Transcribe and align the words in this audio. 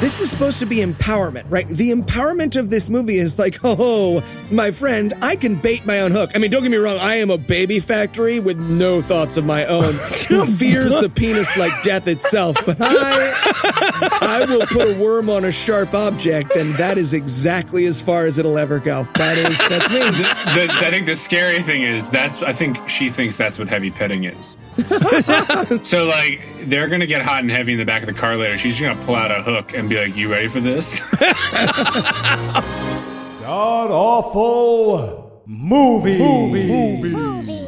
this 0.00 0.20
is 0.20 0.30
supposed 0.30 0.58
to 0.60 0.66
be 0.66 0.76
empowerment, 0.76 1.44
right? 1.48 1.68
The 1.68 1.90
empowerment 1.92 2.56
of 2.56 2.70
this 2.70 2.88
movie 2.88 3.18
is 3.18 3.38
like, 3.38 3.58
oh, 3.64 4.22
my 4.50 4.70
friend, 4.70 5.12
I 5.20 5.36
can 5.36 5.56
bait 5.56 5.84
my 5.84 6.00
own 6.00 6.10
hook. 6.10 6.30
I 6.34 6.38
mean, 6.38 6.50
don't 6.50 6.62
get 6.62 6.70
me 6.70 6.78
wrong, 6.78 6.98
I 6.98 7.16
am 7.16 7.30
a 7.30 7.38
baby 7.38 7.80
factory 7.80 8.40
with 8.40 8.58
no 8.58 9.02
thoughts 9.02 9.36
of 9.36 9.44
my 9.44 9.66
own. 9.66 9.94
Who 10.28 10.46
fears 10.56 10.92
the 10.92 11.10
penis 11.10 11.54
like 11.56 11.72
death 11.82 12.06
itself? 12.06 12.56
But 12.64 12.78
I, 12.80 13.32
I 14.20 14.46
will 14.48 14.66
put 14.66 14.96
a 14.96 15.02
worm 15.02 15.28
on 15.28 15.44
a 15.44 15.52
sharp 15.52 15.94
object, 15.94 16.56
and 16.56 16.74
that 16.74 16.96
is 16.98 17.12
exactly 17.12 17.84
as 17.86 18.00
far 18.00 18.26
as 18.26 18.38
it'll 18.38 18.58
ever 18.58 18.78
go. 18.78 19.06
That 19.14 19.36
is, 19.36 19.58
that's 19.68 19.92
me. 19.92 20.00
The, 20.50 20.66
the, 20.66 20.86
I 20.86 20.90
think 20.90 21.06
the 21.06 21.14
scary 21.14 21.62
thing 21.62 21.82
is 21.82 22.08
that's. 22.10 22.42
I 22.42 22.52
think 22.52 22.88
she 22.88 23.10
thinks 23.10 23.36
that's 23.36 23.58
what 23.58 23.68
heavy 23.68 23.90
petting 23.90 24.24
is. 24.24 24.56
so 25.82 26.04
like 26.06 26.42
they're 26.62 26.88
gonna 26.88 27.06
get 27.06 27.22
hot 27.22 27.40
and 27.40 27.50
heavy 27.50 27.72
in 27.72 27.78
the 27.78 27.84
back 27.84 28.02
of 28.02 28.06
the 28.06 28.12
car 28.14 28.36
later. 28.36 28.56
She's 28.56 28.80
gonna 28.80 29.02
pull 29.04 29.14
out 29.14 29.30
a 29.30 29.42
hook 29.42 29.74
and 29.74 29.88
be 29.88 29.96
like, 29.98 30.16
"You 30.16 30.30
ready 30.30 30.48
for 30.48 30.60
this?" 30.60 31.00
God 33.40 33.90
awful 33.90 35.42
movie. 35.46 36.18
movie. 36.18 37.59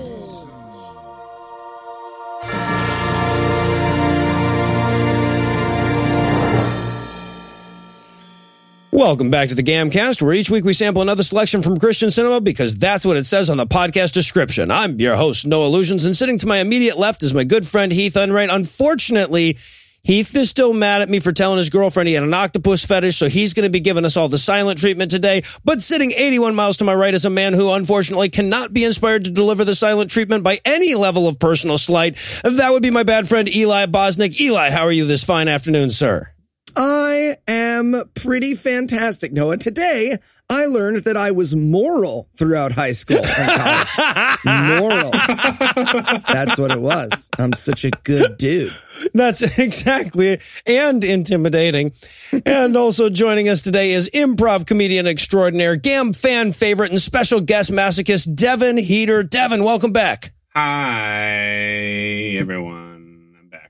Welcome 9.03 9.31
back 9.31 9.49
to 9.49 9.57
the 9.57 9.65
Gamcast, 9.65 10.23
where 10.23 10.33
each 10.33 10.49
week 10.49 10.65
we 10.65 10.73
sample 10.73 11.03
another 11.03 11.25
selection 11.25 11.61
from 11.61 11.77
Christian 11.77 12.09
cinema 12.09 12.41
because 12.41 12.77
that's 12.77 13.05
what 13.05 13.17
it 13.17 13.25
says 13.27 13.51
on 13.51 13.57
the 13.57 13.67
podcast 13.67 14.13
description. 14.13 14.71
I'm 14.71 15.01
your 15.01 15.17
host, 15.17 15.45
Noah 15.45 15.67
Lugeons, 15.67 16.05
and 16.05 16.15
sitting 16.15 16.39
to 16.39 16.47
my 16.47 16.59
immediate 16.59 16.97
left 16.97 17.25
is 17.25 17.35
my 17.35 17.43
good 17.43 17.67
friend 17.67 17.91
Heath 17.91 18.17
Enwright. 18.17 18.49
Unfortunately, 18.49 19.59
Heath 20.05 20.37
is 20.37 20.51
still 20.51 20.73
mad 20.73 21.03
at 21.03 21.11
me 21.11 21.19
for 21.19 21.33
telling 21.33 21.57
his 21.57 21.69
girlfriend 21.69 22.07
he 22.07 22.15
had 22.15 22.23
an 22.23 22.33
octopus 22.33 22.85
fetish, 22.85 23.17
so 23.17 23.29
he's 23.29 23.55
going 23.55 23.65
to 23.65 23.71
be 23.71 23.81
giving 23.81 24.05
us 24.05 24.17
all 24.17 24.29
the 24.29 24.39
silent 24.39 24.79
treatment 24.79 25.11
today. 25.11 25.43
But 25.65 25.83
sitting 25.83 26.13
81 26.13 26.55
miles 26.55 26.77
to 26.77 26.85
my 26.85 26.95
right 26.95 27.13
is 27.13 27.25
a 27.25 27.31
man 27.31 27.55
who 27.55 27.73
unfortunately 27.73 28.29
cannot 28.29 28.73
be 28.73 28.85
inspired 28.85 29.25
to 29.25 29.33
deliver 29.33 29.65
the 29.65 29.75
silent 29.75 30.13
treatment 30.13 30.45
by 30.45 30.61
any 30.65 30.95
level 30.95 31.27
of 31.27 31.41
personal 31.41 31.77
slight. 31.77 32.17
That 32.45 32.71
would 32.71 32.85
be 32.85 32.93
my 32.93 33.03
bad 33.03 33.29
friend 33.29 33.53
Eli 33.53 33.87
Bosnick. 33.87 34.41
Eli, 34.41 34.71
how 34.71 34.85
are 34.85 34.93
you 34.93 35.07
this 35.07 35.25
fine 35.25 35.49
afternoon, 35.49 35.91
sir? 35.91 36.32
I 36.77 37.37
am 37.47 38.03
pretty 38.15 38.55
fantastic, 38.55 39.33
Noah. 39.33 39.57
Today, 39.57 40.19
I 40.49 40.67
learned 40.67 41.05
that 41.05 41.17
I 41.17 41.31
was 41.31 41.55
moral 41.55 42.29
throughout 42.37 42.73
high 42.73 42.93
school 42.93 43.25
and 43.25 43.51
college. 43.51 44.45
moral. 44.81 45.11
That's 46.31 46.59
what 46.59 46.73
it 46.73 46.81
was. 46.81 47.29
I'm 47.39 47.53
such 47.55 47.85
a 47.85 47.91
good 47.91 48.37
dude. 48.37 48.73
That's 49.15 49.43
exactly 49.59 50.41
and 50.67 51.03
intimidating. 51.03 51.93
and 52.45 52.77
also 52.77 53.09
joining 53.09 53.49
us 53.49 53.63
today 53.63 53.93
is 53.93 54.11
improv 54.11 54.67
comedian 54.67 55.07
extraordinaire, 55.07 55.77
Gam 55.77 56.13
fan 56.13 56.53
favorite, 56.53 56.91
and 56.91 57.01
special 57.01 57.41
guest 57.41 57.71
masochist 57.71 58.35
Devin 58.35 58.77
Heater. 58.77 59.23
Devin, 59.23 59.65
welcome 59.65 59.93
back. 59.93 60.33
Hi, 60.55 62.37
everyone. 62.39 62.82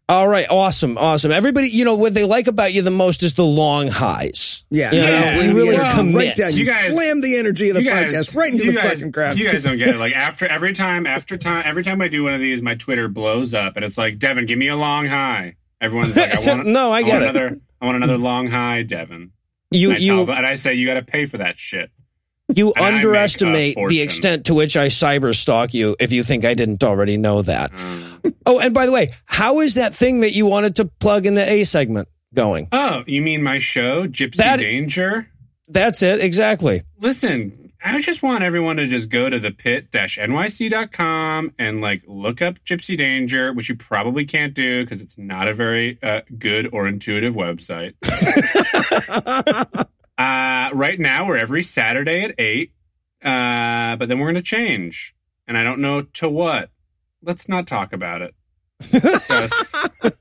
All 0.09 0.29
right, 0.29 0.47
awesome, 0.51 0.99
awesome. 0.99 1.31
Everybody, 1.33 1.69
you 1.69 1.85
know 1.87 1.95
what 1.95 2.13
they 2.13 2.25
like 2.25 2.47
about 2.47 2.73
you 2.75 2.83
the 2.83 2.91
most 2.91 3.23
is 3.23 3.35
the 3.35 3.45
long 3.47 3.89
highs. 3.89 4.65
Yeah, 4.69 4.93
you 4.93 5.01
know, 5.01 5.07
yeah. 5.09 5.39
we 5.39 5.55
really 5.55 5.79
well, 5.79 5.95
commit. 5.97 6.15
Right 6.17 6.37
down. 6.37 6.53
You, 6.53 6.59
You 6.59 6.65
guys- 6.67 6.93
slam 6.93 7.21
the 7.23 7.37
energy 7.39 7.71
of 7.71 7.77
the 7.77 7.83
you 7.85 7.89
guys- 7.91 8.13
podcast 8.29 8.37
right 8.37 8.53
into 8.53 8.65
you 8.67 8.73
the 8.73 8.79
guys- 8.79 8.93
fucking 8.95 9.13
crowd. 9.13 9.39
You 9.39 9.51
guys 9.51 9.63
don't 9.63 9.79
get 9.79 9.89
it. 9.89 9.97
Like 9.97 10.13
after 10.17 10.47
every 10.47 10.75
time, 10.75 11.07
after 11.07 11.37
time, 11.39 11.63
every 11.65 11.83
time 11.85 12.03
I 12.03 12.09
do 12.09 12.25
one 12.25 12.35
of 12.35 12.41
these, 12.41 12.61
my 12.61 12.75
Twitter 12.75 13.09
blows 13.09 13.55
up, 13.55 13.77
and 13.77 13.85
it's 13.85 13.97
like, 13.97 14.19
Devin, 14.19 14.45
give 14.47 14.59
me 14.59 14.69
a 14.69 14.77
long 14.77 15.07
high. 15.07 15.55
Everyone's 15.81 16.15
like, 16.17 16.35
I 16.47 16.47
want. 16.57 16.67
No, 16.67 16.93
I 16.93 17.03
get 17.03 17.11
want 17.13 17.23
it. 17.23 17.29
Another, 17.31 17.61
I 17.81 17.85
want 17.87 17.97
another 17.97 18.19
long 18.19 18.49
high, 18.49 18.83
Devin. 18.83 19.31
You 19.71 19.93
and 19.93 20.01
you 20.01 20.27
tell- 20.27 20.37
and 20.37 20.47
I 20.47 20.57
say 20.57 20.75
you 20.75 20.85
got 20.87 20.95
to 20.95 21.03
pay 21.03 21.25
for 21.25 21.39
that 21.39 21.57
shit. 21.57 21.91
You 22.55 22.73
and 22.77 22.85
make 22.85 22.95
underestimate 22.97 23.77
the 23.89 24.03
extent 24.03 24.47
to 24.47 24.55
which 24.55 24.77
I 24.77 24.89
cyber 24.89 25.35
stalk 25.35 25.73
you 25.75 25.97
if 26.01 26.13
you 26.13 26.23
think 26.23 26.45
I 26.45 26.55
didn't 26.55 26.83
already 26.85 27.17
know 27.17 27.43
that. 27.43 27.73
Um, 27.73 28.09
Oh, 28.47 28.59
and 28.61 28.73
by 28.75 28.87
the 28.87 28.93
way, 28.93 29.09
how 29.27 29.61
is 29.61 29.75
that 29.75 29.95
thing 29.95 30.21
that 30.21 30.33
you 30.33 30.47
wanted 30.47 30.77
to 30.77 30.85
plug 31.01 31.27
in 31.27 31.35
the 31.35 31.51
A 31.51 31.65
segment 31.65 32.09
going? 32.35 32.69
oh, 32.73 33.03
you 33.07 33.21
mean 33.23 33.43
my 33.43 33.59
show, 33.59 34.07
Gypsy 34.07 34.37
That- 34.37 34.61
Danger? 34.61 35.29
That's 35.69 36.03
it, 36.03 36.21
exactly. 36.23 36.83
Listen, 37.01 37.73
I 37.85 37.99
just 38.01 38.23
want 38.23 38.45
everyone 38.45 38.77
to 38.77 38.87
just 38.87 39.09
go 39.11 39.29
to 39.31 39.39
the 39.41 39.51
pit-nyc.com 39.51 41.53
and 41.59 41.81
like 41.81 42.03
look 42.07 42.41
up 42.43 42.59
Gypsy 42.65 42.97
Danger, 42.97 43.53
which 43.53 43.69
you 43.69 43.75
probably 43.77 44.25
can't 44.25 44.55
do 44.55 44.85
because 44.85 45.01
it's 45.01 45.19
not 45.19 45.49
a 45.49 45.55
very 45.55 45.99
uh, 46.03 46.21
good 46.39 46.69
or 46.73 46.87
intuitive 46.87 47.35
website. 47.35 47.95
uh, 50.23 50.71
right 50.75 50.99
now, 50.99 51.27
we're 51.27 51.37
every 51.37 51.63
Saturday 51.63 52.23
at 52.25 52.35
8, 52.39 52.73
uh, 53.25 53.97
but 53.97 54.09
then 54.09 54.19
we're 54.19 54.27
going 54.27 54.35
to 54.37 54.43
change. 54.43 55.15
And 55.47 55.57
I 55.59 55.65
don't 55.65 55.81
know 55.81 56.03
to 56.03 56.29
what. 56.29 56.71
Let's 57.23 57.49
not 57.49 57.67
talk 57.67 57.93
about 57.93 58.23
it. 58.23 58.35
Just- 58.81 59.65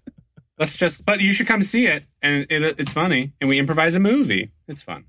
let's 0.59 0.78
just, 0.78 1.06
but 1.06 1.19
you 1.19 1.31
should 1.34 1.47
come 1.47 1.63
see 1.63 1.85
it. 1.88 2.03
And 2.22 2.45
it, 2.50 2.75
it's 2.79 2.91
funny. 2.94 3.34
And 3.40 3.50
we 3.50 3.59
improvise 3.59 3.95
a 3.95 4.00
movie. 4.00 4.51
It's 4.67 4.81
fun. 4.81 5.06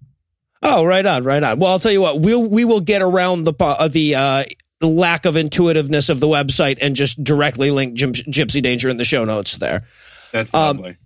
Oh, 0.63 0.85
right 0.85 1.05
on, 1.05 1.25
right 1.25 1.43
on. 1.43 1.59
Well, 1.59 1.73
I'll 1.73 1.79
tell 1.81 1.91
you 1.93 2.01
what, 2.01 2.21
we'll 2.21 2.47
we 2.49 2.65
will 2.65 2.81
get 2.81 3.03
around 3.03 3.45
the 3.45 3.55
uh, 3.59 3.89
the 3.89 4.15
uh, 4.15 4.45
lack 4.81 5.25
of 5.25 5.37
intuitiveness 5.37 6.09
of 6.09 6.21
the 6.21 6.29
website 6.29 6.79
and 6.81 6.95
just 6.95 7.23
directly 7.23 7.71
link 7.73 7.97
Gyp- 7.97 8.27
Gypsy 8.29 8.63
Danger 8.63 8.89
in 8.89 8.97
the 8.97 9.05
show 9.05 9.25
notes 9.25 9.57
there. 9.59 9.83
That's 10.31 10.55
Um, 10.55 10.77
lovely. 10.77 10.97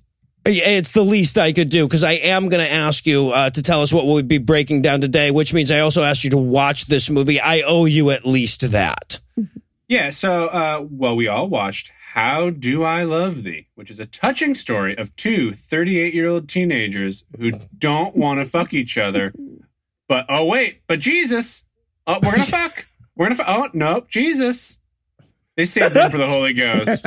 It's 0.46 0.92
the 0.92 1.02
least 1.02 1.38
I 1.38 1.52
could 1.52 1.68
do 1.68 1.86
because 1.86 2.04
I 2.04 2.12
am 2.12 2.48
going 2.48 2.64
to 2.64 2.72
ask 2.72 3.04
you 3.06 3.28
uh, 3.30 3.50
to 3.50 3.62
tell 3.62 3.82
us 3.82 3.92
what 3.92 4.06
we'll 4.06 4.22
be 4.22 4.38
breaking 4.38 4.82
down 4.82 5.00
today, 5.00 5.30
which 5.30 5.52
means 5.52 5.70
I 5.70 5.80
also 5.80 6.04
asked 6.04 6.24
you 6.24 6.30
to 6.30 6.38
watch 6.38 6.86
this 6.86 7.10
movie. 7.10 7.40
I 7.40 7.62
owe 7.62 7.84
you 7.84 8.10
at 8.10 8.24
least 8.24 8.70
that. 8.72 9.20
Yeah, 9.88 10.10
so 10.10 10.46
uh, 10.46 10.84
well, 10.90 11.14
we 11.14 11.28
all 11.28 11.48
watched 11.48 11.92
How 12.14 12.50
Do 12.50 12.82
I 12.82 13.04
Love 13.04 13.44
Thee, 13.44 13.68
which 13.76 13.88
is 13.88 14.00
a 14.00 14.04
touching 14.06 14.52
story 14.56 14.98
of 14.98 15.14
two 15.14 15.52
38 15.52 16.12
year 16.12 16.26
old 16.26 16.48
teenagers 16.48 17.22
who 17.38 17.52
don't 17.78 18.16
want 18.16 18.40
to 18.40 18.44
fuck 18.44 18.74
each 18.74 18.98
other. 18.98 19.32
But 20.08 20.26
oh, 20.28 20.44
wait, 20.44 20.82
but 20.88 20.98
Jesus, 20.98 21.62
oh, 22.04 22.14
we're 22.14 22.32
going 22.32 22.38
to 22.42 22.50
fuck. 22.50 22.86
We're 23.14 23.26
going 23.26 23.36
to 23.36 23.44
fuck. 23.44 23.56
Oh, 23.56 23.68
nope, 23.74 24.08
Jesus. 24.10 24.78
They 25.56 25.66
saved 25.66 25.94
room 25.94 26.10
for 26.10 26.18
the 26.18 26.28
Holy 26.28 26.52
Ghost. 26.52 27.06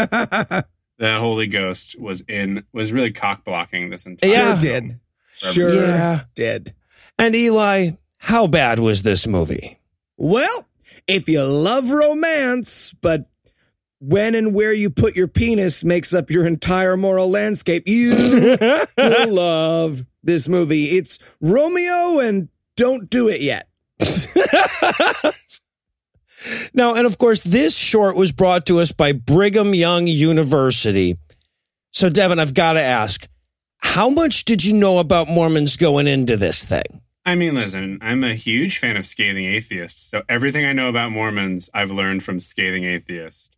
The 0.99 1.17
Holy 1.17 1.47
Ghost 1.47 1.99
was 1.99 2.21
in, 2.27 2.63
was 2.73 2.91
really 2.91 3.11
cock 3.11 3.43
blocking 3.45 3.89
this 3.89 4.05
entire 4.05 4.29
Yeah. 4.29 4.59
Film. 4.59 4.87
did. 4.87 4.99
Sure 5.53 5.73
Yeah. 5.73 6.21
did. 6.35 6.73
And 7.17 7.33
Eli, 7.35 7.91
how 8.17 8.47
bad 8.47 8.79
was 8.79 9.01
this 9.03 9.25
movie? 9.25 9.79
Well, 10.17 10.67
if 11.07 11.27
you 11.29 11.41
love 11.43 11.89
romance, 11.89 12.93
but 13.01 13.29
when 14.01 14.35
and 14.35 14.53
where 14.53 14.73
you 14.73 14.89
put 14.89 15.15
your 15.15 15.27
penis 15.29 15.83
makes 15.83 16.13
up 16.13 16.29
your 16.29 16.45
entire 16.45 16.95
moral 16.97 17.29
landscape, 17.29 17.87
you 17.87 18.15
will 18.97 19.33
love 19.33 20.05
this 20.23 20.47
movie. 20.49 20.97
It's 20.97 21.17
Romeo 21.41 22.19
and 22.19 22.49
don't 22.75 23.09
do 23.09 23.27
it 23.29 23.39
yet. 23.41 23.67
Now, 26.73 26.95
and 26.95 27.05
of 27.05 27.17
course, 27.17 27.41
this 27.41 27.75
short 27.75 28.15
was 28.15 28.31
brought 28.31 28.65
to 28.67 28.79
us 28.79 28.91
by 28.91 29.11
Brigham 29.13 29.73
Young 29.73 30.07
University. 30.07 31.17
So, 31.91 32.09
Devin, 32.09 32.39
I've 32.39 32.53
got 32.53 32.73
to 32.73 32.81
ask, 32.81 33.27
how 33.77 34.09
much 34.09 34.45
did 34.45 34.63
you 34.63 34.73
know 34.73 34.99
about 34.99 35.27
Mormons 35.27 35.75
going 35.77 36.07
into 36.07 36.37
this 36.37 36.63
thing? 36.63 37.01
I 37.25 37.35
mean, 37.35 37.55
listen, 37.55 37.99
I'm 38.01 38.23
a 38.23 38.33
huge 38.33 38.77
fan 38.77 38.97
of 38.97 39.05
Scathing 39.05 39.45
Atheist. 39.45 40.09
So 40.09 40.23
everything 40.27 40.65
I 40.65 40.73
know 40.73 40.89
about 40.89 41.11
Mormons, 41.11 41.69
I've 41.73 41.91
learned 41.91 42.23
from 42.23 42.39
Scathing 42.39 42.85
Atheist 42.85 43.55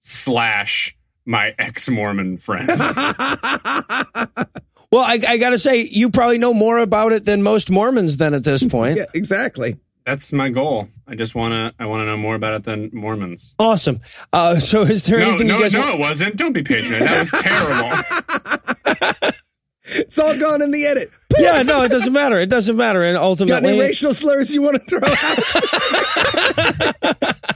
slash 0.00 0.96
my 1.24 1.54
ex 1.58 1.88
Mormon 1.88 2.38
friends. 2.38 2.80
Well, 4.94 5.02
I, 5.02 5.18
I 5.26 5.38
got 5.38 5.50
to 5.50 5.58
say, 5.58 5.88
you 5.90 6.08
probably 6.10 6.38
know 6.38 6.54
more 6.54 6.78
about 6.78 7.10
it 7.10 7.24
than 7.24 7.42
most 7.42 7.68
Mormons 7.68 8.16
then 8.16 8.32
at 8.32 8.44
this 8.44 8.62
point. 8.62 8.96
Yeah, 8.96 9.06
exactly. 9.12 9.74
That's 10.06 10.32
my 10.32 10.50
goal. 10.50 10.88
I 11.08 11.14
just 11.14 11.34
want 11.34 11.52
to. 11.52 11.72
I 11.82 11.86
want 11.86 12.02
to 12.02 12.04
know 12.06 12.16
more 12.18 12.34
about 12.34 12.54
it 12.54 12.64
than 12.64 12.90
Mormons. 12.92 13.54
Awesome. 13.58 14.00
Uh, 14.32 14.58
so, 14.58 14.82
is 14.82 15.04
there 15.06 15.18
No, 15.20 15.28
anything 15.30 15.46
no, 15.48 15.56
you 15.56 15.62
guys 15.62 15.72
no, 15.72 15.80
want? 15.80 15.94
it 15.94 15.98
wasn't. 16.00 16.36
Don't 16.36 16.52
be 16.52 16.62
patronizing. 16.62 17.06
That 17.06 17.20
was 17.32 18.90
terrible. 19.14 19.30
It's 19.86 20.18
all 20.18 20.36
gone 20.38 20.62
in 20.62 20.70
the 20.70 20.86
edit. 20.86 21.10
Yeah, 21.38 21.62
no, 21.62 21.82
it 21.82 21.90
doesn't 21.90 22.12
matter. 22.14 22.40
It 22.40 22.48
doesn't 22.48 22.74
matter. 22.74 23.02
And 23.04 23.18
ultimately, 23.18 23.50
Got 23.52 23.64
any 23.64 23.72
ultimately, 23.72 23.88
racial 23.90 24.14
slurs 24.14 24.52
you 24.52 24.62
want 24.62 24.82
to 24.82 24.84
throw 24.88 24.98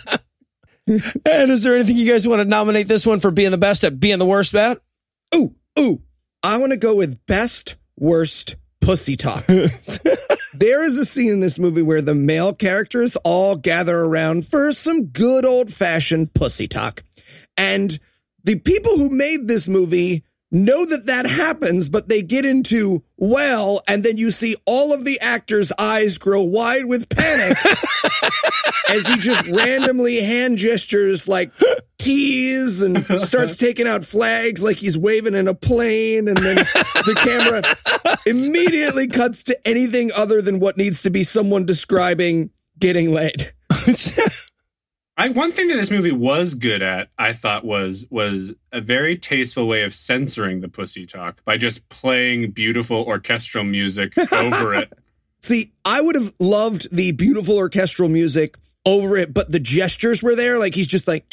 out? 0.07 0.21
and 1.27 1.51
is 1.51 1.63
there 1.63 1.75
anything 1.75 1.97
you 1.97 2.07
guys 2.11 2.29
want 2.29 2.41
to 2.41 2.45
nominate 2.45 2.87
this 2.87 3.07
one 3.07 3.19
for 3.21 3.31
being 3.31 3.51
the 3.51 3.59
best 3.59 3.83
at 3.83 3.99
being 3.99 4.19
the 4.19 4.27
worst 4.27 4.55
at? 4.55 4.79
ooh, 5.35 5.55
ooh. 5.81 6.03
I 6.43 6.59
want 6.59 6.73
to 6.73 6.77
go 6.77 6.95
with 6.95 7.25
best 7.27 7.77
worst 7.97 8.57
pussy 8.83 9.17
talk. 9.17 9.45
there 10.55 10.85
is 10.85 10.97
a 10.97 11.05
scene 11.05 11.31
in 11.31 11.41
this 11.41 11.59
movie 11.59 11.83
where 11.83 12.03
the 12.03 12.15
male 12.15 12.53
characters 12.53 13.17
all 13.17 13.57
gather 13.57 13.99
around 13.99 14.47
for 14.47 14.73
some 14.73 15.07
good 15.07 15.45
old 15.45 15.73
fashioned 15.73 16.35
pussy 16.35 16.69
talk. 16.69 17.05
And 17.57 17.99
the 18.45 18.59
people 18.59 18.97
who 18.97 19.11
made 19.11 19.47
this 19.49 19.69
movie 19.69 20.25
know 20.51 20.87
that 20.87 21.07
that 21.07 21.27
happens, 21.27 21.89
but 21.89 22.09
they 22.09 22.23
get 22.23 22.45
into 22.45 23.03
well, 23.17 23.83
and 23.87 24.03
then 24.05 24.17
you 24.17 24.31
see 24.31 24.57
all 24.65 24.93
of 24.93 25.05
the 25.05 25.21
actors' 25.21 25.73
eyes 25.79 26.19
grow 26.19 26.43
wide 26.43 26.87
with 26.87 27.09
panic 27.09 27.57
as 28.89 29.07
he 29.07 29.17
just 29.17 29.47
randomly 29.49 30.23
hand 30.23 30.59
gestures 30.59 31.29
like 31.29 31.53
tease 31.99 32.81
and 32.81 33.05
starts 33.25 33.57
taking 33.57 33.87
out 33.87 34.05
flags 34.05 34.63
like 34.63 34.79
he's 34.79 34.97
waving 34.97 35.35
in 35.35 35.49
a 35.49 35.55
plane, 35.55 36.29
and 36.29 36.37
then 36.37 36.57
the 36.57 37.21
camera 37.23 37.63
immediately 38.27 39.09
cuts 39.09 39.43
to 39.45 39.69
anything 39.69 40.11
other 40.17 40.41
than 40.41 40.61
what 40.61 40.77
needs 40.77 41.03
to 41.03 41.11
be 41.11 41.25
someone 41.25 41.67
describing 41.67 42.51
getting 42.79 43.13
laid. 43.13 43.53
I, 45.19 45.31
one 45.31 45.51
thing 45.51 45.67
that 45.67 45.75
this 45.75 45.91
movie 45.91 46.13
was 46.13 46.55
good 46.55 46.81
at, 46.81 47.09
I 47.19 47.33
thought, 47.33 47.65
was 47.65 48.07
was 48.09 48.53
a 48.73 48.81
very 48.81 49.19
tasteful 49.19 49.67
way 49.67 49.83
of 49.83 49.93
censoring 49.93 50.61
the 50.61 50.69
pussy 50.69 51.07
talk 51.07 51.45
by 51.45 51.57
just 51.57 51.89
playing 51.89 52.53
beautiful 52.53 53.03
orchestral 53.03 53.65
music 53.65 54.17
over 54.33 54.75
it. 54.75 54.93
See, 55.43 55.73
I 55.85 56.01
would 56.01 56.15
have 56.15 56.33
loved 56.39 56.95
the 56.95 57.11
beautiful 57.13 57.57
orchestral 57.57 58.09
music 58.09 58.57
over 58.89 59.17
it, 59.17 59.33
but 59.35 59.51
the 59.51 59.61
gestures 59.61 60.23
were 60.23 60.35
there. 60.35 60.59
Like 60.59 60.75
he's 60.75 60.87
just 60.87 61.07
like, 61.07 61.25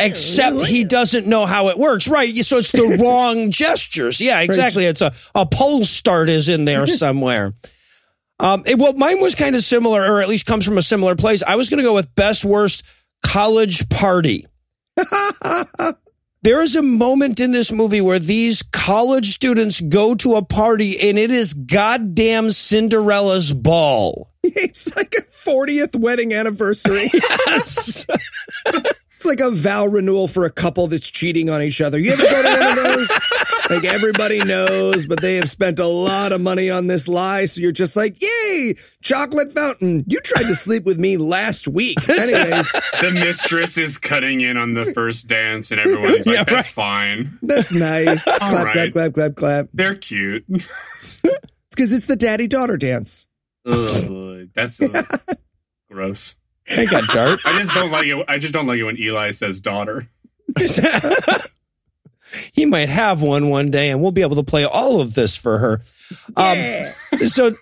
Except 0.00 0.66
he 0.66 0.84
doesn't 0.84 1.26
know 1.26 1.46
how 1.46 1.68
it 1.68 1.78
works, 1.78 2.08
right? 2.08 2.34
So 2.36 2.58
it's 2.58 2.70
the 2.70 2.98
wrong 3.02 3.50
gestures. 3.50 4.20
Yeah, 4.20 4.40
exactly. 4.40 4.84
It's 4.84 5.00
a 5.00 5.12
a 5.34 5.46
pole 5.46 5.84
start 5.84 6.28
is 6.28 6.48
in 6.48 6.64
there 6.64 6.86
somewhere. 6.98 7.54
Um, 8.40 8.64
it- 8.66 8.78
well, 8.78 8.94
mine 8.94 9.20
was 9.20 9.34
kind 9.34 9.54
of 9.54 9.62
similar, 9.62 10.00
or 10.02 10.20
at 10.20 10.28
least 10.28 10.46
comes 10.46 10.64
from 10.64 10.78
a 10.78 10.82
similar 10.82 11.14
place. 11.14 11.42
I 11.42 11.56
was 11.56 11.70
going 11.70 11.78
to 11.78 11.84
go 11.84 11.94
with 11.94 12.12
best 12.14 12.44
worst 12.44 12.82
college 13.24 13.88
party. 13.88 14.46
There 16.44 16.60
is 16.60 16.74
a 16.74 16.82
moment 16.82 17.38
in 17.38 17.52
this 17.52 17.70
movie 17.70 18.00
where 18.00 18.18
these 18.18 18.62
college 18.62 19.32
students 19.32 19.80
go 19.80 20.16
to 20.16 20.34
a 20.34 20.44
party 20.44 21.08
and 21.08 21.16
it 21.16 21.30
is 21.30 21.54
goddamn 21.54 22.50
Cinderella's 22.50 23.52
ball. 23.52 24.28
It's 24.44 24.94
like 24.96 25.14
a 25.16 25.22
40th 25.22 25.94
wedding 25.94 26.34
anniversary. 26.34 27.06
Yes. 27.46 28.06
It's 29.22 29.28
like 29.28 29.38
a 29.38 29.52
vow 29.52 29.86
renewal 29.86 30.26
for 30.26 30.46
a 30.46 30.50
couple 30.50 30.88
that's 30.88 31.08
cheating 31.08 31.48
on 31.48 31.62
each 31.62 31.80
other. 31.80 31.96
You 31.96 32.10
ever 32.10 32.24
go 32.24 32.42
to 32.42 32.48
one 32.48 32.70
of 32.70 32.76
those? 32.76 33.08
like 33.70 33.84
everybody 33.84 34.42
knows, 34.42 35.06
but 35.06 35.22
they 35.22 35.36
have 35.36 35.48
spent 35.48 35.78
a 35.78 35.86
lot 35.86 36.32
of 36.32 36.40
money 36.40 36.70
on 36.70 36.88
this 36.88 37.06
lie. 37.06 37.46
So 37.46 37.60
you're 37.60 37.70
just 37.70 37.94
like, 37.94 38.20
yay, 38.20 38.74
chocolate 39.00 39.52
fountain. 39.52 40.02
You 40.08 40.18
tried 40.18 40.48
to 40.48 40.56
sleep 40.56 40.82
with 40.84 40.98
me 40.98 41.18
last 41.18 41.68
week. 41.68 41.98
Anyways, 42.08 42.72
the 42.72 43.12
mistress 43.24 43.78
is 43.78 43.96
cutting 43.96 44.40
in 44.40 44.56
on 44.56 44.74
the 44.74 44.86
first 44.92 45.28
dance, 45.28 45.70
and 45.70 45.78
everyone's 45.80 46.26
like, 46.26 46.38
Yeah, 46.38 46.42
"That's 46.42 46.50
right. 46.52 46.66
fine. 46.66 47.38
that's 47.42 47.70
nice. 47.72 48.24
clap, 48.24 48.38
clap, 48.40 48.64
right. 48.74 48.92
clap, 48.92 49.12
clap, 49.14 49.34
clap. 49.36 49.68
They're 49.72 49.94
cute." 49.94 50.44
It's 50.48 51.20
because 51.70 51.92
it's 51.92 52.06
the 52.06 52.16
daddy 52.16 52.48
daughter 52.48 52.76
dance. 52.76 53.28
Ugh, 53.66 54.48
that's 54.52 54.80
uh, 54.82 55.04
gross. 55.88 56.34
I 56.70 56.84
got 56.86 57.08
dart. 57.08 57.40
I 57.46 57.58
just 57.58 57.74
don't 57.74 57.90
like 57.90 58.06
it. 58.06 58.24
I 58.28 58.38
just 58.38 58.54
don't 58.54 58.66
like 58.66 58.78
it 58.78 58.84
when 58.84 58.98
Eli 58.98 59.32
says 59.32 59.60
daughter. 59.60 60.08
he 62.52 62.66
might 62.66 62.88
have 62.88 63.22
one 63.22 63.48
one 63.48 63.70
day, 63.70 63.90
and 63.90 64.02
we'll 64.02 64.12
be 64.12 64.22
able 64.22 64.36
to 64.36 64.42
play 64.42 64.64
all 64.64 65.00
of 65.00 65.14
this 65.14 65.36
for 65.36 65.58
her. 65.58 65.80
Um, 66.36 66.92
so, 67.26 67.52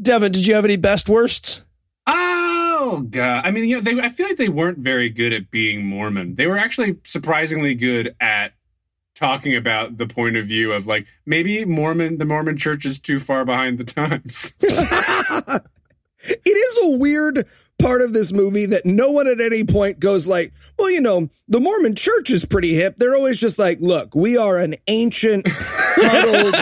Devin, 0.00 0.32
did 0.32 0.46
you 0.46 0.54
have 0.54 0.64
any 0.64 0.76
best 0.76 1.08
worsts? 1.08 1.62
Oh 2.06 3.06
god! 3.08 3.42
I 3.44 3.50
mean, 3.50 3.68
you 3.68 3.76
know, 3.76 3.82
they, 3.82 4.00
I 4.00 4.08
feel 4.08 4.26
like 4.26 4.36
they 4.36 4.48
weren't 4.48 4.78
very 4.78 5.10
good 5.10 5.32
at 5.32 5.50
being 5.50 5.86
Mormon. 5.86 6.34
They 6.34 6.46
were 6.46 6.58
actually 6.58 6.96
surprisingly 7.04 7.74
good 7.74 8.16
at 8.20 8.52
talking 9.14 9.54
about 9.54 9.98
the 9.98 10.06
point 10.06 10.36
of 10.36 10.46
view 10.46 10.72
of 10.72 10.86
like 10.86 11.06
maybe 11.26 11.64
Mormon, 11.64 12.18
the 12.18 12.24
Mormon 12.24 12.56
Church 12.56 12.86
is 12.86 12.98
too 12.98 13.20
far 13.20 13.44
behind 13.44 13.78
the 13.78 13.84
times. 13.84 14.54
it 16.22 16.40
is 16.44 16.94
a 16.94 16.96
weird 16.98 17.46
part 17.80 18.02
of 18.02 18.12
this 18.12 18.32
movie 18.32 18.66
that 18.66 18.84
no 18.84 19.10
one 19.10 19.26
at 19.26 19.40
any 19.40 19.64
point 19.64 19.98
goes 20.00 20.26
like, 20.26 20.52
well, 20.78 20.90
you 20.90 21.00
know, 21.00 21.28
the 21.48 21.60
Mormon 21.60 21.94
church 21.94 22.30
is 22.30 22.44
pretty 22.44 22.74
hip. 22.74 22.96
They're 22.98 23.14
always 23.14 23.38
just 23.38 23.58
like, 23.58 23.80
look, 23.80 24.14
we 24.14 24.36
are 24.36 24.58
an 24.58 24.76
ancient, 24.86 25.46
huddled 25.48 26.54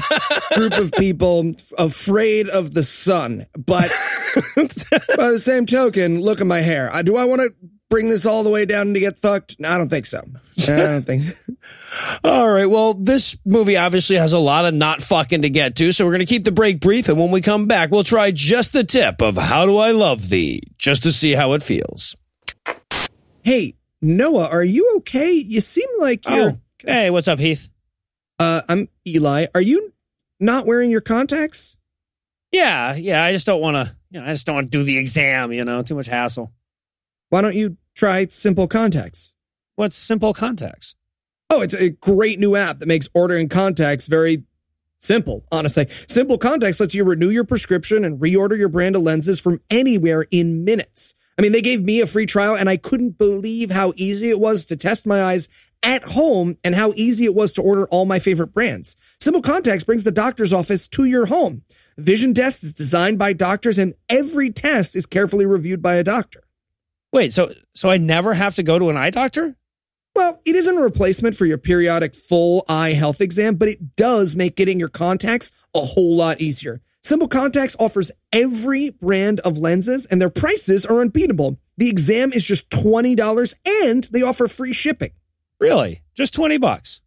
group 0.55 0.73
of 0.85 0.93
people 0.93 1.53
afraid 1.77 2.49
of 2.49 2.73
the 2.75 2.83
sun. 2.83 3.47
But 3.55 3.91
by 4.57 5.33
the 5.33 5.41
same 5.43 5.67
token, 5.67 6.21
look 6.21 6.41
at 6.41 6.47
my 6.47 6.61
hair. 6.61 6.91
I, 6.93 7.03
do 7.03 7.17
I 7.17 7.25
want 7.25 7.43
to 7.43 7.55
bring 7.89 8.09
this 8.09 8.27
all 8.27 8.43
the 8.43 8.51
way 8.51 8.65
down 8.65 8.95
to 8.95 9.01
get 9.01 9.19
fucked? 9.19 9.57
I 9.65 9.79
don't 9.79 9.89
think 9.89 10.07
so. 10.07 10.23
I 10.59 10.77
don't 10.77 11.03
think 11.03 11.23
so. 11.23 11.35
All 12.25 12.51
right. 12.51 12.67
Well, 12.67 12.95
this 12.95 13.37
movie 13.45 13.77
obviously 13.77 14.17
has 14.17 14.33
a 14.33 14.39
lot 14.39 14.65
of 14.65 14.75
not 14.75 15.03
fucking 15.03 15.43
to 15.43 15.51
get 15.51 15.77
to, 15.77 15.93
so 15.93 16.05
we're 16.05 16.13
going 16.13 16.21
to 16.21 16.27
keep 16.27 16.45
the 16.45 16.53
break 16.53 16.81
brief. 16.81 17.09
And 17.09 17.19
when 17.19 17.31
we 17.31 17.41
come 17.41 17.67
back, 17.67 17.91
we'll 17.91 18.05
try 18.05 18.31
just 18.31 18.73
the 18.73 18.85
tip 18.85 19.23
of 19.23 19.37
How 19.37 19.67
Do 19.67 19.79
I 19.79 19.93
Love 19.93 20.29
Thee, 20.29 20.63
just 20.77 21.05
to 21.05 21.13
see 21.13 21.35
how 21.35 21.53
it 21.53 21.63
feels. 21.63 22.17
Hey, 23.43 23.77
Noah, 24.03 24.49
are 24.49 24.65
you 24.65 24.97
okay? 24.99 25.33
You 25.33 25.61
seem 25.61 25.89
like 25.99 26.29
you're. 26.29 26.51
Oh, 26.51 26.59
hey, 26.87 27.11
what's 27.11 27.29
up, 27.29 27.39
Heath? 27.39 27.69
Uh, 28.39 28.63
I'm 28.69 28.89
Eli. 29.07 29.47
Are 29.55 29.61
you 29.61 29.93
not 30.39 30.67
wearing 30.67 30.91
your 30.91 31.01
contacts? 31.01 31.77
Yeah, 32.53 32.95
yeah. 32.95 33.23
I 33.23 33.33
just 33.33 33.47
don't 33.47 33.61
want 33.61 33.77
to, 33.77 33.97
you 34.11 34.21
know, 34.21 34.27
I 34.27 34.33
just 34.33 34.47
don't 34.47 34.55
want 34.55 34.71
to 34.71 34.79
do 34.79 34.85
the 34.85 34.99
exam, 34.99 35.53
you 35.53 35.65
know, 35.65 35.83
too 35.83 35.95
much 35.95 36.07
hassle. 36.07 36.53
Why 37.31 37.43
don't 37.43 37.55
you 37.55 37.77
try 37.95 38.27
Simple 38.27 38.69
Contacts? 38.69 39.35
What's 39.77 39.95
simple 39.95 40.35
contacts? 40.35 40.97
Oh, 41.51 41.63
it's 41.63 41.73
a 41.73 41.91
great 41.91 42.41
new 42.41 42.57
app 42.57 42.79
that 42.79 42.89
makes 42.89 43.09
ordering 43.15 43.49
contacts 43.49 44.09
very 44.09 44.43
simple, 44.99 45.45
honestly. 45.53 45.87
Simple 46.09 46.37
Contacts 46.37 46.81
lets 46.81 46.95
you 46.95 47.05
renew 47.05 47.31
your 47.31 47.45
prescription 47.45 48.05
and 48.05 48.19
reorder 48.19 48.59
your 48.59 48.69
brand 48.69 48.97
of 48.97 49.03
lenses 49.03 49.39
from 49.39 49.61
anywhere 49.71 50.27
in 50.31 50.65
minutes. 50.65 51.15
I 51.39 51.43
mean, 51.43 51.53
they 51.53 51.63
gave 51.63 51.83
me 51.83 52.01
a 52.01 52.09
free 52.09 52.27
trial 52.27 52.57
and 52.57 52.69
I 52.69 52.77
couldn't 52.77 53.19
believe 53.19 53.71
how 53.71 53.93
easy 53.95 54.31
it 54.31 54.41
was 54.41 54.67
to 54.67 54.77
test 54.77 55.07
my 55.07 55.23
eyes 55.23 55.49
at 55.85 56.03
home 56.03 56.59
and 56.65 56.75
how 56.75 56.93
easy 56.97 57.25
it 57.25 57.35
was 57.37 57.53
to 57.53 57.63
order 57.63 57.87
all 57.87 58.05
my 58.05 58.19
favorite 58.19 58.53
brands. 58.53 58.97
Simple 59.21 59.43
Contacts 59.43 59.85
brings 59.85 60.03
the 60.03 60.11
doctor's 60.11 60.53
office 60.53 60.89
to 60.89 61.05
your 61.05 61.27
home. 61.27 61.63
Vision 61.97 62.35
Test 62.35 62.65
is 62.65 62.75
designed 62.75 63.19
by 63.19 63.33
doctors 63.33 63.79
and 63.79 63.95
every 64.09 64.51
test 64.51 64.97
is 64.97 65.07
carefully 65.07 65.47
reviewed 65.47 65.81
by 65.81 65.95
a 65.95 66.05
doctor. 66.05 66.43
Wait, 67.13 67.33
so 67.33 67.53
so 67.75 67.89
I 67.91 67.97
never 67.97 68.35
have 68.35 68.55
to 68.57 68.63
go 68.63 68.79
to 68.79 68.91
an 68.91 68.97
eye 68.97 69.11
doctor? 69.11 69.57
Well, 70.15 70.41
it 70.45 70.57
isn't 70.57 70.77
a 70.77 70.81
replacement 70.81 71.37
for 71.37 71.47
your 71.47 71.59
periodic 71.59 72.15
full 72.15 72.65
eye 72.69 72.93
health 72.93 73.21
exam, 73.21 73.55
but 73.55 73.69
it 73.69 73.97
does 73.97 74.35
make 74.35 74.57
getting 74.57 74.79
your 74.81 74.89
contacts 74.89 75.53
a 75.75 75.81
whole 75.81 76.17
lot 76.17 76.41
easier. 76.41 76.81
Simple 77.03 77.29
Contacts 77.29 77.77
offers 77.79 78.11
every 78.33 78.91
brand 78.91 79.41
of 79.41 79.59
lenses 79.59 80.05
and 80.07 80.21
their 80.21 80.29
prices 80.29 80.85
are 80.85 81.01
unbeatable. 81.01 81.59
The 81.77 81.89
exam 81.89 82.33
is 82.33 82.45
just 82.45 82.69
$20 82.71 83.55
and 83.65 84.05
they 84.11 84.23
offer 84.23 84.49
free 84.49 84.73
shipping. 84.73 85.13
Really? 85.61 86.03
Just 86.15 86.35
20 86.35 86.59
bucks. 86.59 87.01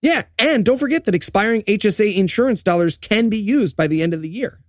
Yeah, 0.00 0.24
and 0.38 0.64
don't 0.64 0.78
forget 0.78 1.06
that 1.06 1.14
expiring 1.14 1.62
HSA 1.62 2.14
insurance 2.14 2.62
dollars 2.62 2.98
can 2.98 3.28
be 3.28 3.38
used 3.38 3.76
by 3.76 3.88
the 3.88 4.02
end 4.02 4.14
of 4.14 4.22
the 4.22 4.28
year. 4.28 4.60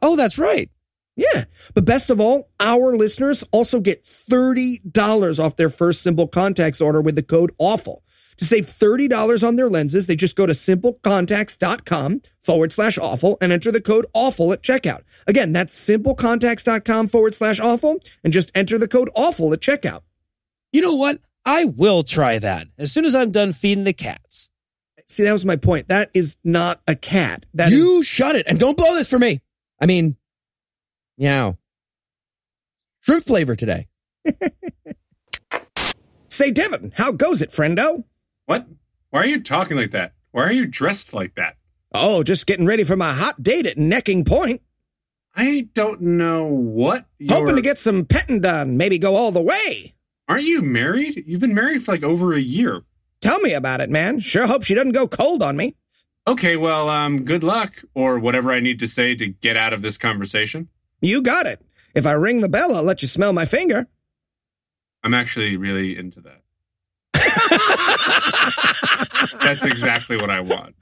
Oh, 0.00 0.14
that's 0.14 0.38
right. 0.38 0.70
Yeah, 1.16 1.44
but 1.74 1.86
best 1.86 2.10
of 2.10 2.20
all, 2.20 2.50
our 2.60 2.94
listeners 2.94 3.42
also 3.50 3.80
get 3.80 4.04
$30 4.04 5.42
off 5.42 5.56
their 5.56 5.70
first 5.70 6.02
Simple 6.02 6.28
Contacts 6.28 6.80
order 6.80 7.00
with 7.00 7.16
the 7.16 7.22
code 7.22 7.52
AWFUL. 7.58 8.02
To 8.38 8.44
save 8.44 8.66
$30 8.66 9.46
on 9.46 9.56
their 9.56 9.70
lenses, 9.70 10.06
they 10.06 10.14
just 10.14 10.36
go 10.36 10.44
to 10.44 10.52
simplecontacts.com 10.52 12.20
forward 12.42 12.70
slash 12.70 12.98
awful 12.98 13.38
and 13.40 13.50
enter 13.50 13.72
the 13.72 13.80
code 13.80 14.04
awful 14.12 14.52
at 14.52 14.62
checkout. 14.62 15.04
Again, 15.26 15.52
that's 15.52 15.74
simplecontacts.com 15.88 17.08
forward 17.08 17.34
slash 17.34 17.60
awful 17.60 17.98
and 18.22 18.34
just 18.34 18.52
enter 18.54 18.76
the 18.76 18.88
code 18.88 19.08
awful 19.14 19.54
at 19.54 19.60
checkout. 19.60 20.02
You 20.70 20.82
know 20.82 20.94
what? 20.94 21.20
I 21.46 21.64
will 21.64 22.02
try 22.02 22.38
that 22.38 22.68
as 22.76 22.92
soon 22.92 23.06
as 23.06 23.14
I'm 23.14 23.30
done 23.30 23.52
feeding 23.52 23.84
the 23.84 23.92
cats. 23.94 24.50
See, 25.08 25.22
that 25.22 25.32
was 25.32 25.46
my 25.46 25.56
point. 25.56 25.88
That 25.88 26.10
is 26.12 26.36
not 26.44 26.82
a 26.86 26.96
cat. 26.96 27.46
That 27.54 27.72
is 27.72 27.78
you 27.78 28.02
shut 28.02 28.36
it 28.36 28.46
and 28.48 28.58
don't 28.58 28.76
blow 28.76 28.94
this 28.94 29.08
for 29.08 29.18
me. 29.18 29.40
I 29.80 29.86
mean, 29.86 30.16
meow. 31.18 31.56
Shrimp 33.00 33.24
flavor 33.24 33.54
today. 33.56 33.86
Say, 36.28 36.50
Devin, 36.50 36.92
how 36.96 37.12
goes 37.12 37.40
it, 37.40 37.50
friendo? 37.50 38.04
What? 38.46 38.66
Why 39.10 39.20
are 39.22 39.26
you 39.26 39.42
talking 39.42 39.76
like 39.76 39.92
that? 39.92 40.12
Why 40.32 40.42
are 40.44 40.52
you 40.52 40.66
dressed 40.66 41.14
like 41.14 41.34
that? 41.36 41.56
Oh, 41.94 42.22
just 42.22 42.46
getting 42.46 42.66
ready 42.66 42.84
for 42.84 42.96
my 42.96 43.12
hot 43.12 43.42
date 43.42 43.66
at 43.66 43.78
Necking 43.78 44.24
Point. 44.24 44.60
I 45.34 45.68
don't 45.74 46.00
know 46.02 46.44
what. 46.44 47.06
Hoping 47.28 47.46
you're- 47.48 47.56
to 47.60 47.62
get 47.62 47.78
some 47.78 48.04
petting 48.04 48.40
done, 48.40 48.76
maybe 48.76 48.98
go 48.98 49.16
all 49.16 49.32
the 49.32 49.40
way. 49.42 49.94
Aren't 50.28 50.44
you 50.44 50.60
married? 50.60 51.22
You've 51.26 51.40
been 51.40 51.54
married 51.54 51.84
for 51.84 51.92
like 51.92 52.02
over 52.02 52.34
a 52.34 52.40
year. 52.40 52.82
Tell 53.20 53.38
me 53.40 53.52
about 53.54 53.80
it, 53.80 53.88
man. 53.88 54.18
Sure 54.20 54.46
hope 54.46 54.64
she 54.64 54.74
doesn't 54.74 54.92
go 54.92 55.06
cold 55.08 55.42
on 55.42 55.56
me. 55.56 55.74
Okay, 56.26 56.56
well, 56.56 56.88
um, 56.90 57.24
good 57.24 57.44
luck, 57.44 57.82
or 57.94 58.18
whatever 58.18 58.50
I 58.50 58.58
need 58.60 58.80
to 58.80 58.88
say 58.88 59.14
to 59.14 59.28
get 59.28 59.56
out 59.56 59.72
of 59.72 59.80
this 59.82 59.96
conversation. 59.96 60.68
You 61.00 61.22
got 61.22 61.46
it. 61.46 61.60
If 61.94 62.06
I 62.06 62.12
ring 62.12 62.40
the 62.40 62.48
bell, 62.48 62.74
I'll 62.74 62.82
let 62.82 63.02
you 63.02 63.08
smell 63.08 63.32
my 63.32 63.44
finger. 63.44 63.86
I'm 65.02 65.14
actually 65.14 65.56
really 65.56 65.96
into 65.96 66.20
that. 66.22 66.42
That's 69.42 69.64
exactly 69.64 70.16
what 70.16 70.30
I 70.30 70.40
want. 70.40 70.74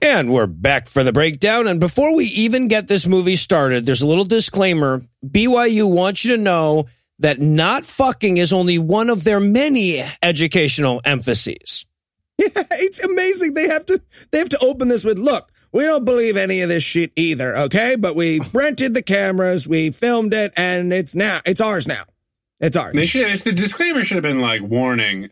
And 0.00 0.32
we're 0.32 0.46
back 0.46 0.88
for 0.88 1.02
the 1.02 1.12
breakdown. 1.12 1.66
And 1.66 1.80
before 1.80 2.14
we 2.14 2.26
even 2.26 2.68
get 2.68 2.86
this 2.86 3.06
movie 3.06 3.36
started, 3.36 3.84
there's 3.84 4.02
a 4.02 4.06
little 4.06 4.24
disclaimer. 4.24 5.02
BYU 5.26 5.90
wants 5.90 6.24
you 6.24 6.36
to 6.36 6.42
know 6.42 6.86
that 7.18 7.40
not 7.40 7.84
fucking 7.84 8.36
is 8.36 8.52
only 8.52 8.78
one 8.78 9.10
of 9.10 9.24
their 9.24 9.40
many 9.40 10.02
educational 10.22 11.00
emphases. 11.04 11.84
Yeah, 12.40 12.62
it's 12.70 13.00
amazing. 13.00 13.54
They 13.54 13.66
have 13.66 13.84
to 13.86 14.00
they 14.30 14.38
have 14.38 14.50
to 14.50 14.58
open 14.60 14.86
this 14.86 15.02
with 15.02 15.18
look, 15.18 15.50
we 15.72 15.84
don't 15.84 16.04
believe 16.04 16.36
any 16.36 16.60
of 16.60 16.68
this 16.68 16.82
shit 16.82 17.12
either, 17.16 17.56
okay? 17.56 17.96
But 17.96 18.16
we 18.16 18.40
rented 18.52 18.94
the 18.94 19.02
cameras, 19.02 19.66
we 19.68 19.90
filmed 19.90 20.34
it, 20.34 20.52
and 20.56 20.92
it's 20.92 21.14
now 21.14 21.40
it's 21.44 21.60
ours 21.60 21.86
now. 21.86 22.04
It's 22.60 22.76
ours. 22.76 22.94
They 22.94 23.06
should. 23.06 23.38
The 23.40 23.52
disclaimer 23.52 24.02
should 24.04 24.16
have 24.16 24.22
been 24.22 24.40
like 24.40 24.62
warning. 24.62 25.30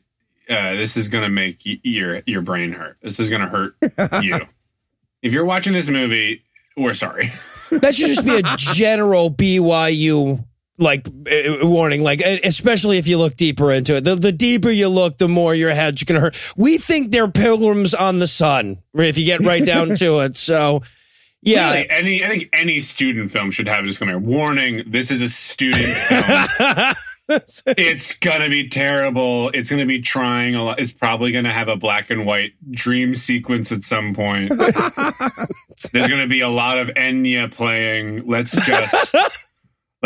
Uh, 0.49 0.75
this 0.75 0.97
is 0.97 1.09
gonna 1.09 1.29
make 1.29 1.61
y- 1.67 1.81
your 1.83 2.23
your 2.27 2.41
brain 2.43 2.73
hurt. 2.73 2.99
This 3.03 3.19
is 3.19 3.31
gonna 3.31 3.49
hurt 3.49 3.75
you. 4.23 4.39
If 5.23 5.33
you're 5.33 5.45
watching 5.45 5.73
this 5.73 5.89
movie, 5.89 6.45
we're 6.77 6.95
sorry. 6.95 7.33
That 7.73 7.97
should 7.97 8.07
just 8.09 8.25
be 8.25 8.37
a 8.37 8.43
general 8.57 9.31
BYU 9.31 10.45
like 10.79 11.07
uh, 11.09 11.67
warning, 11.67 12.03
like 12.03 12.25
uh, 12.25 12.37
especially 12.45 12.99
if 12.99 13.09
you 13.09 13.19
look 13.19 13.37
deeper 13.37 13.73
into 13.73 13.97
it. 13.97 14.05
The, 14.05 14.15
the 14.15 14.33
deeper 14.33 14.71
you 14.71 14.89
look, 14.89 15.19
the 15.19 15.29
more 15.29 15.55
your 15.55 15.71
head's 15.71 16.05
gonna 16.05 16.21
hurt. 16.21 16.37
We 16.57 16.79
think 16.79 17.13
they're 17.13 17.31
pilgrims 17.31 17.95
on 17.95 18.19
the 18.19 18.27
sun. 18.27 18.79
If 18.95 19.19
you 19.19 19.25
get 19.25 19.45
right 19.45 19.65
down 19.65 19.95
to 19.97 20.21
it, 20.21 20.37
so 20.37 20.83
yeah. 21.43 21.73
Really, 21.73 21.91
any 21.91 22.25
I 22.25 22.29
think 22.29 22.49
any 22.53 22.81
student 22.81 23.31
film 23.31 23.51
should 23.51 23.69
have 23.69 23.85
a 23.85 23.87
disclaimer. 23.87 24.19
Warning: 24.19 24.83
This 24.87 25.11
is 25.11 25.23
a 25.23 25.29
student 25.29 25.85
film. 25.85 26.95
it's 27.67 28.13
gonna 28.15 28.49
be 28.49 28.69
terrible. 28.69 29.51
It's 29.51 29.71
gonna 29.71 29.87
be 29.87 30.01
trying 30.01 30.55
a 30.55 30.63
lot. 30.63 30.79
It's 30.79 30.93
probably 30.93 31.33
gonna 31.33 31.53
have 31.53 31.69
a 31.69 31.77
black 31.77 32.11
and 32.11 32.25
white 32.27 32.53
dream 32.71 33.15
sequence 33.15 33.73
at 33.73 33.83
some 33.83 34.15
point. 34.15 34.51
There's 35.93 36.09
gonna 36.09 36.29
be 36.29 36.41
a 36.41 36.49
lot 36.49 36.79
of 36.79 36.89
Enya 36.89 37.51
playing. 37.51 38.27
Let's 38.27 38.53
just 38.53 39.46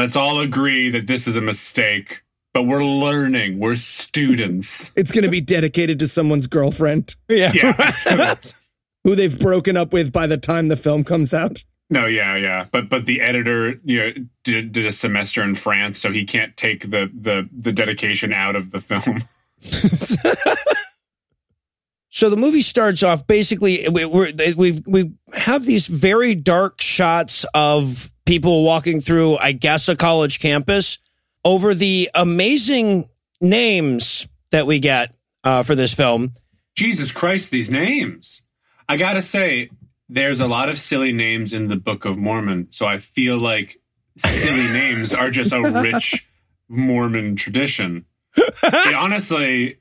let's 0.00 0.16
all 0.16 0.40
agree 0.40 0.90
that 0.90 1.06
this 1.06 1.26
is 1.26 1.36
a 1.36 1.40
mistake. 1.40 2.22
But 2.52 2.64
we're 2.64 2.84
learning. 2.84 3.60
We're 3.60 3.76
students. 3.76 4.90
It's 4.96 5.12
going 5.12 5.22
to 5.22 5.30
be 5.30 5.40
dedicated 5.40 6.00
to 6.00 6.08
someone's 6.08 6.48
girlfriend 6.48 7.14
yeah. 7.28 7.52
Yeah. 7.54 8.34
who 9.04 9.14
they've 9.14 9.38
broken 9.38 9.76
up 9.76 9.92
with 9.92 10.10
by 10.10 10.26
the 10.26 10.36
time 10.36 10.66
the 10.66 10.76
film 10.76 11.04
comes 11.04 11.32
out. 11.32 11.62
No, 11.90 12.06
yeah, 12.06 12.36
yeah, 12.36 12.66
but 12.70 12.88
but 12.88 13.04
the 13.04 13.20
editor, 13.20 13.80
you 13.82 13.98
know, 13.98 14.12
did, 14.44 14.70
did 14.70 14.86
a 14.86 14.92
semester 14.92 15.42
in 15.42 15.56
France, 15.56 16.00
so 16.00 16.12
he 16.12 16.24
can't 16.24 16.56
take 16.56 16.82
the 16.90 17.10
the 17.12 17.48
the 17.52 17.72
dedication 17.72 18.32
out 18.32 18.54
of 18.54 18.70
the 18.70 18.80
film. 18.80 19.24
So 22.10 22.28
the 22.28 22.36
movie 22.36 22.62
starts 22.62 23.04
off 23.04 23.26
basically 23.26 23.88
we 23.88 24.04
we 24.04 24.80
we 24.84 25.12
have 25.32 25.64
these 25.64 25.86
very 25.86 26.34
dark 26.34 26.80
shots 26.80 27.46
of 27.54 28.12
people 28.26 28.64
walking 28.64 29.00
through, 29.00 29.36
I 29.38 29.52
guess, 29.52 29.88
a 29.88 29.94
college 29.94 30.40
campus 30.40 30.98
over 31.44 31.72
the 31.72 32.10
amazing 32.14 33.08
names 33.40 34.26
that 34.50 34.66
we 34.66 34.80
get 34.80 35.14
uh, 35.44 35.62
for 35.62 35.76
this 35.76 35.94
film. 35.94 36.32
Jesus 36.76 37.12
Christ, 37.12 37.50
these 37.50 37.70
names! 37.70 38.42
I 38.88 38.96
gotta 38.96 39.22
say, 39.22 39.70
there's 40.08 40.40
a 40.40 40.48
lot 40.48 40.68
of 40.68 40.78
silly 40.78 41.12
names 41.12 41.52
in 41.52 41.68
the 41.68 41.76
Book 41.76 42.04
of 42.04 42.18
Mormon, 42.18 42.68
so 42.70 42.86
I 42.86 42.98
feel 42.98 43.38
like 43.38 43.80
silly 44.18 44.72
names 44.72 45.14
are 45.14 45.30
just 45.30 45.52
a 45.52 45.60
rich 45.60 46.26
Mormon 46.68 47.36
tradition. 47.36 48.04
It 48.36 48.94
honestly 48.94 49.79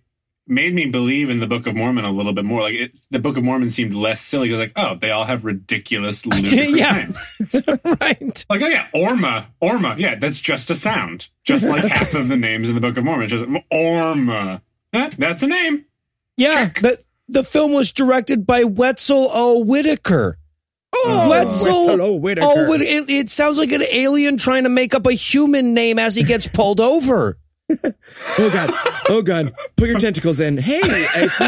made 0.49 0.73
me 0.73 0.87
believe 0.87 1.29
in 1.29 1.39
the 1.39 1.47
Book 1.47 1.67
of 1.67 1.75
Mormon 1.75 2.05
a 2.05 2.11
little 2.11 2.33
bit 2.33 2.43
more. 2.45 2.61
Like 2.61 2.73
it, 2.73 2.99
the 3.11 3.19
Book 3.19 3.37
of 3.37 3.43
Mormon 3.43 3.71
seemed 3.71 3.93
less 3.93 4.19
silly. 4.21 4.49
It 4.49 4.51
was 4.51 4.59
like, 4.59 4.73
oh, 4.75 4.95
they 4.95 5.11
all 5.11 5.25
have 5.25 5.45
ridiculous, 5.45 6.25
ludicrous 6.25 6.77
Yeah. 6.77 7.75
right. 8.01 8.45
Like, 8.49 8.61
oh 8.61 8.67
yeah, 8.67 8.87
Orma, 8.95 9.47
Orma, 9.61 9.97
yeah, 9.99 10.15
that's 10.15 10.39
just 10.39 10.69
a 10.69 10.75
sound, 10.75 11.29
just 11.43 11.63
like 11.65 11.83
half 11.91 12.13
of 12.13 12.27
the 12.27 12.37
names 12.37 12.69
in 12.69 12.75
the 12.75 12.81
Book 12.81 12.97
of 12.97 13.03
Mormon. 13.03 13.23
It's 13.25 13.33
just 13.33 13.45
Orma, 13.71 14.61
Eh, 14.91 15.09
that's 15.17 15.43
a 15.43 15.47
name. 15.47 15.85
Yeah. 16.35 16.69
The 16.69 16.97
the 17.27 17.43
film 17.43 17.73
was 17.73 17.91
directed 17.91 18.47
by 18.47 18.63
Wetzel 18.63 19.29
O. 19.31 19.59
Whitaker. 19.59 20.37
Oh, 20.95 21.29
Wetzel, 21.29 21.85
Wetzel 21.87 22.01
O. 22.01 22.15
Whitaker. 22.15 22.47
Oh, 22.49 22.73
it, 22.73 23.09
it 23.09 23.29
sounds 23.29 23.59
like 23.59 23.71
an 23.71 23.83
alien 23.91 24.37
trying 24.37 24.63
to 24.63 24.69
make 24.69 24.95
up 24.95 25.05
a 25.05 25.13
human 25.13 25.75
name 25.75 25.99
as 25.99 26.15
he 26.15 26.23
gets 26.23 26.47
pulled 26.47 26.79
over. 26.79 27.37
Oh 27.71 28.49
god. 28.51 28.69
Oh 29.09 29.21
god. 29.21 29.53
Put 29.75 29.89
your 29.89 29.99
tentacles 29.99 30.39
in. 30.39 30.57
Hey, 30.57 30.79
it's 30.83 31.39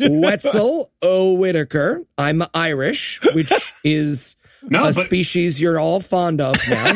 me, 0.00 0.18
Wetzel 0.20 0.90
O. 1.02 1.34
Whitaker. 1.34 2.02
I'm 2.16 2.42
Irish, 2.54 3.20
which 3.34 3.52
is 3.84 4.36
No, 4.62 4.80
a 4.88 4.92
but 4.94 5.06
species 5.06 5.60
you're 5.60 5.78
all 5.78 6.00
fond 6.00 6.40
of 6.40 6.56
now. 6.68 6.92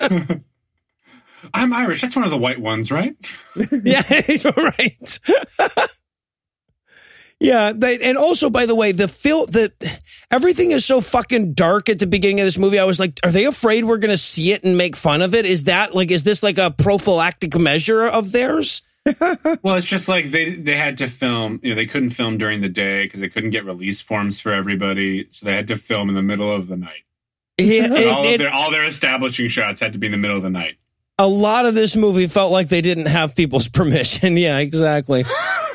I'm 1.54 1.72
Irish. 1.72 2.00
That's 2.02 2.16
one 2.16 2.24
of 2.24 2.30
the 2.30 2.36
white 2.38 2.60
ones, 2.60 2.90
right? 2.90 3.14
yeah, 3.84 4.02
right. 4.56 5.20
Yeah, 7.40 7.72
they, 7.74 7.98
and 7.98 8.16
also, 8.16 8.48
by 8.50 8.66
the 8.66 8.74
way, 8.74 8.92
the 8.92 9.08
feel 9.08 9.46
the 9.46 9.72
everything 10.30 10.70
is 10.70 10.84
so 10.84 11.00
fucking 11.00 11.52
dark 11.54 11.88
at 11.88 11.98
the 11.98 12.06
beginning 12.06 12.40
of 12.40 12.46
this 12.46 12.56
movie. 12.58 12.78
I 12.78 12.84
was 12.84 12.98
like, 12.98 13.18
are 13.24 13.30
they 13.30 13.44
afraid 13.44 13.84
we're 13.84 13.98
going 13.98 14.10
to 14.10 14.16
see 14.18 14.52
it 14.52 14.64
and 14.64 14.76
make 14.78 14.96
fun 14.96 15.20
of 15.22 15.34
it? 15.34 15.44
Is 15.46 15.64
that 15.64 15.94
like, 15.94 16.10
is 16.10 16.24
this 16.24 16.42
like 16.42 16.58
a 16.58 16.70
prophylactic 16.70 17.58
measure 17.58 18.04
of 18.06 18.32
theirs? 18.32 18.82
Well, 19.62 19.76
it's 19.76 19.86
just 19.86 20.08
like 20.08 20.32
they 20.32 20.50
they 20.56 20.76
had 20.76 20.98
to 20.98 21.06
film. 21.06 21.60
You 21.62 21.70
know, 21.70 21.76
they 21.76 21.86
couldn't 21.86 22.10
film 22.10 22.38
during 22.38 22.60
the 22.60 22.68
day 22.68 23.04
because 23.04 23.20
they 23.20 23.28
couldn't 23.28 23.50
get 23.50 23.64
release 23.64 24.00
forms 24.00 24.40
for 24.40 24.50
everybody, 24.52 25.28
so 25.30 25.46
they 25.46 25.54
had 25.54 25.68
to 25.68 25.76
film 25.76 26.08
in 26.08 26.16
the 26.16 26.22
middle 26.22 26.50
of 26.52 26.66
the 26.66 26.76
night. 26.76 27.04
Yeah, 27.58 27.94
it- 27.94 28.08
all 28.08 28.20
of 28.20 28.26
it- 28.26 28.38
their 28.38 28.50
all 28.52 28.70
their 28.72 28.84
establishing 28.84 29.46
shots 29.48 29.80
had 29.80 29.92
to 29.92 29.98
be 30.00 30.06
in 30.06 30.12
the 30.12 30.18
middle 30.18 30.36
of 30.36 30.42
the 30.42 30.50
night. 30.50 30.76
a 31.20 31.26
lot 31.28 31.66
of 31.66 31.74
this 31.76 31.94
movie 31.94 32.26
felt 32.26 32.50
like 32.50 32.68
they 32.68 32.80
didn't 32.80 33.06
have 33.06 33.36
people's 33.36 33.68
permission. 33.80 34.36
Yeah, 34.36 34.58
exactly. 34.58 35.24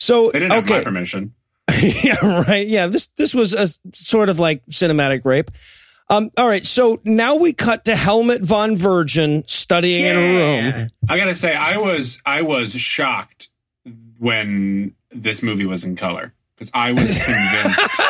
So 0.00 0.30
They 0.30 0.40
didn't 0.40 0.52
have 0.52 0.68
my 0.68 0.76
okay, 0.76 0.84
permission. 0.84 1.34
yeah, 1.80 2.42
right. 2.48 2.66
Yeah, 2.66 2.88
this 2.88 3.06
this 3.16 3.34
was 3.34 3.54
a 3.54 3.68
sort 3.94 4.28
of 4.28 4.38
like 4.38 4.64
cinematic 4.66 5.24
rape. 5.24 5.50
Um, 6.08 6.30
all 6.36 6.48
right, 6.48 6.66
so 6.66 7.00
now 7.04 7.36
we 7.36 7.52
cut 7.52 7.84
to 7.84 7.94
Helmet 7.94 8.42
von 8.42 8.76
Virgin 8.76 9.44
studying 9.46 10.04
in 10.04 10.16
a 10.16 10.18
room. 10.80 10.88
I 11.08 11.16
gotta 11.16 11.34
say, 11.34 11.54
I 11.54 11.76
was 11.76 12.18
I 12.26 12.42
was 12.42 12.74
shocked 12.74 13.48
when 14.18 14.96
this 15.12 15.42
movie 15.42 15.66
was 15.66 15.84
in 15.84 15.94
color 15.94 16.34
because 16.56 16.72
I 16.74 16.90
was 16.90 17.00
convinced. 17.24 18.00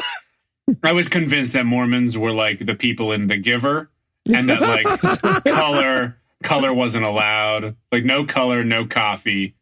I 0.83 0.93
was 0.93 1.09
convinced 1.09 1.53
that 1.53 1.67
Mormons 1.67 2.17
were 2.17 2.33
like 2.33 2.65
the 2.65 2.75
people 2.75 3.13
in 3.13 3.27
The 3.27 3.37
Giver, 3.37 3.91
and 4.33 4.49
that 4.49 4.63
like 4.63 5.45
color 5.55 6.17
color 6.43 6.73
wasn't 6.73 7.05
allowed. 7.05 7.77
Like 7.93 8.05
no 8.05 8.25
color, 8.25 8.65
no 8.65 8.87
coffee, 8.87 9.57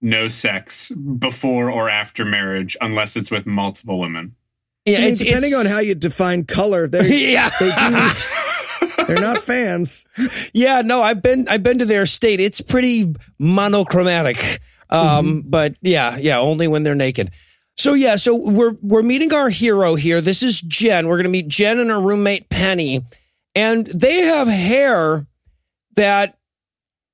no 0.00 0.28
sex 0.28 0.90
before 0.90 1.70
or 1.70 1.88
after 1.90 2.24
marriage, 2.24 2.76
unless 2.80 3.16
it's 3.16 3.30
with 3.30 3.46
multiple 3.46 3.98
women. 3.98 4.34
Yeah, 4.84 4.98
I 4.98 5.00
mean, 5.02 5.10
it's, 5.10 5.18
depending 5.20 5.50
it's- 5.52 5.66
on 5.66 5.70
how 5.70 5.80
you 5.80 5.94
define 5.94 6.44
color, 6.44 6.86
they're 6.88 7.06
yeah, 7.06 7.50
they 7.60 7.70
do. 7.70 8.10
They're 9.06 9.20
not 9.20 9.42
fans. 9.42 10.04
yeah. 10.52 10.82
No, 10.82 11.02
I've 11.02 11.22
been 11.22 11.48
I've 11.48 11.62
been 11.62 11.78
to 11.78 11.86
their 11.86 12.04
state. 12.04 12.40
It's 12.40 12.60
pretty 12.60 13.14
monochromatic. 13.38 14.60
Um, 14.90 15.42
but 15.46 15.76
yeah, 15.80 16.16
yeah, 16.18 16.38
only 16.40 16.68
when 16.68 16.82
they're 16.82 16.94
naked. 16.94 17.30
So 17.76 17.94
yeah, 17.94 18.16
so 18.16 18.34
we're 18.36 18.74
we're 18.82 19.02
meeting 19.02 19.32
our 19.32 19.48
hero 19.48 19.94
here. 19.94 20.20
This 20.20 20.42
is 20.42 20.60
Jen. 20.60 21.08
We're 21.08 21.16
gonna 21.16 21.28
meet 21.30 21.48
Jen 21.48 21.78
and 21.78 21.88
her 21.90 22.00
roommate 22.00 22.50
Penny, 22.50 23.04
and 23.54 23.86
they 23.86 24.18
have 24.22 24.46
hair 24.48 25.26
that. 25.94 26.37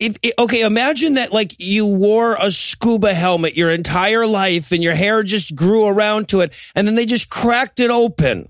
If, 0.01 0.17
it- 0.23 0.35
okay, 0.39 0.63
imagine 0.63 1.15
that 1.15 1.33
like 1.33 1.55
you 1.59 1.87
wore 1.87 2.35
a 2.41 2.51
scuba 2.51 3.15
helmet 3.15 3.57
your 3.57 3.71
entire 3.71 4.27
life 4.27 4.73
and 4.73 4.83
your 4.83 4.95
hair 4.95 5.23
just 5.23 5.55
grew 5.55 5.87
around 5.87 6.29
to 6.31 6.41
it, 6.41 6.53
and 6.75 6.87
then 6.87 6.95
they 6.95 7.07
just 7.07 7.31
cracked 7.31 7.81
it 7.81 7.91
open 7.91 8.49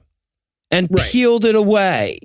and 0.70 0.88
Right. 0.90 1.08
peeled 1.10 1.44
it 1.44 1.54
away. 1.54 2.18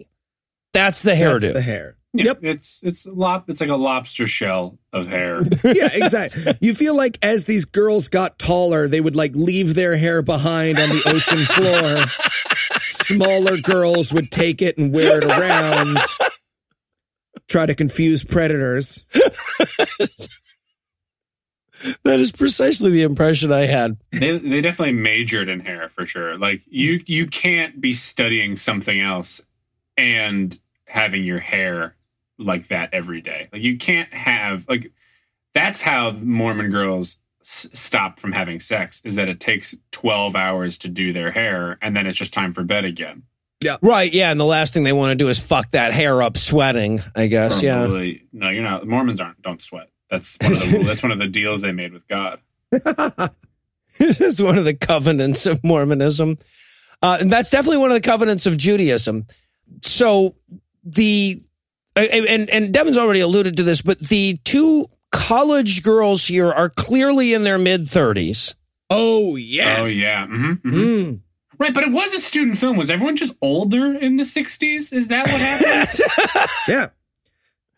That's 0.73 1.01
the 1.01 1.11
hairdo. 1.11 1.41
That's 1.41 1.53
the 1.53 1.61
hair. 1.61 1.95
Yeah, 2.13 2.23
Yep. 2.25 2.39
it's 2.43 2.79
it's 2.81 3.05
a 3.05 3.11
lop, 3.11 3.49
It's 3.51 3.61
like 3.61 3.69
a 3.69 3.75
lobster 3.75 4.25
shell 4.25 4.79
of 4.91 5.07
hair. 5.07 5.41
Yeah, 5.63 5.89
exactly. 5.93 6.57
You 6.59 6.73
feel 6.73 6.95
like 6.95 7.19
as 7.21 7.45
these 7.45 7.65
girls 7.65 8.07
got 8.07 8.39
taller, 8.39 8.87
they 8.87 8.99
would 9.01 9.15
like 9.15 9.33
leave 9.35 9.75
their 9.75 9.95
hair 9.95 10.23
behind 10.23 10.79
on 10.79 10.89
the 10.89 11.03
ocean 11.05 11.45
floor. 11.45 11.97
Smaller 12.81 13.57
girls 13.57 14.11
would 14.11 14.31
take 14.31 14.61
it 14.63 14.77
and 14.79 14.91
wear 14.93 15.19
it 15.19 15.25
around, 15.25 15.97
try 17.49 17.65
to 17.65 17.75
confuse 17.75 18.23
predators. 18.23 19.03
That 22.03 22.19
is 22.19 22.31
precisely 22.31 22.91
the 22.91 23.03
impression 23.03 23.53
I 23.53 23.65
had. 23.65 23.97
they 24.11 24.37
they 24.37 24.59
definitely 24.59 24.95
majored 24.95 25.47
in 25.47 25.61
hair 25.61 25.87
for 25.89 26.05
sure. 26.05 26.37
Like 26.37 26.61
you 26.67 27.01
you 27.05 27.25
can't 27.25 27.79
be 27.79 27.93
studying 27.93 28.57
something 28.57 28.99
else 28.99 29.39
and 29.95 30.57
having 30.85 31.23
your 31.23 31.39
hair 31.39 31.95
like 32.37 32.67
that 32.67 32.93
every 32.93 33.21
day. 33.21 33.47
Like 33.53 33.61
you 33.61 33.77
can't 33.77 34.13
have 34.13 34.65
like 34.67 34.91
that's 35.53 35.81
how 35.81 36.11
Mormon 36.11 36.69
girls 36.69 37.17
s- 37.41 37.69
stop 37.73 38.19
from 38.19 38.33
having 38.33 38.59
sex 38.59 39.01
is 39.05 39.15
that 39.15 39.29
it 39.29 39.39
takes 39.39 39.73
12 39.91 40.35
hours 40.35 40.77
to 40.79 40.89
do 40.89 41.13
their 41.13 41.31
hair 41.31 41.77
and 41.81 41.95
then 41.95 42.07
it's 42.07 42.17
just 42.17 42.33
time 42.33 42.53
for 42.53 42.63
bed 42.63 42.83
again. 42.83 43.23
Right, 43.81 44.11
yeah, 44.13 44.31
and 44.31 44.39
the 44.39 44.45
last 44.45 44.73
thing 44.73 44.83
they 44.83 44.93
want 44.93 45.11
to 45.11 45.15
do 45.15 45.29
is 45.29 45.37
fuck 45.39 45.71
that 45.71 45.91
hair 45.93 46.21
up 46.21 46.37
sweating, 46.37 46.99
I 47.15 47.27
guess, 47.27 47.61
yeah. 47.61 47.79
Probably- 47.85 48.23
No, 48.31 48.49
you're 48.49 48.63
not. 48.63 48.87
Mormons 48.87 49.19
aren't. 49.21 49.41
Don't 49.41 49.63
sweat. 49.63 49.89
That's 50.09 50.37
one 50.41 50.51
of 50.53 50.59
the, 50.59 50.83
that's 50.87 51.03
one 51.03 51.11
of 51.11 51.19
the 51.19 51.27
deals 51.27 51.61
they 51.61 51.71
made 51.71 51.93
with 51.93 52.07
God. 52.07 52.39
this 52.71 54.21
is 54.21 54.41
one 54.41 54.57
of 54.57 54.65
the 54.65 54.73
covenants 54.75 55.45
of 55.45 55.63
Mormonism. 55.63 56.37
Uh, 57.01 57.17
and 57.21 57.31
that's 57.31 57.49
definitely 57.49 57.77
one 57.77 57.89
of 57.91 57.95
the 57.95 58.01
covenants 58.01 58.45
of 58.45 58.57
Judaism. 58.57 59.25
So 59.83 60.35
the 60.83 61.41
and 61.95 62.49
and 62.49 62.73
Devin's 62.73 62.97
already 62.97 63.19
alluded 63.19 63.57
to 63.57 63.63
this, 63.63 63.81
but 63.81 63.99
the 63.99 64.39
two 64.43 64.85
college 65.11 65.83
girls 65.83 66.25
here 66.25 66.51
are 66.51 66.69
clearly 66.69 67.33
in 67.33 67.43
their 67.43 67.57
mid 67.57 67.87
thirties. 67.87 68.55
Oh 68.89 69.35
yes. 69.35 69.79
Oh 69.81 69.85
yeah. 69.85 70.25
hmm 70.25 70.53
Mm. 70.65 71.19
Right, 71.59 71.73
but 71.73 71.83
it 71.83 71.91
was 71.91 72.13
a 72.13 72.21
student 72.21 72.57
film. 72.57 72.77
Was 72.77 72.89
everyone 72.89 73.17
just 73.17 73.35
older 73.41 73.93
in 73.93 74.15
the 74.15 74.23
60s? 74.23 74.93
Is 74.93 75.09
that 75.09 75.27
what 75.27 75.41
happened? 75.41 76.49
Yeah. 76.67 76.87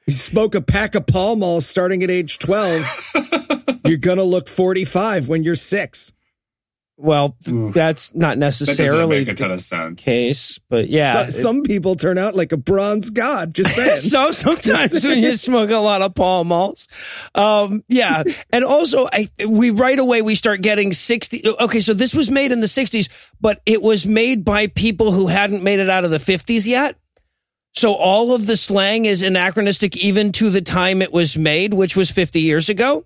You 0.07 0.13
smoke 0.13 0.55
a 0.55 0.61
pack 0.61 0.93
of 0.95 1.07
Pall 1.07 1.35
Mall 1.35 1.61
starting 1.61 2.03
at 2.03 2.11
age 2.11 2.37
12. 2.39 3.81
you're 3.85 3.97
going 3.97 4.17
to 4.17 4.23
look 4.23 4.47
45 4.47 5.27
when 5.27 5.43
you're 5.43 5.55
six. 5.55 6.13
Well, 7.01 7.35
Oof. 7.47 7.73
that's 7.73 8.13
not 8.13 8.35
that 8.35 8.37
necessarily 8.37 9.19
make 9.19 9.27
a 9.27 9.33
ton 9.33 9.47
the 9.49 9.55
of 9.55 9.61
sense. 9.61 10.01
case, 10.03 10.59
but 10.69 10.87
yeah. 10.87 11.29
So- 11.29 11.41
some 11.41 11.63
people 11.63 11.95
turn 11.95 12.19
out 12.19 12.35
like 12.35 12.51
a 12.51 12.57
bronze 12.57 13.09
god. 13.09 13.55
Just 13.55 13.75
saying. 13.75 13.95
so 13.97 14.31
sometimes 14.31 15.03
when 15.03 15.17
you 15.17 15.31
smoke 15.33 15.71
a 15.71 15.77
lot 15.77 16.03
of 16.03 16.13
Pall 16.13 16.43
Malls, 16.43 16.87
um, 17.33 17.83
yeah, 17.87 18.21
and 18.53 18.63
also 18.63 19.07
I 19.11 19.27
we 19.47 19.71
right 19.71 19.97
away 19.97 20.21
we 20.21 20.35
start 20.35 20.61
getting 20.61 20.93
sixty. 20.93 21.41
Okay, 21.59 21.79
so 21.79 21.95
this 21.95 22.13
was 22.13 22.29
made 22.29 22.51
in 22.51 22.59
the 22.59 22.67
sixties, 22.67 23.09
but 23.41 23.61
it 23.65 23.81
was 23.81 24.05
made 24.05 24.45
by 24.45 24.67
people 24.67 25.11
who 25.11 25.25
hadn't 25.25 25.63
made 25.63 25.79
it 25.79 25.89
out 25.89 26.05
of 26.05 26.11
the 26.11 26.19
fifties 26.19 26.67
yet. 26.67 26.97
So 27.73 27.93
all 27.93 28.35
of 28.35 28.45
the 28.45 28.57
slang 28.57 29.05
is 29.05 29.23
anachronistic 29.23 29.97
even 29.97 30.33
to 30.33 30.49
the 30.49 30.61
time 30.61 31.01
it 31.01 31.11
was 31.11 31.35
made, 31.35 31.73
which 31.73 31.95
was 31.95 32.11
fifty 32.11 32.41
years 32.41 32.69
ago. 32.69 33.05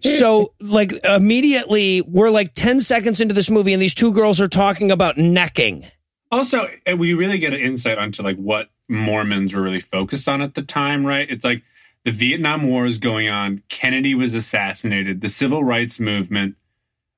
So 0.00 0.54
like 0.60 0.92
immediately 1.04 2.02
we're 2.02 2.30
like 2.30 2.54
10 2.54 2.80
seconds 2.80 3.20
into 3.20 3.34
this 3.34 3.50
movie 3.50 3.72
and 3.72 3.82
these 3.82 3.94
two 3.94 4.12
girls 4.12 4.40
are 4.40 4.48
talking 4.48 4.90
about 4.90 5.16
necking. 5.16 5.84
Also, 6.32 6.68
uh, 6.90 6.96
we 6.96 7.14
really 7.14 7.38
get 7.38 7.52
an 7.52 7.60
insight 7.60 7.98
onto 7.98 8.22
like 8.22 8.36
what 8.36 8.68
Mormons 8.88 9.54
were 9.54 9.62
really 9.62 9.80
focused 9.80 10.28
on 10.28 10.42
at 10.42 10.54
the 10.54 10.62
time, 10.62 11.04
right? 11.04 11.28
It's 11.28 11.44
like 11.44 11.62
the 12.04 12.10
Vietnam 12.12 12.68
War 12.68 12.86
is 12.86 12.98
going 12.98 13.28
on, 13.28 13.62
Kennedy 13.68 14.14
was 14.14 14.34
assassinated, 14.34 15.20
the 15.20 15.28
civil 15.28 15.64
rights 15.64 15.98
movement. 15.98 16.56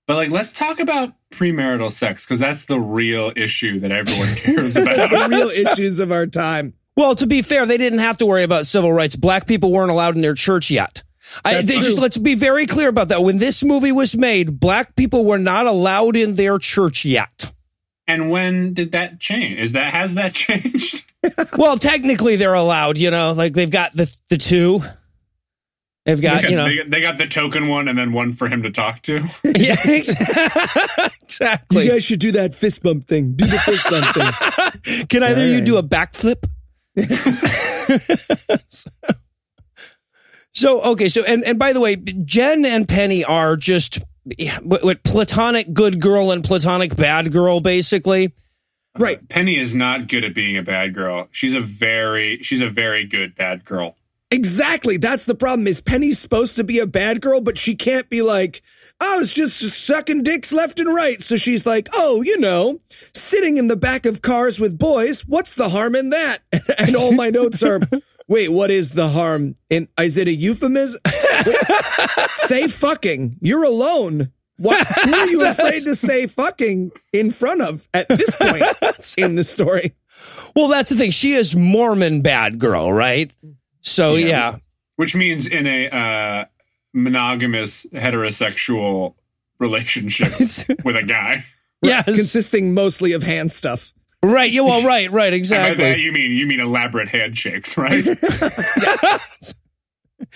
But 0.06 0.16
like 0.16 0.30
let's 0.30 0.52
talk 0.52 0.80
about 0.80 1.12
premarital 1.30 1.90
sex 1.90 2.24
because 2.24 2.38
that's 2.38 2.64
the 2.64 2.80
real 2.80 3.32
issue 3.36 3.78
that 3.80 3.92
everyone 3.92 4.34
cares 4.36 4.76
about. 4.76 5.10
the 5.10 5.28
real 5.30 5.48
issues 5.48 5.98
of 5.98 6.10
our 6.10 6.26
time. 6.26 6.74
Well, 6.96 7.14
to 7.14 7.26
be 7.26 7.40
fair, 7.40 7.64
they 7.64 7.78
didn't 7.78 8.00
have 8.00 8.18
to 8.18 8.26
worry 8.26 8.42
about 8.42 8.66
civil 8.66 8.92
rights. 8.92 9.16
Black 9.16 9.46
people 9.46 9.72
weren't 9.72 9.90
allowed 9.90 10.14
in 10.14 10.20
their 10.20 10.34
church 10.34 10.70
yet. 10.70 11.02
I, 11.44 11.62
they 11.62 11.80
just 11.80 11.98
let's 11.98 12.16
be 12.18 12.34
very 12.34 12.66
clear 12.66 12.88
about 12.88 13.08
that. 13.08 13.22
When 13.22 13.38
this 13.38 13.62
movie 13.62 13.92
was 13.92 14.16
made, 14.16 14.58
black 14.60 14.94
people 14.96 15.24
were 15.24 15.38
not 15.38 15.66
allowed 15.66 16.16
in 16.16 16.34
their 16.34 16.58
church 16.58 17.04
yet. 17.04 17.52
and 18.06 18.30
when 18.30 18.74
did 18.74 18.92
that 18.92 19.20
change? 19.20 19.58
Is 19.60 19.72
that 19.72 19.92
has 19.92 20.14
that 20.14 20.32
changed? 20.34 21.04
well, 21.56 21.76
technically, 21.78 22.36
they're 22.36 22.54
allowed. 22.54 22.98
You 22.98 23.10
know, 23.10 23.32
like 23.32 23.52
they've 23.52 23.70
got 23.70 23.92
the 23.92 24.14
the 24.28 24.38
two. 24.38 24.80
They've 26.04 26.20
got 26.20 26.36
they, 26.38 26.42
got, 26.42 26.50
you 26.50 26.56
know, 26.56 26.64
they, 26.64 26.76
got- 26.76 26.90
they 26.90 27.00
got 27.00 27.18
the 27.18 27.26
token 27.28 27.68
one 27.68 27.86
and 27.86 27.96
then 27.96 28.12
one 28.12 28.32
for 28.32 28.48
him 28.48 28.64
to 28.64 28.72
talk 28.72 29.02
to. 29.02 29.20
yeah, 29.44 29.76
exactly. 29.86 31.84
You 31.84 31.90
guys 31.92 32.02
should 32.02 32.18
do 32.18 32.32
that 32.32 32.56
fist 32.56 32.82
bump 32.82 33.06
thing. 33.06 33.34
Do 33.34 33.46
the 33.46 33.58
fist 33.58 33.88
bump 33.88 34.06
thing. 34.82 35.06
Can 35.08 35.22
either 35.22 35.46
you 35.46 35.60
do 35.60 35.76
a 35.76 35.82
backflip? 35.84 36.42
so 38.68 38.90
okay, 40.60 41.08
so 41.08 41.24
and 41.24 41.44
and 41.44 41.58
by 41.58 41.72
the 41.72 41.80
way, 41.80 41.96
Jen 41.96 42.64
and 42.64 42.88
Penny 42.88 43.24
are 43.24 43.56
just 43.56 44.00
what, 44.62 44.84
what 44.84 45.02
platonic 45.02 45.72
good 45.72 46.00
girl 46.00 46.30
and 46.30 46.44
platonic 46.44 46.96
bad 46.96 47.32
girl, 47.32 47.60
basically. 47.60 48.32
Uh, 48.94 48.98
right. 48.98 49.28
Penny 49.28 49.58
is 49.58 49.74
not 49.74 50.08
good 50.08 50.24
at 50.24 50.34
being 50.34 50.56
a 50.56 50.62
bad 50.62 50.94
girl. 50.94 51.28
She's 51.32 51.54
a 51.54 51.60
very 51.60 52.42
she's 52.42 52.60
a 52.60 52.68
very 52.68 53.06
good 53.06 53.34
bad 53.34 53.64
girl. 53.64 53.96
Exactly. 54.30 54.96
That's 54.96 55.26
the 55.26 55.34
problem 55.34 55.66
is 55.66 55.80
Penny's 55.80 56.18
supposed 56.18 56.56
to 56.56 56.64
be 56.64 56.78
a 56.78 56.86
bad 56.86 57.20
girl, 57.20 57.42
but 57.42 57.58
she 57.58 57.74
can't 57.74 58.08
be 58.08 58.22
like, 58.22 58.62
oh, 58.98 59.16
I 59.16 59.18
was 59.18 59.30
just 59.30 59.60
sucking 59.60 60.22
dicks 60.22 60.52
left 60.52 60.80
and 60.80 60.88
right. 60.88 61.22
So 61.22 61.36
she's 61.36 61.66
like, 61.66 61.88
oh, 61.92 62.22
you 62.22 62.38
know, 62.38 62.80
sitting 63.12 63.58
in 63.58 63.68
the 63.68 63.76
back 63.76 64.06
of 64.06 64.22
cars 64.22 64.58
with 64.58 64.78
boys. 64.78 65.26
What's 65.26 65.54
the 65.54 65.68
harm 65.68 65.94
in 65.94 66.10
that? 66.10 66.38
And 66.78 66.96
all 66.96 67.12
my 67.12 67.28
notes 67.28 67.62
are, 67.62 67.80
wait, 68.28 68.48
what 68.50 68.70
is 68.70 68.90
the 68.90 69.08
harm? 69.08 69.56
And 69.70 69.88
is 70.00 70.16
it 70.16 70.28
a 70.28 70.32
euphemism? 70.34 71.00
Say 72.46 72.68
fucking. 72.68 73.38
You're 73.40 73.64
alone. 73.64 74.32
What, 74.58 74.86
who 74.86 75.14
are 75.14 75.28
you 75.28 75.46
afraid 75.48 75.82
to 75.84 75.96
say 75.96 76.26
fucking 76.26 76.92
in 77.12 77.32
front 77.32 77.62
of 77.62 77.88
at 77.92 78.08
this 78.08 78.34
point 78.36 78.62
in 79.18 79.34
the 79.34 79.44
story? 79.44 79.94
Well, 80.54 80.68
that's 80.68 80.90
the 80.90 80.96
thing. 80.96 81.10
She 81.10 81.32
is 81.32 81.56
Mormon 81.56 82.20
bad 82.22 82.58
girl, 82.58 82.92
right? 82.92 83.30
So 83.80 84.14
Yeah. 84.14 84.26
yeah, 84.26 84.56
Which 84.96 85.16
means 85.16 85.46
in 85.46 85.66
a 85.66 85.88
uh, 85.88 86.44
monogamous 86.92 87.86
heterosexual 87.92 89.14
relationship 89.58 90.32
with 90.84 90.96
a 90.96 91.02
guy. 91.02 91.44
yes, 91.82 92.04
Consisting 92.04 92.74
mostly 92.74 93.12
of 93.12 93.22
hand 93.22 93.50
stuff. 93.50 93.92
Right. 94.22 94.50
Yeah, 94.50 94.62
well, 94.62 94.84
right, 94.86 95.10
right, 95.10 95.32
And 95.32 95.42
by 95.48 95.56
that 95.56 95.72
exactly. 95.72 96.02
you 96.02 96.12
mean 96.12 96.32
you 96.32 96.46
mean 96.46 96.60
elaborate 96.60 97.08
handshakes, 97.08 97.76
right? 97.76 98.04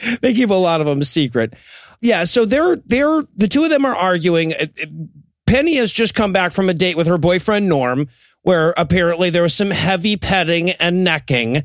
they 0.21 0.35
keep 0.35 0.51
a 0.51 0.55
lot 0.55 0.81
of 0.81 0.87
them 0.87 1.03
secret. 1.03 1.55
Yeah, 2.01 2.25
so 2.25 2.45
they're 2.45 2.77
they're 2.77 3.23
the 3.37 3.49
two 3.49 3.65
of 3.65 3.71
them 3.71 3.85
are 3.85 3.95
arguing. 3.95 4.55
Penny 5.47 5.77
has 5.77 5.93
just 5.93 6.15
come 6.15 6.33
back 6.33 6.53
from 6.53 6.69
a 6.69 6.75
date 6.75 6.97
with 6.97 7.07
her 7.07 7.19
boyfriend 7.19 7.69
Norm, 7.69 8.09
where 8.43 8.75
apparently 8.77 9.31
there 9.31 9.43
was 9.43 9.55
some 9.55 9.71
heavy 9.71 10.17
petting 10.17 10.71
and 10.71 11.05
necking. 11.05 11.63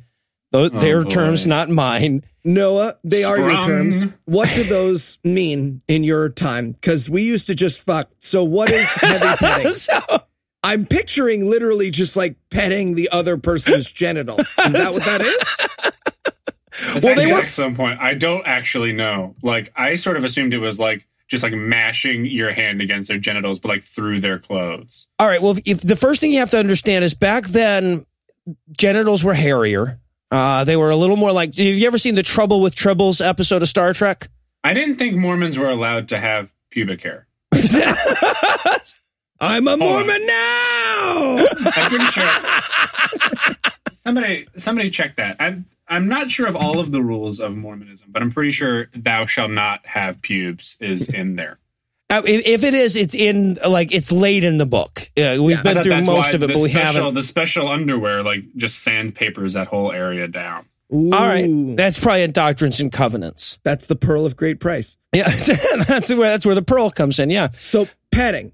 Those, 0.51 0.71
oh, 0.73 0.79
their 0.79 1.03
boy. 1.03 1.09
terms, 1.09 1.47
not 1.47 1.69
mine. 1.69 2.23
Noah, 2.43 2.97
they 3.03 3.23
are 3.23 3.37
your 3.37 3.63
terms. 3.63 4.05
What 4.25 4.49
do 4.53 4.63
those 4.63 5.17
mean 5.23 5.81
in 5.87 6.03
your 6.03 6.29
time? 6.29 6.73
Because 6.73 7.09
we 7.09 7.23
used 7.23 7.47
to 7.47 7.55
just 7.55 7.81
fuck. 7.81 8.09
So 8.17 8.43
what 8.43 8.69
is 8.69 8.85
heavy 8.95 9.37
petting? 9.37 9.71
So, 9.71 9.99
I'm 10.63 10.85
picturing 10.85 11.45
literally 11.45 11.89
just 11.89 12.15
like 12.15 12.35
petting 12.49 12.95
the 12.95 13.09
other 13.11 13.37
person's 13.37 13.91
genitals. 13.91 14.41
Is 14.41 14.73
that 14.73 14.91
what 14.91 15.05
that 15.05 15.21
is? 15.21 17.03
well, 17.03 17.15
they 17.15 17.27
were 17.27 17.39
at 17.39 17.45
some 17.45 17.75
point. 17.75 17.99
I 17.99 18.13
don't 18.13 18.45
actually 18.45 18.93
know. 18.93 19.35
Like 19.41 19.71
I 19.75 19.95
sort 19.95 20.17
of 20.17 20.23
assumed 20.23 20.53
it 20.53 20.59
was 20.59 20.79
like 20.79 21.07
just 21.27 21.43
like 21.43 21.53
mashing 21.53 22.25
your 22.25 22.51
hand 22.51 22.81
against 22.81 23.07
their 23.07 23.17
genitals, 23.17 23.59
but 23.59 23.69
like 23.69 23.83
through 23.83 24.19
their 24.19 24.37
clothes. 24.37 25.07
All 25.17 25.27
right. 25.27 25.41
Well, 25.41 25.55
if 25.65 25.81
the 25.81 25.95
first 25.95 26.21
thing 26.21 26.31
you 26.31 26.39
have 26.39 26.51
to 26.51 26.59
understand 26.59 27.05
is 27.05 27.13
back 27.13 27.47
then, 27.47 28.05
genitals 28.77 29.23
were 29.23 29.33
hairier. 29.33 29.99
Uh, 30.29 30.63
they 30.63 30.77
were 30.77 30.91
a 30.91 30.95
little 30.95 31.17
more 31.17 31.31
like. 31.31 31.55
Have 31.55 31.65
you 31.65 31.87
ever 31.87 31.97
seen 31.97 32.15
the 32.15 32.23
Trouble 32.23 32.61
with 32.61 32.75
Tribbles 32.75 33.25
episode 33.25 33.61
of 33.61 33.67
Star 33.67 33.93
Trek? 33.93 34.29
I 34.63 34.73
didn't 34.73 34.95
think 34.97 35.15
Mormons 35.15 35.57
were 35.57 35.69
allowed 35.69 36.09
to 36.09 36.19
have 36.19 36.51
pubic 36.69 37.01
hair. 37.01 37.27
I'm 39.41 39.67
a 39.67 39.71
on. 39.71 39.79
Mormon 39.79 40.25
now. 40.25 41.45
I'm 41.75 41.89
pretty 41.89 42.05
sure 42.05 42.31
somebody 44.03 44.47
somebody 44.55 44.89
check 44.89 45.15
that. 45.17 45.37
I'm 45.39 45.65
I'm 45.87 46.07
not 46.07 46.31
sure 46.31 46.47
of 46.47 46.55
all 46.55 46.79
of 46.79 46.91
the 46.91 47.01
rules 47.01 47.39
of 47.39 47.55
Mormonism, 47.55 48.09
but 48.11 48.21
I'm 48.21 48.31
pretty 48.31 48.51
sure 48.51 48.87
"Thou 48.95 49.25
shall 49.25 49.49
not 49.49 49.85
have 49.85 50.21
pubes" 50.21 50.77
is 50.79 51.09
in 51.09 51.35
there. 51.35 51.57
Uh, 52.09 52.21
if, 52.25 52.45
if 52.45 52.63
it 52.65 52.73
is, 52.73 52.95
it's 52.97 53.15
in 53.15 53.57
like 53.67 53.93
it's 53.93 54.11
late 54.11 54.43
in 54.43 54.57
the 54.57 54.65
book. 54.65 55.01
Uh, 55.17 55.37
we've 55.39 55.51
Yeah, 55.57 55.63
been 55.63 55.83
through 55.83 56.03
most 56.03 56.33
of 56.33 56.43
it, 56.43 56.47
the 56.47 56.53
but 56.53 56.61
we 56.61 56.69
special, 56.69 56.93
haven't. 56.93 57.13
The 57.15 57.21
special 57.21 57.67
underwear 57.69 58.21
like 58.23 58.43
just 58.55 58.79
sandpapers 58.79 59.53
that 59.53 59.67
whole 59.67 59.91
area 59.91 60.27
down. 60.27 60.65
Ooh, 60.93 61.09
All 61.13 61.21
right, 61.25 61.49
that's 61.77 61.97
probably 61.97 62.23
in 62.23 62.33
Doctrines 62.33 62.81
and 62.81 62.91
Covenants. 62.91 63.59
that's 63.63 63.85
the 63.87 63.95
pearl 63.95 64.25
of 64.25 64.35
great 64.35 64.59
price. 64.59 64.97
Yeah, 65.13 65.29
that's 65.87 66.09
where 66.09 66.29
that's 66.29 66.45
where 66.45 66.55
the 66.55 66.61
pearl 66.61 66.91
comes 66.91 67.17
in. 67.17 67.29
Yeah, 67.29 67.49
So 67.53 67.87
petting. 68.11 68.51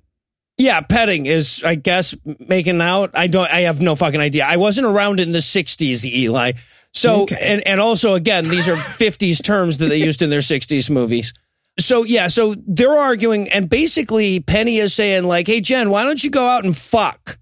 Yeah. 0.58 0.82
Petting 0.82 1.26
is, 1.26 1.64
I 1.64 1.76
guess, 1.76 2.16
making 2.40 2.82
out. 2.82 3.12
I 3.14 3.28
don't. 3.28 3.50
I 3.52 3.62
have 3.62 3.82
no 3.82 3.96
fucking 3.96 4.20
idea. 4.22 4.46
I 4.46 4.58
wasn't 4.58 4.88
around 4.88 5.20
in 5.20 5.32
the 5.32 5.40
'60s, 5.40 6.04
Eli. 6.06 6.54
So, 6.94 7.24
Okay. 7.24 7.38
and 7.40 7.66
and 7.68 7.80
also 7.80 8.16
again, 8.16 8.48
these 8.48 8.68
are 8.68 8.76
'50s 8.76 9.44
terms 9.44 9.78
that 9.80 9.88
they 9.88 9.98
used 9.98 10.22
in 10.22 10.30
their 10.30 10.40
'60s 10.42 10.90
movies. 10.90 11.34
So 11.80 12.04
yeah, 12.04 12.28
so 12.28 12.56
they're 12.68 12.98
arguing, 12.98 13.50
and 13.50 13.70
basically 13.70 14.40
Penny 14.40 14.78
is 14.78 14.94
saying 14.94 15.26
like, 15.26 15.46
"Hey 15.48 15.62
Jen, 15.62 15.90
why 15.92 16.04
don't 16.06 16.24
you 16.24 16.30
go 16.32 16.48
out 16.48 16.64
and 16.66 16.76
fuck?" 16.76 17.38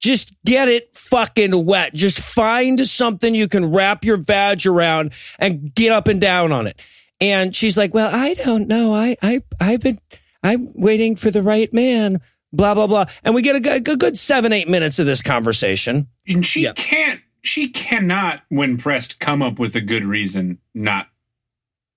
Just 0.00 0.34
get 0.44 0.68
it 0.68 0.96
fucking 0.96 1.64
wet. 1.64 1.94
Just 1.94 2.18
find 2.20 2.80
something 2.80 3.36
you 3.36 3.46
can 3.46 3.70
wrap 3.72 4.04
your 4.04 4.16
badge 4.16 4.66
around 4.66 5.12
and 5.38 5.72
get 5.72 5.92
up 5.92 6.08
and 6.08 6.20
down 6.20 6.50
on 6.50 6.66
it. 6.66 6.80
And 7.20 7.54
she's 7.54 7.78
like, 7.78 7.94
well, 7.94 8.10
I 8.12 8.34
don't 8.34 8.66
know. 8.66 8.92
I, 8.92 9.14
I, 9.22 9.42
I've 9.60 9.80
been, 9.80 10.00
I'm 10.42 10.72
waiting 10.74 11.14
for 11.14 11.30
the 11.30 11.40
right 11.40 11.72
man, 11.72 12.20
blah, 12.52 12.74
blah, 12.74 12.86
blah. 12.86 13.06
And 13.24 13.34
we 13.34 13.42
get 13.42 13.56
a, 13.56 13.60
good- 13.60 13.88
a 13.88 13.96
good 13.96 14.18
seven, 14.18 14.52
eight 14.52 14.68
minutes 14.68 14.98
of 14.98 15.06
this 15.06 15.22
conversation. 15.22 16.08
And 16.28 16.44
she 16.44 16.62
Yep. 16.62 16.76
can't, 16.76 17.20
she 17.42 17.68
cannot, 17.68 18.42
when 18.48 18.76
pressed, 18.76 19.18
come 19.20 19.42
up 19.42 19.58
with 19.58 19.74
a 19.76 19.80
good 19.80 20.04
reason 20.04 20.58
not 20.74 21.08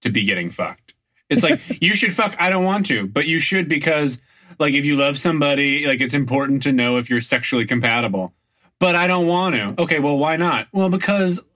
to 0.01 0.09
be 0.09 0.23
getting 0.23 0.49
fucked. 0.49 0.93
It's 1.29 1.43
like, 1.43 1.59
you 1.81 1.93
should 1.95 2.13
fuck, 2.13 2.35
I 2.39 2.49
don't 2.49 2.63
want 2.63 2.85
to, 2.87 3.07
but 3.07 3.25
you 3.27 3.39
should 3.39 3.67
because, 3.67 4.19
like, 4.59 4.73
if 4.73 4.85
you 4.85 4.95
love 4.95 5.17
somebody, 5.17 5.85
like, 5.87 6.01
it's 6.01 6.13
important 6.13 6.61
to 6.63 6.71
know 6.71 6.97
if 6.97 7.09
you're 7.09 7.21
sexually 7.21 7.65
compatible. 7.65 8.33
But 8.77 8.95
I 8.97 9.07
don't 9.07 9.25
want 9.27 9.55
to. 9.55 9.73
Okay, 9.81 9.99
well, 9.99 10.17
why 10.17 10.35
not? 10.35 10.67
Well, 10.73 10.89
because 10.89 11.39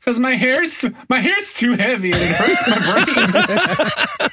because 0.00 0.18
my 0.18 0.34
hair's 0.34 0.82
my 1.10 1.18
hair's 1.20 1.52
too 1.52 1.72
heavy 1.74 2.10
and 2.10 2.20
it 2.22 2.30
hurts 2.30 2.68
my 2.68 2.78
brain. 4.18 4.30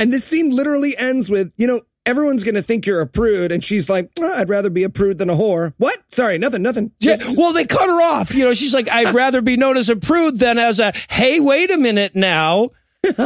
And 0.00 0.10
this 0.12 0.24
scene 0.24 0.48
literally 0.50 0.96
ends 0.96 1.28
with, 1.28 1.52
you 1.58 1.66
know, 1.66 1.82
everyone's 2.06 2.42
going 2.42 2.54
to 2.54 2.62
think 2.62 2.86
you're 2.86 3.02
a 3.02 3.06
prude. 3.06 3.52
And 3.52 3.62
she's 3.62 3.88
like, 3.88 4.10
"Ah, 4.18 4.38
I'd 4.38 4.48
rather 4.48 4.70
be 4.70 4.82
a 4.82 4.88
prude 4.88 5.18
than 5.18 5.28
a 5.28 5.34
whore. 5.34 5.74
What? 5.76 5.98
Sorry, 6.08 6.38
nothing, 6.38 6.62
nothing. 6.62 6.92
Yeah, 7.00 7.18
well, 7.36 7.52
they 7.52 7.66
cut 7.66 7.86
her 7.88 8.00
off. 8.00 8.34
You 8.34 8.44
know, 8.44 8.54
she's 8.54 8.72
like, 8.72 8.88
I'd 8.88 9.14
rather 9.14 9.42
be 9.42 9.58
known 9.58 9.76
as 9.76 9.90
a 9.90 9.96
prude 9.96 10.38
than 10.38 10.56
as 10.56 10.80
a, 10.80 10.92
hey, 11.10 11.38
wait 11.38 11.70
a 11.70 11.76
minute 11.76 12.16
now. 12.16 12.70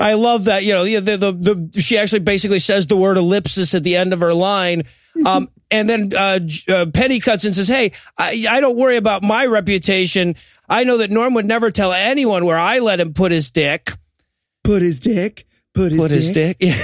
I 0.00 0.14
love 0.14 0.44
that. 0.44 0.62
You 0.64 0.74
know, 0.74 0.84
the, 0.84 1.00
the, 1.00 1.16
the, 1.16 1.32
the, 1.32 1.80
she 1.80 1.98
actually 1.98 2.20
basically 2.20 2.60
says 2.60 2.86
the 2.86 2.96
word 2.96 3.16
ellipsis 3.16 3.74
at 3.74 3.82
the 3.82 3.96
end 3.96 4.12
of 4.12 4.20
her 4.20 4.34
line. 4.34 4.82
Um, 5.26 5.48
and 5.72 5.90
then, 5.90 6.10
uh, 6.16 6.38
uh, 6.68 6.86
Penny 6.94 7.18
cuts 7.18 7.44
and 7.44 7.54
says, 7.54 7.66
Hey, 7.66 7.92
I, 8.16 8.46
I 8.48 8.60
don't 8.60 8.76
worry 8.76 8.96
about 8.96 9.24
my 9.24 9.44
reputation. 9.46 10.36
I 10.68 10.84
know 10.84 10.98
that 10.98 11.10
Norm 11.10 11.34
would 11.34 11.46
never 11.46 11.72
tell 11.72 11.92
anyone 11.92 12.44
where 12.44 12.58
I 12.58 12.78
let 12.78 13.00
him 13.00 13.12
put 13.12 13.32
his 13.32 13.50
dick. 13.50 13.90
Put 14.62 14.82
his 14.82 15.00
dick. 15.00 15.47
Put 15.78 15.92
his 15.92 16.00
Put 16.00 16.10
his 16.10 16.30
dick. 16.32 16.58
dick. 16.58 16.74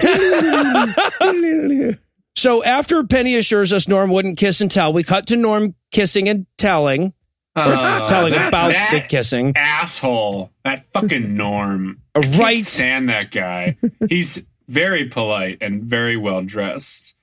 so 2.36 2.62
after 2.64 3.04
Penny 3.04 3.36
assures 3.36 3.72
us 3.72 3.88
Norm 3.88 4.10
wouldn't 4.10 4.38
kiss 4.38 4.60
and 4.60 4.70
tell, 4.70 4.92
we 4.92 5.02
cut 5.02 5.26
to 5.28 5.36
Norm 5.36 5.74
kissing 5.90 6.28
and 6.28 6.46
telling, 6.58 7.12
Uh, 7.56 8.06
telling 8.06 8.32
that- 8.34 8.48
about 8.48 8.72
that 8.72 8.90
the 8.92 9.00
kissing. 9.00 9.52
asshole. 9.56 10.50
That 10.64 10.84
fucking 10.92 11.36
Norm. 11.36 12.00
I 12.14 12.20
can't 12.20 12.36
Right. 12.38 12.64
stand 12.64 13.08
that 13.08 13.30
guy. 13.30 13.76
He's 14.08 14.42
very 14.68 15.06
polite 15.08 15.58
and 15.60 15.82
very 15.82 16.16
well 16.16 16.42
dressed, 16.42 17.14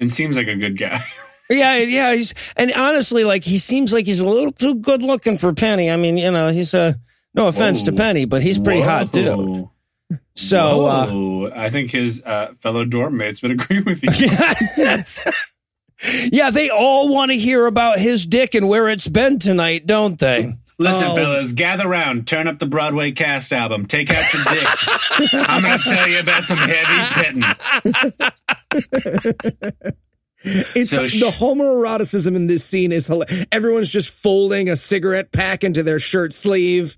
and 0.00 0.10
seems 0.10 0.36
like 0.36 0.48
a 0.48 0.56
good 0.56 0.78
guy. 0.78 1.00
Yeah, 1.52 1.78
yeah. 1.78 2.14
He's 2.14 2.32
and 2.56 2.72
honestly, 2.76 3.24
like 3.24 3.42
he 3.42 3.58
seems 3.58 3.92
like 3.92 4.06
he's 4.06 4.20
a 4.20 4.28
little 4.28 4.52
too 4.52 4.76
good 4.76 5.02
looking 5.02 5.36
for 5.36 5.52
Penny. 5.52 5.90
I 5.90 5.96
mean, 5.96 6.16
you 6.16 6.30
know, 6.30 6.50
he's 6.52 6.74
uh 6.74 6.92
no 7.34 7.48
offense 7.48 7.82
to 7.82 7.92
Penny, 7.92 8.24
but 8.24 8.40
he's 8.40 8.56
pretty 8.56 8.82
hot 8.82 9.10
dude. 9.10 9.66
Whoa. 10.10 10.18
So 10.34 10.86
uh 10.86 11.50
I 11.54 11.70
think 11.70 11.90
his 11.90 12.22
uh, 12.22 12.52
fellow 12.60 12.84
dorm 12.84 13.16
mates 13.16 13.40
would 13.42 13.50
agree 13.52 13.80
with 13.82 14.02
you. 14.02 14.10
yeah, 16.32 16.50
they 16.50 16.70
all 16.70 17.12
want 17.12 17.30
to 17.30 17.36
hear 17.36 17.66
about 17.66 17.98
his 17.98 18.24
dick 18.26 18.54
and 18.54 18.66
where 18.68 18.88
it's 18.88 19.06
been 19.08 19.38
tonight, 19.38 19.86
don't 19.86 20.18
they? 20.18 20.54
Listen, 20.78 21.04
Oh. 21.08 21.14
fellas, 21.14 21.52
gather 21.52 21.86
round, 21.86 22.26
turn 22.26 22.48
up 22.48 22.58
the 22.58 22.64
Broadway 22.64 23.12
cast 23.12 23.52
album, 23.52 23.84
take 23.84 24.10
out 24.10 24.24
your 24.32 24.42
dicks. 24.44 25.34
I'm 25.34 25.62
going 25.62 25.76
to 25.78 25.84
tell 25.84 26.08
you 26.08 26.20
about 26.20 26.44
some 26.44 26.56
heavy 26.56 27.04
petting. 27.12 27.42
It's 30.42 30.88
So 30.90 31.06
sh- 31.06 31.20
the 31.20 31.30
homoeroticism 31.30 32.34
in 32.34 32.46
this 32.46 32.64
scene 32.64 32.92
is 32.92 33.06
hilarious. 33.06 33.44
Everyone's 33.52 33.90
just 33.90 34.08
folding 34.08 34.70
a 34.70 34.76
cigarette 34.76 35.32
pack 35.32 35.64
into 35.64 35.82
their 35.82 35.98
shirt 35.98 36.32
sleeve. 36.32 36.96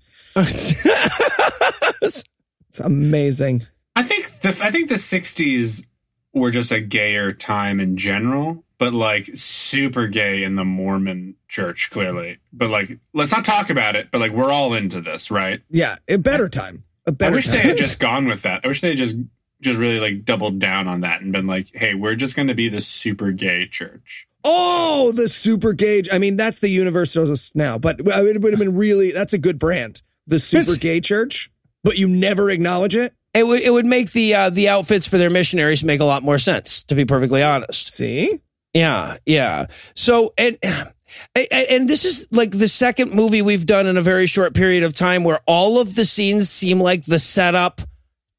It's 2.73 2.79
amazing. 2.79 3.61
I 3.95 4.01
think 4.01 4.39
the 4.41 4.49
I 4.59 4.71
think 4.71 4.89
the 4.89 4.95
'60s 4.95 5.85
were 6.33 6.49
just 6.49 6.71
a 6.71 6.81
gayer 6.81 7.31
time 7.31 7.79
in 7.79 7.97
general, 7.97 8.63
but 8.79 8.95
like 8.95 9.29
super 9.35 10.07
gay 10.07 10.43
in 10.43 10.55
the 10.55 10.65
Mormon 10.65 11.35
Church, 11.47 11.91
clearly. 11.91 12.39
But 12.51 12.71
like, 12.71 12.97
let's 13.13 13.31
not 13.31 13.45
talk 13.45 13.69
about 13.69 13.95
it. 13.95 14.09
But 14.09 14.21
like, 14.21 14.31
we're 14.31 14.51
all 14.51 14.73
into 14.73 15.01
this, 15.01 15.29
right? 15.29 15.61
Yeah, 15.69 15.97
a 16.07 16.17
better 16.17 16.49
time. 16.49 16.83
A 17.05 17.11
better 17.11 17.33
I 17.33 17.35
wish 17.35 17.45
time. 17.45 17.53
they 17.53 17.59
had 17.59 17.77
just 17.77 17.99
gone 17.99 18.25
with 18.25 18.41
that. 18.41 18.61
I 18.63 18.67
wish 18.67 18.81
they 18.81 18.89
had 18.89 18.97
just 18.97 19.17
just 19.61 19.77
really 19.77 19.99
like 19.99 20.25
doubled 20.25 20.57
down 20.57 20.87
on 20.87 21.01
that 21.01 21.21
and 21.21 21.31
been 21.31 21.45
like, 21.45 21.67
hey, 21.75 21.93
we're 21.93 22.15
just 22.15 22.35
going 22.35 22.47
to 22.47 22.55
be 22.55 22.69
the 22.69 22.81
super 22.81 23.31
gay 23.31 23.67
church. 23.67 24.27
Oh, 24.43 25.11
the 25.11 25.29
super 25.29 25.73
gauge. 25.73 26.09
I 26.11 26.17
mean, 26.17 26.37
that's 26.37 26.59
the 26.59 26.69
universalist 26.69 27.55
now, 27.55 27.77
but 27.77 27.99
it 27.99 28.41
would 28.41 28.53
have 28.53 28.59
been 28.59 28.75
really, 28.75 29.11
that's 29.11 29.33
a 29.33 29.37
good 29.37 29.59
brand. 29.59 30.01
The 30.25 30.39
super 30.39 30.75
gay 30.75 30.99
church, 30.99 31.51
but 31.83 31.97
you 31.97 32.07
never 32.07 32.49
acknowledge 32.49 32.95
it. 32.95 33.13
It 33.33 33.45
would 33.47 33.61
it 33.61 33.71
would 33.71 33.85
make 33.85 34.11
the 34.11 34.35
uh, 34.35 34.49
the 34.49 34.69
outfits 34.69 35.07
for 35.07 35.17
their 35.17 35.29
missionaries 35.29 35.83
make 35.83 35.99
a 35.99 36.05
lot 36.05 36.21
more 36.23 36.37
sense, 36.37 36.83
to 36.85 36.95
be 36.95 37.05
perfectly 37.05 37.41
honest. 37.41 37.93
See? 37.93 38.39
Yeah, 38.73 39.17
yeah. 39.25 39.67
So 39.95 40.33
and 40.37 40.57
and- 40.63 41.89
this 41.89 42.05
is 42.05 42.27
like 42.31 42.51
the 42.51 42.67
second 42.67 43.11
movie 43.13 43.41
we've 43.41 43.65
done 43.65 43.87
in 43.87 43.97
a 43.97 44.01
very 44.01 44.25
short 44.27 44.53
period 44.53 44.83
of 44.83 44.95
time 44.95 45.23
where 45.23 45.39
all 45.47 45.79
of 45.79 45.95
the 45.95 46.05
scenes 46.05 46.49
seem 46.49 46.79
like 46.79 47.05
the 47.05 47.19
setup 47.19 47.81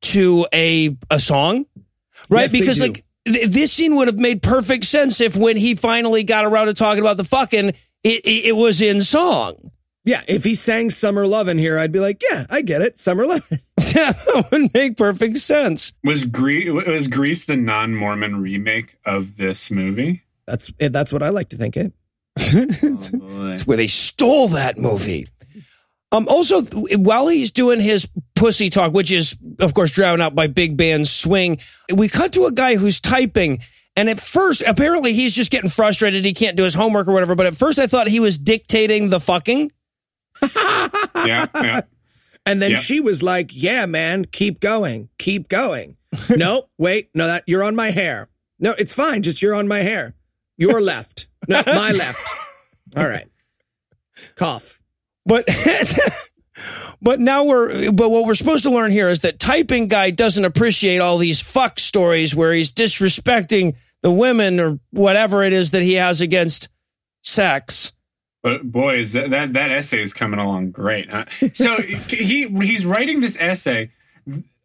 to 0.03 0.47
a 0.53 0.97
a 1.11 1.19
song, 1.19 1.67
right? 2.29 2.43
Yes, 2.43 2.53
because 2.53 2.81
like 2.81 3.05
th- 3.27 3.49
this 3.49 3.73
scene 3.73 3.97
would 3.97 4.09
have 4.09 4.19
made 4.19 4.43
perfect 4.43 4.85
sense 4.85 5.21
if 5.21 5.37
when 5.37 5.57
he 5.57 5.75
finally 5.75 6.25
got 6.25 6.45
around 6.45 6.67
to 6.67 6.75
talking 6.75 7.01
about 7.01 7.17
the 7.17 7.25
fucking 7.25 7.69
it, 7.71 7.77
it, 8.05 8.47
it 8.47 8.57
was 8.57 8.81
in 8.81 9.01
song. 9.01 9.71
Yeah, 10.05 10.21
if 10.29 10.45
he 10.45 10.55
sang 10.55 10.91
Summer 10.91 11.27
Love 11.27 11.49
in 11.49 11.57
here, 11.57 11.79
I'd 11.79 11.93
be 11.93 11.99
like, 11.99 12.23
yeah, 12.31 12.47
I 12.51 12.61
get 12.61 12.83
it. 12.83 12.99
Summer 12.99 13.27
Love. 13.27 13.49
Yeah, 13.95 14.11
that 14.13 14.49
would 14.51 14.75
make 14.75 14.97
perfect 14.97 15.37
sense. 15.37 15.93
Was 16.03 16.25
Greece 16.25 16.69
was 16.69 17.07
Grease 17.07 17.45
the 17.45 17.57
non-Mormon 17.57 18.41
remake 18.41 18.97
of 19.05 19.37
this 19.37 19.71
movie? 19.71 20.23
That's 20.47 20.73
eh, 20.81 20.89
that's 20.89 21.13
what 21.13 21.23
I 21.23 21.29
like 21.29 21.51
to 21.51 21.57
think 21.57 21.77
it. 21.77 21.93
Oh. 22.39 23.51
It's 23.53 23.67
where 23.67 23.77
they 23.77 23.87
stole 23.87 24.49
that 24.49 24.79
movie. 24.79 25.29
Um, 26.11 26.27
also, 26.29 26.63
while 26.63 27.29
he's 27.29 27.51
doing 27.51 27.81
his 27.81 28.09
pussy 28.35 28.71
talk, 28.71 28.93
which 28.93 29.11
is, 29.11 29.37
of 29.61 29.75
course, 29.75 29.91
drowned 29.91 30.23
out 30.23 30.35
by 30.35 30.47
big 30.47 30.77
band 30.77 31.09
swing, 31.09 31.59
we 31.95 32.09
cut 32.09 32.33
to 32.35 32.47
a 32.47 32.53
guy 32.53 32.77
who's 32.77 33.01
typing. 33.01 33.59
And 33.97 34.09
at 34.09 34.21
first, 34.21 34.63
apparently 34.63 35.13
he's 35.13 35.33
just 35.33 35.51
getting 35.51 35.71
frustrated. 35.71 36.25
He 36.25 36.33
can't 36.33 36.57
do 36.57 36.65
his 36.65 36.75
homework 36.75 37.07
or 37.09 37.13
whatever. 37.13 37.35
But 37.35 37.47
at 37.47 37.57
first 37.57 37.79
I 37.79 37.87
thought 37.87 38.09
he 38.09 38.21
was 38.21 38.39
dictating 38.39 39.09
the 39.09 39.21
fucking. 39.21 39.71
Yeah, 41.27 41.47
yeah. 41.55 41.81
And 42.47 42.61
then 42.61 42.73
Yeah. 42.73 42.77
she 42.77 43.01
was 43.01 43.23
like, 43.23 43.51
yeah, 43.53 43.87
man, 43.87 44.25
keep 44.27 44.61
going, 44.61 45.09
keep 45.19 45.49
going. 45.49 45.97
no, 46.37 46.69
wait, 46.79 47.11
no, 47.15 47.27
that 47.27 47.45
you're 47.47 47.65
on 47.65 47.75
my 47.75 47.91
hair. 47.91 48.29
No, 48.59 48.75
it's 48.79 48.93
fine. 48.93 49.23
Just 49.23 49.41
you're 49.43 49.55
on 49.55 49.67
my 49.67 49.79
hair. 49.81 50.15
Your 50.57 50.81
left. 50.81 51.27
No, 51.49 51.63
my 51.67 51.91
left. 51.93 52.23
All 52.97 53.09
right. 53.09 53.27
Cough. 54.37 54.81
But, 55.27 55.49
but 57.03 57.19
now 57.19 57.45
we're, 57.45 57.91
but 57.91 58.11
what 58.11 58.27
we're 58.27 58.35
supposed 58.35 58.65
to 58.65 58.71
learn 58.71 58.91
here 58.91 59.09
is 59.09 59.21
that 59.21 59.39
typing 59.39 59.89
guy 59.89 60.11
doesn't 60.11 60.45
appreciate 60.45 60.99
all 60.99 61.19
these 61.19 61.41
fuck 61.41 61.79
stories 61.79 62.35
where 62.35 62.53
he's 62.53 62.73
disrespecting 62.73 63.75
the 64.03 64.11
women 64.11 64.61
or 64.61 64.79
whatever 64.91 65.43
it 65.43 65.53
is 65.55 65.71
that 65.73 65.83
he 65.83 65.95
has 65.95 66.21
against 66.21 66.69
sex. 67.23 67.93
But 68.45 68.71
boys, 68.71 69.15
that, 69.15 69.31
that 69.31 69.55
that 69.55 69.73
essay 69.73 70.03
is 70.03 70.13
coming 70.13 70.39
along 70.39 70.73
great. 70.73 71.09
Huh? 71.11 71.25
So 71.55 71.81
he 72.11 72.47
he's 72.47 72.85
writing 72.85 73.21
this 73.21 73.39
essay. 73.41 73.91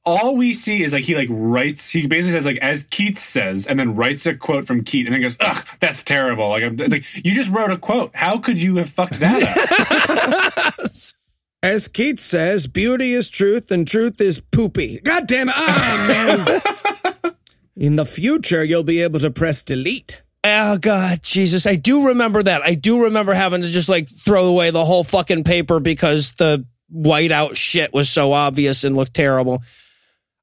All 0.05 0.35
we 0.35 0.53
see 0.53 0.83
is 0.83 0.91
like 0.91 1.05
he 1.05 1.15
like 1.15 1.29
writes. 1.31 1.89
He 1.89 2.05
basically 2.05 2.33
says 2.33 2.45
like 2.45 2.57
as 2.57 2.83
Keats 2.83 3.21
says, 3.21 3.67
and 3.67 3.79
then 3.79 3.95
writes 3.95 4.25
a 4.25 4.35
quote 4.35 4.67
from 4.67 4.83
Keats, 4.83 5.07
and 5.07 5.13
then 5.13 5.21
goes, 5.21 5.37
"Ugh, 5.39 5.65
that's 5.79 6.03
terrible." 6.03 6.49
Like 6.49 6.63
I'm 6.63 6.77
it's 6.77 6.91
like 6.91 7.05
you 7.25 7.33
just 7.33 7.51
wrote 7.53 7.71
a 7.71 7.77
quote. 7.77 8.11
How 8.13 8.37
could 8.37 8.61
you 8.61 8.75
have 8.75 8.89
fucked 8.89 9.17
that 9.21 10.73
up? 10.77 10.89
As 11.63 11.87
Keats 11.87 12.23
says, 12.23 12.67
beauty 12.67 13.13
is 13.13 13.29
truth 13.29 13.71
and 13.71 13.87
truth 13.87 14.19
is 14.19 14.41
poopy. 14.41 14.99
God 15.03 15.25
damn 15.25 15.47
it. 15.47 15.55
Ah, 15.57 16.05
man. 17.23 17.35
In 17.77 17.95
the 17.95 18.05
future, 18.05 18.63
you'll 18.63 18.83
be 18.83 19.01
able 19.01 19.21
to 19.21 19.31
press 19.31 19.63
delete. 19.63 20.21
Oh 20.43 20.77
God, 20.77 21.21
Jesus! 21.21 21.65
I 21.65 21.75
do 21.75 22.07
remember 22.07 22.41
that. 22.41 22.61
I 22.61 22.75
do 22.75 23.03
remember 23.03 23.33
having 23.33 23.61
to 23.61 23.69
just 23.69 23.89
like 23.89 24.07
throw 24.07 24.45
away 24.45 24.71
the 24.71 24.85
whole 24.85 25.03
fucking 25.03 25.43
paper 25.43 25.79
because 25.81 26.31
the 26.33 26.65
whiteout 26.93 27.55
shit 27.55 27.93
was 27.93 28.09
so 28.09 28.31
obvious 28.31 28.83
and 28.83 28.95
looked 28.95 29.13
terrible. 29.13 29.61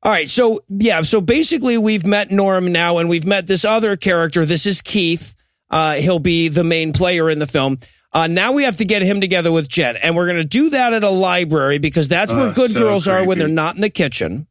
All 0.03 0.13
right, 0.13 0.29
so 0.29 0.61
yeah, 0.69 1.01
so 1.01 1.21
basically 1.21 1.79
we've 1.79 2.07
met 2.07 2.31
Norm 2.31 2.71
now, 2.73 2.99
and 2.99 3.09
we've 3.09 3.25
met 3.25 3.47
this 3.47 3.65
other 3.65 3.97
character. 3.97 4.45
This 4.45 4.67
is 4.67 4.83
Keith. 4.83 5.35
Uh, 5.71 5.95
he'll 5.95 6.19
be 6.21 6.49
the 6.49 6.63
main 6.63 6.93
player 6.93 7.31
in 7.31 7.39
the 7.39 7.47
film. 7.47 7.79
Uh, 8.13 8.27
now 8.27 8.53
we 8.53 8.65
have 8.65 8.77
to 8.77 8.85
get 8.85 9.03
him 9.03 9.21
together 9.21 9.51
with 9.51 9.67
Jet, 9.69 9.97
and 10.03 10.15
we're 10.15 10.27
gonna 10.27 10.45
do 10.45 10.71
that 10.71 10.93
at 10.93 11.05
a 11.05 11.11
library 11.11 11.79
because 11.79 12.07
that's 12.07 12.31
where 12.31 12.51
Oh, 12.51 12.53
good 12.53 12.71
so 12.71 12.81
girls 12.81 13.09
are 13.09 13.25
when 13.25 13.39
they're 13.39 13.49
not 13.49 13.75
in 13.77 13.81
the 13.81 13.91
kitchen. 13.91 14.47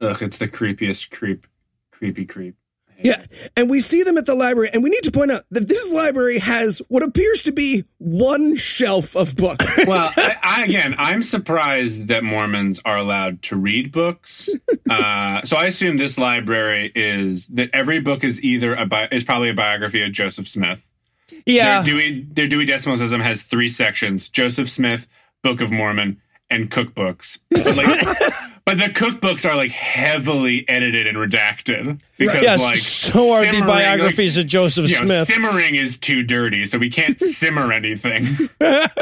Ugh, 0.00 0.22
it's 0.22 0.38
the 0.38 0.48
creepiest 0.48 1.10
creep, 1.10 1.46
creepy 1.92 2.24
creep. 2.24 2.56
Yeah. 3.02 3.24
And 3.56 3.68
we 3.68 3.80
see 3.80 4.02
them 4.02 4.18
at 4.18 4.26
the 4.26 4.34
library, 4.34 4.70
and 4.72 4.82
we 4.82 4.90
need 4.90 5.02
to 5.04 5.10
point 5.10 5.30
out 5.30 5.44
that 5.50 5.68
this 5.68 5.90
library 5.92 6.38
has 6.38 6.80
what 6.88 7.02
appears 7.02 7.42
to 7.44 7.52
be 7.52 7.84
one 7.98 8.56
shelf 8.56 9.16
of 9.16 9.36
books. 9.36 9.64
Well, 9.86 10.10
I, 10.16 10.36
I, 10.42 10.64
again, 10.64 10.94
I'm 10.98 11.22
surprised 11.22 12.08
that 12.08 12.24
Mormons 12.24 12.80
are 12.84 12.96
allowed 12.96 13.42
to 13.42 13.56
read 13.56 13.92
books. 13.92 14.48
Uh, 14.88 15.42
so 15.42 15.56
I 15.56 15.66
assume 15.66 15.96
this 15.96 16.16
library 16.16 16.92
is 16.94 17.48
that 17.48 17.70
every 17.72 18.00
book 18.00 18.22
is 18.22 18.40
either 18.42 18.72
a 18.72 18.86
bi- 18.86 19.08
is 19.10 19.24
probably 19.24 19.50
a 19.50 19.54
biography 19.54 20.00
of 20.04 20.12
Joseph 20.12 20.46
Smith. 20.46 20.80
Yeah. 21.44 21.82
Their 21.82 21.84
Dewey, 21.84 22.26
their 22.30 22.46
Dewey 22.46 22.66
Decimal 22.66 22.96
System 22.96 23.20
has 23.20 23.42
three 23.42 23.68
sections: 23.68 24.28
Joseph 24.28 24.70
Smith, 24.70 25.08
Book 25.42 25.60
of 25.60 25.72
Mormon, 25.72 26.22
and 26.50 26.70
cookbooks. 26.70 27.40
But, 27.50 27.76
like, 27.76 28.32
but 28.64 28.78
the 28.78 28.84
cookbooks 28.84 29.48
are 29.48 29.56
like 29.56 29.70
heavily 29.70 30.68
edited 30.68 31.06
and 31.06 31.16
redacted 31.16 32.02
because 32.18 32.42
Yes, 32.42 32.60
like 32.60 32.76
so 32.76 33.32
are 33.32 33.44
the 33.44 33.62
biographies 33.66 34.36
of 34.36 34.46
Joseph 34.46 34.88
you 34.88 35.00
know, 35.00 35.06
Smith. 35.06 35.28
simmering 35.28 35.74
is 35.74 35.98
too 35.98 36.22
dirty, 36.22 36.66
so 36.66 36.78
we 36.78 36.90
can't 36.90 37.18
simmer 37.20 37.72
anything. 37.72 38.24
I, 38.60 38.98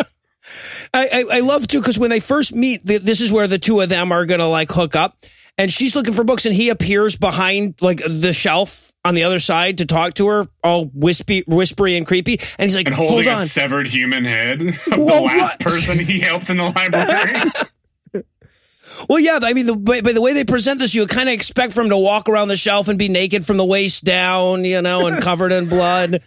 I, 0.95 1.25
I 1.31 1.41
love 1.41 1.67
too 1.67 1.81
because 1.81 1.99
when 1.99 2.11
they 2.11 2.21
first 2.21 2.55
meet, 2.55 2.87
th 2.87 3.03
this 3.03 3.21
is 3.21 3.33
where 3.33 3.49
the 3.49 3.59
two 3.59 3.81
of 3.81 3.89
them 3.89 4.13
are 4.13 4.27
gonna 4.27 4.49
like 4.49 4.71
hook 4.71 4.95
up, 4.95 5.25
and 5.59 5.73
she's 5.73 5.95
looking 5.95 6.15
for 6.15 6.25
books, 6.25 6.47
and 6.47 6.55
he 6.55 6.69
appears 6.69 7.17
behind 7.17 7.81
like 7.81 8.01
the 8.07 8.33
shelf 8.33 8.93
on 9.05 9.15
the 9.15 9.25
other 9.25 9.39
side 9.39 9.79
to 9.79 9.87
talk 9.87 10.15
to 10.15 10.27
her, 10.29 10.47
all 10.63 10.91
wispy, 10.95 11.45
whispery 11.47 11.97
and 11.97 12.07
creepy, 12.07 12.39
and 12.59 12.69
he's 12.71 12.77
like, 12.77 12.87
and 12.87 12.95
"Hold 12.95 13.27
on, 13.27 13.43
a 13.43 13.47
severed 13.47 13.87
human 13.87 14.25
head 14.25 14.61
of 14.63 14.75
Whoa, 14.99 15.05
the 15.05 15.23
last 15.27 15.61
what? 15.65 15.73
person 15.73 15.99
he 15.99 16.21
helped 16.21 16.51
in 16.51 16.57
the 16.57 16.71
library. 16.71 17.51
Well, 19.09 19.19
yeah, 19.19 19.41
I 19.43 19.55
mean, 19.55 19.67
the, 19.67 19.77
by, 19.77 20.01
by 20.01 20.13
the 20.13 20.21
way 20.21 20.35
they 20.35 20.45
present 20.45 20.79
this, 20.79 20.95
you 20.95 21.07
kind 21.07 21.29
of 21.29 21.35
expect 21.35 21.73
for 21.73 21.81
him 21.81 21.89
to 21.91 21.97
walk 21.97 22.29
around 22.29 22.49
the 22.49 22.57
shelf 22.57 22.89
and 22.89 22.99
be 22.99 23.09
naked 23.09 23.45
from 23.45 23.57
the 23.57 23.65
waist 23.65 24.05
down, 24.05 24.65
you 24.65 24.83
know, 24.83 25.07
and 25.07 25.23
covered 25.23 25.53
in 25.53 25.69
blood. 25.69 26.23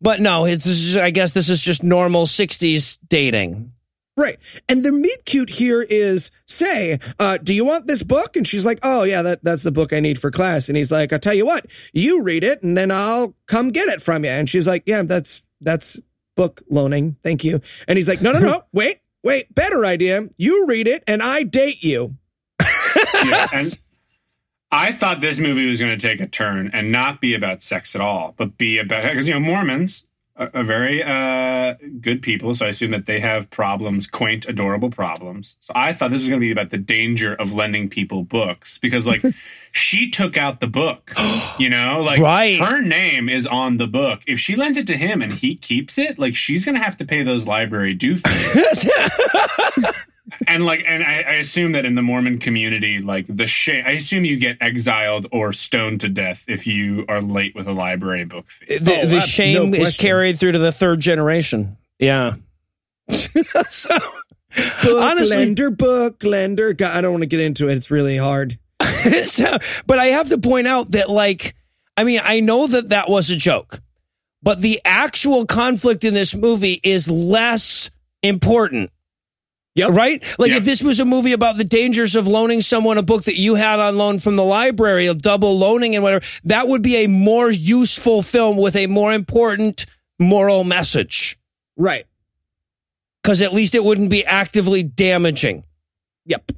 But 0.00 0.20
no, 0.20 0.44
it's 0.46 0.96
I 0.96 1.10
guess 1.10 1.32
this 1.32 1.48
is 1.48 1.60
just 1.60 1.82
normal 1.82 2.26
'60s 2.26 2.98
dating. 3.08 3.72
Right. 4.16 4.38
And 4.68 4.84
the 4.84 4.92
meet 4.92 5.24
cute 5.24 5.50
here 5.50 5.82
is 5.82 6.30
say, 6.46 7.00
uh, 7.18 7.38
do 7.42 7.52
you 7.52 7.64
want 7.64 7.88
this 7.88 8.04
book? 8.04 8.36
And 8.36 8.46
she's 8.46 8.64
like, 8.64 8.78
oh 8.84 9.02
yeah, 9.02 9.22
that, 9.22 9.42
that's 9.42 9.64
the 9.64 9.72
book 9.72 9.92
I 9.92 9.98
need 9.98 10.20
for 10.20 10.30
class. 10.30 10.68
And 10.68 10.76
he's 10.76 10.92
like, 10.92 11.12
I'll 11.12 11.18
tell 11.18 11.34
you 11.34 11.44
what, 11.44 11.66
you 11.92 12.22
read 12.22 12.44
it 12.44 12.62
and 12.62 12.78
then 12.78 12.92
I'll 12.92 13.34
come 13.46 13.70
get 13.70 13.88
it 13.88 14.00
from 14.00 14.24
you. 14.24 14.30
And 14.30 14.48
she's 14.48 14.68
like, 14.68 14.84
yeah, 14.86 15.02
that's, 15.02 15.42
that's 15.60 16.00
book 16.36 16.62
loaning. 16.70 17.16
Thank 17.24 17.42
you. 17.42 17.60
And 17.88 17.96
he's 17.96 18.08
like, 18.08 18.22
no, 18.22 18.30
no, 18.30 18.38
no, 18.38 18.62
wait, 18.72 19.00
wait, 19.24 19.52
better 19.52 19.84
idea. 19.84 20.28
You 20.36 20.66
read 20.66 20.86
it 20.86 21.02
and 21.08 21.20
I 21.20 21.42
date 21.42 21.82
you. 21.82 22.16
Yeah, 22.60 23.48
and 23.52 23.78
I 24.70 24.92
thought 24.92 25.20
this 25.20 25.40
movie 25.40 25.68
was 25.68 25.80
going 25.80 25.96
to 25.96 26.08
take 26.08 26.20
a 26.20 26.28
turn 26.28 26.70
and 26.72 26.92
not 26.92 27.20
be 27.20 27.34
about 27.34 27.64
sex 27.64 27.96
at 27.96 28.00
all, 28.00 28.34
but 28.36 28.56
be 28.56 28.78
about 28.78 29.02
because 29.02 29.26
you 29.26 29.34
know 29.34 29.40
Mormons 29.40 30.04
are, 30.36 30.50
are 30.54 30.64
very 30.64 31.02
uh, 31.02 31.74
good 32.00 32.22
people, 32.22 32.54
so 32.54 32.66
I 32.66 32.70
assume 32.70 32.90
that 32.92 33.06
they 33.06 33.20
have 33.20 33.50
problems, 33.50 34.06
quaint, 34.06 34.46
adorable 34.48 34.90
problems. 34.90 35.56
So 35.60 35.72
I 35.76 35.92
thought 35.92 36.10
this 36.10 36.20
was 36.20 36.28
going 36.28 36.40
to 36.40 36.44
be 36.46 36.50
about 36.52 36.70
the 36.70 36.78
danger 36.78 37.34
of 37.34 37.52
lending 37.52 37.88
people 37.88 38.24
books 38.24 38.78
because, 38.78 39.06
like, 39.06 39.22
she 39.72 40.10
took 40.10 40.36
out 40.36 40.60
the 40.60 40.66
book, 40.66 41.12
you 41.58 41.68
know, 41.68 42.02
like 42.02 42.20
Right. 42.20 42.58
her 42.58 42.80
name 42.80 43.28
is 43.28 43.46
on 43.46 43.76
the 43.76 43.86
book. 43.86 44.22
If 44.26 44.38
she 44.40 44.56
lends 44.56 44.76
it 44.78 44.86
to 44.88 44.96
him 44.96 45.22
and 45.22 45.32
he 45.32 45.54
keeps 45.54 45.98
it, 45.98 46.18
like, 46.18 46.34
she's 46.34 46.64
going 46.64 46.76
to 46.76 46.82
have 46.82 46.96
to 46.98 47.04
pay 47.04 47.22
those 47.22 47.46
library 47.46 47.94
due 47.94 48.16
fees. 48.16 48.90
and 50.48 50.64
like 50.64 50.82
and 50.86 51.02
I, 51.02 51.24
I 51.26 51.32
assume 51.34 51.72
that 51.72 51.84
in 51.84 51.94
the 51.96 52.02
mormon 52.02 52.38
community 52.38 53.00
like 53.00 53.26
the 53.28 53.46
shame 53.46 53.84
i 53.86 53.90
assume 53.90 54.24
you 54.24 54.38
get 54.38 54.56
exiled 54.60 55.26
or 55.32 55.52
stoned 55.52 56.00
to 56.00 56.08
death 56.08 56.44
if 56.48 56.66
you 56.66 57.04
are 57.08 57.20
late 57.20 57.54
with 57.54 57.66
a 57.68 57.72
library 57.72 58.24
book 58.24 58.48
fee 58.48 58.78
The, 58.78 59.00
Oh, 59.02 59.06
the 59.06 59.20
shame 59.20 59.70
no 59.72 59.78
is 59.78 59.96
carried 59.96 60.38
through 60.38 60.52
to 60.52 60.58
the 60.58 60.72
third 60.72 61.00
generation. 61.00 61.76
Yeah. 61.98 62.34
so, 63.10 63.98
Book 64.56 65.02
Honestly- 65.02 65.36
lender, 65.36 65.70
book 65.70 66.22
lender. 66.22 66.72
God, 66.72 66.96
I 66.96 67.00
don't 67.00 67.12
want 67.12 67.22
to 67.22 67.26
get 67.26 67.40
into 67.40 67.68
it. 67.68 67.76
It's 67.76 67.90
really 67.90 68.16
hard. 68.16 68.58
so, 69.24 69.58
but 69.86 69.98
I 69.98 70.06
have 70.06 70.28
to 70.28 70.38
point 70.38 70.66
out 70.66 70.92
that, 70.92 71.10
like, 71.10 71.54
I 71.96 72.04
mean, 72.04 72.20
I 72.22 72.40
know 72.40 72.66
that 72.66 72.90
that 72.90 73.08
was 73.10 73.30
a 73.30 73.36
joke, 73.36 73.80
but 74.42 74.60
the 74.60 74.80
actual 74.84 75.44
conflict 75.46 76.04
in 76.04 76.14
this 76.14 76.34
movie 76.34 76.80
is 76.82 77.10
less 77.10 77.90
important. 78.22 78.90
Yep. 79.76 79.90
Right? 79.90 80.24
Like, 80.38 80.50
Yep. 80.50 80.58
if 80.58 80.64
this 80.64 80.82
was 80.82 81.00
a 81.00 81.04
movie 81.04 81.32
about 81.32 81.56
the 81.56 81.64
dangers 81.64 82.14
of 82.14 82.28
loaning 82.28 82.60
someone 82.60 82.96
a 82.96 83.02
book 83.02 83.24
that 83.24 83.36
you 83.36 83.56
had 83.56 83.80
on 83.80 83.98
loan 83.98 84.18
from 84.20 84.36
the 84.36 84.44
library, 84.44 85.06
of 85.06 85.18
double 85.20 85.58
loaning 85.58 85.94
and 85.96 86.04
whatever, 86.04 86.24
that 86.44 86.68
would 86.68 86.82
be 86.82 87.04
a 87.04 87.08
more 87.08 87.50
useful 87.50 88.22
film 88.22 88.56
with 88.56 88.76
a 88.76 88.86
more 88.86 89.12
important 89.12 89.86
moral 90.18 90.62
message. 90.62 91.36
Right. 91.76 92.04
Because 93.22 93.42
at 93.42 93.52
least 93.52 93.74
it 93.74 93.82
wouldn't 93.82 94.10
be 94.10 94.24
actively 94.24 94.82
damaging. 94.84 95.64
Yep. 96.26 96.52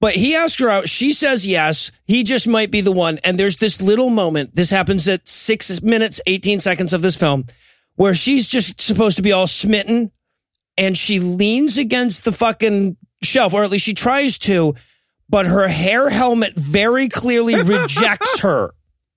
But 0.00 0.14
he 0.14 0.34
asked 0.34 0.60
her 0.60 0.68
out. 0.68 0.88
She 0.88 1.12
says 1.12 1.46
yes. 1.46 1.90
He 2.06 2.24
just 2.24 2.46
might 2.48 2.70
be 2.70 2.80
the 2.80 2.92
one. 2.92 3.18
And 3.24 3.38
there's 3.38 3.56
this 3.56 3.80
little 3.80 4.10
moment. 4.10 4.54
This 4.54 4.70
happens 4.70 5.08
at 5.08 5.28
six 5.28 5.80
minutes, 5.82 6.20
18 6.26 6.60
seconds 6.60 6.92
of 6.92 7.00
this 7.02 7.16
film 7.16 7.44
where 7.96 8.14
she's 8.14 8.48
just 8.48 8.80
supposed 8.80 9.16
to 9.16 9.22
be 9.22 9.32
all 9.32 9.46
smitten 9.46 10.10
and 10.80 10.96
she 10.96 11.20
leans 11.20 11.76
against 11.76 12.24
the 12.24 12.32
fucking 12.32 12.96
shelf, 13.22 13.52
or 13.52 13.62
at 13.62 13.70
least 13.70 13.84
she 13.84 13.92
tries 13.92 14.38
to, 14.38 14.74
but 15.28 15.44
her 15.46 15.68
hair 15.68 16.08
helmet 16.08 16.54
very 16.58 17.08
clearly 17.08 17.54
rejects 17.62 18.40
her. 18.40 18.70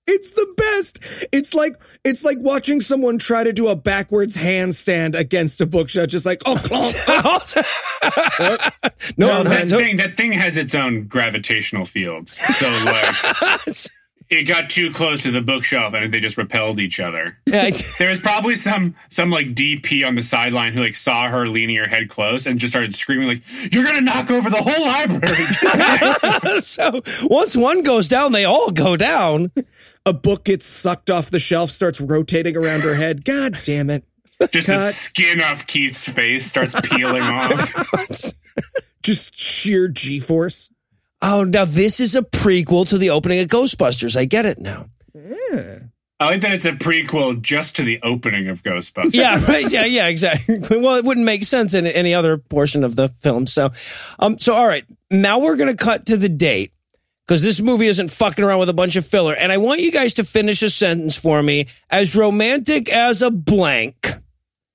It's 0.06 0.32
the 0.32 0.54
best. 0.58 0.98
It's 1.32 1.54
like 1.54 1.80
it's 2.04 2.22
like 2.22 2.36
watching 2.38 2.82
someone 2.82 3.16
try 3.16 3.42
to 3.42 3.54
do 3.54 3.68
a 3.68 3.76
backwards 3.76 4.36
handstand 4.36 5.18
against 5.18 5.62
a 5.62 5.66
bookshelf, 5.66 6.08
just 6.08 6.26
like 6.26 6.42
oh, 6.44 6.60
oh, 6.70 6.92
oh. 7.08 7.40
clunk. 8.36 9.16
no, 9.16 9.42
no, 9.42 9.48
that 9.48 9.70
no. 9.70 9.78
thing 9.78 9.96
that 9.96 10.18
thing 10.18 10.32
has 10.32 10.58
its 10.58 10.74
own 10.74 11.06
gravitational 11.06 11.86
fields 11.86 12.32
so 12.58 12.68
like 12.84 13.60
it 14.34 14.44
got 14.44 14.70
too 14.70 14.90
close 14.92 15.22
to 15.22 15.30
the 15.30 15.40
bookshelf 15.40 15.94
and 15.94 16.12
they 16.12 16.20
just 16.20 16.36
repelled 16.36 16.78
each 16.80 17.00
other 17.00 17.36
Yeah, 17.46 17.70
there 17.98 18.10
was 18.10 18.20
probably 18.20 18.54
some 18.56 18.94
some 19.10 19.30
like 19.30 19.54
dp 19.54 20.06
on 20.06 20.14
the 20.14 20.22
sideline 20.22 20.72
who 20.72 20.82
like 20.82 20.94
saw 20.94 21.28
her 21.28 21.46
leaning 21.48 21.76
her 21.76 21.86
head 21.86 22.08
close 22.08 22.46
and 22.46 22.58
just 22.58 22.72
started 22.72 22.94
screaming 22.94 23.28
like 23.28 23.42
you're 23.72 23.84
gonna 23.84 24.00
knock 24.00 24.30
over 24.30 24.50
the 24.50 24.62
whole 24.62 24.84
library 24.84 26.60
so 26.60 27.02
once 27.30 27.56
one 27.56 27.82
goes 27.82 28.08
down, 28.08 28.32
they 28.32 28.44
all 28.44 28.70
go 28.70 28.96
down. 28.96 29.50
a 30.06 30.12
book 30.12 30.44
gets 30.44 30.66
sucked 30.66 31.10
off 31.10 31.30
the 31.30 31.38
shelf, 31.38 31.70
starts 31.70 32.00
rotating 32.00 32.56
around 32.56 32.80
her 32.82 32.94
head. 32.94 33.24
God 33.24 33.58
damn 33.64 33.90
it! 33.90 34.04
just 34.50 34.66
the 34.66 34.90
skin 34.92 35.40
off 35.40 35.66
keith's 35.66 36.08
face 36.08 36.46
starts 36.46 36.74
peeling 36.82 37.22
off 37.22 38.34
Just 39.02 39.38
sheer 39.38 39.88
G 39.88 40.18
force. 40.18 40.70
Oh, 41.26 41.44
now 41.44 41.64
this 41.64 42.00
is 42.00 42.14
a 42.14 42.20
prequel 42.22 42.86
to 42.90 42.98
the 42.98 43.10
opening 43.10 43.38
of 43.40 43.48
Ghostbusters. 43.48 44.14
I 44.14 44.26
get 44.26 44.44
it 44.44 44.58
now. 44.58 44.86
I 46.20 46.26
like 46.26 46.42
that 46.42 46.52
it's 46.52 46.66
a 46.66 46.72
prequel 46.72 47.40
just 47.40 47.76
to 47.76 47.82
the 47.82 48.00
opening 48.02 48.48
of 48.48 48.62
Ghostbusters. 48.62 49.14
Yeah, 49.14 49.40
right. 49.48 49.70
Yeah, 49.70 49.86
yeah, 49.86 50.08
exactly. 50.08 50.58
Well, 50.70 50.96
it 50.96 51.04
wouldn't 51.04 51.24
make 51.24 51.44
sense 51.44 51.72
in 51.72 51.86
any 51.86 52.12
other 52.14 52.36
portion 52.36 52.84
of 52.84 52.94
the 52.94 53.08
film. 53.08 53.46
So, 53.46 53.70
um, 54.18 54.38
so 54.38 54.54
all 54.54 54.66
right, 54.66 54.84
now 55.10 55.38
we're 55.40 55.56
gonna 55.56 55.76
cut 55.76 56.06
to 56.06 56.16
the 56.18 56.28
date 56.28 56.72
because 57.26 57.42
this 57.42 57.58
movie 57.60 57.86
isn't 57.86 58.10
fucking 58.10 58.44
around 58.44 58.58
with 58.60 58.68
a 58.68 58.74
bunch 58.74 58.96
of 58.96 59.06
filler. 59.06 59.34
And 59.34 59.50
I 59.50 59.56
want 59.56 59.80
you 59.80 59.90
guys 59.90 60.14
to 60.14 60.24
finish 60.24 60.62
a 60.62 60.68
sentence 60.68 61.16
for 61.16 61.42
me 61.42 61.66
as 61.88 62.14
romantic 62.14 62.92
as 62.92 63.22
a 63.22 63.30
blank. 63.30 63.96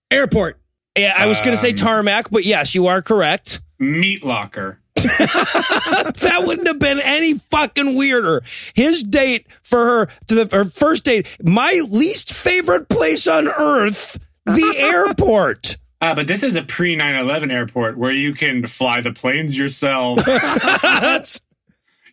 Airport. 0.10 0.60
Yeah, 0.98 1.14
I 1.16 1.28
was 1.28 1.40
gonna 1.42 1.58
say 1.58 1.70
Um, 1.70 1.76
tarmac, 1.76 2.32
but 2.32 2.44
yes, 2.44 2.74
you 2.74 2.88
are 2.88 3.02
correct. 3.04 3.62
Meat 3.78 4.26
Locker. 4.26 4.79
that 6.20 6.44
wouldn't 6.46 6.68
have 6.68 6.80
been 6.80 7.00
any 7.00 7.36
fucking 7.36 7.96
weirder. 7.96 8.42
His 8.76 9.04
date 9.04 9.48
for 9.64 9.80
her 9.84 10.06
to 10.28 10.36
the 10.46 10.56
her 10.56 10.66
first 10.66 11.06
date, 11.06 11.38
my 11.44 11.82
least 11.90 12.34
favorite 12.34 12.90
place 12.90 13.28
on 13.28 13.48
earth, 13.48 14.20
the 14.46 14.76
airport. 15.08 15.78
Ah, 16.02 16.16
but 16.16 16.28
this 16.28 16.44
is 16.44 16.56
a 16.56 16.62
pre 16.62 16.96
9 16.96 17.16
11 17.16 17.52
airport 17.52 17.98
where 17.98 18.12
you 18.12 18.34
can 18.34 18.66
fly 18.68 19.02
the 19.02 19.12
planes 19.12 19.58
yourself. 19.58 20.20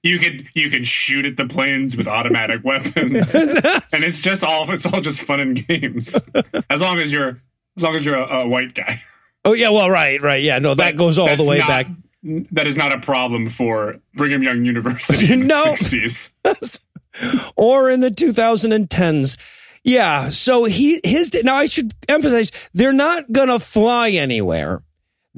you 0.02 0.18
can 0.18 0.48
you 0.54 0.70
can 0.70 0.84
shoot 0.84 1.24
at 1.26 1.36
the 1.36 1.46
planes 1.46 1.96
with 1.96 2.08
automatic 2.08 2.64
weapons. 2.64 3.34
and 3.34 4.02
it's 4.04 4.18
just 4.20 4.42
all 4.44 4.70
it's 4.72 4.86
all 4.86 5.00
just 5.00 5.20
fun 5.20 5.40
and 5.40 5.66
games. 5.66 6.16
As 6.68 6.80
long 6.80 6.98
as 6.98 7.12
you're 7.12 7.40
as 7.76 7.82
long 7.82 7.94
as 7.94 8.04
you're 8.04 8.16
a, 8.16 8.40
a 8.40 8.48
white 8.48 8.74
guy. 8.74 9.00
oh 9.44 9.52
yeah, 9.52 9.70
well, 9.70 9.90
right, 9.90 10.20
right, 10.20 10.42
yeah. 10.42 10.58
No, 10.58 10.74
that 10.74 10.92
But 10.94 10.98
goes 10.98 11.18
all 11.18 11.34
the 11.36 11.44
way 11.44 11.58
not- 11.58 11.68
back. 11.68 11.86
That 12.52 12.66
is 12.66 12.76
not 12.76 12.92
a 12.92 12.98
problem 12.98 13.48
for 13.50 13.96
Brigham 14.14 14.42
Young 14.42 14.64
University 14.64 15.32
in 15.32 15.46
No. 15.46 15.64
the 15.64 16.30
60s. 16.44 16.80
or 17.56 17.90
in 17.90 18.00
the 18.00 18.10
2010s. 18.10 19.36
Yeah. 19.84 20.30
So 20.30 20.64
he, 20.64 21.00
his, 21.04 21.32
now 21.44 21.56
I 21.56 21.66
should 21.66 21.92
emphasize, 22.08 22.50
they're 22.74 22.92
not 22.92 23.30
going 23.30 23.48
to 23.48 23.58
fly 23.58 24.10
anywhere. 24.10 24.82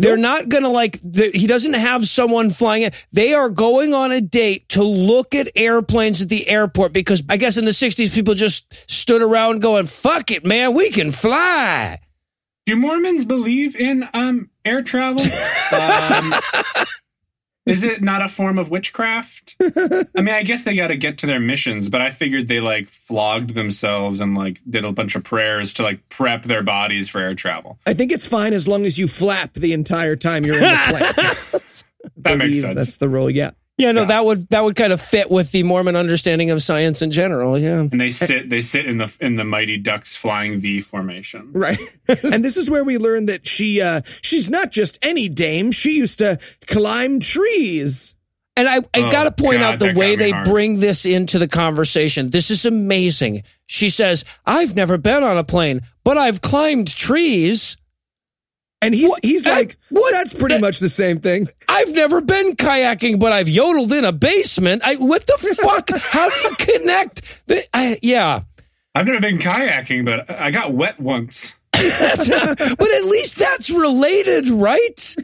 They're 0.01 0.17
not 0.17 0.49
going 0.49 0.63
to 0.63 0.69
like, 0.69 1.01
the, 1.03 1.31
he 1.35 1.49
doesn't 1.49 1.75
have 1.75 2.07
someone 2.07 2.51
flying 2.51 2.83
it. 2.83 3.07
They 3.13 3.35
are 3.35 3.51
going 3.51 3.93
on 3.95 4.13
a 4.13 4.21
date 4.21 4.69
to 4.71 4.83
look 4.85 5.35
at 5.35 5.49
airplanes 5.57 6.23
at 6.23 6.29
the 6.29 6.49
airport 6.49 6.93
because 6.93 7.23
I 7.29 7.37
guess 7.37 7.57
in 7.57 7.65
the 7.65 7.73
60s, 7.73 8.15
people 8.15 8.35
just 8.35 8.73
stood 8.91 9.23
around 9.23 9.61
going, 9.61 9.87
fuck 9.87 10.31
it, 10.31 10.47
man, 10.47 10.75
we 10.75 10.91
can 10.91 11.11
fly. 11.11 11.99
Do 12.65 12.77
Mormons 12.77 13.25
believe 13.25 13.75
in 13.75 14.09
um, 14.15 14.51
air 14.69 14.83
travel? 14.83 15.23
um, 15.23 16.33
is 17.67 17.83
it 17.83 18.03
not 18.03 18.23
a 18.23 18.29
form 18.29 18.59
of 18.59 18.71
witchcraft? 18.71 19.57
I 19.61 20.05
mean, 20.17 20.35
I 20.35 20.43
guess 20.43 20.65
they 20.65 20.77
got 20.77 20.89
to 20.89 20.97
get 20.97 21.19
to 21.19 21.27
their 21.27 21.41
missions, 21.41 21.89
but 21.89 22.01
I 22.01 22.11
figured 22.11 22.49
they 22.49 22.61
like 22.61 22.89
flogged 22.89 23.55
themselves 23.55 24.21
and 24.21 24.37
like 24.37 24.61
did 24.69 24.85
a 24.85 24.93
bunch 24.93 25.15
of 25.17 25.25
prayers 25.25 25.75
to 25.75 25.83
like 25.83 26.09
prep 26.09 26.45
their 26.45 26.63
bodies 26.63 27.09
for 27.09 27.21
air 27.21 27.35
travel. 27.35 27.79
I 27.87 27.95
think 27.95 28.13
it's 28.13 28.27
fine 28.27 28.53
as 28.53 28.67
long 28.69 28.85
as 28.85 28.99
you 28.99 29.09
flap 29.09 29.55
the 29.55 29.73
entire 29.73 30.17
time 30.17 30.45
you're 30.45 30.57
in 30.57 30.61
the 30.63 31.37
plane. 31.51 31.61
That 32.19 32.39
makes 32.39 32.61
sense. 32.61 32.75
That's 32.75 32.97
the 32.99 33.09
rule. 33.09 33.31
Yeah. 33.31 33.51
Yeah, 33.79 33.93
no, 33.93 34.01
Yeah. 34.03 34.07
that 34.09 34.25
would 34.25 34.49
that 34.51 34.65
would 34.65 34.75
kind 34.77 34.93
of 34.93 35.01
fit 35.01 35.31
with 35.31 35.53
the 35.53 35.63
Mormon 35.63 35.95
understanding 35.95 36.51
of 36.51 36.63
science 36.63 37.01
in 37.01 37.11
general. 37.13 37.57
Yeah. 37.59 37.81
and 37.81 38.01
they 38.01 38.11
sit 38.11 38.51
they 38.51 38.61
sit 38.61 38.87
in 38.87 38.99
the 38.99 39.13
in 39.21 39.35
the 39.35 39.45
Mighty 39.45 39.79
Ducks 39.79 40.17
flying 40.17 40.61
V 40.61 40.81
formation. 40.81 41.51
Right. 41.53 41.79
and 42.09 42.45
this 42.45 42.57
is 42.57 42.69
where 42.69 42.83
we 42.85 42.99
learn 42.99 43.27
that 43.27 43.47
she 43.47 43.81
uh 43.81 44.01
she's 44.21 44.51
not 44.51 44.73
just 44.73 44.99
any 45.01 45.29
dame. 45.29 45.71
She 45.71 45.93
used 45.97 46.19
to 46.19 46.39
climb 46.67 47.21
trees. 47.21 48.17
And 48.57 48.69
I, 48.69 48.79
I 48.79 48.83
Oh, 48.95 49.11
got 49.13 49.25
to 49.25 49.31
point 49.41 49.61
God, 49.61 49.75
out 49.75 49.79
the 49.79 49.93
way 49.97 50.17
they 50.17 50.31
hard. 50.31 50.45
bring 50.49 50.81
this 50.81 51.07
into 51.07 51.39
the 51.39 51.47
conversation. 51.47 52.31
This 52.31 52.51
is 52.51 52.67
amazing. 52.67 53.45
She 53.67 53.89
says, 53.89 54.25
I've 54.45 54.75
never 54.75 54.99
been 54.99 55.23
on 55.23 55.39
a 55.39 55.45
plane, 55.45 55.83
but 56.03 56.19
I've 56.19 56.41
climbed 56.41 56.89
trees. 56.89 57.77
And 58.81 58.95
he's 58.95 59.09
What? 59.09 59.25
he's 59.25 59.45
Uh, 59.47 59.51
like, 59.51 59.77
what? 59.91 60.13
That's 60.13 60.33
pretty 60.35 60.55
That- 60.57 60.61
much 60.61 60.79
the 60.79 60.89
same 60.89 61.21
thing. 61.21 61.49
I've 61.69 61.93
never 61.95 62.21
been 62.21 62.55
kayaking, 62.55 63.19
but 63.19 63.33
I've 63.33 63.49
yodeled 63.49 63.93
in 63.93 64.05
a 64.05 64.13
basement. 64.13 64.83
I, 64.85 64.95
what 64.97 65.27
the 65.27 65.57
fuck? 65.63 65.91
How 66.01 66.29
do 66.31 66.37
you 66.49 66.55
connect? 66.81 67.23
The, 67.49 67.63
I, 67.75 67.99
yeah. 68.03 68.41
I've 68.95 69.07
never 69.07 69.21
been 69.21 69.39
kayaking, 69.39 70.05
but 70.05 70.41
I 70.41 70.51
got 70.51 70.73
wet 70.73 71.01
once. 71.01 71.55
but 71.73 71.81
at 71.81 73.05
least 73.05 73.37
that's 73.37 73.69
related, 73.71 74.49
right? 74.49 75.17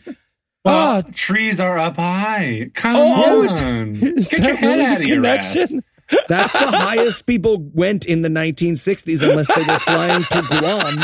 Well, 0.64 1.02
Ah. 1.06 1.10
trees 1.14 1.60
are 1.60 1.78
up 1.78 1.96
high. 1.96 2.70
Come 2.74 2.96
Oh, 2.96 3.46
on, 3.48 3.96
Is 3.96 4.28
get 4.28 4.40
that 4.40 4.46
your 4.48 4.56
head 4.56 4.66
really 4.66 4.84
out 4.84 4.98
the 4.98 5.04
of 5.04 5.08
your 5.08 5.26
ass. 5.26 5.52
connection? 5.52 5.84
That's 6.28 6.52
the 6.52 6.58
highest 6.58 7.26
people 7.26 7.58
went 7.72 8.04
in 8.04 8.22
the 8.22 8.28
1960s 8.28 9.22
unless 9.22 9.46
they 9.54 9.62
were 9.62 9.78
flying 9.78 10.22
to 10.22 10.42
Guam 10.48 10.96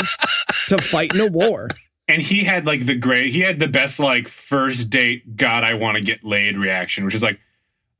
to 0.68 0.78
fight 0.78 1.14
in 1.14 1.20
a 1.20 1.26
war. 1.28 1.68
And 2.10 2.20
he 2.20 2.44
had 2.44 2.66
like 2.66 2.86
the 2.86 2.96
great, 2.96 3.32
he 3.32 3.40
had 3.40 3.60
the 3.60 3.68
best 3.68 4.00
like 4.00 4.26
first 4.26 4.90
date, 4.90 5.36
God, 5.36 5.62
I 5.62 5.74
want 5.74 5.96
to 5.96 6.02
get 6.02 6.24
laid 6.24 6.56
reaction, 6.56 7.04
which 7.04 7.14
is 7.14 7.22
like, 7.22 7.38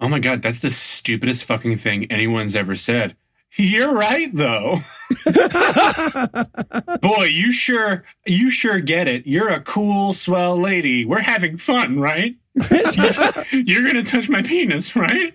oh 0.00 0.08
my 0.08 0.18
God, 0.18 0.42
that's 0.42 0.60
the 0.60 0.70
stupidest 0.70 1.44
fucking 1.44 1.76
thing 1.76 2.10
anyone's 2.10 2.56
ever 2.56 2.74
said. 2.74 3.16
You're 3.56 3.94
right 3.94 4.28
though. 4.32 4.76
Boy, 7.00 7.24
you 7.24 7.52
sure, 7.52 8.04
you 8.26 8.50
sure 8.50 8.80
get 8.80 9.08
it. 9.08 9.26
You're 9.26 9.50
a 9.50 9.60
cool, 9.60 10.12
swell 10.12 10.56
lady. 10.56 11.04
We're 11.04 11.20
having 11.20 11.56
fun, 11.56 12.00
right? 12.00 12.36
You're 13.52 13.82
going 13.82 14.02
to 14.02 14.04
touch 14.04 14.28
my 14.28 14.42
penis, 14.42 14.96
right? 14.96 15.34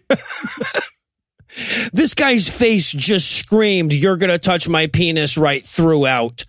This 1.93 2.13
guy's 2.13 2.49
face 2.49 2.91
just 2.91 3.31
screamed, 3.31 3.93
You're 3.93 4.17
going 4.17 4.31
to 4.31 4.39
touch 4.39 4.67
my 4.67 4.87
penis 4.87 5.37
right 5.37 5.63
throughout. 5.63 6.43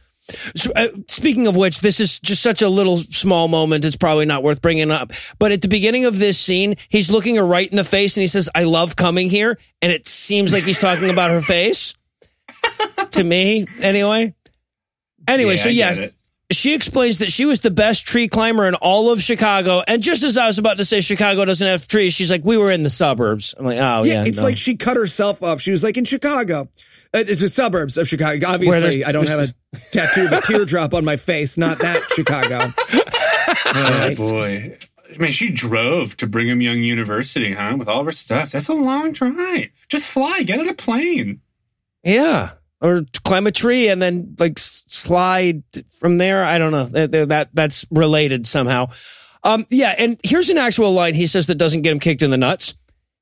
So, 0.56 0.72
uh, 0.74 0.88
speaking 1.08 1.46
of 1.46 1.56
which, 1.56 1.80
this 1.80 2.00
is 2.00 2.18
just 2.18 2.42
such 2.42 2.62
a 2.62 2.68
little 2.68 2.98
small 2.98 3.48
moment. 3.48 3.84
It's 3.84 3.96
probably 3.96 4.26
not 4.26 4.42
worth 4.42 4.60
bringing 4.60 4.90
up. 4.90 5.12
But 5.38 5.52
at 5.52 5.62
the 5.62 5.68
beginning 5.68 6.04
of 6.04 6.18
this 6.18 6.38
scene, 6.38 6.76
he's 6.88 7.10
looking 7.10 7.36
her 7.36 7.46
right 7.46 7.68
in 7.68 7.76
the 7.76 7.84
face 7.84 8.16
and 8.16 8.22
he 8.22 8.26
says, 8.26 8.50
I 8.54 8.64
love 8.64 8.96
coming 8.96 9.30
here. 9.30 9.58
And 9.80 9.92
it 9.92 10.08
seems 10.08 10.52
like 10.52 10.64
he's 10.64 10.80
talking 10.80 11.10
about 11.10 11.30
her 11.30 11.40
face. 11.40 11.94
to 13.12 13.22
me, 13.22 13.66
anyway. 13.80 14.34
Anyway, 15.28 15.56
Yeah, 15.56 15.62
so 15.62 15.68
yes. 15.68 16.00
She 16.50 16.74
explains 16.74 17.18
that 17.18 17.30
she 17.30 17.44
was 17.44 17.60
the 17.60 17.70
best 17.70 18.06
tree 18.06 18.28
climber 18.28 18.66
in 18.66 18.74
all 18.76 19.10
of 19.10 19.20
Chicago. 19.20 19.82
And 19.86 20.02
just 20.02 20.22
as 20.22 20.36
I 20.36 20.46
was 20.46 20.58
about 20.58 20.78
to 20.78 20.84
say 20.84 21.00
Chicago 21.00 21.44
doesn't 21.44 21.66
have 21.66 21.88
trees, 21.88 22.12
she's 22.12 22.30
like, 22.30 22.44
we 22.44 22.56
were 22.56 22.70
in 22.70 22.82
the 22.82 22.90
suburbs. 22.90 23.54
I'm 23.58 23.64
like, 23.64 23.78
oh, 23.78 24.04
yeah. 24.04 24.14
yeah, 24.14 24.24
it's 24.24 24.38
no. 24.38 24.44
like 24.44 24.56
she 24.56 24.76
cut 24.76 24.96
herself 24.96 25.42
off. 25.42 25.60
She 25.60 25.72
was 25.72 25.82
like 25.82 25.96
in 25.96 26.04
Chicago. 26.04 26.68
Uh, 27.12 27.24
it's 27.26 27.40
the 27.40 27.48
suburbs 27.48 27.96
of 27.96 28.08
Chicago. 28.08 28.46
Obviously, 28.46 29.04
I 29.04 29.12
don't 29.12 29.26
have 29.26 29.40
a 29.40 29.54
tattoo 29.92 30.26
of 30.26 30.32
a 30.32 30.40
teardrop 30.42 30.94
on 30.94 31.04
my 31.04 31.16
face. 31.16 31.58
Not 31.58 31.78
that 31.78 32.02
Chicago. 32.14 32.72
Oh 33.78 34.14
boy. 34.16 34.78
I 35.14 35.18
mean, 35.18 35.32
she 35.32 35.50
drove 35.50 36.16
to 36.18 36.26
Brigham 36.26 36.60
Young 36.60 36.82
University, 36.82 37.52
huh? 37.52 37.76
With 37.78 37.88
all 37.88 38.00
of 38.00 38.06
her 38.06 38.12
stuff. 38.12 38.52
That's 38.52 38.68
a 38.68 38.74
long 38.74 39.12
drive. 39.12 39.70
Just 39.88 40.06
fly. 40.06 40.42
Get 40.42 40.60
on 40.60 40.68
a 40.68 40.74
plane. 40.74 41.40
Yeah. 42.02 42.52
Or 42.86 43.02
climb 43.24 43.46
a 43.46 43.50
tree 43.52 43.88
and 43.88 44.00
then 44.00 44.36
like 44.38 44.58
slide 44.58 45.62
from 45.98 46.18
there. 46.18 46.44
I 46.44 46.58
don't 46.58 46.70
know. 46.70 46.84
That, 46.84 47.10
that- 47.10 47.28
that 47.30 47.48
that's 47.52 47.84
related 47.90 48.46
somehow. 48.46 48.90
Um, 49.42 49.66
yeah. 49.70 49.94
And 49.98 50.20
here's 50.22 50.50
an 50.50 50.58
actual 50.58 50.92
line 50.92 51.14
he 51.14 51.26
says 51.26 51.46
that 51.48 51.56
doesn't 51.56 51.82
get 51.82 51.92
him 51.92 52.00
kicked 52.00 52.22
in 52.22 52.30
the 52.30 52.36
nuts. 52.36 52.74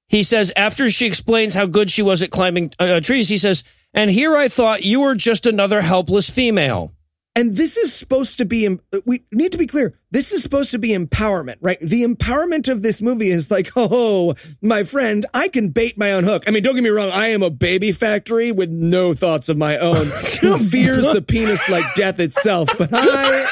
He 0.08 0.22
says 0.22 0.52
after 0.56 0.90
she 0.90 1.06
explains 1.06 1.54
how 1.54 1.66
good 1.66 1.90
she 1.90 2.02
was 2.02 2.22
at 2.22 2.30
climbing 2.30 2.72
uh, 2.78 3.00
trees, 3.00 3.28
he 3.28 3.38
says, 3.38 3.64
"And 3.94 4.10
here 4.10 4.36
I 4.36 4.48
thought 4.48 4.84
you 4.84 5.00
were 5.00 5.14
just 5.14 5.46
another 5.46 5.80
helpless 5.80 6.28
female." 6.28 6.92
And 7.36 7.56
this 7.56 7.76
is 7.76 7.92
supposed 7.92 8.38
to 8.38 8.44
be, 8.44 8.78
we 9.04 9.24
need 9.32 9.50
to 9.50 9.58
be 9.58 9.66
clear. 9.66 9.98
This 10.12 10.30
is 10.30 10.40
supposed 10.40 10.70
to 10.70 10.78
be 10.78 10.90
empowerment, 10.90 11.56
right? 11.60 11.80
The 11.80 12.04
empowerment 12.04 12.68
of 12.68 12.82
this 12.82 13.02
movie 13.02 13.30
is 13.30 13.50
like, 13.50 13.72
oh, 13.76 14.34
my 14.62 14.84
friend, 14.84 15.26
I 15.34 15.48
can 15.48 15.70
bait 15.70 15.98
my 15.98 16.12
own 16.12 16.22
hook. 16.22 16.44
I 16.46 16.52
mean, 16.52 16.62
don't 16.62 16.76
get 16.76 16.84
me 16.84 16.90
wrong. 16.90 17.10
I 17.10 17.28
am 17.28 17.42
a 17.42 17.50
baby 17.50 17.90
factory 17.90 18.52
with 18.52 18.70
no 18.70 19.14
thoughts 19.14 19.48
of 19.48 19.56
my 19.56 19.76
own 19.78 20.06
who 20.40 20.58
fears 20.58 21.04
the 21.04 21.22
penis 21.22 21.68
like 21.68 21.84
death 21.96 22.20
itself. 22.20 22.68
But 22.78 22.90
I, 22.92 23.46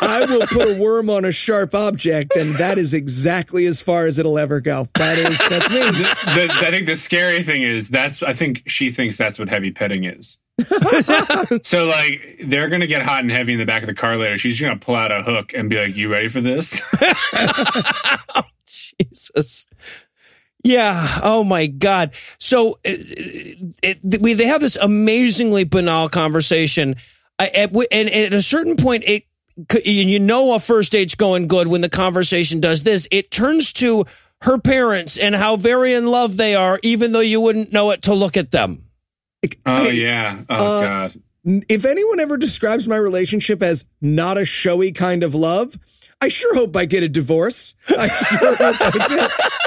I 0.00 0.26
will 0.28 0.46
put 0.46 0.76
a 0.76 0.80
worm 0.80 1.10
on 1.10 1.24
a 1.24 1.32
sharp 1.32 1.74
object. 1.74 2.36
And 2.36 2.54
that 2.54 2.78
is 2.78 2.94
exactly 2.94 3.66
as 3.66 3.80
far 3.80 4.06
as 4.06 4.20
it'll 4.20 4.38
ever 4.38 4.60
go. 4.60 4.88
That 4.94 5.18
is, 5.18 5.36
that's 5.38 5.70
me. 5.70 5.80
The, 5.80 6.46
the, 6.46 6.66
I 6.68 6.70
think 6.70 6.86
the 6.86 6.94
scary 6.94 7.42
thing 7.42 7.62
is 7.62 7.88
that's, 7.88 8.22
I 8.22 8.32
think 8.32 8.62
she 8.68 8.92
thinks 8.92 9.16
that's 9.16 9.40
what 9.40 9.48
heavy 9.48 9.72
petting 9.72 10.04
is. 10.04 10.38
so, 11.62 11.86
like, 11.86 12.40
they're 12.44 12.68
going 12.68 12.80
to 12.80 12.86
get 12.86 13.02
hot 13.02 13.20
and 13.20 13.30
heavy 13.30 13.54
in 13.54 13.58
the 13.58 13.64
back 13.64 13.82
of 13.82 13.86
the 13.86 13.94
car 13.94 14.16
later. 14.16 14.36
She's 14.36 14.60
going 14.60 14.78
to 14.78 14.84
pull 14.84 14.94
out 14.94 15.10
a 15.10 15.22
hook 15.22 15.54
and 15.54 15.70
be 15.70 15.78
like, 15.78 15.96
You 15.96 16.10
ready 16.10 16.28
for 16.28 16.40
this? 16.40 16.80
Jesus. 18.66 19.66
Yeah. 20.64 21.20
Oh 21.22 21.42
my 21.42 21.66
God. 21.66 22.14
So 22.38 22.72
uh, 22.72 22.90
uh, 22.90 22.94
it, 23.82 23.98
it, 24.02 24.20
we 24.22 24.34
they 24.34 24.46
have 24.46 24.60
this 24.60 24.76
amazingly 24.76 25.64
banal 25.64 26.08
conversation, 26.08 26.96
I, 27.38 27.48
at, 27.48 27.74
and 27.90 28.08
at 28.08 28.32
a 28.32 28.42
certain 28.42 28.76
point, 28.76 29.04
it 29.06 29.24
you 29.84 30.18
know 30.18 30.54
a 30.54 30.60
first 30.60 30.92
date's 30.92 31.14
going 31.14 31.46
good 31.46 31.66
when 31.66 31.80
the 31.80 31.88
conversation 31.88 32.60
does 32.60 32.84
this. 32.84 33.08
It 33.10 33.30
turns 33.30 33.72
to 33.74 34.06
her 34.42 34.58
parents 34.58 35.18
and 35.18 35.34
how 35.34 35.56
very 35.56 35.94
in 35.94 36.06
love 36.06 36.36
they 36.36 36.54
are, 36.54 36.78
even 36.82 37.12
though 37.12 37.20
you 37.20 37.40
wouldn't 37.40 37.72
know 37.72 37.90
it 37.90 38.02
to 38.02 38.14
look 38.14 38.36
at 38.36 38.50
them. 38.50 38.84
Oh, 39.66 39.84
Hey, 39.84 39.94
yeah. 39.94 40.42
Oh, 40.48 40.54
uh, 40.54 40.88
God. 40.88 41.22
If 41.44 41.84
anyone 41.84 42.20
ever 42.20 42.36
describes 42.36 42.86
my 42.86 42.96
relationship 42.96 43.62
as 43.62 43.86
not 44.00 44.38
a 44.38 44.44
showy 44.44 44.92
kind 44.92 45.24
of 45.24 45.34
love, 45.34 45.76
I 46.20 46.28
sure 46.28 46.54
hope 46.54 46.76
I 46.76 46.84
get 46.84 47.02
a 47.02 47.08
divorce. 47.08 47.74
I 47.88 48.06
sure 48.06 48.56
hope 48.56 48.76
I 48.80 49.08
do. 49.08 49.44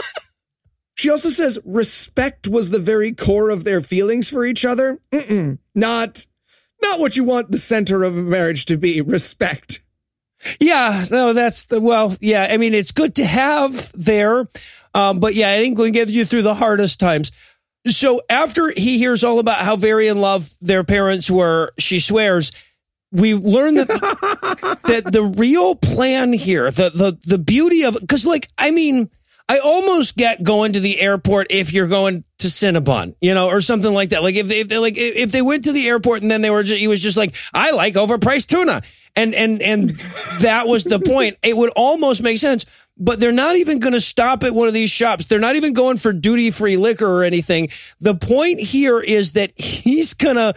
She 0.98 1.10
also 1.10 1.30
says 1.30 1.60
respect 1.66 2.48
was 2.48 2.70
the 2.70 2.80
very 2.80 3.12
core 3.12 3.50
of 3.50 3.66
their 3.66 3.82
feelings 3.82 4.30
for 4.30 4.46
each 4.46 4.64
other. 4.64 5.00
Mm-mm, 5.12 5.60
not, 5.76 6.26
not 6.82 7.02
what 7.02 7.18
you 7.18 7.26
want 7.26 7.52
the 7.52 7.58
center 7.58 8.04
of 8.04 8.18
a 8.18 8.22
marriage 8.22 8.66
to 8.68 8.78
be. 8.78 9.02
Respect. 9.02 9.84
Yeah, 10.60 11.06
no, 11.12 11.34
that's 11.34 11.66
the 11.66 11.82
well. 11.82 12.16
Yeah, 12.22 12.48
I 12.50 12.58
mean 12.58 12.74
it's 12.74 12.92
good 12.92 13.16
to 13.16 13.26
have 13.26 13.92
there, 13.94 14.48
um, 14.94 15.20
but 15.20 15.34
yeah, 15.36 15.54
it 15.56 15.64
ain't 15.64 15.76
going 15.76 15.92
to 15.92 16.00
get 16.00 16.08
you 16.10 16.24
through 16.24 16.44
the 16.44 16.54
hardest 16.54 17.00
times. 17.00 17.32
So 17.88 18.22
after 18.30 18.70
he 18.70 18.98
hears 18.98 19.24
all 19.24 19.40
about 19.40 19.60
how 19.60 19.76
very 19.76 20.08
in 20.08 20.20
love 20.20 20.52
their 20.62 20.84
parents 20.84 21.30
were, 21.30 21.72
she 21.78 22.00
swears. 22.00 22.52
We 23.12 23.34
learn 23.34 23.76
that 23.76 23.88
that 24.88 25.12
the 25.12 25.24
real 25.24 25.76
plan 25.76 26.34
here, 26.34 26.70
the 26.72 26.90
the 26.90 27.18
the 27.26 27.38
beauty 27.38 27.84
of 27.84 27.98
because 28.00 28.26
like 28.26 28.50
I 28.58 28.72
mean, 28.72 29.10
I 29.48 29.60
almost 29.60 30.18
get 30.18 30.44
going 30.44 30.74
to 30.74 30.80
the 30.80 31.00
airport 31.00 31.48
if 31.52 31.72
you're 31.72 31.88
going 31.88 32.24
to 32.40 32.48
Cinnabon, 32.48 33.16
you 33.22 33.34
know, 33.36 33.48
or 33.48 33.62
something 33.62 33.94
like 33.94 34.10
that. 34.10 34.24
Like 34.24 34.36
if 34.36 34.48
they, 34.48 34.62
if 34.62 34.70
they 34.70 34.78
like 34.80 34.96
if 34.98 35.32
they 35.32 35.44
went 35.44 35.66
to 35.66 35.72
the 35.72 35.88
airport 35.88 36.24
and 36.24 36.32
then 36.32 36.42
they 36.42 36.50
were 36.50 36.64
just, 36.64 36.80
he 36.80 36.88
was 36.88 37.00
just 37.00 37.16
like, 37.16 37.36
I 37.54 37.72
like 37.72 37.94
overpriced 37.94 38.48
tuna, 38.48 38.82
and 39.16 39.36
and 39.36 39.62
and 39.62 39.90
that 40.40 40.68
was 40.68 40.84
the 40.84 41.00
point. 41.00 41.38
It 41.44 41.56
would 41.56 41.72
almost 41.76 42.24
make 42.24 42.40
sense. 42.40 42.66
But 42.98 43.20
they're 43.20 43.34
not 43.34 43.58
even 43.58 43.80
going 43.80 43.94
to 43.94 44.02
stop 44.02 44.44
at 44.44 44.56
one 44.56 44.70
of 44.70 44.74
these 44.74 44.90
shops. 44.90 45.28
They're 45.28 45.40
not 45.40 45.58
even 45.58 45.74
going 45.74 45.98
for 45.98 46.14
duty 46.14 46.50
free 46.50 46.78
liquor 46.78 47.06
or 47.06 47.24
anything. 47.24 47.70
The 48.00 48.16
point 48.16 48.60
here 48.60 49.00
is 49.00 49.34
that 49.34 49.52
he's 49.60 50.14
going 50.14 50.38
to, 50.38 50.54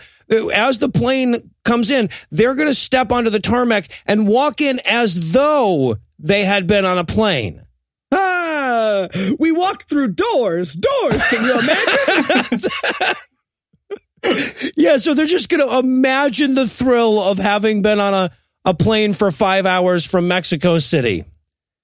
as 0.54 0.78
the 0.78 0.88
plane 0.88 1.50
comes 1.64 1.90
in, 1.90 2.10
they're 2.30 2.54
going 2.54 2.68
to 2.68 2.74
step 2.74 3.10
onto 3.10 3.30
the 3.30 3.40
tarmac 3.40 3.88
and 4.06 4.28
walk 4.28 4.60
in 4.60 4.80
as 4.86 5.32
though 5.32 5.96
they 6.20 6.44
had 6.44 6.68
been 6.68 6.84
on 6.84 6.98
a 6.98 7.04
plane. 7.04 7.66
Ah, 8.12 9.08
we 9.38 9.50
walked 9.50 9.88
through 9.88 10.08
doors. 10.08 10.74
Doors. 10.74 11.26
Can 11.28 11.44
you 11.44 11.58
imagine? 11.58 13.14
Yeah, 14.76 14.96
so 14.96 15.14
they're 15.14 15.26
just 15.26 15.48
going 15.48 15.66
to 15.66 15.78
imagine 15.78 16.54
the 16.54 16.66
thrill 16.66 17.20
of 17.20 17.38
having 17.38 17.82
been 17.82 18.00
on 18.00 18.14
a, 18.14 18.30
a 18.64 18.74
plane 18.74 19.12
for 19.12 19.30
five 19.30 19.64
hours 19.64 20.04
from 20.04 20.28
Mexico 20.28 20.80
City. 20.80 21.24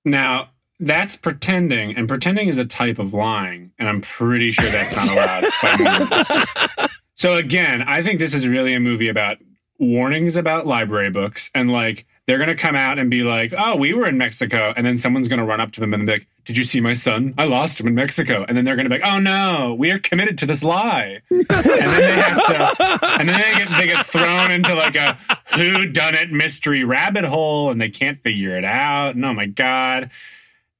Now, 0.04 0.50
that's 0.80 1.16
pretending, 1.16 1.96
and 1.96 2.08
pretending 2.08 2.48
is 2.48 2.58
a 2.58 2.64
type 2.64 2.98
of 2.98 3.14
lying, 3.14 3.72
and 3.78 3.88
I'm 3.88 4.00
pretty 4.00 4.50
sure 4.50 4.68
that's 4.68 4.96
not 5.06 5.16
allowed. 5.16 6.88
So 7.16 7.36
again, 7.36 7.82
I 7.82 8.02
think 8.02 8.18
this 8.18 8.34
is 8.34 8.46
really 8.46 8.74
a 8.74 8.80
movie 8.80 9.08
about 9.08 9.38
warnings 9.78 10.36
about 10.36 10.66
library 10.66 11.10
books, 11.10 11.50
and 11.54 11.70
like 11.70 12.06
they're 12.26 12.38
gonna 12.38 12.56
come 12.56 12.74
out 12.74 12.98
and 12.98 13.10
be 13.10 13.22
like, 13.22 13.52
"Oh, 13.56 13.76
we 13.76 13.92
were 13.92 14.06
in 14.06 14.16
Mexico," 14.16 14.72
and 14.76 14.86
then 14.86 14.96
someone's 14.98 15.28
gonna 15.28 15.44
run 15.44 15.60
up 15.60 15.72
to 15.72 15.80
them 15.80 15.92
and 15.92 16.06
be 16.06 16.12
like, 16.12 16.26
"Did 16.44 16.56
you 16.56 16.64
see 16.64 16.80
my 16.80 16.94
son? 16.94 17.34
I 17.36 17.44
lost 17.44 17.78
him 17.78 17.86
in 17.86 17.94
Mexico." 17.94 18.44
And 18.48 18.56
then 18.56 18.64
they're 18.64 18.76
gonna 18.76 18.88
be 18.88 18.96
like, 18.96 19.06
"Oh 19.06 19.18
no, 19.18 19.74
we 19.78 19.90
are 19.90 19.98
committed 19.98 20.38
to 20.38 20.46
this 20.46 20.62
lie," 20.64 21.20
and 21.30 21.46
then 21.48 22.00
they 22.00 22.12
have 22.16 22.46
to, 22.46 22.98
and 23.20 23.28
then 23.28 23.40
they 23.40 23.58
get 23.58 23.68
they 23.78 23.86
get 23.86 24.06
thrown 24.06 24.50
into 24.50 24.74
like 24.74 24.96
a 24.96 25.18
who 25.56 25.86
done 25.86 26.14
it 26.14 26.32
mystery 26.32 26.82
rabbit 26.84 27.24
hole, 27.24 27.70
and 27.70 27.80
they 27.80 27.90
can't 27.90 28.22
figure 28.22 28.56
it 28.56 28.64
out. 28.64 29.14
And 29.14 29.24
oh 29.24 29.34
my 29.34 29.46
god. 29.46 30.10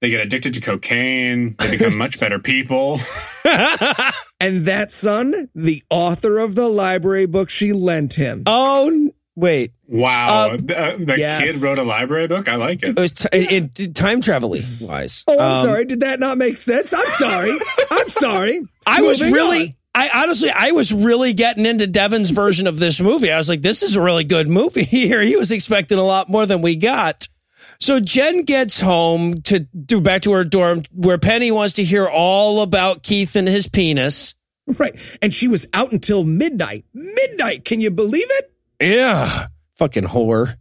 They 0.01 0.11
get 0.11 0.21
addicted 0.21 0.53
to 0.55 0.61
cocaine. 0.61 1.55
They 1.59 1.79
become 1.79 1.97
much 1.97 2.21
better 2.21 2.39
people. 2.39 3.01
and 4.39 4.67
that 4.67 4.89
son, 4.93 5.49
the 5.55 5.83
author 5.89 6.37
of 6.41 6.55
the 6.55 6.69
library 6.69 7.25
book 7.25 7.49
she 7.49 7.73
lent 7.73 8.13
him. 8.13 8.43
Oh, 8.45 8.89
n- 8.89 9.14
wait. 9.37 9.73
Wow. 9.89 10.51
Um, 10.53 10.67
the 10.67 10.97
the 11.07 11.15
yes. 11.19 11.43
kid 11.43 11.63
wrote 11.63 11.79
a 11.79 11.85
library 11.85 12.27
book. 12.27 12.49
I 12.49 12.57
like 12.57 12.83
It 12.83 12.91
it. 12.91 12.97
was 12.99 13.13
t- 13.13 13.29
it, 13.33 13.79
it- 13.81 13.95
time 13.95 14.21
travel 14.21 14.57
wise. 14.81 15.25
Oh, 15.27 15.39
I'm 15.39 15.53
Um, 15.61 15.67
sorry. 15.67 15.85
Did 15.85 16.01
that 16.01 16.21
not 16.21 16.39
make 16.39 16.57
sense? 16.57 16.93
I'm 16.93 17.13
sorry. 17.19 17.59
I'm 17.91 18.09
sorry. 18.11 18.63
I 18.87 19.03
was 19.03 19.23
really, 19.23 19.63
on. 19.67 19.75
I 19.95 20.23
honestly, 20.23 20.51
I 20.51 20.73
was 20.73 20.93
really 20.93 21.33
getting 21.35 21.67
into 21.67 21.87
Devin's 21.87 22.31
version 22.31 22.67
of 22.67 22.79
this 22.79 23.01
movie. 23.01 23.31
I 23.31 23.39
was 23.39 23.49
like, 23.49 23.63
this 23.63 23.83
is 23.83 23.97
a 23.97 24.03
really 24.03 24.25
good 24.25 24.49
movie 24.49 24.85
here. 24.85 25.21
He 25.21 25.37
was 25.37 25.51
expecting 25.53 25.99
a 25.99 26.05
lot 26.05 26.29
more 26.29 26.47
than 26.47 26.63
we 26.63 26.77
got. 26.77 27.29
So 27.81 28.01
Jen 28.01 28.45
gets 28.45 28.81
home 28.81 29.43
to 29.43 29.61
do 29.61 30.01
back 30.01 30.23
to 30.23 30.33
her 30.33 30.45
dorm 30.45 30.85
where 30.93 31.19
Penny 31.19 31.51
wants 31.51 31.75
to 31.75 31.85
hear 31.85 32.07
all 32.07 32.63
about 32.63 33.03
Keith 33.03 33.37
and 33.37 33.47
his 33.49 33.69
penis. 33.69 34.35
Right. 34.67 34.95
And 35.21 35.35
she 35.35 35.49
was 35.49 35.67
out 35.75 35.93
until 35.93 36.25
midnight. 36.25 36.85
Midnight. 36.95 37.65
Can 37.65 37.81
you 37.83 37.91
believe 37.91 38.27
it? 38.29 38.54
Yeah. 38.85 39.47
Fucking 39.77 40.05
whore. 40.05 40.57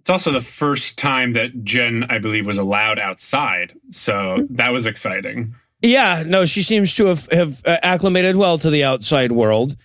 It's 0.00 0.10
also 0.10 0.32
the 0.32 0.40
first 0.40 0.98
time 0.98 1.34
that 1.34 1.62
Jen, 1.64 2.04
I 2.10 2.18
believe, 2.18 2.44
was 2.46 2.58
allowed 2.58 2.98
outside. 2.98 3.74
So 3.92 4.46
that 4.50 4.72
was 4.72 4.86
exciting. 4.86 5.54
Yeah, 5.80 6.24
no, 6.26 6.44
she 6.44 6.62
seems 6.62 6.94
to 6.96 7.06
have, 7.06 7.26
have 7.32 7.62
uh, 7.64 7.76
acclimated 7.82 8.36
well 8.36 8.58
to 8.58 8.70
the 8.70 8.84
outside 8.84 9.32
world. 9.32 9.76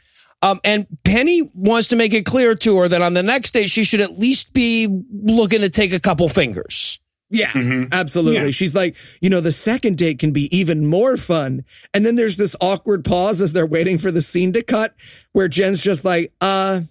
Um, 0.44 0.60
and 0.64 0.86
Penny 1.04 1.50
wants 1.56 1.88
to 1.90 1.96
make 1.96 2.14
it 2.14 2.26
clear 2.26 2.54
to 2.56 2.78
her 2.78 2.88
that 2.88 3.02
on 3.02 3.16
the 3.16 3.24
next 3.24 3.52
day 3.52 3.66
she 3.66 3.84
should 3.84 4.02
at 4.02 4.18
least 4.20 4.54
be 4.54 4.88
looking 5.12 5.62
to 5.62 5.70
take 5.70 5.94
a 5.94 6.00
couple 6.00 6.30
fingers. 6.30 7.00
Yeah, 7.30 7.50
Mhm. 7.50 7.92
absolutely. 7.92 8.46
Yeah. 8.46 8.52
She's 8.52 8.74
like, 8.76 8.96
you 9.20 9.30
know, 9.30 9.42
the 9.42 9.52
second 9.52 9.98
date 9.98 10.20
can 10.20 10.32
be 10.32 10.56
even 10.56 10.86
more 10.86 11.18
fun. 11.18 11.64
And 11.94 12.06
then 12.06 12.16
there's 12.16 12.38
this 12.38 12.56
awkward 12.62 13.04
pause 13.04 13.42
as 13.42 13.52
they're 13.54 13.66
waiting 13.66 13.98
for 13.98 14.12
the 14.12 14.22
scene 14.22 14.54
to 14.54 14.62
cut 14.64 14.94
where 15.34 15.48
Jen's 15.48 15.82
just 15.82 16.06
like, 16.06 16.32
uh, 16.40 16.82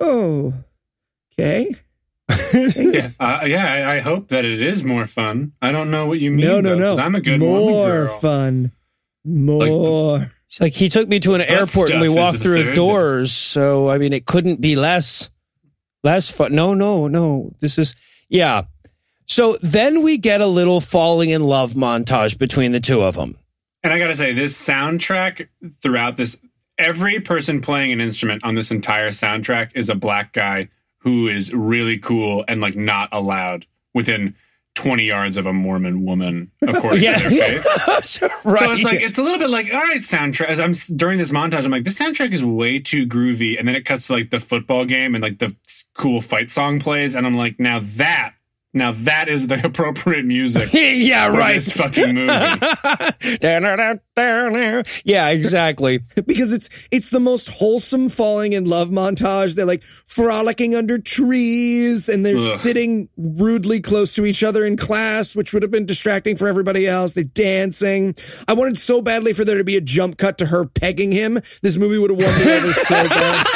oh, 0.00 0.52
okay. 1.38 1.74
Yeah, 2.54 3.08
uh, 3.20 3.44
yeah. 3.46 3.66
I, 3.66 3.96
I 3.96 4.00
hope 4.00 4.28
that 4.28 4.44
it 4.44 4.62
is 4.62 4.82
more 4.84 5.06
fun. 5.06 5.52
I 5.60 5.72
don't 5.72 5.90
know 5.90 6.06
what 6.06 6.20
you 6.20 6.30
mean. 6.30 6.46
no, 6.46 6.60
no, 6.60 6.70
though, 6.70 6.76
no. 6.78 6.90
'cause 6.96 6.98
I'm 7.04 7.14
a 7.14 7.20
good 7.20 7.40
woman 7.40 7.60
More 7.60 7.86
girl. 8.06 8.18
fun. 8.18 8.72
More. 9.24 10.30
It's 10.46 10.60
like 10.60 10.72
he 10.72 10.88
took 10.88 11.08
me 11.08 11.18
to 11.20 11.34
an 11.34 11.40
airport 11.40 11.90
and 11.90 12.00
we 12.00 12.08
walked 12.08 12.38
through 12.38 12.62
third. 12.62 12.74
doors. 12.74 13.32
So, 13.32 13.88
I 13.90 13.98
mean, 13.98 14.12
it 14.12 14.24
couldn't 14.26 14.60
be 14.60 14.76
less, 14.76 15.30
less 16.04 16.30
fun. 16.30 16.54
No, 16.54 16.74
no, 16.74 17.08
no. 17.08 17.52
This 17.60 17.76
is, 17.78 17.94
yeah. 18.28 18.62
So 19.26 19.56
then 19.62 20.02
we 20.02 20.16
get 20.18 20.40
a 20.40 20.46
little 20.46 20.80
falling 20.80 21.30
in 21.30 21.42
love 21.42 21.72
montage 21.72 22.38
between 22.38 22.72
the 22.72 22.80
two 22.80 23.02
of 23.02 23.16
them. 23.16 23.36
And 23.82 23.92
I 23.92 23.98
gotta 23.98 24.14
say, 24.14 24.32
this 24.32 24.56
soundtrack 24.56 25.48
throughout 25.82 26.16
this, 26.16 26.38
every 26.78 27.20
person 27.20 27.60
playing 27.60 27.92
an 27.92 28.00
instrument 28.00 28.44
on 28.44 28.54
this 28.54 28.70
entire 28.70 29.10
soundtrack 29.10 29.70
is 29.74 29.88
a 29.88 29.94
black 29.94 30.32
guy 30.32 30.68
who 30.98 31.28
is 31.28 31.52
really 31.52 31.98
cool 31.98 32.44
and 32.48 32.60
like 32.60 32.76
not 32.76 33.08
allowed 33.12 33.66
within 33.92 34.34
20 34.74 35.04
yards 35.04 35.36
of 35.36 35.46
a 35.46 35.52
Mormon 35.52 36.04
woman, 36.04 36.50
of 36.66 36.76
course. 36.76 36.94
Yeah. 37.00 37.16
to 37.16 37.28
their 37.28 37.60
faith. 37.60 38.22
right. 38.44 38.58
So 38.64 38.72
it's 38.72 38.82
like 38.82 39.02
it's 39.02 39.18
a 39.18 39.22
little 39.22 39.38
bit 39.38 39.50
like 39.50 39.72
all 39.72 39.80
right, 39.80 39.98
soundtrack. 39.98 40.46
As 40.46 40.58
I'm 40.58 40.72
during 40.96 41.18
this 41.18 41.30
montage, 41.30 41.64
I'm 41.64 41.70
like, 41.70 41.84
this 41.84 41.98
soundtrack 41.98 42.32
is 42.32 42.44
way 42.44 42.80
too 42.80 43.06
groovy, 43.06 43.58
and 43.58 43.68
then 43.68 43.76
it 43.76 43.84
cuts 43.84 44.08
to 44.08 44.14
like 44.14 44.30
the 44.30 44.40
football 44.40 44.84
game 44.84 45.14
and 45.14 45.22
like 45.22 45.38
the 45.38 45.54
cool 45.94 46.20
fight 46.20 46.50
song 46.50 46.80
plays, 46.80 47.14
and 47.14 47.24
I'm 47.26 47.34
like, 47.34 47.60
now 47.60 47.80
that, 47.82 48.34
now 48.74 48.92
that 48.92 49.28
is 49.28 49.46
the 49.46 49.64
appropriate 49.64 50.24
music 50.26 50.68
yeah, 50.72 51.30
for 51.30 51.38
right. 51.38 51.54
this 51.54 51.72
fucking 51.76 52.14
movie. 52.14 52.30
yeah, 55.04 55.30
exactly. 55.30 55.98
because 56.26 56.52
it's 56.52 56.68
it's 56.90 57.10
the 57.10 57.20
most 57.20 57.48
wholesome 57.48 58.08
falling 58.08 58.52
in 58.52 58.64
love 58.64 58.90
montage. 58.90 59.54
They're 59.54 59.64
like 59.64 59.82
frolicking 59.82 60.74
under 60.74 60.98
trees 60.98 62.08
and 62.08 62.26
they're 62.26 62.36
Ugh. 62.36 62.58
sitting 62.58 63.08
rudely 63.16 63.80
close 63.80 64.12
to 64.14 64.26
each 64.26 64.42
other 64.42 64.64
in 64.64 64.76
class, 64.76 65.36
which 65.36 65.52
would 65.52 65.62
have 65.62 65.70
been 65.70 65.86
distracting 65.86 66.36
for 66.36 66.48
everybody 66.48 66.86
else. 66.86 67.12
They're 67.12 67.24
dancing. 67.24 68.16
I 68.48 68.54
wanted 68.54 68.76
so 68.78 69.00
badly 69.00 69.32
for 69.32 69.44
there 69.44 69.58
to 69.58 69.64
be 69.64 69.76
a 69.76 69.80
jump 69.80 70.18
cut 70.18 70.38
to 70.38 70.46
her 70.46 70.66
pegging 70.66 71.12
him. 71.12 71.40
This 71.62 71.76
movie 71.76 71.98
would 71.98 72.10
have 72.10 72.20
won 72.20 72.38
me 72.44 72.52
over 72.52 72.72
so 72.72 73.08
bad. 73.08 73.46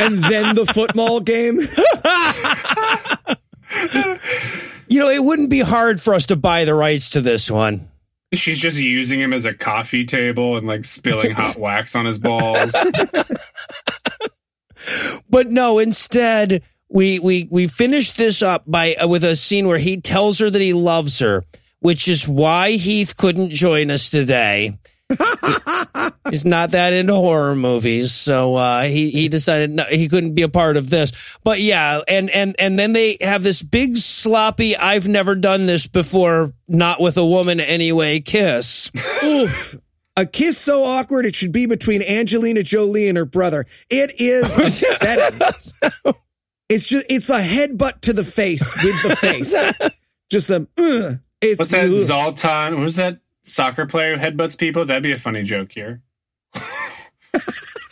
And 0.00 0.18
then 0.24 0.54
the 0.56 0.66
football 0.66 1.20
game. 1.20 1.60
You 4.86 5.00
know, 5.00 5.08
it 5.08 5.24
wouldn't 5.24 5.48
be 5.48 5.60
hard 5.60 5.98
for 6.00 6.12
us 6.12 6.26
to 6.26 6.36
buy 6.36 6.66
the 6.66 6.74
rights 6.74 7.10
to 7.10 7.22
this 7.22 7.50
one. 7.50 7.88
She's 8.34 8.58
just 8.58 8.76
using 8.76 9.18
him 9.18 9.32
as 9.32 9.46
a 9.46 9.54
coffee 9.54 10.04
table 10.04 10.58
and 10.58 10.66
like 10.66 10.84
spilling 10.84 11.32
hot 11.32 11.56
wax 11.58 11.96
on 11.96 12.04
his 12.04 12.18
balls. 12.18 12.70
But 15.30 15.50
no, 15.50 15.78
instead 15.78 16.62
we 16.88 17.18
we 17.18 17.48
we 17.50 17.66
finish 17.66 18.12
this 18.12 18.42
up 18.42 18.64
by 18.66 18.94
uh, 18.94 19.08
with 19.08 19.24
a 19.24 19.34
scene 19.36 19.66
where 19.66 19.78
he 19.78 20.00
tells 20.00 20.38
her 20.38 20.50
that 20.50 20.60
he 20.60 20.72
loves 20.72 21.18
her, 21.18 21.44
which 21.80 22.06
is 22.06 22.28
why 22.28 22.72
Heath 22.72 23.16
couldn't 23.16 23.48
join 23.50 23.90
us 23.90 24.10
today. 24.10 24.78
He's 26.30 26.44
not 26.44 26.70
that 26.70 26.92
into 26.92 27.14
horror 27.14 27.54
movies, 27.54 28.12
so 28.12 28.54
uh, 28.54 28.82
he 28.82 29.10
he 29.10 29.28
decided 29.28 29.70
no, 29.70 29.84
he 29.84 30.08
couldn't 30.08 30.34
be 30.34 30.42
a 30.42 30.48
part 30.48 30.76
of 30.76 30.90
this. 30.90 31.12
But 31.42 31.60
yeah, 31.60 32.00
and 32.08 32.30
and 32.30 32.56
and 32.58 32.78
then 32.78 32.92
they 32.92 33.18
have 33.20 33.42
this 33.42 33.62
big 33.62 33.96
sloppy 33.96 34.76
"I've 34.76 35.08
never 35.08 35.34
done 35.34 35.66
this 35.66 35.86
before, 35.86 36.52
not 36.66 37.00
with 37.00 37.16
a 37.16 37.26
woman 37.26 37.60
anyway" 37.60 38.20
kiss. 38.20 38.90
Oof. 39.22 39.78
A 40.16 40.24
kiss 40.26 40.56
so 40.58 40.84
awkward 40.84 41.26
it 41.26 41.34
should 41.34 41.50
be 41.50 41.66
between 41.66 42.00
Angelina 42.00 42.62
Jolie 42.62 43.08
and 43.08 43.18
her 43.18 43.24
brother. 43.24 43.66
It 43.90 44.20
is 44.20 44.44
upsetting. 44.56 45.40
it's 46.68 46.86
just 46.86 47.06
it's 47.08 47.28
a 47.28 47.42
headbutt 47.42 48.00
to 48.02 48.12
the 48.12 48.24
face 48.24 48.62
with 48.82 49.02
the 49.02 49.16
face. 49.16 49.54
just 50.30 50.50
a 50.50 50.68
uh, 50.78 51.16
it's 51.40 51.58
What's 51.58 51.72
that? 51.72 51.84
ugh. 51.86 52.06
Zoltan? 52.06 52.76
Who's 52.76 52.96
that 52.96 53.18
soccer 53.44 53.86
player 53.86 54.16
who 54.16 54.22
headbutts 54.24 54.58
people? 54.58 54.84
That'd 54.84 55.02
be 55.02 55.12
a 55.12 55.16
funny 55.16 55.42
joke 55.42 55.72
here. 55.72 56.02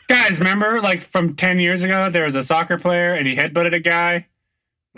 Guys, 0.08 0.38
remember 0.38 0.80
like 0.80 1.02
from 1.02 1.34
10 1.36 1.58
years 1.58 1.82
ago, 1.82 2.10
there 2.10 2.24
was 2.24 2.34
a 2.34 2.42
soccer 2.42 2.78
player 2.78 3.12
and 3.14 3.26
he 3.26 3.34
headbutted 3.36 3.72
a 3.74 3.80
guy? 3.80 4.26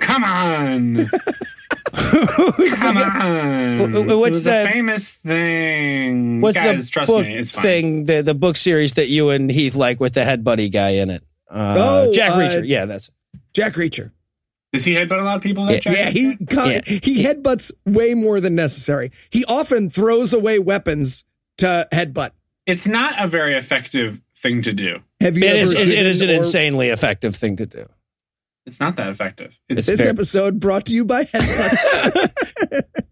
Come 0.00 0.24
on. 0.24 1.08
Come 1.94 2.96
on. 2.98 3.78
Wh- 3.78 3.92
wh- 3.92 4.06
what's 4.06 4.10
it 4.10 4.30
was 4.30 4.44
that- 4.44 4.66
a 4.66 4.70
famous 4.72 5.12
thing. 5.12 6.40
What's 6.40 6.56
Guys, 6.56 6.86
the 6.86 6.90
trust 6.90 7.06
book 7.08 7.24
me, 7.24 7.36
it's 7.36 7.50
fine. 7.52 7.62
thing? 7.62 8.04
The 8.06 8.22
the 8.22 8.34
book 8.34 8.56
series 8.56 8.94
that 8.94 9.08
you 9.08 9.30
and 9.30 9.50
Heath 9.50 9.76
like 9.76 10.00
with 10.00 10.14
the 10.14 10.24
head 10.24 10.42
buddy 10.44 10.68
guy 10.68 10.90
in 10.90 11.10
it. 11.10 11.22
Uh, 11.48 11.76
Oh, 11.78 12.12
Jack 12.12 12.32
uh, 12.32 12.38
Reacher. 12.38 12.66
Yeah, 12.66 12.86
that's 12.86 13.10
Jack 13.54 13.74
Reacher. 13.74 14.10
Does 14.74 14.84
he 14.84 14.94
headbutt 14.94 15.20
a 15.20 15.22
lot 15.24 15.36
of 15.36 15.42
people? 15.42 15.66
That 15.66 15.84
Yeah, 15.86 15.92
Yeah, 15.92 16.10
he 16.10 16.36
con- 16.46 16.70
Yeah. 16.70 16.80
he 16.84 17.22
headbutts 17.24 17.70
way 17.86 18.14
more 18.14 18.40
than 18.40 18.56
necessary. 18.56 19.12
He 19.30 19.44
often 19.44 19.88
throws 19.88 20.32
away 20.32 20.58
weapons 20.58 21.24
to 21.58 21.86
headbutt. 21.92 22.30
It's 22.66 22.86
not 22.88 23.22
a 23.22 23.28
very 23.28 23.54
effective 23.56 24.20
thing 24.36 24.62
to 24.62 24.72
do. 24.72 24.98
Have 25.20 25.36
you 25.38 25.44
it 25.44 25.56
ever 25.56 25.74
is. 25.76 25.90
It 26.20 26.22
an 26.22 26.30
or- 26.30 26.32
insanely 26.38 26.88
effective 26.88 27.36
thing 27.36 27.54
to 27.56 27.66
do. 27.66 27.88
It's 28.66 28.80
not 28.80 28.96
that 28.96 29.10
effective. 29.10 29.54
It's 29.68 29.86
This 29.86 29.98
very- 29.98 30.10
episode 30.10 30.58
brought 30.58 30.86
to 30.86 30.92
you 30.94 31.04
by 31.04 31.24
Headbutt. 31.24 32.82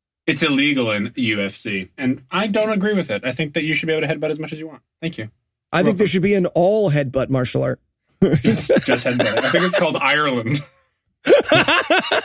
it's 0.26 0.42
illegal 0.42 0.90
in 0.92 1.10
UFC, 1.10 1.88
and 1.96 2.22
I 2.30 2.46
don't 2.46 2.70
agree 2.72 2.92
with 2.94 3.10
it. 3.10 3.24
I 3.24 3.32
think 3.32 3.54
that 3.54 3.62
you 3.64 3.74
should 3.74 3.86
be 3.86 3.94
able 3.94 4.06
to 4.06 4.14
headbutt 4.14 4.30
as 4.30 4.38
much 4.38 4.52
as 4.52 4.60
you 4.60 4.68
want. 4.68 4.82
Thank 5.00 5.16
you. 5.16 5.30
I 5.72 5.82
think 5.82 5.98
there 5.98 6.06
should 6.08 6.22
be 6.22 6.34
an 6.34 6.46
all 6.46 6.90
headbutt 6.90 7.30
martial 7.30 7.62
art. 7.62 7.80
Just, 8.20 8.68
just 8.84 9.06
headbutt. 9.06 9.38
I 9.38 9.50
think 9.50 9.64
it's 9.64 9.78
called 9.78 9.96
Ireland. 9.96 10.60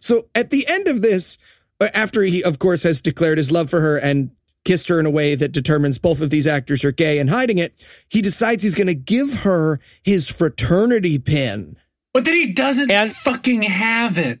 So 0.00 0.26
at 0.34 0.50
the 0.50 0.66
end 0.68 0.86
of 0.86 1.00
this, 1.00 1.38
uh, 1.80 1.88
after 1.94 2.22
he, 2.22 2.44
of 2.44 2.58
course, 2.58 2.82
has 2.82 3.00
declared 3.00 3.38
his 3.38 3.50
love 3.50 3.70
for 3.70 3.80
her 3.80 3.96
and 3.96 4.30
kissed 4.66 4.88
her 4.88 5.00
in 5.00 5.06
a 5.06 5.10
way 5.10 5.34
that 5.34 5.50
determines 5.52 5.96
both 5.98 6.20
of 6.20 6.28
these 6.28 6.46
actors 6.46 6.84
are 6.84 6.92
gay 6.92 7.18
and 7.18 7.30
hiding 7.30 7.56
it, 7.56 7.82
he 8.08 8.20
decides 8.20 8.62
he's 8.62 8.74
going 8.74 8.86
to 8.86 8.94
give 8.94 9.32
her 9.32 9.80
his 10.02 10.28
fraternity 10.28 11.18
pin. 11.18 11.76
But 12.12 12.26
then 12.26 12.34
he 12.34 12.52
doesn't 12.52 12.90
And- 12.90 13.16
fucking 13.16 13.62
have 13.62 14.18
it. 14.18 14.40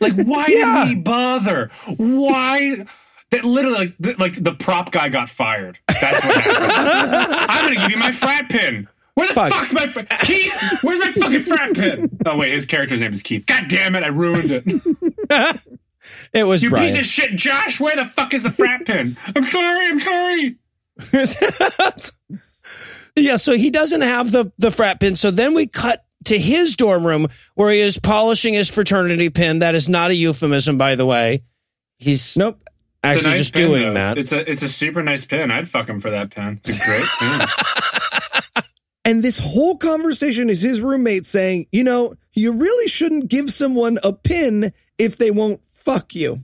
Like, 0.00 0.14
why 0.14 0.46
Yeah. 0.48 0.84
did 0.86 0.88
he 0.88 0.94
bother? 1.02 1.70
Why? 1.98 2.86
That 3.30 3.44
literally, 3.44 3.78
like, 3.78 3.94
the, 4.00 4.14
like 4.18 4.42
the 4.42 4.54
prop 4.54 4.90
guy 4.90 5.08
got 5.10 5.28
fired. 5.28 5.78
That's 5.88 6.24
what 6.26 6.44
happened. 6.44 7.34
I'm 7.50 7.74
gonna 7.74 7.80
give 7.88 7.90
you 7.90 7.96
my 7.98 8.12
frat 8.12 8.48
pin. 8.48 8.88
Where 9.16 9.26
the 9.28 9.34
Fuck. 9.34 9.50
fuck's 9.52 9.72
my 9.72 9.86
frat? 9.88 10.08
Keith? 10.20 10.52
Where's 10.82 11.00
my 11.00 11.10
fucking 11.12 11.40
frat 11.40 11.74
pin? 11.74 12.18
Oh 12.24 12.36
wait, 12.36 12.52
his 12.52 12.66
character's 12.66 13.00
name 13.00 13.12
is 13.12 13.22
Keith. 13.22 13.46
God 13.46 13.64
damn 13.68 13.94
it, 13.96 14.02
I 14.04 14.08
ruined 14.08 14.50
it. 14.50 15.60
It 16.32 16.44
was 16.44 16.62
You 16.62 16.70
Brian. 16.70 16.86
piece 16.86 16.96
of 17.00 17.04
shit, 17.04 17.34
Josh. 17.34 17.80
Where 17.80 17.96
the 17.96 18.04
fuck 18.04 18.32
is 18.32 18.44
the 18.44 18.50
frat 18.52 18.86
pin? 18.86 19.16
I'm 19.34 19.42
sorry. 19.44 19.86
I'm 19.88 19.98
sorry. 19.98 20.56
yeah, 23.16 23.34
so 23.36 23.56
he 23.56 23.70
doesn't 23.70 24.02
have 24.02 24.30
the 24.30 24.52
the 24.58 24.70
frat 24.70 25.00
pin. 25.00 25.16
So 25.16 25.32
then 25.32 25.54
we 25.54 25.66
cut 25.66 26.04
to 26.26 26.38
his 26.38 26.76
dorm 26.76 27.04
room 27.04 27.26
where 27.56 27.72
he 27.72 27.80
is 27.80 27.98
polishing 27.98 28.54
his 28.54 28.68
fraternity 28.68 29.30
pin. 29.30 29.58
That 29.60 29.74
is 29.74 29.88
not 29.88 30.10
a 30.10 30.14
euphemism, 30.14 30.78
by 30.78 30.94
the 30.94 31.06
way. 31.06 31.42
He's 31.98 32.36
Nope. 32.36 32.62
Actually 33.02 33.30
nice 33.30 33.38
just 33.38 33.54
pin, 33.54 33.68
doing 33.70 33.82
though. 33.88 33.94
that. 33.94 34.18
It's 34.18 34.30
a 34.30 34.48
it's 34.48 34.62
a 34.62 34.68
super 34.68 35.02
nice 35.02 35.24
pin. 35.24 35.50
I'd 35.50 35.68
fuck 35.68 35.88
him 35.88 36.00
for 36.00 36.10
that 36.10 36.30
pin. 36.30 36.60
It's 36.64 36.80
a 36.80 36.84
great 36.84 37.04
pin. 37.18 38.62
And 39.06 39.22
this 39.22 39.38
whole 39.38 39.78
conversation 39.78 40.50
is 40.50 40.60
his 40.60 40.80
roommate 40.80 41.26
saying, 41.26 41.68
you 41.70 41.84
know, 41.84 42.14
you 42.32 42.50
really 42.52 42.88
shouldn't 42.88 43.28
give 43.28 43.52
someone 43.52 44.00
a 44.02 44.12
pin 44.12 44.72
if 44.98 45.16
they 45.16 45.30
won't 45.30 45.60
fuck 45.74 46.16
you. 46.16 46.40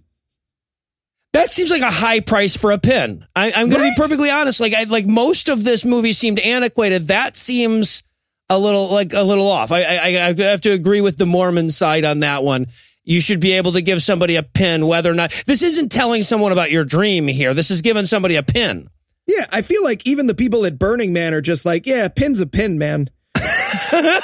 That 1.32 1.50
seems 1.50 1.70
like 1.70 1.82
a 1.82 1.90
high 1.90 2.20
price 2.20 2.56
for 2.56 2.70
a 2.70 2.78
pin. 2.78 3.26
I, 3.34 3.50
I'm 3.50 3.68
going 3.68 3.82
to 3.82 3.90
be 3.90 4.00
perfectly 4.00 4.30
honest. 4.30 4.60
Like, 4.60 4.74
I, 4.74 4.84
like 4.84 5.06
most 5.06 5.48
of 5.48 5.64
this 5.64 5.84
movie 5.84 6.12
seemed 6.12 6.38
antiquated. 6.38 7.08
That 7.08 7.36
seems 7.36 8.04
a 8.48 8.58
little 8.58 8.92
like 8.92 9.12
a 9.12 9.22
little 9.22 9.48
off. 9.48 9.72
I, 9.72 9.82
I, 9.82 10.06
I 10.28 10.42
have 10.42 10.60
to 10.60 10.70
agree 10.70 11.00
with 11.00 11.16
the 11.16 11.26
Mormon 11.26 11.68
side 11.70 12.04
on 12.04 12.20
that 12.20 12.44
one. 12.44 12.66
You 13.02 13.20
should 13.20 13.40
be 13.40 13.52
able 13.54 13.72
to 13.72 13.82
give 13.82 14.04
somebody 14.04 14.36
a 14.36 14.44
pin, 14.44 14.86
whether 14.86 15.10
or 15.10 15.14
not 15.14 15.32
this 15.46 15.62
isn't 15.62 15.90
telling 15.90 16.22
someone 16.22 16.52
about 16.52 16.70
your 16.70 16.84
dream 16.84 17.26
here. 17.26 17.54
This 17.54 17.72
is 17.72 17.82
giving 17.82 18.04
somebody 18.04 18.36
a 18.36 18.44
pin. 18.44 18.88
Yeah, 19.26 19.46
I 19.52 19.62
feel 19.62 19.84
like 19.84 20.06
even 20.06 20.26
the 20.26 20.34
people 20.34 20.64
at 20.64 20.78
Burning 20.78 21.12
Man 21.12 21.32
are 21.34 21.40
just 21.40 21.64
like, 21.64 21.86
yeah, 21.86 22.08
pin's 22.08 22.40
a 22.40 22.46
pin, 22.46 22.78
man. 22.78 23.08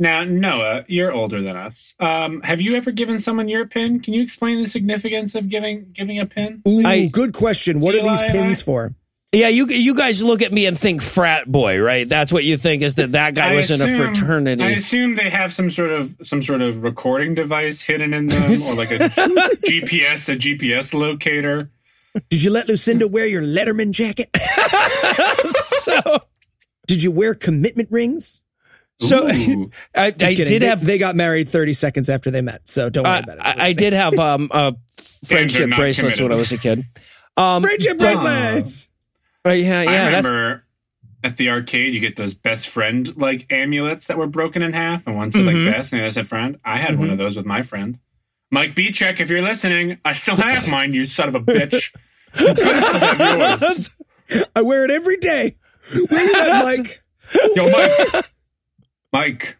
Now, 0.00 0.24
Noah, 0.24 0.86
you're 0.88 1.12
older 1.12 1.42
than 1.42 1.58
us. 1.58 1.94
Um, 2.00 2.40
have 2.40 2.62
you 2.62 2.74
ever 2.74 2.90
given 2.90 3.18
someone 3.18 3.48
your 3.50 3.66
pin? 3.66 4.00
Can 4.00 4.14
you 4.14 4.22
explain 4.22 4.62
the 4.62 4.66
significance 4.66 5.34
of 5.34 5.50
giving 5.50 5.90
giving 5.92 6.18
a 6.18 6.24
pin? 6.24 6.62
Ooh, 6.66 6.82
I- 6.86 7.08
good 7.12 7.34
question. 7.34 7.80
What 7.80 7.94
are 7.94 8.00
these 8.02 8.20
pins 8.32 8.60
I- 8.60 8.64
for? 8.64 8.94
Yeah, 9.32 9.48
you 9.48 9.66
you 9.66 9.94
guys 9.94 10.24
look 10.24 10.40
at 10.42 10.52
me 10.52 10.64
and 10.66 10.76
think 10.76 11.02
frat 11.02 11.46
boy, 11.46 11.80
right? 11.80 12.08
That's 12.08 12.32
what 12.32 12.44
you 12.44 12.56
think 12.56 12.82
is 12.82 12.94
that 12.94 13.12
that 13.12 13.34
guy 13.34 13.52
I 13.52 13.54
was 13.56 13.70
in 13.70 13.80
a 13.82 13.96
fraternity. 13.96 14.64
I 14.64 14.70
assume 14.70 15.14
they 15.16 15.28
have 15.30 15.52
some 15.52 15.68
sort 15.70 15.90
of 15.92 16.16
some 16.22 16.40
sort 16.42 16.62
of 16.62 16.82
recording 16.82 17.34
device 17.34 17.82
hidden 17.82 18.12
in 18.14 18.26
them, 18.26 18.42
or 18.42 18.74
like 18.74 18.90
a 18.90 18.98
GPS, 19.68 20.28
a 20.30 20.36
GPS 20.36 20.94
locator. 20.94 21.70
Did 22.28 22.42
you 22.42 22.50
let 22.50 22.68
Lucinda 22.68 23.06
wear 23.08 23.26
your 23.26 23.42
Letterman 23.42 23.92
jacket? 23.92 24.30
so, 25.78 26.00
Did 26.86 27.02
you 27.02 27.10
wear 27.12 27.34
commitment 27.34 27.90
rings? 27.90 28.42
so 28.98 29.28
Ooh. 29.30 29.70
I, 29.94 30.06
I 30.06 30.10
did 30.10 30.60
they, 30.60 30.66
have 30.66 30.84
they 30.84 30.98
got 30.98 31.16
married 31.16 31.48
30 31.48 31.72
seconds 31.72 32.10
after 32.10 32.30
they 32.30 32.42
met, 32.42 32.68
so 32.68 32.90
don't 32.90 33.04
worry 33.04 33.14
I, 33.14 33.18
about 33.20 33.36
it. 33.38 33.42
I, 33.42 33.68
I 33.68 33.72
did 33.72 33.92
have 33.94 34.18
um 34.18 34.48
uh, 34.52 34.72
friendship 35.24 35.70
bracelets 35.70 36.18
committed. 36.18 36.22
when 36.24 36.32
I 36.32 36.36
was 36.36 36.52
a 36.52 36.58
kid. 36.58 36.84
Um, 37.36 37.62
Friendship 37.62 37.96
but- 37.96 38.04
bracelets! 38.22 38.90
uh, 39.46 39.50
yeah, 39.52 39.80
I 39.80 39.84
yeah. 39.84 40.10
That's, 40.10 40.26
remember 40.26 40.64
at 41.24 41.36
the 41.38 41.48
arcade, 41.50 41.94
you 41.94 42.00
get 42.00 42.16
those 42.16 42.34
best 42.34 42.68
friend 42.68 43.16
like 43.16 43.46
amulets 43.50 44.08
that 44.08 44.18
were 44.18 44.26
broken 44.26 44.60
in 44.62 44.72
half, 44.74 45.06
and 45.06 45.16
one 45.16 45.32
said 45.32 45.44
Mhm. 45.44 45.64
like 45.66 45.74
best, 45.76 45.92
and 45.92 46.00
the 46.00 46.04
other 46.06 46.12
said 46.12 46.28
friend. 46.28 46.58
I 46.64 46.78
had 46.78 46.98
one 46.98 47.08
of 47.10 47.16
those 47.18 47.36
with 47.38 47.46
my 47.46 47.62
friend, 47.62 47.98
Mike 48.50 48.74
Beechek. 48.74 49.20
If 49.20 49.30
you're 49.30 49.42
listening, 49.42 49.98
I 50.04 50.12
still 50.12 50.36
have 50.36 50.68
mine. 50.70 50.92
You 50.92 51.04
son 51.04 51.28
of 51.28 51.34
a 51.34 51.40
bitch. 51.40 51.92
You 52.38 52.46
could 52.54 52.58
have 52.58 52.84
still 52.84 53.00
have 53.00 53.60
yours. 53.60 53.90
I 54.56 54.62
wear 54.62 54.84
it 54.84 54.90
every 54.90 55.16
day. 55.16 55.56
Where 56.08 56.22
you 56.24 56.34
at, 56.34 56.64
Mike? 56.64 57.02
Yo, 57.56 57.68
Mike. 57.70 58.24
Mike. 59.12 59.56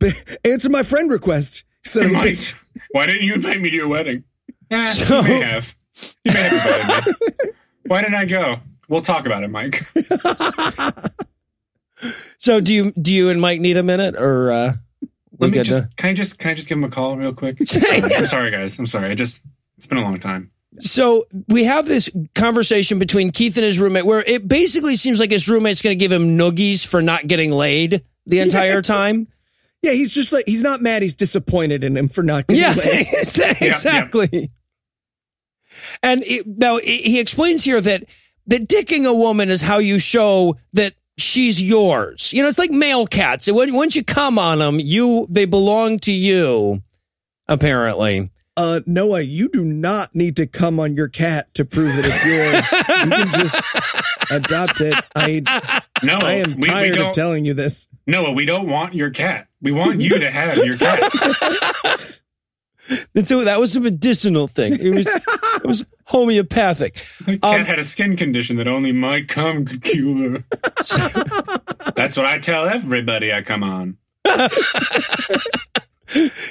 Answer 0.44 0.68
my 0.70 0.82
friend 0.82 1.10
request. 1.10 1.64
Son 1.84 2.06
of 2.06 2.12
Mike. 2.12 2.34
bitch. 2.34 2.54
Why 2.90 3.06
didn't 3.06 3.22
you 3.22 3.34
invite 3.34 3.60
me 3.60 3.70
to 3.70 3.76
your 3.76 3.88
wedding? 3.88 4.24
Eh, 4.70 4.86
So- 4.86 5.18
you 5.20 5.22
may 5.24 5.40
have. 5.40 5.74
You 6.24 6.32
may 6.32 6.40
have 6.40 6.52
invited 7.06 7.14
me. 7.20 7.50
Why 7.86 8.00
didn't 8.02 8.14
I 8.16 8.24
go? 8.24 8.56
We'll 8.88 9.02
talk 9.02 9.26
about 9.26 9.44
it, 9.44 9.48
Mike. 9.50 9.82
so 12.38 12.60
do 12.60 12.74
you 12.74 12.92
do 12.92 13.12
you 13.14 13.30
and 13.30 13.40
Mike 13.40 13.60
need 13.60 13.76
a 13.76 13.82
minute 13.82 14.16
or 14.16 14.50
uh, 14.52 14.72
we 14.93 14.93
Let 15.44 15.50
me 15.58 15.62
just, 15.62 15.82
to? 15.82 15.88
can 15.96 16.10
I 16.10 16.12
just 16.14 16.38
can 16.38 16.50
I 16.50 16.54
just 16.54 16.68
give 16.68 16.78
him 16.78 16.84
a 16.84 16.90
call 16.90 17.16
real 17.16 17.32
quick? 17.34 17.58
I'm 17.60 18.26
sorry, 18.26 18.50
guys. 18.50 18.78
I'm 18.78 18.86
sorry. 18.86 19.10
I 19.10 19.14
just 19.14 19.42
it's 19.76 19.86
been 19.86 19.98
a 19.98 20.02
long 20.02 20.18
time. 20.18 20.50
So 20.80 21.24
we 21.48 21.64
have 21.64 21.86
this 21.86 22.10
conversation 22.34 22.98
between 22.98 23.30
Keith 23.30 23.56
and 23.56 23.64
his 23.64 23.78
roommate 23.78 24.04
where 24.04 24.24
it 24.26 24.48
basically 24.48 24.96
seems 24.96 25.20
like 25.20 25.30
his 25.30 25.48
roommate's 25.48 25.80
going 25.82 25.96
to 25.96 26.02
give 26.02 26.10
him 26.10 26.36
noogies 26.36 26.84
for 26.84 27.00
not 27.00 27.26
getting 27.28 27.52
laid 27.52 28.02
the 28.26 28.40
entire 28.40 28.82
time. 28.82 29.28
Yeah, 29.82 29.92
he's 29.92 30.10
just 30.10 30.32
like, 30.32 30.44
he's 30.48 30.62
not 30.62 30.80
mad. 30.80 31.02
He's 31.02 31.14
disappointed 31.14 31.84
in 31.84 31.96
him 31.96 32.08
for 32.08 32.22
not 32.24 32.46
getting 32.48 32.62
Yeah, 32.62 32.74
laid. 32.84 33.06
exactly. 33.60 34.50
And 36.02 36.22
it, 36.24 36.46
now 36.46 36.78
he 36.78 36.98
he 37.02 37.20
explains 37.20 37.62
here 37.64 37.80
that 37.80 38.04
that 38.46 38.68
dicking 38.68 39.06
a 39.06 39.14
woman 39.14 39.50
is 39.50 39.62
how 39.62 39.78
you 39.78 39.98
show 39.98 40.56
that 40.72 40.94
she's 41.18 41.62
yours. 41.62 42.32
You 42.32 42.42
know, 42.42 42.48
it's 42.48 42.58
like 42.58 42.70
male 42.70 43.06
cats. 43.06 43.50
When, 43.50 43.72
once 43.74 43.94
you 43.96 44.04
come 44.04 44.38
on 44.38 44.58
them, 44.58 44.78
you 44.80 45.26
they 45.30 45.44
belong 45.44 45.98
to 46.00 46.12
you. 46.12 46.82
Apparently, 47.48 48.30
Uh, 48.56 48.80
Noah, 48.86 49.20
you 49.20 49.48
do 49.48 49.64
not 49.64 50.14
need 50.14 50.36
to 50.36 50.46
come 50.46 50.78
on 50.80 50.94
your 50.96 51.08
cat 51.08 51.52
to 51.54 51.64
prove 51.64 51.94
that 51.96 52.04
it's 52.06 52.24
yours. 52.24 52.72
you 53.04 53.10
can 53.10 53.40
just 53.40 54.30
adopt 54.30 54.80
it. 54.80 54.94
I, 55.14 55.42
No, 56.02 56.16
I 56.20 56.34
am 56.34 56.50
we, 56.52 56.56
we 56.62 56.68
tired 56.68 56.96
don't. 56.96 57.08
of 57.08 57.14
telling 57.14 57.44
you 57.44 57.52
this. 57.54 57.88
Noah, 58.06 58.32
we 58.32 58.44
don't 58.44 58.68
want 58.68 58.94
your 58.94 59.10
cat. 59.10 59.48
We 59.60 59.72
want 59.72 60.00
you 60.00 60.18
to 60.20 60.30
have 60.30 60.56
your 60.58 60.76
cat. 60.78 61.00
That's 63.14 63.30
a- 63.30 63.44
that 63.44 63.58
was 63.60 63.74
a 63.76 63.80
medicinal 63.80 64.46
thing. 64.46 64.74
It 64.78 64.90
was 64.94 65.06
it 65.64 65.66
was 65.66 65.84
homeopathic. 66.04 67.04
My 67.26 67.36
cat 67.38 67.60
Um, 67.60 67.66
had 67.66 67.78
a 67.78 67.84
skin 67.84 68.16
condition 68.16 68.56
that 68.58 68.68
only 68.68 68.92
my 68.92 69.22
cum 69.22 69.64
could 69.64 69.82
cure. 69.82 70.44
That's 71.96 72.16
what 72.16 72.26
I 72.26 72.38
tell 72.38 72.66
everybody 72.68 73.32
I 73.32 73.42
come 73.42 73.64
on. 73.64 73.96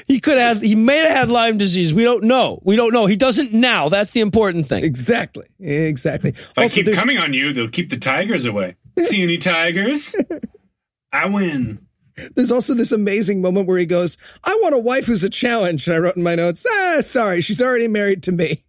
He 0.07 0.19
could 0.19 0.37
have. 0.37 0.61
He 0.61 0.75
may 0.75 0.97
have 0.97 1.07
had 1.15 1.29
Lyme 1.29 1.57
disease. 1.57 1.93
We 1.93 2.03
don't 2.03 2.25
know. 2.25 2.59
We 2.63 2.75
don't 2.75 2.91
know. 2.91 3.05
He 3.05 3.15
doesn't 3.15 3.53
now. 3.53 3.87
That's 3.87 4.11
the 4.11 4.19
important 4.19 4.67
thing. 4.67 4.83
Exactly. 4.83 5.45
Exactly. 5.59 6.31
If 6.31 6.51
I 6.57 6.67
keep 6.67 6.85
there's- 6.85 6.99
coming 6.99 7.17
on 7.17 7.33
you, 7.33 7.53
they'll 7.53 7.69
keep 7.69 7.89
the 7.89 7.97
tigers 7.97 8.43
away. 8.43 8.75
See 8.99 9.23
any 9.23 9.37
tigers? 9.37 10.13
I 11.13 11.27
win. 11.27 11.85
There's 12.35 12.51
also 12.51 12.73
this 12.73 12.91
amazing 12.91 13.41
moment 13.41 13.67
where 13.67 13.77
he 13.77 13.85
goes, 13.85 14.17
I 14.43 14.59
want 14.61 14.75
a 14.75 14.79
wife 14.79 15.05
who's 15.05 15.23
a 15.23 15.29
challenge. 15.29 15.87
And 15.87 15.95
I 15.95 15.99
wrote 15.99 16.17
in 16.17 16.23
my 16.23 16.35
notes, 16.35 16.65
ah, 16.69 16.99
sorry, 17.01 17.39
she's 17.39 17.61
already 17.61 17.87
married 17.87 18.21
to 18.23 18.33
me. 18.33 18.65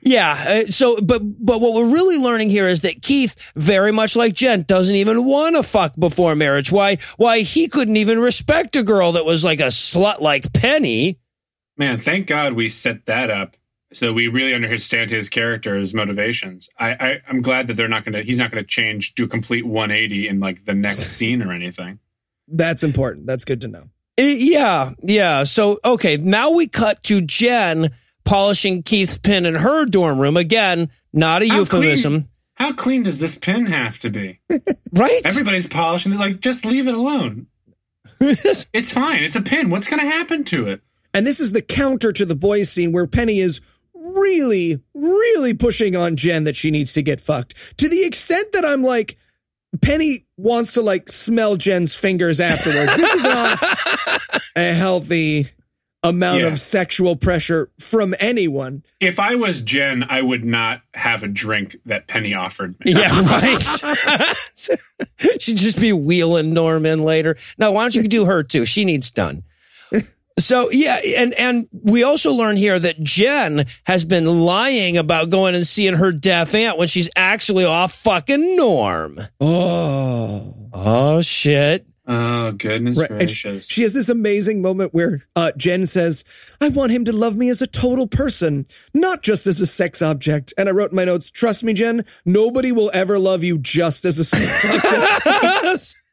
Yeah. 0.00 0.44
uh, 0.48 0.70
So, 0.70 1.00
but 1.00 1.20
but 1.22 1.60
what 1.60 1.74
we're 1.74 1.92
really 1.92 2.18
learning 2.18 2.50
here 2.50 2.68
is 2.68 2.82
that 2.82 3.02
Keith, 3.02 3.52
very 3.54 3.92
much 3.92 4.16
like 4.16 4.34
Jen, 4.34 4.62
doesn't 4.62 4.94
even 4.94 5.24
want 5.24 5.56
to 5.56 5.62
fuck 5.62 5.94
before 5.98 6.34
marriage. 6.34 6.72
Why? 6.72 6.98
Why 7.16 7.40
he 7.40 7.68
couldn't 7.68 7.96
even 7.96 8.18
respect 8.18 8.76
a 8.76 8.82
girl 8.82 9.12
that 9.12 9.24
was 9.24 9.44
like 9.44 9.60
a 9.60 9.64
slut 9.64 10.20
like 10.20 10.52
Penny. 10.52 11.18
Man, 11.76 11.98
thank 11.98 12.26
God 12.26 12.54
we 12.54 12.68
set 12.68 13.06
that 13.06 13.30
up 13.30 13.56
so 13.92 14.12
we 14.12 14.28
really 14.28 14.54
understand 14.54 15.10
his 15.10 15.28
character's 15.28 15.94
motivations. 15.94 16.68
I, 16.78 16.90
I 16.90 17.16
I'm 17.28 17.42
glad 17.42 17.66
that 17.68 17.74
they're 17.74 17.88
not 17.88 18.04
gonna 18.04 18.22
he's 18.22 18.38
not 18.38 18.50
gonna 18.50 18.64
change 18.64 19.14
do 19.14 19.24
a 19.24 19.28
complete 19.28 19.66
180 19.66 20.28
in 20.28 20.40
like 20.40 20.64
the 20.64 20.74
next 20.74 20.98
scene 21.16 21.42
or 21.42 21.52
anything. 21.52 21.98
That's 22.46 22.82
important. 22.82 23.26
That's 23.26 23.44
good 23.44 23.60
to 23.62 23.68
know. 23.68 23.90
Uh, 24.18 24.22
Yeah, 24.22 24.92
yeah. 25.02 25.44
So 25.44 25.78
okay, 25.84 26.16
now 26.16 26.52
we 26.52 26.66
cut 26.68 27.02
to 27.04 27.20
Jen 27.20 27.90
polishing 28.24 28.82
Keith's 28.82 29.16
pin 29.18 29.46
in 29.46 29.54
her 29.54 29.86
dorm 29.86 30.18
room 30.20 30.36
again. 30.36 30.90
Not 31.12 31.42
a 31.42 31.48
How 31.48 31.58
euphemism, 31.60 32.12
clean- 32.12 32.28
How 32.54 32.72
clean 32.72 33.02
does 33.04 33.18
this 33.18 33.36
pin 33.36 33.66
have 33.66 33.98
to 34.00 34.10
be? 34.10 34.40
right? 34.92 35.22
Everybody's 35.24 35.66
polishing 35.66 36.12
it. 36.12 36.18
Like, 36.18 36.40
just 36.40 36.64
leave 36.64 36.88
it 36.88 36.94
alone. 36.94 37.46
It's 38.20 38.90
fine. 38.90 39.22
It's 39.22 39.36
a 39.36 39.42
pin. 39.42 39.70
What's 39.70 39.88
going 39.88 40.00
to 40.00 40.06
happen 40.10 40.42
to 40.44 40.66
it? 40.68 40.80
And 41.14 41.26
this 41.26 41.38
is 41.40 41.52
the 41.52 41.62
counter 41.62 42.12
to 42.12 42.26
the 42.26 42.34
boys 42.34 42.68
scene 42.70 42.90
where 42.92 43.06
Penny 43.06 43.38
is 43.38 43.60
really, 43.94 44.82
really 44.94 45.54
pushing 45.54 45.96
on 45.96 46.16
Jen 46.16 46.44
that 46.44 46.56
she 46.56 46.70
needs 46.70 46.92
to 46.94 47.02
get 47.02 47.20
fucked 47.20 47.54
to 47.78 47.88
the 47.88 48.04
extent 48.04 48.52
that 48.52 48.64
I'm 48.64 48.82
like, 48.82 49.16
Penny, 49.80 50.26
wants 50.38 50.72
to 50.74 50.80
like 50.80 51.10
smell 51.12 51.56
Jen's 51.56 51.94
fingers 51.94 52.40
afterwards. 52.40 52.96
This 52.96 53.14
is 53.14 53.22
not 53.22 53.58
a 54.56 54.72
healthy 54.72 55.48
amount 56.04 56.42
Yeah. 56.42 56.46
of 56.48 56.60
sexual 56.60 57.16
pressure 57.16 57.70
from 57.80 58.14
anyone. 58.20 58.84
If 59.00 59.18
I 59.18 59.34
was 59.34 59.60
Jen, 59.62 60.04
I 60.08 60.22
would 60.22 60.44
not 60.44 60.80
have 60.94 61.24
a 61.24 61.28
drink 61.28 61.76
that 61.86 62.06
Penny 62.06 62.34
offered 62.34 62.76
me. 62.84 62.92
Yeah, 62.92 63.20
right. 63.20 64.36
She'd 65.40 65.56
just 65.56 65.80
be 65.80 65.92
wheeling 65.92 66.52
Norman 66.54 67.02
later. 67.02 67.36
No, 67.58 67.72
why 67.72 67.82
don't 67.82 67.94
you 67.96 68.06
do 68.06 68.24
her 68.26 68.42
too? 68.44 68.64
She 68.64 68.84
needs 68.84 69.10
done. 69.10 69.42
So 70.38 70.70
yeah, 70.70 71.00
and 71.18 71.34
and 71.34 71.68
we 71.72 72.02
also 72.04 72.32
learn 72.32 72.56
here 72.56 72.78
that 72.78 73.00
Jen 73.00 73.66
has 73.84 74.04
been 74.04 74.26
lying 74.26 74.96
about 74.96 75.30
going 75.30 75.54
and 75.54 75.66
seeing 75.66 75.94
her 75.94 76.12
deaf 76.12 76.54
aunt 76.54 76.78
when 76.78 76.88
she's 76.88 77.10
actually 77.16 77.64
off 77.64 77.92
fucking 77.92 78.56
Norm. 78.56 79.18
Oh. 79.40 80.54
Oh 80.72 81.20
shit. 81.22 81.86
Oh 82.06 82.52
goodness 82.52 82.96
Right. 82.96 83.10
And 83.10 83.18
gracious! 83.18 83.66
she 83.68 83.82
has 83.82 83.92
this 83.92 84.08
amazing 84.08 84.62
moment 84.62 84.94
where 84.94 85.22
uh, 85.36 85.52
Jen 85.58 85.86
says, 85.86 86.24
I 86.60 86.68
want 86.68 86.90
him 86.92 87.04
to 87.04 87.12
love 87.12 87.36
me 87.36 87.50
as 87.50 87.60
a 87.60 87.66
total 87.66 88.06
person, 88.06 88.66
not 88.94 89.22
just 89.22 89.46
as 89.46 89.60
a 89.60 89.66
sex 89.66 90.00
object. 90.00 90.54
And 90.56 90.68
I 90.68 90.72
wrote 90.72 90.90
in 90.90 90.96
my 90.96 91.04
notes, 91.04 91.30
trust 91.30 91.62
me, 91.62 91.74
Jen, 91.74 92.06
nobody 92.24 92.72
will 92.72 92.90
ever 92.94 93.18
love 93.18 93.44
you 93.44 93.58
just 93.58 94.06
as 94.06 94.18
a 94.18 94.24
sex 94.24 94.64
object. 95.26 95.96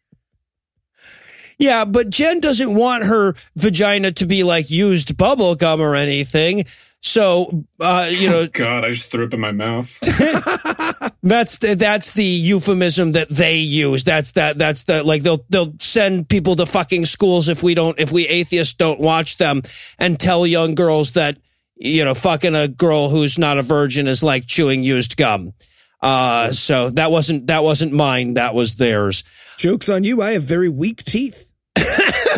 yeah, 1.58 1.86
but 1.86 2.10
Jen 2.10 2.40
doesn't 2.40 2.74
want 2.74 3.06
her 3.06 3.36
vagina 3.56 4.12
to 4.14 4.26
be 4.26 4.44
like 4.44 4.70
used 4.70 5.18
bubble 5.18 5.56
gum 5.56 5.82
or 5.82 5.96
anything. 5.96 6.66
So, 7.02 7.66
uh, 7.80 8.10
you 8.12 8.30
know, 8.30 8.48
God, 8.52 8.84
I 8.84 8.90
just 8.90 9.12
threw 9.12 9.26
up 9.26 9.34
in 9.34 9.40
my 9.40 9.52
mouth. 9.52 10.00
That's 11.22 11.58
the, 11.58 11.76
that's 11.76 12.14
the 12.14 12.24
euphemism 12.24 13.14
that 13.14 13.30
they 13.30 13.56
use. 13.58 14.04
That's 14.04 14.34
that 14.34 14.60
that's 14.60 14.84
the 14.84 15.04
like 15.04 15.24
they'll 15.24 15.44
they'll 15.50 15.74
send 15.80 16.30
people 16.30 16.56
to 16.58 16.68
fucking 16.68 17.06
schools 17.06 17.48
if 17.48 17.64
we 17.64 17.74
don't 17.74 18.00
if 18.00 18.12
we 18.12 18.28
atheists 18.28 18.76
don't 18.76 19.00
watch 19.00 19.38
them 19.38 19.64
and 19.98 20.20
tell 20.20 20.46
young 20.46 20.76
girls 20.76 21.14
that 21.14 21.40
you 21.76 22.06
know 22.06 22.14
fucking 22.14 22.54
a 22.54 22.68
girl 22.68 23.10
who's 23.10 23.40
not 23.40 23.58
a 23.58 23.64
virgin 23.64 24.08
is 24.08 24.22
like 24.22 24.46
chewing 24.46 24.84
used 24.84 25.18
gum. 25.18 25.54
Uh, 26.00 26.52
so 26.52 26.92
that 26.92 27.10
wasn't 27.10 27.48
that 27.48 27.64
wasn't 27.64 27.92
mine. 27.92 28.36
That 28.36 28.54
was 28.54 28.76
theirs. 28.76 29.24
Joke's 29.58 29.90
on 29.90 30.04
you, 30.04 30.22
I 30.22 30.34
have 30.34 30.44
very 30.44 30.70
weak 30.70 31.04
teeth. 31.04 31.45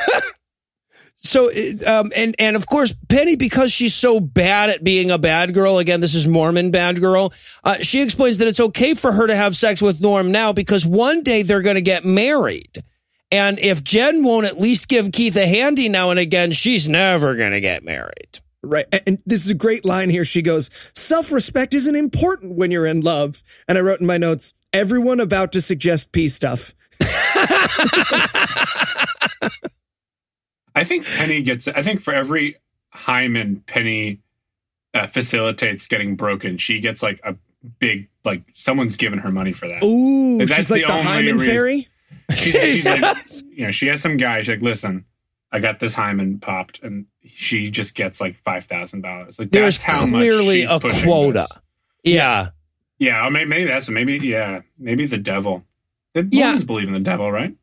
So, 1.16 1.48
um, 1.86 2.12
and 2.14 2.34
and 2.38 2.54
of 2.54 2.66
course, 2.66 2.94
Penny, 3.08 3.34
because 3.34 3.72
she's 3.72 3.94
so 3.94 4.20
bad 4.20 4.68
at 4.68 4.84
being 4.84 5.10
a 5.10 5.16
bad 5.16 5.54
girl. 5.54 5.78
Again, 5.78 6.00
this 6.00 6.14
is 6.14 6.26
Mormon 6.26 6.70
bad 6.70 7.00
girl. 7.00 7.32
Uh, 7.62 7.76
she 7.76 8.02
explains 8.02 8.38
that 8.38 8.48
it's 8.48 8.60
okay 8.60 8.92
for 8.92 9.10
her 9.10 9.26
to 9.26 9.34
have 9.34 9.56
sex 9.56 9.80
with 9.80 10.02
Norm 10.02 10.32
now 10.32 10.52
because 10.52 10.84
one 10.84 11.22
day 11.22 11.40
they're 11.42 11.62
going 11.62 11.76
to 11.76 11.80
get 11.82 12.04
married. 12.04 12.82
And 13.30 13.58
if 13.58 13.82
Jen 13.82 14.22
won't 14.22 14.46
at 14.46 14.60
least 14.60 14.86
give 14.88 15.12
Keith 15.12 15.36
a 15.36 15.46
handy 15.46 15.88
now 15.88 16.10
and 16.10 16.20
again, 16.20 16.52
she's 16.52 16.86
never 16.86 17.34
going 17.36 17.52
to 17.52 17.60
get 17.60 17.84
married. 17.84 18.40
Right. 18.62 18.84
And- 18.92 19.02
And 19.06 19.18
this 19.24 19.44
is 19.44 19.50
a 19.50 19.54
great 19.54 19.86
line 19.86 20.10
here. 20.10 20.26
She 20.26 20.42
goes, 20.42 20.68
Self 20.94 21.32
respect 21.32 21.72
isn't 21.72 21.96
important 21.96 22.56
when 22.56 22.70
you're 22.70 22.86
in 22.86 23.00
love. 23.00 23.42
And 23.66 23.78
I 23.78 23.80
wrote 23.80 24.00
in 24.00 24.06
my 24.06 24.18
notes, 24.18 24.52
everyone 24.74 25.20
about 25.20 25.52
to 25.52 25.62
suggest 25.62 26.12
pee 26.12 26.28
stuff. 26.28 26.74
I 30.74 30.84
think 30.84 31.04
Penny 31.06 31.42
gets. 31.42 31.68
I 31.68 31.82
think 31.82 32.00
for 32.00 32.12
every 32.14 32.56
hymen 32.90 33.62
Penny 33.66 34.20
uh, 34.92 35.06
facilitates 35.06 35.86
getting 35.86 36.16
broken, 36.16 36.56
she 36.58 36.80
gets 36.80 37.02
like 37.02 37.20
a 37.24 37.36
big 37.78 38.08
like 38.24 38.42
someone's 38.54 38.96
giving 38.96 39.18
her 39.20 39.30
money 39.30 39.52
for 39.52 39.68
that. 39.68 39.84
Ooh, 39.84 40.38
That's 40.38 40.52
she's 40.54 40.70
like 40.70 40.82
the 40.82 40.86
the, 40.88 40.92
only 40.92 41.04
hymen 41.04 41.34
reason- 41.38 41.48
fairy. 41.48 41.88
She's, 42.34 42.54
she's 42.54 42.84
like, 43.02 43.16
you 43.50 43.64
know, 43.66 43.70
she 43.70 43.86
has 43.88 44.00
some 44.00 44.16
guy. 44.16 44.40
She's 44.40 44.48
like, 44.48 44.62
listen, 44.62 45.04
I 45.52 45.58
got 45.58 45.78
this 45.78 45.94
hymen 45.94 46.38
popped, 46.40 46.82
and 46.82 47.06
she 47.26 47.70
just 47.70 47.94
gets 47.94 48.20
like 48.20 48.36
five 48.44 48.64
thousand 48.64 49.02
dollars. 49.02 49.38
Like 49.38 49.50
There's 49.50 49.76
that's 49.76 49.84
how 49.84 50.06
much 50.06 50.20
clearly 50.20 50.62
she's 50.62 50.70
a 50.70 51.02
quota. 51.04 51.46
Yeah. 52.02 52.48
Yeah, 52.98 53.28
maybe, 53.28 53.48
maybe 53.50 53.64
that's 53.66 53.88
maybe 53.88 54.16
yeah, 54.18 54.62
maybe 54.78 55.04
the 55.06 55.18
devil. 55.18 55.64
The 56.14 56.26
Yeah. 56.30 56.58
Believe 56.64 56.86
in 56.88 56.94
the 56.94 57.00
devil, 57.00 57.30
right? 57.30 57.54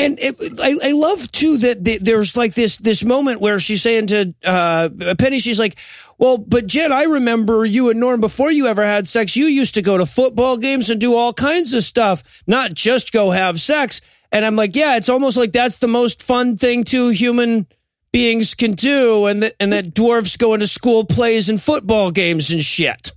And 0.00 0.18
it, 0.20 0.36
I, 0.60 0.76
I 0.82 0.92
love 0.92 1.30
too 1.32 1.58
that 1.58 1.82
the, 1.82 1.98
there's 1.98 2.36
like 2.36 2.54
this 2.54 2.76
this 2.76 3.02
moment 3.02 3.40
where 3.40 3.58
she's 3.58 3.82
saying 3.82 4.06
to 4.08 4.32
uh, 4.44 4.90
Penny, 5.18 5.40
she's 5.40 5.58
like, 5.58 5.76
"Well, 6.18 6.38
but 6.38 6.68
Jen, 6.68 6.92
I 6.92 7.02
remember 7.02 7.64
you 7.64 7.90
and 7.90 7.98
Norm 7.98 8.20
before 8.20 8.52
you 8.52 8.68
ever 8.68 8.84
had 8.86 9.08
sex. 9.08 9.34
You 9.34 9.46
used 9.46 9.74
to 9.74 9.82
go 9.82 9.98
to 9.98 10.06
football 10.06 10.56
games 10.56 10.88
and 10.88 11.00
do 11.00 11.16
all 11.16 11.32
kinds 11.32 11.74
of 11.74 11.82
stuff, 11.82 12.42
not 12.46 12.74
just 12.74 13.12
go 13.12 13.32
have 13.32 13.60
sex." 13.60 14.00
And 14.30 14.44
I'm 14.44 14.54
like, 14.54 14.76
"Yeah, 14.76 14.96
it's 14.96 15.08
almost 15.08 15.36
like 15.36 15.50
that's 15.50 15.78
the 15.78 15.88
most 15.88 16.22
fun 16.22 16.56
thing 16.56 16.84
two 16.84 17.08
human 17.08 17.66
beings 18.12 18.54
can 18.54 18.72
do, 18.72 19.26
and 19.26 19.42
that 19.42 19.54
and 19.58 19.72
that 19.72 19.94
dwarfs 19.94 20.36
go 20.36 20.54
into 20.54 20.68
school 20.68 21.04
plays 21.04 21.48
and 21.48 21.60
football 21.60 22.12
games 22.12 22.52
and 22.52 22.62
shit." 22.62 23.10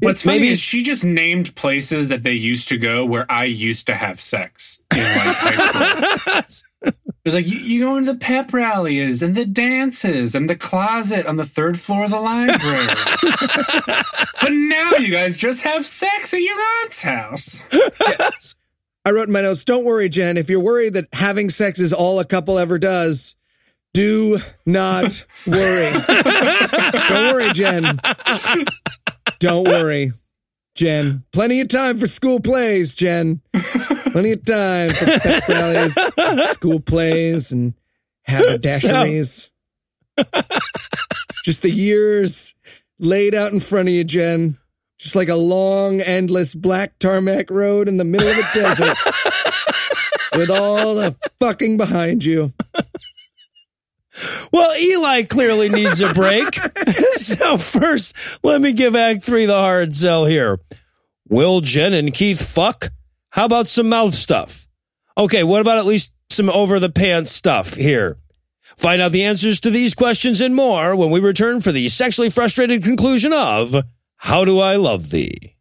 What's 0.00 0.22
funny 0.22 0.38
Maybe- 0.38 0.52
is 0.52 0.60
she 0.60 0.82
just 0.82 1.04
named 1.04 1.54
places 1.56 2.08
that 2.08 2.22
they 2.22 2.32
used 2.32 2.68
to 2.68 2.78
go 2.78 3.04
where 3.04 3.26
I 3.28 3.44
used 3.44 3.86
to 3.86 3.94
have 3.94 4.20
sex 4.20 4.80
in 4.92 4.98
like 4.98 5.08
high 5.36 6.40
school. 6.42 6.62
It 6.84 6.94
was 7.24 7.34
like 7.34 7.48
you, 7.48 7.58
you 7.58 7.84
go 7.84 7.96
into 7.96 8.12
the 8.12 8.18
pep 8.18 8.52
rallies 8.54 9.20
and 9.22 9.34
the 9.34 9.44
dances 9.44 10.34
and 10.36 10.48
the 10.48 10.54
closet 10.56 11.26
on 11.26 11.36
the 11.36 11.44
third 11.44 11.78
floor 11.78 12.04
of 12.04 12.10
the 12.10 12.20
library. 12.20 12.86
but 14.40 14.52
now 14.52 14.92
you 14.92 15.10
guys 15.10 15.36
just 15.36 15.62
have 15.62 15.84
sex 15.84 16.32
at 16.32 16.40
your 16.40 16.56
aunt's 16.82 17.02
house. 17.02 17.60
I 19.04 19.10
wrote 19.10 19.26
in 19.26 19.32
my 19.32 19.42
notes, 19.42 19.64
don't 19.64 19.84
worry, 19.84 20.08
Jen. 20.08 20.36
If 20.36 20.48
you're 20.48 20.62
worried 20.62 20.94
that 20.94 21.08
having 21.12 21.50
sex 21.50 21.80
is 21.80 21.92
all 21.92 22.20
a 22.20 22.24
couple 22.24 22.58
ever 22.58 22.78
does, 22.78 23.34
do 23.92 24.38
not 24.64 25.24
worry. 25.46 25.92
don't 27.08 27.34
worry, 27.34 27.52
Jen. 27.52 27.98
Don't 29.38 29.64
worry, 29.64 30.12
Jen. 30.74 31.24
Plenty 31.32 31.60
of 31.60 31.68
time 31.68 31.98
for 31.98 32.08
school 32.08 32.40
plays, 32.40 32.94
Jen. 32.94 33.40
Plenty 34.12 34.32
of 34.32 34.44
time 34.44 34.90
for 34.90 35.04
pep 35.04 35.48
rallies, 35.48 35.98
school 36.52 36.80
plays, 36.80 37.52
and 37.52 37.74
haberdasheries. 38.28 39.50
Just 41.44 41.62
the 41.62 41.70
years 41.70 42.54
laid 42.98 43.34
out 43.34 43.52
in 43.52 43.60
front 43.60 43.88
of 43.88 43.94
you, 43.94 44.04
Jen. 44.04 44.58
Just 44.98 45.14
like 45.14 45.28
a 45.28 45.36
long, 45.36 46.00
endless 46.00 46.54
black 46.54 46.98
tarmac 46.98 47.50
road 47.50 47.86
in 47.86 47.98
the 47.98 48.04
middle 48.04 48.28
of 48.28 48.36
a 48.36 48.42
desert 48.52 48.96
with 50.36 50.50
all 50.50 50.96
the 50.96 51.16
fucking 51.38 51.76
behind 51.76 52.24
you. 52.24 52.52
Well, 54.52 54.76
Eli 54.80 55.22
clearly 55.22 55.68
needs 55.68 56.00
a 56.00 56.12
break. 56.14 56.54
so 57.14 57.58
first, 57.58 58.14
let 58.42 58.60
me 58.60 58.72
give 58.72 58.96
Act 58.96 59.22
Three 59.22 59.46
the 59.46 59.58
hard 59.58 59.94
sell 59.94 60.24
here. 60.24 60.58
Will 61.28 61.60
Jen 61.60 61.92
and 61.92 62.12
Keith 62.12 62.40
fuck? 62.40 62.90
How 63.30 63.44
about 63.44 63.68
some 63.68 63.88
mouth 63.88 64.14
stuff? 64.14 64.66
Okay, 65.16 65.42
what 65.42 65.60
about 65.60 65.78
at 65.78 65.86
least 65.86 66.12
some 66.30 66.48
over 66.50 66.78
the 66.78 66.90
pants 66.90 67.30
stuff 67.30 67.74
here? 67.74 68.16
Find 68.76 69.02
out 69.02 69.12
the 69.12 69.24
answers 69.24 69.60
to 69.60 69.70
these 69.70 69.92
questions 69.92 70.40
and 70.40 70.54
more 70.54 70.94
when 70.94 71.10
we 71.10 71.20
return 71.20 71.60
for 71.60 71.72
the 71.72 71.88
sexually 71.88 72.30
frustrated 72.30 72.84
conclusion 72.84 73.32
of 73.32 73.74
How 74.16 74.44
Do 74.44 74.60
I 74.60 74.76
Love 74.76 75.10
Thee? 75.10 75.56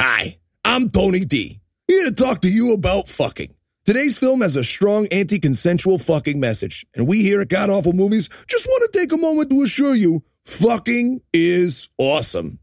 Hi, 0.00 0.38
I'm 0.64 0.90
Tony 0.90 1.24
D. 1.24 1.60
Here 1.88 2.04
to 2.04 2.14
talk 2.14 2.40
to 2.42 2.48
you 2.48 2.72
about 2.72 3.08
fucking. 3.08 3.54
Today's 3.84 4.16
film 4.16 4.42
has 4.42 4.54
a 4.54 4.62
strong 4.62 5.08
anti 5.08 5.40
consensual 5.40 5.98
fucking 5.98 6.38
message, 6.38 6.86
and 6.94 7.08
we 7.08 7.24
here 7.24 7.40
at 7.40 7.48
God 7.48 7.68
Awful 7.68 7.92
Movies 7.92 8.28
just 8.46 8.64
want 8.64 8.92
to 8.92 8.96
take 8.96 9.10
a 9.10 9.16
moment 9.16 9.50
to 9.50 9.60
assure 9.60 9.96
you 9.96 10.22
fucking 10.44 11.20
is 11.32 11.88
awesome. 11.98 12.60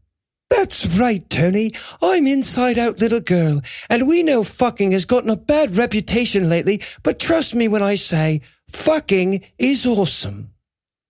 That's 0.48 0.86
right, 0.86 1.28
Tony. 1.28 1.72
I'm 2.00 2.26
inside 2.26 2.78
out 2.78 3.02
little 3.02 3.20
girl, 3.20 3.60
and 3.90 4.08
we 4.08 4.22
know 4.22 4.42
fucking 4.44 4.92
has 4.92 5.04
gotten 5.04 5.28
a 5.28 5.36
bad 5.36 5.76
reputation 5.76 6.48
lately, 6.48 6.80
but 7.02 7.18
trust 7.18 7.54
me 7.54 7.68
when 7.68 7.82
I 7.82 7.96
say 7.96 8.40
fucking 8.70 9.44
is 9.58 9.86
awesome. 9.86 10.54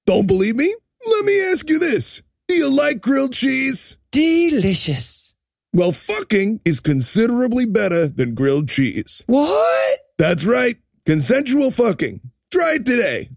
Don't 0.07 0.27
believe 0.27 0.57
me? 0.57 0.75
Let 1.07 1.25
me 1.25 1.53
ask 1.53 1.71
you 1.71 1.79
this 1.79 2.21
Do 2.49 2.57
you 2.57 2.69
like 2.69 3.01
grilled 3.01 3.35
cheese? 3.35 3.97
Delicious. 4.11 5.30
Well, 5.73 5.93
fucking 5.93 6.61
is 6.65 6.81
considerably 6.81 7.65
better 7.65 8.09
than 8.09 8.35
grilled 8.35 8.69
cheese. 8.69 9.23
What? 9.27 10.01
That's 10.19 10.45
right, 10.45 10.77
consensual 11.07 11.71
fucking. 11.71 12.21
Try 12.51 12.75
it 12.75 12.87
today. 12.87 13.31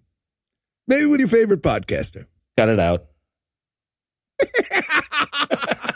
Maybe 0.88 1.06
with 1.06 1.20
your 1.20 1.30
favorite 1.30 1.62
podcaster. 1.62 2.26
Got 2.58 2.70
it 2.70 2.80
out. 2.80 3.06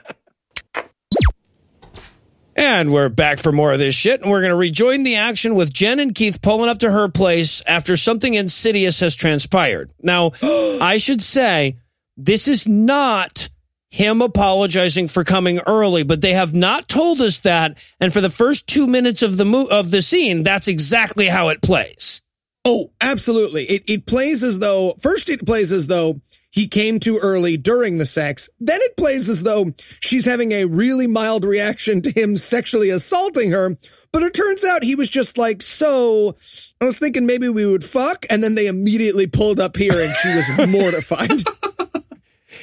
And 2.57 2.91
we're 2.91 3.09
back 3.09 3.37
for 3.37 3.51
more 3.51 3.71
of 3.71 3.77
this 3.77 3.93
shit, 3.93 4.19
and 4.19 4.31
we're 4.31 4.41
going 4.41 4.49
to 4.49 4.55
rejoin 4.55 5.03
the 5.03 5.17
action 5.17 5.53
with 5.53 5.71
Jen 5.71 5.99
and 5.99 6.15
Keith 6.15 6.41
pulling 6.41 6.69
up 6.69 6.79
to 6.79 6.89
her 6.89 7.07
place 7.07 7.61
after 7.67 7.95
something 7.95 8.33
insidious 8.33 8.99
has 8.99 9.15
transpired. 9.15 9.91
Now, 10.01 10.31
I 10.41 10.97
should 10.97 11.21
say, 11.21 11.77
this 12.17 12.47
is 12.47 12.67
not 12.67 13.49
him 13.89 14.21
apologizing 14.21 15.07
for 15.07 15.23
coming 15.23 15.59
early, 15.65 16.03
but 16.03 16.21
they 16.21 16.33
have 16.33 16.53
not 16.53 16.87
told 16.87 17.21
us 17.21 17.39
that. 17.41 17.77
And 17.99 18.11
for 18.11 18.21
the 18.21 18.29
first 18.29 18.67
two 18.67 18.87
minutes 18.87 19.21
of 19.21 19.37
the 19.37 19.45
mo- 19.45 19.67
of 19.69 19.91
the 19.91 20.01
scene, 20.01 20.43
that's 20.43 20.67
exactly 20.67 21.27
how 21.27 21.49
it 21.49 21.61
plays. 21.61 22.21
Oh, 22.65 22.91
absolutely. 22.99 23.63
It 23.65 23.83
it 23.87 24.05
plays 24.05 24.43
as 24.43 24.59
though 24.59 24.95
first 24.99 25.29
it 25.29 25.45
plays 25.45 25.71
as 25.71 25.87
though 25.87 26.19
he 26.51 26.67
came 26.67 26.99
too 26.99 27.17
early 27.21 27.55
during 27.55 27.97
the 27.97 28.05
sex. 28.05 28.49
Then 28.59 28.79
it 28.81 28.97
plays 28.97 29.29
as 29.29 29.43
though 29.43 29.73
she's 30.01 30.25
having 30.25 30.51
a 30.51 30.65
really 30.65 31.07
mild 31.07 31.45
reaction 31.45 32.01
to 32.01 32.11
him 32.11 32.35
sexually 32.35 32.89
assaulting 32.89 33.51
her. 33.51 33.77
But 34.11 34.23
it 34.23 34.33
turns 34.33 34.63
out 34.63 34.83
he 34.83 34.95
was 34.95 35.09
just 35.09 35.37
like, 35.37 35.61
so 35.61 36.35
I 36.81 36.85
was 36.85 36.97
thinking 36.97 37.25
maybe 37.25 37.47
we 37.47 37.65
would 37.65 37.83
fuck. 37.85 38.25
And 38.29 38.43
then 38.43 38.55
they 38.55 38.67
immediately 38.67 39.27
pulled 39.27 39.59
up 39.59 39.77
here 39.77 39.93
and 39.93 40.13
she 40.15 40.35
was 40.35 40.67
mortified. 40.69 41.31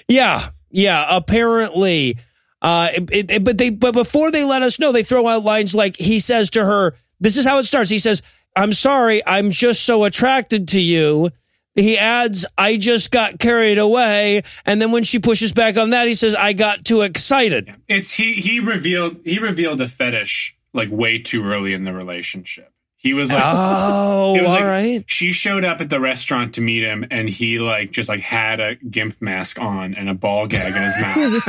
Yeah, 0.09 0.51
yeah. 0.75 1.07
Apparently, 1.09 2.19
uh, 2.61 2.89
it, 2.95 3.31
it, 3.31 3.45
but 3.45 3.57
they 3.57 3.71
but 3.71 3.93
before 3.93 4.31
they 4.31 4.45
let 4.45 4.63
us 4.63 4.79
know, 4.79 4.93
they 4.93 5.03
throw 5.03 5.27
out 5.27 5.45
lines 5.45 5.75
like 5.75 5.97
he 5.97 6.19
says 6.19 6.51
to 6.51 6.65
her. 6.65 6.95
This 7.21 7.37
is 7.37 7.45
how 7.45 7.59
it 7.59 7.65
starts. 7.65 7.91
He 7.91 7.99
says, 7.99 8.23
"I'm 8.57 8.73
sorry, 8.73 9.23
I'm 9.27 9.51
just 9.51 9.83
so 9.83 10.05
attracted 10.05 10.69
to 10.69 10.81
you." 10.81 11.31
He 11.77 11.97
adds, 11.97 12.45
"I 12.59 12.77
just 12.77 13.11
got 13.11 13.39
carried 13.39 13.79
away," 13.79 14.43
and 14.67 14.83
then 14.83 14.91
when 14.91 15.05
she 15.05 15.21
pushes 15.21 15.53
back 15.53 15.77
on 15.77 15.91
that, 15.91 16.09
he 16.09 16.15
says, 16.15 16.35
"I 16.35 16.53
got 16.53 16.85
too 16.85 17.03
excited." 17.03 17.73
It's 17.89 18.11
he 18.11 18.35
he 18.35 18.61
revealed 18.61 19.19
he 19.25 19.39
revealed 19.39 19.81
a 19.81 19.89
fetish 19.89 20.57
like 20.73 20.91
way 20.91 21.19
too 21.19 21.45
early 21.45 21.73
in 21.73 21.85
the 21.85 21.93
relationship. 21.93 22.74
He 23.05 23.13
was 23.13 23.29
like, 23.29 23.43
Oh, 23.45 24.33
was 24.33 24.47
all 24.47 24.55
like 24.55 24.65
right. 24.65 25.05
she 25.07 25.31
showed 25.31 25.63
up 25.63 25.83
at 25.83 25.91
the 25.91 26.01
restaurant 26.01 26.55
to 26.55 26.63
meet 26.63 26.83
him, 26.83 27.05
and 27.11 27.29
he 27.29 27.59
like 27.59 27.91
just 27.91 28.09
like 28.09 28.21
had 28.21 28.61
a 28.61 28.77
gimp 28.77 29.21
mask 29.21 29.61
on 29.61 29.95
and 29.95 30.09
a 30.09 30.15
ball 30.15 30.47
gag 30.47 30.75
in 30.75 30.83
his 30.83 31.43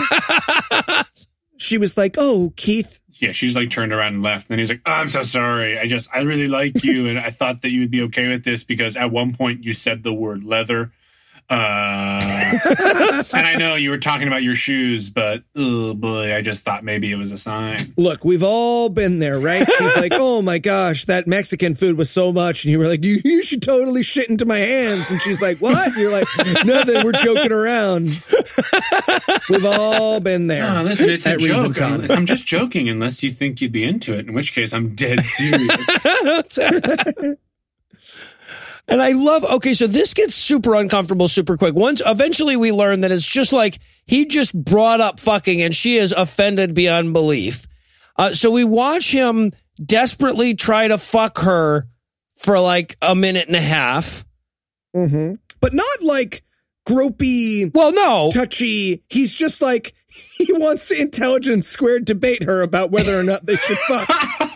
mouth. 0.84 1.28
she 1.58 1.78
was 1.78 1.96
like, 1.96 2.16
oh, 2.18 2.52
Keith, 2.58 3.00
yeah, 3.14 3.32
she's 3.32 3.56
like 3.56 3.70
turned 3.70 3.94
around 3.94 4.16
and 4.16 4.22
left. 4.22 4.50
And 4.50 4.60
he's 4.60 4.70
like, 4.70 4.82
oh, 4.86 4.92
"I'm 4.92 5.08
so 5.08 5.24
sorry. 5.24 5.80
I 5.80 5.88
just 5.88 6.10
I 6.14 6.20
really 6.20 6.50
like 6.50 6.84
you, 6.84 7.08
and 7.08 7.18
I 7.18 7.30
thought 7.30 7.62
that 7.62 7.70
you 7.70 7.80
would 7.80 7.92
be 7.92 8.02
okay 8.04 8.28
with 8.28 8.44
this 8.44 8.66
because 8.66 8.98
at 8.98 9.10
one 9.10 9.34
point 9.34 9.64
you 9.64 9.72
said 9.72 10.04
the 10.04 10.14
word 10.14 10.44
leather." 10.44 10.92
Uh, 11.48 12.20
and 13.34 13.46
I 13.48 13.56
know 13.56 13.76
you 13.76 13.92
were 13.92 14.00
talking 14.00 14.28
about 14.28 14.42
your 14.42 14.56
shoes, 14.56 15.12
but 15.12 15.44
oh 15.56 15.94
boy, 15.94 16.36
I 16.36 16.42
just 16.42 16.66
thought 16.66 16.84
maybe 16.84 17.12
it 17.12 17.16
was 17.16 17.32
a 17.32 17.38
sign. 17.38 17.94
look, 17.98 18.26
we've 18.26 18.42
all 18.42 18.90
been 18.90 19.20
there, 19.20 19.40
right? 19.40 19.70
She's 19.70 19.98
like, 19.98 20.14
oh 20.16 20.42
my 20.42 20.58
gosh, 20.58 21.06
that 21.06 21.28
Mexican 21.28 21.76
food 21.76 21.98
was 21.98 22.10
so 22.10 22.34
much. 22.34 22.66
And 22.66 22.72
you 22.72 22.80
were 22.80 22.88
like, 22.88 23.04
you, 23.04 23.22
you 23.24 23.44
should 23.44 23.62
totally 23.62 24.02
shit 24.02 24.28
into 24.30 24.46
my 24.46 24.58
hands. 24.58 25.12
And 25.12 25.22
she's 25.22 25.40
like, 25.40 25.60
what? 25.60 25.88
And 25.88 25.98
you're 25.98 26.12
like, 26.12 26.28
nothing. 26.66 27.04
We're 27.06 27.12
joking 27.12 27.52
around. 27.52 28.24
We've 29.50 29.66
all 29.66 30.20
been 30.20 30.48
there. 30.48 30.62
No, 30.74 30.84
listen, 30.84 31.10
it's 31.10 31.28
a 31.28 31.38
joke. 31.38 31.80
I'm, 31.80 32.10
I'm 32.10 32.26
just 32.26 32.48
joking, 32.48 32.90
unless 32.90 33.22
you 33.22 33.32
think 33.32 33.62
you'd 33.62 33.72
be 33.72 33.84
into 33.84 34.16
it. 34.16 34.28
In 34.28 34.34
which 34.34 34.54
case, 34.54 34.74
I'm 34.74 34.96
dead 34.96 35.20
serious. 35.22 36.60
And 38.88 39.02
I 39.02 39.14
love, 39.14 39.44
okay, 39.46 39.74
so 39.74 39.88
this 39.88 40.14
gets 40.14 40.36
super 40.36 40.76
uncomfortable 40.76 41.28
super 41.28 41.58
quick. 41.58 41.74
Once, 41.74 42.02
eventually 42.06 42.56
we 42.56 42.72
learn 42.72 43.02
that 43.02 43.12
it's 43.12 43.26
just 43.26 43.52
like 43.52 43.80
he 44.06 44.26
just 44.26 44.54
brought 44.54 45.02
up 45.02 45.20
fucking 45.20 45.62
and 45.62 45.74
she 45.76 45.96
is 45.98 46.12
offended 46.12 46.74
beyond 46.76 47.12
belief. 47.14 47.66
Uh, 48.16 48.34
so 48.34 48.52
we 48.52 48.64
watch 48.64 49.10
him 49.12 49.52
desperately 49.84 50.54
try 50.54 50.88
to 50.88 50.98
fuck 50.98 51.40
her 51.40 51.88
for 52.38 52.60
like 52.60 52.96
a 53.02 53.16
minute 53.16 53.48
and 53.48 53.56
a 53.56 53.62
half. 53.62 54.24
Mm-hmm. 54.96 55.36
But 55.62 55.74
not 55.74 56.02
like 56.04 56.44
gropey, 56.88 57.74
Well, 57.74 57.92
no. 57.92 58.32
touchy. 58.32 59.04
He's 59.10 59.34
just 59.34 59.62
like, 59.62 59.94
he 60.38 60.54
wants 60.54 60.88
to 60.90 61.02
intelligence 61.02 61.68
squared 61.68 62.06
debate 62.06 62.44
her 62.44 62.62
about 62.62 62.92
whether 62.92 63.20
or 63.20 63.24
not 63.24 63.46
they 63.46 63.56
should 63.56 63.78
fuck. 63.80 64.10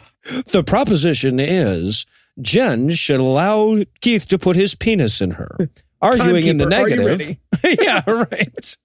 The 0.52 0.64
proposition 0.64 1.40
is 1.40 2.06
Jen 2.42 2.90
should 2.92 3.20
allow 3.20 3.78
Keith 4.02 4.28
to 4.30 4.40
put 4.40 4.56
his 4.56 4.76
penis 4.76 5.22
in 5.22 5.32
her, 5.32 5.70
arguing 6.02 6.46
in 6.46 6.58
the 6.58 6.66
Timekeeper, 6.66 7.02
are 7.02 7.12
you 7.12 7.18
negative. 7.18 7.38
yeah, 7.82 8.02
right. 8.08 8.78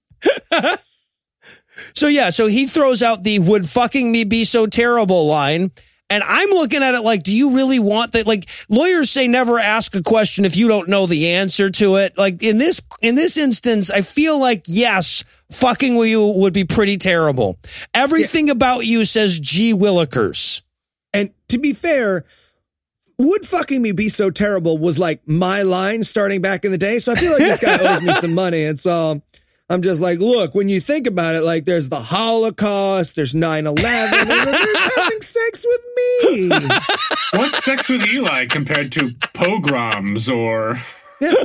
so 1.95 2.07
yeah, 2.07 2.31
so 2.31 2.47
he 2.47 2.67
throws 2.67 3.03
out 3.03 3.23
the 3.23 3.39
"would 3.39 3.69
fucking 3.69 4.11
me 4.11 4.25
be 4.25 4.45
so 4.45 4.67
terrible" 4.67 5.27
line. 5.27 5.71
And 6.11 6.23
I'm 6.23 6.51
looking 6.51 6.83
at 6.83 6.95
it 6.95 7.01
like, 7.01 7.23
do 7.23 7.35
you 7.35 7.57
really 7.57 7.79
want 7.79 8.13
that? 8.13 8.27
Like 8.27 8.49
lawyers 8.69 9.11
say, 9.11 9.27
never 9.27 9.59
ask 9.59 9.97
a 9.97 10.03
question 10.03 10.45
if 10.45 10.55
you 10.55 10.69
don't 10.69 10.89
know 10.89 11.07
the 11.07 11.31
answer 11.31 11.71
to 11.71 11.97
it. 11.97 12.19
Like 12.19 12.43
in 12.43 12.59
this, 12.59 12.83
in 13.01 13.15
this 13.15 13.39
instance, 13.39 13.91
I 13.91 14.03
feel 14.03 14.39
like 14.39 14.65
yes, 14.67 15.25
fucking 15.51 15.97
with 15.97 16.11
you 16.11 16.27
would 16.27 16.53
be 16.53 16.65
pretty 16.65 16.99
terrible. 16.99 17.59
Everything 17.95 18.51
about 18.51 18.85
you 18.85 19.07
says 19.07 19.41
G 19.41 19.73
willikers. 19.73 20.61
And 21.15 21.31
to 21.49 21.59
be 21.59 21.73
fair, 21.73 22.25
would 23.19 23.47
fucking 23.47 23.81
me 23.81 23.93
be 23.93 24.09
so 24.09 24.31
terrible 24.31 24.79
was 24.79 24.99
like 24.99 25.27
my 25.27 25.63
line 25.63 26.03
starting 26.03 26.41
back 26.41 26.65
in 26.65 26.73
the 26.73 26.79
day. 26.79 26.99
So 26.99 27.13
I 27.13 27.15
feel 27.15 27.33
like 27.33 27.41
this 27.41 27.61
guy 27.61 27.79
owes 27.79 28.03
me 28.03 28.13
some 28.15 28.35
money. 28.35 28.65
And 28.65 28.79
so 28.79 29.13
um, 29.13 29.23
I'm 29.71 29.83
just 29.83 30.01
like, 30.01 30.19
look, 30.19 30.55
when 30.55 30.69
you 30.69 30.81
think 30.81 31.07
about 31.07 31.35
it, 31.35 31.43
like 31.43 31.65
there's 31.65 31.89
the 31.89 32.01
Holocaust, 32.01 33.17
there's 33.17 33.35
9 33.35 33.67
11, 33.67 34.19
and 34.19 34.31
they're 34.31 34.77
having 34.97 35.23
sex 35.23 35.65
with 35.67 35.85
me. 35.97 36.49
What's 37.39 37.65
sex 37.65 37.89
with 37.89 38.07
Eli 38.07 38.47
compared 38.47 38.93
to 38.93 39.11
pogroms 39.33 40.29
or? 40.29 40.79
Yeah. 41.21 41.33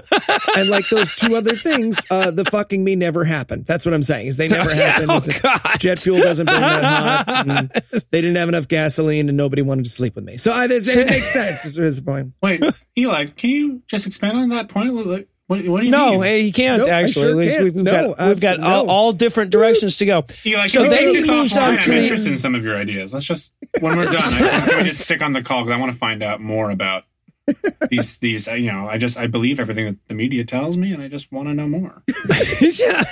And 0.58 0.70
like 0.70 0.90
those 0.90 1.14
two 1.16 1.36
other 1.36 1.54
things, 1.56 1.98
uh, 2.10 2.32
the 2.32 2.44
fucking 2.46 2.84
me 2.84 2.96
never 2.96 3.24
happened. 3.24 3.66
That's 3.66 3.86
what 3.86 3.94
I'm 3.94 4.04
saying 4.04 4.28
is 4.28 4.38
they 4.38 4.48
never 4.50 4.70
happened. 4.74 5.10
Oh, 5.12 5.22
God. 5.42 5.62
Jet 5.80 6.00
fuel 6.00 6.20
doesn't 6.20 6.46
burn 6.48 6.60
that 6.62 7.26
hot. 7.26 7.84
they 8.12 8.22
didn't 8.22 8.36
have 8.38 8.50
enough 8.50 8.68
gasoline 8.68 9.30
and 9.30 9.38
nobody 9.38 9.62
wanted 9.62 9.86
to 9.86 9.92
sleep 9.92 10.16
with 10.16 10.24
me. 10.26 10.38
So 10.38 10.52
I, 10.52 10.68
this, 10.68 10.88
it 10.88 11.08
makes 11.08 11.28
sense. 11.34 11.66
Is- 11.66 11.78
is 11.78 11.96
the 11.98 12.02
point. 12.02 12.34
Wait, 12.42 12.64
Eli, 12.98 13.28
can 13.28 13.50
you 13.52 13.82
just 13.88 14.06
expand 14.08 14.38
on 14.38 14.50
that 14.50 14.70
point? 14.70 14.94
Like, 14.96 15.28
What, 15.48 15.66
what 15.68 15.80
do 15.80 15.86
you 15.86 15.92
No, 15.92 16.12
mean? 16.12 16.22
hey, 16.24 16.42
he 16.44 16.52
can't 16.52 16.82
Nope, 16.82 16.90
actually. 16.90 17.12
sure 17.24 17.36
We- 17.36 17.48
can't. 17.48 17.64
We've, 17.64 17.76
we've 17.76 17.84
No, 17.84 17.92
got 17.92 18.28
we've 18.28 18.42
got 18.42 18.54
absolutely 18.56 18.64
all, 18.76 18.86
no. 18.86 18.92
all 18.92 19.14
different 19.14 19.52
directions 19.52 19.98
to 19.98 20.06
go. 20.06 20.26
Eli, 20.46 20.68
So 20.68 20.84
they 20.84 20.90
then 20.90 21.06
we 21.06 21.16
he 21.16 21.22
take 21.22 21.32
moves 21.32 21.56
on 21.58 21.78
to 21.78 21.84
I'm 21.84 21.92
interested 21.92 22.32
in 22.32 22.38
some 22.38 22.56
of 22.56 22.64
your 22.64 22.76
ideas. 22.78 23.14
Let's 23.14 23.26
just 23.26 23.52
when 23.80 23.96
we're 23.98 24.06
done, 24.06 24.16
I, 24.18 24.66
can 24.68 24.84
we 24.84 24.90
just 24.90 25.02
stick 25.02 25.22
on 25.22 25.34
the 25.34 25.42
call 25.44 25.64
because 25.64 25.78
I 25.78 25.80
want 25.80 25.92
to 25.94 25.98
find 25.98 26.22
out 26.24 26.42
more 26.42 26.72
about 26.72 27.04
these 27.90 28.18
these. 28.20 28.48
You 28.48 28.72
know, 28.72 28.88
I 28.88 28.98
just 28.98 29.18
I 29.18 29.28
believe 29.28 29.60
everything 29.60 29.86
that 29.86 30.08
the 30.08 30.14
media 30.14 30.44
tells 30.44 30.78
me, 30.78 30.94
and 30.94 31.02
I 31.02 31.08
just 31.08 31.32
want 31.32 31.48
to 31.48 31.54
know 31.54 31.68
more. 31.68 32.04
yeah, 32.62 33.04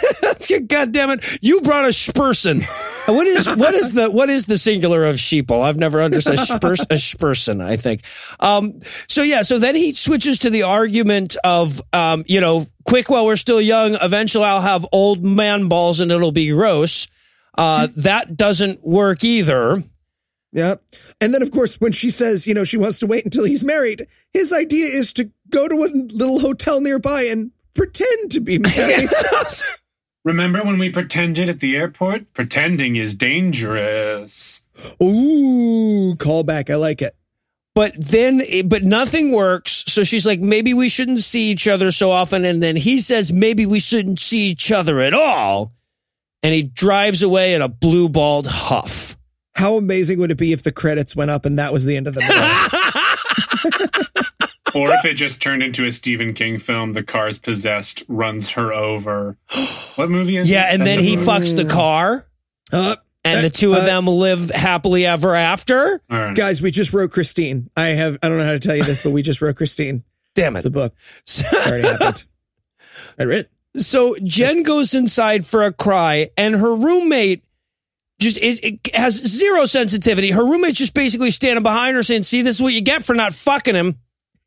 God 0.68 0.92
damn 0.92 1.12
it! 1.12 1.40
You 1.42 1.62
brought 1.62 1.86
a 1.86 1.90
spurson. 1.90 2.64
What 3.08 3.28
is 3.28 3.48
what 3.48 3.74
is 3.74 3.94
the 3.94 4.10
what 4.10 4.30
is 4.30 4.46
the 4.46 4.58
singular 4.58 5.06
of 5.06 5.16
sheeple? 5.16 5.62
I've 5.62 5.78
never 5.78 6.02
understood 6.02 6.36
a, 6.36 6.98
spurs, 6.98 7.48
a. 7.48 7.64
I 7.64 7.78
think. 7.78 8.02
Um, 8.40 8.80
so 9.08 9.24
yeah. 9.24 9.44
So 9.44 9.60
then 9.60 9.76
he 9.76 9.94
switches 9.94 10.40
to 10.40 10.50
the 10.50 10.64
argument 10.64 11.36
of 11.44 11.82
um, 11.94 12.24
you 12.28 12.42
know, 12.42 12.68
quick 12.84 13.10
while 13.10 13.26
we're 13.26 13.36
still 13.36 13.62
young. 13.62 13.96
Eventually, 13.96 14.46
I'll 14.46 14.62
have 14.62 14.86
old 14.92 15.24
man 15.24 15.68
balls 15.68 16.00
and 16.00 16.12
it'll 16.12 16.32
be 16.32 16.50
gross. 16.50 17.08
Uh, 17.58 17.88
that 17.98 18.38
doesn't 18.38 18.86
work 18.86 19.24
either. 19.24 19.84
Yep. 20.58 20.84
And 21.22 21.34
then, 21.34 21.42
of 21.42 21.52
course, 21.52 21.80
when 21.80 21.92
she 21.94 22.10
says, 22.12 22.46
you 22.48 22.54
know, 22.54 22.64
she 22.66 22.78
wants 22.78 23.00
to 23.00 23.08
wait 23.08 23.24
until 23.24 23.46
he's 23.46 23.64
married, 23.64 24.08
his 24.34 24.52
idea 24.52 24.88
is 24.88 25.14
to 25.14 25.32
go 25.50 25.68
to 25.68 25.76
a 25.76 25.90
little 26.14 26.40
hotel 26.40 26.82
nearby 26.82 27.24
and 27.24 27.52
pretend 27.76 28.32
to 28.32 28.40
be 28.42 28.58
married. 28.60 29.10
Remember 30.26 30.64
when 30.64 30.80
we 30.80 30.90
pretended 30.90 31.48
at 31.48 31.60
the 31.62 31.78
airport? 31.78 32.34
Pretending 32.34 32.96
is 32.98 33.16
dangerous. 33.16 34.62
Ooh, 35.02 36.16
callback. 36.18 36.70
I 36.70 36.76
like 36.76 37.02
it. 37.02 37.16
but 37.76 37.94
then 38.00 38.42
but 38.66 38.84
nothing 38.84 39.32
works 39.32 39.84
so 39.88 40.04
she's 40.04 40.26
like 40.26 40.40
maybe 40.40 40.74
we 40.74 40.90
shouldn't 40.90 41.20
see 41.20 41.50
each 41.52 41.68
other 41.68 41.92
so 41.92 42.10
often 42.12 42.46
and 42.46 42.62
then 42.62 42.76
he 42.76 43.00
says 43.00 43.32
maybe 43.32 43.66
we 43.66 43.80
shouldn't 43.80 44.20
see 44.20 44.48
each 44.50 44.72
other 44.72 45.00
at 45.00 45.14
all 45.14 45.72
and 46.44 46.54
he 46.54 46.64
drives 46.64 47.22
away 47.24 47.54
in 47.56 47.62
a 47.62 47.68
blue 47.70 48.10
balled 48.10 48.48
huff 48.48 49.17
How 49.58 49.76
amazing 49.76 50.20
would 50.20 50.32
it 50.32 50.38
be 50.38 50.54
if 50.54 50.64
the 50.64 50.72
credits 50.72 51.16
went 51.16 51.32
up 51.32 51.46
and 51.46 51.58
that 51.60 51.74
was 51.74 51.84
the 51.86 51.98
end 51.98 52.08
of 52.08 52.14
the 52.16 52.22
movie? 52.22 53.98
Or 54.76 54.92
if 54.92 55.06
it 55.06 55.14
just 55.16 55.42
turned 55.42 55.64
into 55.64 55.86
a 55.88 55.92
Stephen 55.92 56.34
King 56.34 56.60
film, 56.60 56.94
the 56.94 57.02
car's 57.02 57.40
possessed, 57.40 58.04
runs 58.08 58.50
her 58.52 58.74
over. 58.74 59.38
What 59.96 60.12
movie 60.12 60.38
is 60.38 60.48
yeah 60.48 60.70
it? 60.70 60.76
and 60.76 60.86
then 60.86 61.00
he 61.00 61.16
a- 61.16 61.18
fucks 61.18 61.56
the 61.56 61.66
car 61.66 62.28
uh, 62.72 62.98
and 63.26 63.44
the 63.44 63.50
two 63.50 63.72
of 63.74 63.80
Uh, 63.80 63.86
them 63.86 64.06
live 64.06 64.52
happily 64.52 65.08
ever 65.08 65.34
after 65.34 66.00
All 66.12 66.18
right. 66.20 66.36
guys, 66.36 66.62
we 66.62 66.70
just 66.70 66.94
wrote 66.94 67.10
Christine. 67.12 67.72
I 67.76 67.88
have, 67.88 68.20
I 68.22 68.30
don't 68.30 68.38
know 68.38 68.46
how 68.46 68.52
to 68.52 68.60
tell 68.60 68.76
you 68.76 68.84
this, 68.84 69.02
but 69.04 69.12
we 69.14 69.24
just 69.24 69.42
wrote 69.42 69.56
Christine. 69.56 70.04
damn 70.36 70.56
It's 70.56 70.66
it 70.66 70.70
a 70.70 70.72
book. 70.72 70.94
It 71.26 71.54
already 71.68 71.88
happened. 71.88 72.26
I 73.20 73.24
read. 73.24 73.48
So 73.78 74.16
Jen 74.22 74.62
goes 74.62 74.94
inside 74.94 75.44
for 75.48 75.64
a 75.64 75.74
cry, 75.74 76.30
and 76.38 76.56
her 76.56 76.76
roommate 76.76 77.44
just 78.20 78.38
it, 78.38 78.64
it 78.64 78.96
has 78.96 79.14
zero 79.14 79.66
sensitivity. 79.66 80.32
Her 80.32 80.44
roommate's 80.44 80.78
just 80.78 80.94
basically 80.94 81.32
standing 81.32 81.64
behind 81.64 81.96
her 81.96 82.04
saying, 82.04 82.24
"See, 82.24 82.42
this 82.42 82.56
is 82.56 82.62
what 82.62 82.74
you 82.74 82.82
get 82.82 83.04
for 83.04 83.16
not 83.16 83.34
fucking 83.34 83.76
him." 83.76 83.98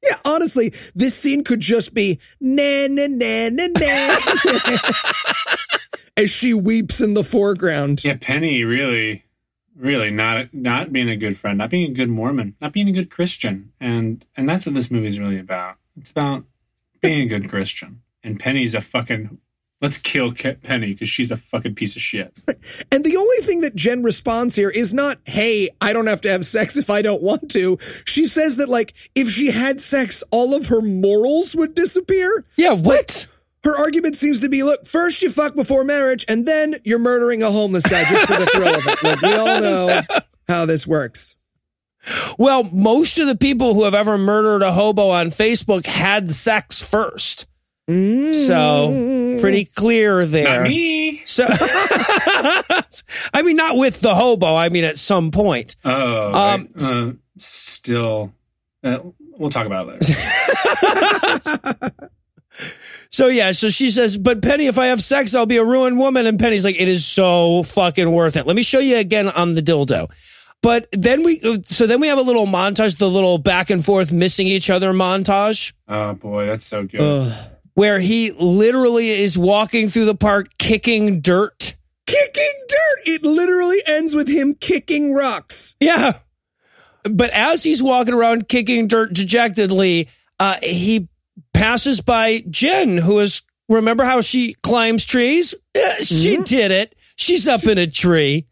Yeah, 0.03 0.16
honestly, 0.25 0.73
this 0.95 1.14
scene 1.14 1.45
could 1.45 1.61
just 1.61 1.93
be 1.93 2.21
na 2.41 2.87
na 2.89 3.07
na 3.07 3.51
na 3.51 3.66
na. 3.66 4.16
as 6.16 6.31
she 6.31 6.55
weeps 6.55 7.01
in 7.01 7.14
the 7.14 7.25
foreground. 7.25 8.05
Yeah, 8.05 8.16
Penny 8.21 8.64
really, 8.64 9.25
really 9.77 10.11
not 10.11 10.53
not 10.53 10.93
being 10.93 11.09
a 11.09 11.16
good 11.16 11.37
friend, 11.37 11.59
not 11.59 11.71
being 11.71 11.91
a 11.91 11.95
good 11.95 12.09
Mormon, 12.09 12.57
not 12.61 12.73
being 12.73 12.89
a 12.89 12.93
good 12.93 13.11
Christian, 13.11 13.73
and 13.81 14.25
and 14.37 14.49
that's 14.49 14.66
what 14.66 14.75
this 14.75 14.91
movie 14.91 15.09
is 15.09 15.18
really 15.18 15.39
about. 15.39 15.77
It's 15.99 16.11
about 16.11 16.45
being 17.01 17.23
a 17.23 17.27
good 17.27 17.49
Christian, 17.49 18.03
and 18.23 18.39
Penny's 18.39 18.75
a 18.75 18.81
fucking. 18.81 19.39
Let's 19.81 19.97
kill 19.97 20.33
Ke- 20.33 20.61
Penny 20.62 20.93
because 20.93 21.09
she's 21.09 21.31
a 21.31 21.39
fucking 21.39 21.74
piece 21.74 21.97
of 21.97 22.03
shit. 22.03 22.39
And 22.93 23.05
the 23.05 23.16
only 23.16 23.39
thing 23.39 23.61
that 23.61 23.74
Jen 23.74 24.03
responds 24.03 24.57
here 24.57 24.68
is 24.68 24.93
not, 24.93 25.18
hey, 25.24 25.70
I 25.81 25.93
don't 25.93 26.09
have 26.09 26.20
to 26.22 26.31
have 26.31 26.45
sex 26.45 26.76
if 26.76 26.91
I 26.91 27.03
don't 27.03 27.22
want 27.22 27.51
to. 27.53 27.78
She 28.05 28.26
says 28.26 28.57
that, 28.57 28.68
like, 28.68 28.95
if 29.14 29.31
she 29.31 29.51
had 29.51 29.81
sex, 29.81 30.22
all 30.31 30.55
of 30.55 30.66
her 30.66 30.83
morals 30.83 31.55
would 31.55 31.74
disappear. 31.74 32.45
Yeah, 32.57 32.74
what? 32.74 33.28
Her 33.64 33.76
argument 33.76 34.16
seems 34.16 34.41
to 34.41 34.49
be 34.49 34.62
look, 34.62 34.87
first 34.87 35.22
you 35.22 35.31
fuck 35.31 35.55
before 35.55 35.85
marriage, 35.85 36.24
and 36.28 36.47
then 36.47 36.76
you're 36.85 36.99
murdering 36.99 37.43
a 37.43 37.51
homeless 37.51 37.85
guy 37.85 38.05
just 38.05 38.26
for 38.26 38.39
the 38.39 38.47
thrill 38.47 38.74
of 38.74 38.87
it. 38.87 39.03
Like, 39.03 39.22
we 39.22 39.33
all 39.33 39.61
know 39.61 40.03
how 40.49 40.66
this 40.66 40.87
works. 40.87 41.37
Well, 42.39 42.64
most 42.64 43.18
of 43.18 43.26
the 43.26 43.37
people 43.37 43.74
who 43.74 43.85
have 43.85 43.95
ever 43.95 44.16
murdered 44.18 44.62
a 44.62 44.72
hobo 44.72 45.11
on 45.11 45.28
Facebook 45.28 45.87
had 45.87 46.31
sex 46.31 46.83
first. 46.83 47.47
So 48.47 49.38
pretty 49.41 49.64
clear 49.64 50.24
there. 50.26 50.61
Not 50.61 50.62
me. 50.68 51.22
So, 51.24 51.47
I 51.49 53.43
mean, 53.45 53.57
not 53.57 53.76
with 53.76 54.01
the 54.01 54.14
hobo. 54.14 54.55
I 54.55 54.68
mean, 54.68 54.84
at 54.84 54.99
some 54.99 55.30
point. 55.30 55.76
Oh, 55.84 56.26
Um, 56.32 56.68
right. 56.74 56.82
uh, 56.82 57.12
still, 57.38 58.32
uh, 58.84 58.99
we'll 59.38 59.51
talk 59.51 59.66
about 59.66 59.88
it 59.88 60.09
later. 60.09 61.91
So 63.12 63.26
yeah, 63.26 63.53
so 63.53 63.70
she 63.70 63.91
says, 63.91 64.16
"But 64.16 64.41
Penny, 64.43 64.66
if 64.66 64.78
I 64.78 64.86
have 64.86 65.03
sex, 65.03 65.34
I'll 65.34 65.45
be 65.47 65.57
a 65.57 65.64
ruined 65.64 65.99
woman." 65.99 66.26
And 66.26 66.38
Penny's 66.38 66.64
like, 66.64 66.80
"It 66.80 66.86
is 66.88 67.05
so 67.05 67.62
fucking 67.64 68.11
worth 68.11 68.36
it." 68.36 68.47
Let 68.47 68.55
me 68.55 68.62
show 68.62 68.78
you 68.78 68.99
again 68.99 69.28
on 69.28 69.55
the 69.55 69.62
dildo. 69.62 70.09
But 70.62 70.86
then 70.93 71.22
we, 71.24 71.41
so 71.64 71.86
then 71.86 72.01
we 72.01 72.07
have 72.09 72.18
a 72.18 72.22
little 72.22 72.47
montage, 72.47 72.99
the 72.99 73.09
little 73.09 73.38
back 73.38 73.70
and 73.70 73.84
forth 73.84 74.12
missing 74.12 74.47
each 74.47 74.68
other 74.70 74.93
montage, 74.93 75.72
oh 75.88 76.12
boy, 76.14 76.47
that's 76.47 76.66
so 76.66 76.84
good. 76.84 77.01
Ugh. 77.01 77.32
Where 77.81 77.99
he 77.99 78.31
literally 78.33 79.09
is 79.09 79.39
walking 79.39 79.89
through 79.89 80.05
the 80.05 80.14
park 80.14 80.49
kicking 80.59 81.22
dirt. 81.22 81.76
Kicking 82.07 82.53
dirt! 82.68 82.99
It 83.07 83.22
literally 83.22 83.81
ends 83.87 84.14
with 84.14 84.28
him 84.28 84.55
kicking 84.55 85.14
rocks. 85.14 85.76
Yeah. 85.81 86.18
But 87.05 87.31
as 87.31 87.62
he's 87.62 87.83
walking 87.83 88.12
around 88.12 88.51
kicking 88.51 88.87
dirt 88.87 89.14
dejectedly, 89.14 90.11
uh, 90.39 90.57
he 90.62 91.09
passes 91.55 92.03
by 92.03 92.45
Jen, 92.51 92.99
who 92.99 93.18
is, 93.20 93.41
remember 93.66 94.05
how 94.05 94.20
she 94.20 94.57
climbs 94.62 95.07
trees? 95.07 95.55
Yeah, 95.74 95.95
she 96.03 96.37
did 96.37 96.72
it. 96.72 96.95
She's 97.16 97.49
up 97.49 97.64
in 97.64 97.78
a 97.78 97.87
tree. 97.87 98.47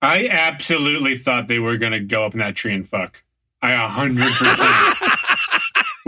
I 0.00 0.28
absolutely 0.30 1.16
thought 1.16 1.48
they 1.48 1.58
were 1.58 1.78
gonna 1.78 1.98
go 1.98 2.24
up 2.24 2.34
in 2.34 2.38
that 2.38 2.54
tree 2.54 2.74
and 2.74 2.88
fuck. 2.88 3.24
I 3.60 3.72
a 3.72 3.88
hundred 3.88 4.22
percent 4.22 5.17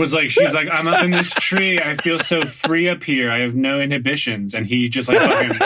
was 0.01 0.13
like, 0.13 0.31
she's 0.31 0.53
like, 0.55 0.69
I'm 0.71 0.89
up 0.89 1.05
in 1.05 1.11
this 1.13 1.31
tree. 1.31 1.79
I 1.79 1.95
feel 1.95 2.19
so 2.19 2.41
free 2.41 2.89
up 2.89 3.05
here. 3.05 3.31
I 3.31 3.41
have 3.41 3.55
no 3.55 3.81
inhibitions. 3.81 4.55
And 4.55 4.67
he 4.67 4.89
just 4.89 5.07
like 5.09 5.19
fucking 5.19 5.57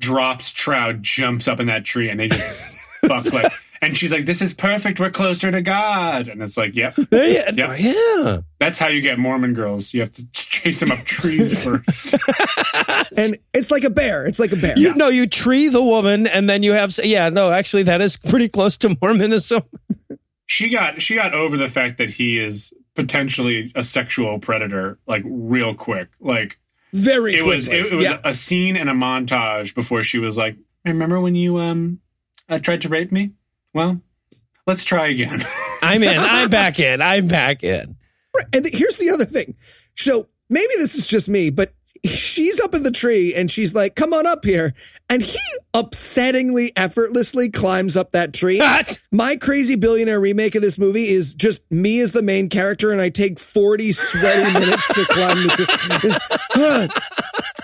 drops 0.00 0.52
trout, 0.52 1.00
jumps 1.00 1.48
up 1.48 1.60
in 1.60 1.66
that 1.68 1.84
tree, 1.84 2.10
and 2.10 2.20
they 2.20 2.28
just 2.28 2.74
fuck 3.06 3.32
like. 3.32 3.52
And 3.80 3.96
she's 3.96 4.10
like, 4.10 4.26
"This 4.26 4.42
is 4.42 4.54
perfect. 4.54 4.98
We're 4.98 5.10
closer 5.10 5.52
to 5.52 5.62
God." 5.62 6.26
And 6.26 6.42
it's 6.42 6.56
like, 6.56 6.74
"Yep, 6.74 6.96
There 7.10 7.28
you- 7.28 7.42
Yep. 7.56 7.76
Yeah. 7.78 8.38
that's 8.58 8.76
how 8.76 8.88
you 8.88 9.00
get 9.00 9.20
Mormon 9.20 9.54
girls. 9.54 9.94
You 9.94 10.00
have 10.00 10.12
to 10.16 10.26
chase 10.32 10.80
them 10.80 10.90
up 10.90 11.04
trees 11.04 11.62
first. 11.64 12.12
And 13.16 13.38
it's 13.54 13.70
like 13.70 13.84
a 13.84 13.90
bear. 13.90 14.26
It's 14.26 14.40
like 14.40 14.50
a 14.50 14.56
bear. 14.56 14.76
You 14.76 14.94
know, 14.94 15.08
you 15.10 15.28
tree 15.28 15.68
the 15.68 15.80
woman 15.82 16.26
and 16.26 16.50
then 16.50 16.64
you 16.64 16.72
have, 16.72 16.98
yeah, 17.04 17.28
no, 17.28 17.52
actually, 17.52 17.84
that 17.84 18.00
is 18.00 18.16
pretty 18.16 18.48
close 18.48 18.76
to 18.78 18.96
Mormonism. 19.00 19.62
she 20.46 20.70
got 20.70 21.00
she 21.00 21.14
got 21.14 21.32
over 21.32 21.56
the 21.56 21.68
fact 21.68 21.98
that 21.98 22.10
he 22.10 22.36
is 22.40 22.72
potentially 22.98 23.70
a 23.76 23.82
sexual 23.82 24.40
predator 24.40 24.98
like 25.06 25.22
real 25.24 25.72
quick. 25.72 26.08
Like 26.20 26.58
Very 26.92 27.34
it 27.34 27.44
quickly. 27.44 27.54
was 27.54 27.68
it, 27.68 27.86
it 27.86 27.94
was 27.94 28.04
yeah. 28.06 28.20
a 28.24 28.34
scene 28.34 28.76
and 28.76 28.90
a 28.90 28.92
montage 28.92 29.72
before 29.72 30.02
she 30.02 30.18
was 30.18 30.36
like, 30.36 30.56
"Remember 30.84 31.20
when 31.20 31.36
you 31.36 31.58
um 31.58 32.00
uh, 32.48 32.58
tried 32.58 32.80
to 32.80 32.88
rape 32.88 33.12
me? 33.12 33.34
Well, 33.72 34.00
let's 34.66 34.82
try 34.82 35.06
again." 35.06 35.40
I'm 35.82 36.02
in. 36.02 36.18
I'm 36.18 36.50
back 36.50 36.80
in. 36.80 37.00
I'm 37.00 37.28
back 37.28 37.62
in. 37.62 37.96
And 38.52 38.64
th- 38.64 38.76
here's 38.76 38.96
the 38.96 39.10
other 39.10 39.24
thing. 39.24 39.54
So 39.94 40.26
maybe 40.48 40.72
this 40.76 40.96
is 40.96 41.06
just 41.06 41.28
me, 41.28 41.50
but 41.50 41.72
she's 42.04 42.58
up 42.60 42.74
in 42.74 42.82
the 42.82 42.90
tree 42.90 43.32
and 43.32 43.48
she's 43.48 43.74
like, 43.74 43.94
come 43.94 44.12
on 44.12 44.26
up 44.26 44.44
here. 44.44 44.74
And 45.10 45.22
he 45.22 45.38
upsettingly, 45.72 46.72
effortlessly 46.76 47.48
climbs 47.50 47.96
up 47.96 48.12
that 48.12 48.34
tree. 48.34 48.58
What? 48.58 49.00
My 49.10 49.36
crazy 49.36 49.74
billionaire 49.74 50.20
remake 50.20 50.54
of 50.54 50.60
this 50.60 50.78
movie 50.78 51.08
is 51.08 51.34
just 51.34 51.62
me 51.70 52.00
as 52.00 52.12
the 52.12 52.22
main 52.22 52.50
character, 52.50 52.92
and 52.92 53.00
I 53.00 53.08
take 53.08 53.38
40 53.38 53.92
sweaty 53.92 54.52
minutes 54.58 54.86
to 54.88 55.04
climb 55.06 55.36
the 55.44 56.00
tree. 56.00 56.10
Ah. 56.56 56.88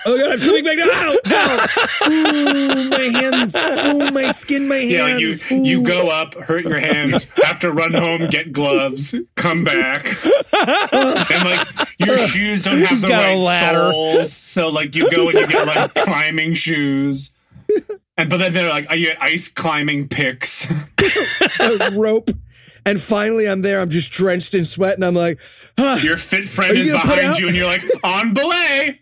oh, 0.07 0.17
God, 0.17 0.31
I'm 0.33 0.39
swimming 0.39 0.63
back 0.63 0.77
down. 0.77 0.89
Ow, 0.91 1.17
ow. 1.27 2.09
Ooh, 2.09 2.89
my 2.89 3.19
hands. 3.19 3.55
Ooh, 3.55 4.11
my 4.11 4.31
skin, 4.31 4.67
my 4.67 4.77
hands. 4.77 5.45
yeah, 5.51 5.57
you 5.57 5.61
Ooh. 5.61 5.65
you 5.65 5.83
go 5.83 6.07
up, 6.07 6.33
hurt 6.35 6.63
your 6.65 6.79
hands, 6.79 7.27
have 7.43 7.59
to 7.59 7.71
run 7.71 7.93
home, 7.93 8.27
get 8.27 8.51
gloves, 8.53 9.13
come 9.35 9.63
back, 9.63 10.05
and 10.53 11.49
like 11.49 11.67
your 11.99 12.17
shoes 12.17 12.63
don't 12.63 12.79
have 12.79 12.89
He's 12.89 13.01
the 13.01 13.09
right 13.09 13.71
soles, 13.73 14.33
so 14.33 14.67
like 14.69 14.95
you 14.95 15.09
go 15.11 15.29
and 15.29 15.37
you 15.39 15.47
get 15.47 15.67
like 15.67 15.93
climbing 15.95 16.53
shoes. 16.53 17.31
And 18.17 18.29
but 18.29 18.37
then 18.37 18.53
they're 18.53 18.69
like, 18.69 18.89
are 18.89 18.95
you 18.95 19.11
ice 19.19 19.49
climbing 19.49 20.07
picks? 20.07 20.65
a 21.59 21.91
rope. 21.97 22.29
And 22.85 23.01
finally, 23.01 23.49
I'm 23.49 23.61
there. 23.61 23.81
I'm 23.81 23.89
just 23.89 24.11
drenched 24.11 24.53
in 24.53 24.63
sweat, 24.63 24.95
and 24.95 25.03
I'm 25.03 25.15
like, 25.15 25.39
ah. 25.77 25.97
Your 25.97 26.17
fit 26.17 26.45
friend 26.45 26.77
you 26.77 26.83
is 26.83 26.91
behind 26.91 27.39
you, 27.39 27.47
and 27.47 27.55
you're 27.55 27.65
like, 27.65 27.81
on 28.03 28.33
belay. 28.33 29.01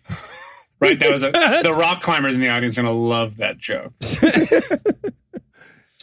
Right, 0.80 0.98
that 0.98 1.12
was 1.12 1.22
a, 1.22 1.30
the 1.62 1.74
rock 1.78 2.02
climbers 2.02 2.34
in 2.34 2.40
the 2.40 2.48
audience 2.48 2.76
are 2.76 2.82
gonna 2.82 2.94
love 2.94 3.36
that 3.36 3.58
joke. 3.58 3.92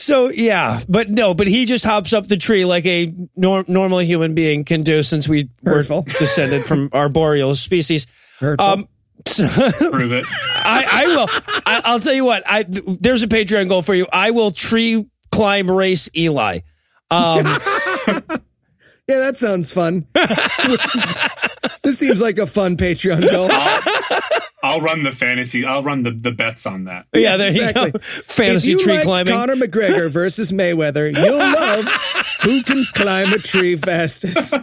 So 0.01 0.31
yeah, 0.31 0.81
but 0.89 1.11
no, 1.11 1.35
but 1.35 1.45
he 1.45 1.65
just 1.65 1.85
hops 1.85 2.11
up 2.11 2.25
the 2.25 2.35
tree 2.35 2.65
like 2.65 2.87
a 2.87 3.13
nor- 3.35 3.65
normal 3.67 3.99
human 3.99 4.33
being 4.33 4.63
can 4.63 4.81
do 4.81 5.03
since 5.03 5.27
we 5.27 5.49
Hurtful. 5.63 6.01
were 6.01 6.13
descended 6.13 6.65
from 6.65 6.89
arboreal 6.91 7.53
species. 7.53 8.07
Hurtful. 8.39 8.65
Um, 8.65 8.81
so 8.81 8.87
Prove 9.25 10.11
it. 10.13 10.25
I, 10.29 10.85
I 10.91 11.05
will. 11.07 11.27
I, 11.65 11.81
I'll 11.85 11.99
tell 11.99 12.13
you 12.13 12.25
what. 12.25 12.43
I 12.45 12.63
there's 12.67 13.23
a 13.23 13.27
Patreon 13.27 13.69
goal 13.69 13.81
for 13.81 13.93
you. 13.93 14.07
I 14.11 14.31
will 14.31 14.51
tree 14.51 15.07
climb 15.31 15.69
race 15.69 16.09
Eli. 16.15 16.59
Um, 17.09 17.37
yeah, 17.45 18.19
that 19.07 19.37
sounds 19.37 19.71
fun. 19.71 20.07
this 21.83 21.97
seems 21.99 22.21
like 22.21 22.37
a 22.37 22.47
fun 22.47 22.77
Patreon 22.77 23.29
goal. 23.29 23.49
I'll 24.63 24.79
run 24.81 25.03
the 25.03 25.11
fantasy. 25.11 25.65
I'll 25.65 25.83
run 25.83 26.03
the, 26.03 26.11
the 26.11 26.31
bets 26.31 26.65
on 26.65 26.85
that. 26.85 27.07
yeah, 27.13 27.35
there 27.37 27.49
Exactly. 27.49 27.85
you 27.85 27.91
go. 27.91 27.99
Fantasy 28.27 28.73
if 28.73 28.79
you 28.79 28.85
tree 28.85 29.01
climbing. 29.01 29.33
Conor 29.33 29.55
McGregor 29.55 30.09
versus 30.09 30.51
Mayweather, 30.51 31.13
you'll 31.15 31.35
love 31.37 31.85
who 32.43 32.61
can 32.63 32.85
climb 32.93 33.33
a 33.33 33.39
tree 33.39 33.75
fastest. 33.75 34.53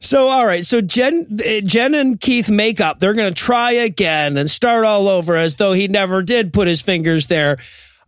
So 0.00 0.28
all 0.28 0.46
right, 0.46 0.64
so 0.64 0.80
Jen, 0.80 1.38
uh, 1.40 1.60
Jen 1.64 1.94
and 1.94 2.20
Keith 2.20 2.48
make 2.48 2.80
up. 2.80 3.00
They're 3.00 3.14
going 3.14 3.32
to 3.32 3.40
try 3.42 3.72
again 3.72 4.36
and 4.36 4.48
start 4.48 4.84
all 4.84 5.08
over 5.08 5.36
as 5.36 5.56
though 5.56 5.72
he 5.72 5.88
never 5.88 6.22
did 6.22 6.52
put 6.52 6.68
his 6.68 6.80
fingers 6.80 7.26
there. 7.26 7.58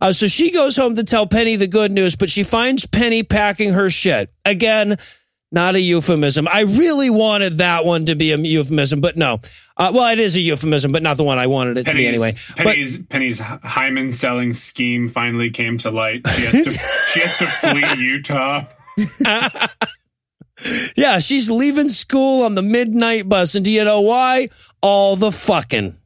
Uh, 0.01 0.11
so 0.11 0.27
she 0.27 0.51
goes 0.51 0.75
home 0.75 0.95
to 0.95 1.03
tell 1.03 1.27
Penny 1.27 1.55
the 1.55 1.67
good 1.67 1.91
news, 1.91 2.15
but 2.15 2.29
she 2.29 2.43
finds 2.43 2.85
Penny 2.85 3.23
packing 3.23 3.73
her 3.73 3.89
shit 3.89 4.33
again. 4.43 4.97
Not 5.51 5.75
a 5.75 5.79
euphemism. 5.79 6.47
I 6.51 6.61
really 6.61 7.11
wanted 7.11 7.59
that 7.59 7.85
one 7.85 8.05
to 8.05 8.15
be 8.15 8.31
a 8.31 8.37
euphemism, 8.37 9.01
but 9.01 9.15
no. 9.15 9.39
Uh, 9.77 9.91
well, 9.93 10.11
it 10.11 10.17
is 10.17 10.35
a 10.35 10.39
euphemism, 10.39 10.91
but 10.91 11.03
not 11.03 11.15
the 11.15 11.23
one 11.23 11.37
I 11.37 11.45
wanted 11.45 11.77
it 11.77 11.85
to 11.85 11.93
be 11.93 12.05
Penny's, 12.05 12.07
anyway. 12.07 12.35
But 12.57 12.65
Penny's 12.65 12.97
Penny's 13.03 13.39
hymen 13.39 14.11
selling 14.11 14.53
scheme 14.53 15.09
finally 15.09 15.51
came 15.51 15.77
to 15.79 15.91
light. 15.91 16.27
She 16.27 16.41
has 16.41 16.63
to 16.65 16.71
she 17.13 17.19
has 17.19 17.37
to 17.37 17.45
flee 17.45 18.03
Utah. 18.03 18.65
yeah, 20.95 21.19
she's 21.19 21.49
leaving 21.49 21.89
school 21.89 22.43
on 22.43 22.55
the 22.55 22.61
midnight 22.61 23.27
bus, 23.27 23.55
and 23.55 23.65
do 23.65 23.71
you 23.71 23.83
know 23.83 24.01
why? 24.01 24.49
All 24.81 25.15
the 25.15 25.31
fucking. 25.31 25.97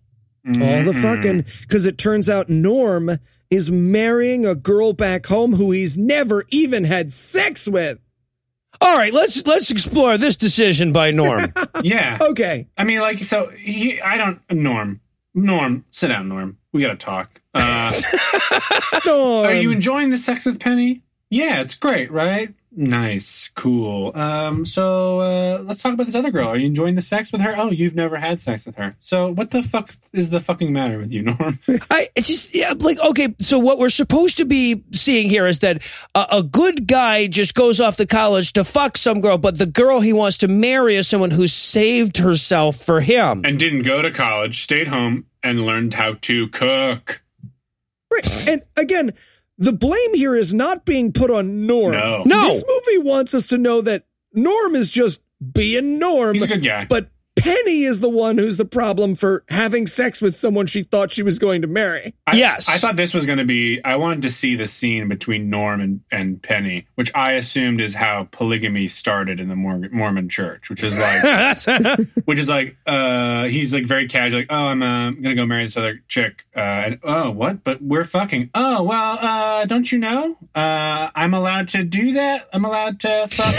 All 0.48 0.84
the 0.84 0.98
fucking, 1.02 1.44
because 1.62 1.86
it 1.86 1.98
turns 1.98 2.30
out 2.30 2.48
Norm 2.50 3.10
is 3.50 3.70
marrying 3.70 4.46
a 4.46 4.56
girl 4.56 4.94
back 4.94 5.26
home 5.26 5.54
who 5.54 5.72
he's 5.72 5.98
never 5.98 6.46
even 6.50 6.86
had 6.86 7.12
sex 7.12 7.68
with. 7.68 8.00
All 8.80 8.96
right, 8.96 9.12
let's 9.12 9.46
let's 9.46 9.72
explore 9.72 10.18
this 10.18 10.38
decision 10.38 10.94
by 10.94 11.12
Norm. 11.12 11.52
Yeah, 11.84 12.18
Okay. 12.22 12.68
I 12.78 12.84
mean, 12.86 13.00
like, 13.02 13.20
so 13.20 13.50
he, 13.50 14.00
I 14.02 14.18
don't. 14.18 14.40
Norm, 14.50 15.02
Norm, 15.36 15.84
sit 15.92 16.08
down, 16.08 16.30
Norm. 16.30 16.58
We 16.72 16.82
got 16.82 16.90
to 16.90 16.96
talk. 17.06 17.42
Uh, 17.54 17.92
Norm. 19.06 19.46
are 19.48 19.54
you 19.54 19.72
enjoying 19.72 20.10
the 20.12 20.18
sex 20.18 20.46
with 20.46 20.60
Penny? 20.60 21.02
Yeah, 21.30 21.62
it's 21.62 21.76
great, 21.76 22.10
right? 22.12 22.54
Nice, 22.80 23.50
cool. 23.56 24.16
Um, 24.16 24.64
so 24.64 25.20
uh, 25.20 25.64
let's 25.64 25.82
talk 25.82 25.96
about 25.96 26.06
this 26.06 26.14
other 26.14 26.30
girl. 26.30 26.50
Are 26.50 26.58
you 26.58 26.68
enjoying 26.68 26.94
the 26.94 27.02
sex 27.02 27.32
with 27.32 27.42
her? 27.42 27.58
Oh, 27.58 27.72
you've 27.72 27.96
never 27.96 28.18
had 28.18 28.40
sex 28.40 28.68
with 28.68 28.76
her. 28.76 28.96
So 29.00 29.34
what 29.34 29.50
the 29.50 29.64
fuck 29.64 29.96
is 30.14 30.30
the 30.30 30.40
fucking 30.40 30.72
matter 30.72 31.00
with 31.00 31.12
you, 31.12 31.24
Norm? 31.24 31.58
I 31.90 32.08
it's 32.16 32.28
just 32.28 32.54
yeah, 32.54 32.76
like 32.78 33.00
okay. 33.00 33.34
So 33.40 33.58
what 33.58 33.80
we're 33.80 33.90
supposed 33.90 34.38
to 34.38 34.46
be 34.46 34.84
seeing 34.92 35.28
here 35.28 35.48
is 35.48 35.58
that 35.60 35.82
a, 36.14 36.26
a 36.34 36.44
good 36.44 36.86
guy 36.86 37.26
just 37.26 37.56
goes 37.56 37.82
off 37.82 37.96
to 37.96 38.06
college 38.06 38.54
to 38.54 38.64
fuck 38.64 38.96
some 38.96 39.22
girl, 39.22 39.40
but 39.40 39.58
the 39.58 39.66
girl 39.66 40.00
he 40.00 40.14
wants 40.14 40.38
to 40.40 40.48
marry 40.48 40.98
is 40.98 41.08
someone 41.08 41.32
who 41.32 41.48
saved 41.48 42.18
herself 42.18 42.76
for 42.76 43.02
him. 43.02 43.44
and 43.44 43.58
didn't 43.58 43.84
go 43.84 44.04
to 44.04 44.12
college, 44.12 44.62
stayed 44.62 44.88
home, 44.88 45.26
and 45.42 45.66
learned 45.66 45.96
how 45.96 46.14
to 46.22 46.48
cook. 46.50 47.24
Right. 48.12 48.48
And 48.48 48.62
again, 48.78 49.14
the 49.58 49.74
blame 49.74 50.14
here 50.14 50.36
is 50.36 50.54
not 50.54 50.86
being 50.86 51.12
put 51.12 51.32
on 51.32 51.66
Norm. 51.66 51.94
No. 51.94 52.24
No. 52.26 52.48
This 52.48 52.64
movie 52.68 53.10
wants 53.10 53.34
us 53.34 53.48
to 53.48 53.58
know 53.58 53.82
that 53.82 54.06
Norm 54.34 54.76
is 54.76 54.90
just 54.90 55.22
being 55.54 56.00
Norm. 56.00 56.36
He's 56.36 56.44
a 56.44 56.48
good 56.48 56.64
guy. 56.64 56.86
But 56.86 57.10
Penny 57.38 57.84
is 57.84 58.00
the 58.00 58.10
one 58.10 58.38
who's 58.38 58.58
the 58.58 58.66
problem 58.66 59.16
for 59.16 59.44
having 59.50 59.88
sex 59.88 60.22
with 60.22 60.36
someone 60.36 60.66
she 60.68 60.84
thought 60.84 61.12
she 61.12 61.22
was 61.24 61.38
going 61.40 61.62
to 61.62 61.68
marry. 61.68 62.14
I, 62.26 62.36
Yes. 62.38 62.68
I 62.68 62.78
thought 62.78 62.96
this 62.96 63.14
was 63.14 63.26
going 63.26 63.38
to 63.38 63.46
be. 63.46 63.80
I 63.86 63.96
wanted 63.96 64.24
to 64.24 64.30
see 64.30 64.56
the 64.56 64.66
scene 64.66 65.08
between 65.08 65.50
Norm 65.50 65.80
and, 65.82 66.02
and 66.12 66.42
Penny, 66.42 66.88
which 66.96 67.12
I 67.16 67.34
assumed 67.34 67.80
is 67.82 67.94
how 67.94 68.28
polygamy 68.32 68.88
started 68.88 69.40
in 69.40 69.48
the 69.50 69.56
Mor- 69.56 69.90
Mormon 69.92 70.30
Church, 70.30 70.70
which 70.70 70.84
is 70.84 70.98
like, 70.98 72.00
which 72.26 72.40
is 72.40 72.50
like, 72.50 72.76
uh, 72.86 73.46
he's 73.46 73.74
like 73.74 73.86
very 73.86 74.08
casual, 74.08 74.40
like, 74.40 74.48
oh, 74.50 74.56
I'm, 74.56 74.82
uh, 74.82 75.12
gonna 75.12 75.36
go 75.36 75.46
marry 75.46 75.64
this 75.64 75.78
other 75.78 76.02
chick, 76.08 76.46
uh, 76.56 76.60
and 76.60 77.00
oh, 77.04 77.32
what? 77.32 77.64
But 77.64 77.82
we're 77.82 78.04
fucking. 78.04 78.50
Oh, 78.56 78.84
well, 78.84 79.20
uh, 79.22 79.66
don't 79.66 79.92
you 79.92 80.00
know? 80.00 80.38
Uh, 80.56 81.10
I'm 81.16 81.34
allowed 81.34 81.68
to 81.70 81.84
do 81.84 82.14
that. 82.14 82.48
I'm 82.54 82.66
allowed 82.66 83.00
to 83.02 83.28
fuck. 83.30 83.56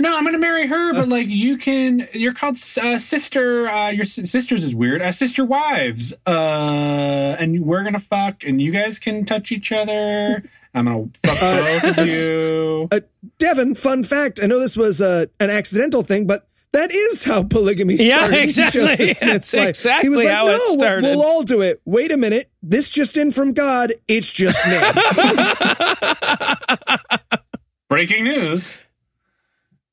No, 0.00 0.16
I'm 0.16 0.24
gonna 0.24 0.38
marry 0.38 0.66
her, 0.68 0.92
but 0.94 1.08
like, 1.08 1.28
you 1.28 1.56
can. 1.56 2.08
You're 2.12 2.34
called 2.34 2.58
uh, 2.82 2.98
sister. 2.98 3.68
Uh, 3.68 3.90
your 3.90 4.04
s- 4.04 4.30
sisters 4.30 4.64
is 4.64 4.74
weird. 4.74 5.02
Uh, 5.02 5.12
sister 5.12 5.44
wives. 5.44 6.12
Uh, 6.26 7.36
and 7.38 7.64
we're 7.64 7.84
gonna 7.84 8.00
fuck, 8.00 8.44
and 8.44 8.60
you 8.60 8.72
guys 8.72 8.98
can 8.98 9.24
touch 9.24 9.52
each 9.52 9.72
other. 9.72 10.42
I'm 10.74 10.84
gonna 10.86 11.08
fuck 11.24 11.40
both 11.40 11.98
of 11.98 12.06
you. 12.08 12.88
Uh, 12.90 13.00
Devin, 13.38 13.74
fun 13.74 14.04
fact. 14.04 14.40
I 14.42 14.46
know 14.46 14.58
this 14.58 14.76
was 14.76 15.00
uh, 15.00 15.26
an 15.40 15.50
accidental 15.50 16.02
thing, 16.02 16.26
but 16.26 16.46
that 16.72 16.90
is 16.90 17.22
how 17.22 17.44
polygamy 17.44 17.94
Yeah, 17.94 18.18
started. 18.18 18.42
exactly. 18.42 18.84
That's 19.20 19.54
exactly 19.54 20.02
he 20.02 20.08
was 20.08 20.24
like, 20.24 20.34
how 20.34 20.46
no, 20.46 20.54
it 20.56 20.80
we'll- 20.80 21.02
We'll 21.02 21.22
all 21.22 21.42
do 21.44 21.60
it. 21.62 21.80
Wait 21.84 22.10
a 22.10 22.16
minute. 22.16 22.50
This 22.62 22.90
just 22.90 23.16
in 23.16 23.30
from 23.30 23.52
God. 23.52 23.92
It's 24.08 24.30
just 24.32 24.56
me. 24.66 24.78
Breaking 27.88 28.24
news. 28.24 28.78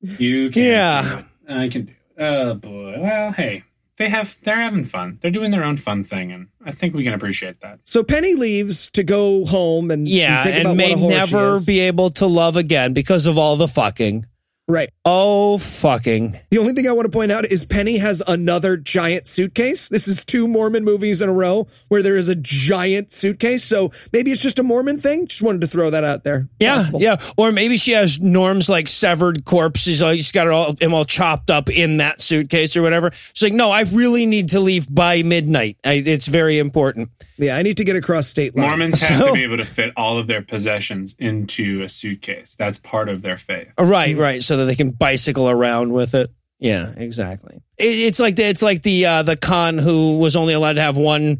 You 0.02 0.50
can. 0.52 0.64
Yeah. 0.64 1.02
do 1.48 1.54
it. 1.54 1.58
I 1.58 1.70
can 1.70 1.86
do 1.86 1.92
it. 1.92 2.24
Oh 2.24 2.54
boy. 2.56 2.96
Well, 3.00 3.32
hey, 3.32 3.64
they 3.98 4.10
have. 4.10 4.36
They're 4.44 4.60
having 4.62 4.84
fun. 4.84 5.18
They're 5.22 5.32
doing 5.32 5.52
their 5.52 5.64
own 5.64 5.78
fun 5.78 6.04
thing, 6.04 6.32
and 6.32 6.48
I 6.64 6.72
think 6.72 6.94
we 6.94 7.04
can 7.04 7.14
appreciate 7.14 7.62
that. 7.62 7.80
so 7.84 8.04
Penny 8.04 8.36
leaves 8.36 8.92
to 8.92 9.04
go 9.04 9.46
home 9.46 9.90
and 9.92 10.08
yeah, 10.08 10.44
think 10.44 10.56
and 10.58 10.66
about 10.68 10.78
may 10.78 10.96
what 10.96 11.06
a 11.12 11.16
never 11.18 11.60
be 11.62 11.80
able 11.82 12.10
to 12.12 12.26
love 12.28 12.56
again 12.58 12.94
because 12.94 13.26
of 13.26 13.38
all 13.38 13.58
the 13.58 13.68
fucking. 13.68 14.26
Right. 14.68 14.90
Oh 15.04 15.58
fucking. 15.58 16.36
The 16.50 16.58
only 16.58 16.74
thing 16.74 16.88
I 16.88 16.92
want 16.92 17.06
to 17.06 17.12
point 17.12 17.32
out 17.32 17.46
is 17.46 17.66
Penny 17.66 17.98
has 17.98 18.22
another 18.28 18.78
giant 18.78 19.28
suitcase. 19.28 19.88
This 19.88 20.08
is 20.08 20.24
two 20.24 20.48
Mormon 20.48 20.84
movies 20.84 21.22
in 21.22 21.30
a 21.30 21.34
row 21.34 21.68
where 21.90 22.02
there 22.02 22.16
is 22.16 22.30
a 22.30 22.36
giant 22.36 23.12
suitcase. 23.12 23.64
So 23.64 23.92
maybe 24.14 24.32
it's 24.32 24.42
just 24.42 24.60
a 24.60 24.64
Mormon 24.64 25.00
thing. 25.00 25.28
Just 25.28 25.42
wanted 25.42 25.62
to 25.62 25.68
throw 25.68 25.90
that 25.90 26.04
out 26.04 26.24
there. 26.24 26.48
Yeah, 26.60 26.78
Possible. 26.78 27.02
yeah. 27.02 27.18
Or 27.38 27.52
maybe 27.52 27.78
she 27.78 27.92
has 27.92 28.20
Norm's 28.20 28.70
like 28.70 28.88
severed 28.88 29.44
corpse. 29.46 29.82
She's 29.82 30.02
like, 30.02 30.18
she's 30.18 30.32
got 30.32 30.48
it 30.48 30.54
all 30.54 30.76
him 30.80 30.94
all 30.94 31.06
chopped 31.06 31.50
up 31.52 31.70
in 31.70 31.98
that 31.98 32.22
suitcase 32.22 32.78
or 32.78 32.82
whatever. 32.82 33.12
She's 33.34 33.44
like, 33.44 33.54
no, 33.54 33.72
I 33.72 33.82
really 33.82 34.26
need 34.26 34.50
to 34.50 34.60
leave 34.60 34.94
by 34.94 35.24
midnight. 35.24 35.78
I, 35.84 35.94
it's 35.96 36.28
very 36.28 36.60
important. 36.60 37.10
Yeah, 37.42 37.58
I 37.58 37.64
need 37.64 37.78
to 37.78 37.84
get 37.84 37.96
across 37.96 38.28
state 38.28 38.56
lines. 38.56 38.70
Mormons 38.70 39.02
have 39.02 39.20
So- 39.20 39.28
to 39.28 39.34
be 39.34 39.44
able 39.44 39.58
to 39.58 39.66
fit 39.66 39.92
all 39.98 40.18
of 40.20 40.28
their 40.28 40.42
possessions 40.44 41.16
into 41.20 41.82
a 41.82 41.90
suitcase. 41.90 42.56
That's 42.58 42.80
part 42.80 43.10
of 43.10 43.22
their 43.24 43.38
faith. 43.38 43.70
Right, 43.80 44.16
right. 44.16 44.44
So 44.44 44.58
that 44.58 44.66
they 44.66 44.76
can 44.76 44.92
bicycle 44.92 45.50
around 45.50 45.92
with 45.92 46.14
it. 46.14 46.30
Yeah, 46.60 46.94
exactly. 46.96 47.56
It, 47.80 47.84
it's 47.84 48.20
like 48.20 48.36
the, 48.36 48.44
it's 48.44 48.62
like 48.62 48.84
the 48.84 49.06
uh, 49.08 49.24
the 49.24 49.36
con 49.36 49.80
who 49.80 50.20
was 50.20 50.36
only 50.36 50.54
allowed 50.54 50.74
to 50.74 50.82
have 50.82 50.96
one 50.96 51.40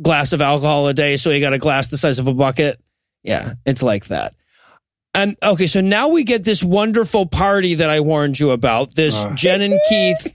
glass 0.00 0.32
of 0.32 0.40
alcohol 0.40 0.88
a 0.88 0.94
day, 0.94 1.18
so 1.18 1.30
he 1.30 1.40
got 1.40 1.52
a 1.52 1.58
glass 1.58 1.88
the 1.88 1.98
size 1.98 2.18
of 2.18 2.26
a 2.26 2.32
bucket. 2.34 2.80
Yeah, 3.22 3.52
it's 3.66 3.82
like 3.82 4.06
that. 4.06 4.34
And 5.14 5.36
okay, 5.42 5.66
so 5.66 5.82
now 5.82 6.08
we 6.08 6.24
get 6.24 6.42
this 6.42 6.62
wonderful 6.64 7.26
party 7.26 7.74
that 7.74 7.90
I 7.90 8.00
warned 8.00 8.40
you 8.40 8.50
about. 8.52 8.94
This 8.94 9.14
Uh. 9.14 9.28
Jen 9.34 9.60
and 9.60 9.78
Keith 9.90 10.34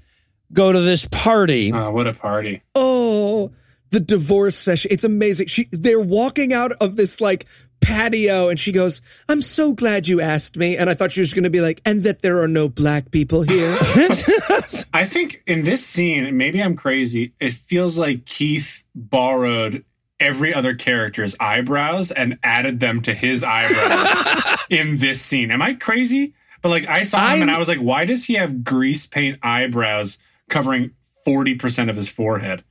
go 0.54 0.72
to 0.72 0.82
this 0.82 1.06
party. 1.06 1.74
Oh, 1.74 1.90
what 1.92 2.06
a 2.06 2.14
party! 2.14 2.62
Oh, 2.76 3.50
the 3.92 4.00
divorce 4.00 4.56
session. 4.56 4.90
It's 4.92 5.04
amazing. 5.04 5.48
She 5.48 5.68
they're 5.72 6.00
walking 6.00 6.54
out 6.54 6.72
of 6.74 6.96
this 6.96 7.22
like 7.22 7.46
patio 7.80 8.50
and 8.50 8.60
she 8.60 8.72
goes, 8.72 9.02
"I'm 9.30 9.42
so 9.42 9.74
glad 9.74 10.08
you 10.08 10.20
asked 10.22 10.58
me." 10.58 10.76
And 10.78 10.90
I 10.90 10.94
thought 10.94 11.12
she 11.12 11.20
was 11.20 11.34
going 11.34 11.44
to 11.44 11.50
be 11.50 11.62
like, 11.62 11.82
"And 11.86 12.04
that 12.04 12.22
there 12.22 12.42
are 12.42 12.48
no 12.48 12.68
black 12.70 13.12
people 13.12 13.44
here." 13.44 13.78
I 14.94 15.06
think 15.06 15.44
in 15.46 15.64
this 15.64 15.86
scene, 15.86 16.36
maybe 16.38 16.62
I'm 16.62 16.76
crazy. 16.76 17.34
It 17.40 17.54
feels 17.54 17.98
like 17.98 18.26
Keith 18.26 18.84
borrowed 18.96 19.84
every 20.20 20.54
other 20.54 20.74
character's 20.74 21.36
eyebrows 21.40 22.12
and 22.12 22.40
added 22.44 22.80
them 22.80 23.02
to 23.04 23.14
his 23.14 23.44
eyebrows 23.44 24.58
in 24.70 24.98
this 24.98 25.22
scene. 25.22 25.52
Am 25.52 25.62
I 25.62 25.76
crazy? 25.76 26.34
But 26.64 26.70
like, 26.70 26.88
I 26.88 27.04
saw 27.04 27.20
him 27.36 27.44
and 27.44 27.52
I'm- 27.52 27.58
I 27.58 27.60
was 27.60 27.68
like, 27.68 27.78
why 27.78 28.06
does 28.06 28.26
he 28.26 28.34
have 28.34 28.64
grease 28.64 29.06
paint 29.06 29.38
eyebrows 29.44 30.18
covering 30.50 30.92
40% 31.28 31.92
of 31.92 31.96
his 31.96 32.10
forehead? 32.10 32.64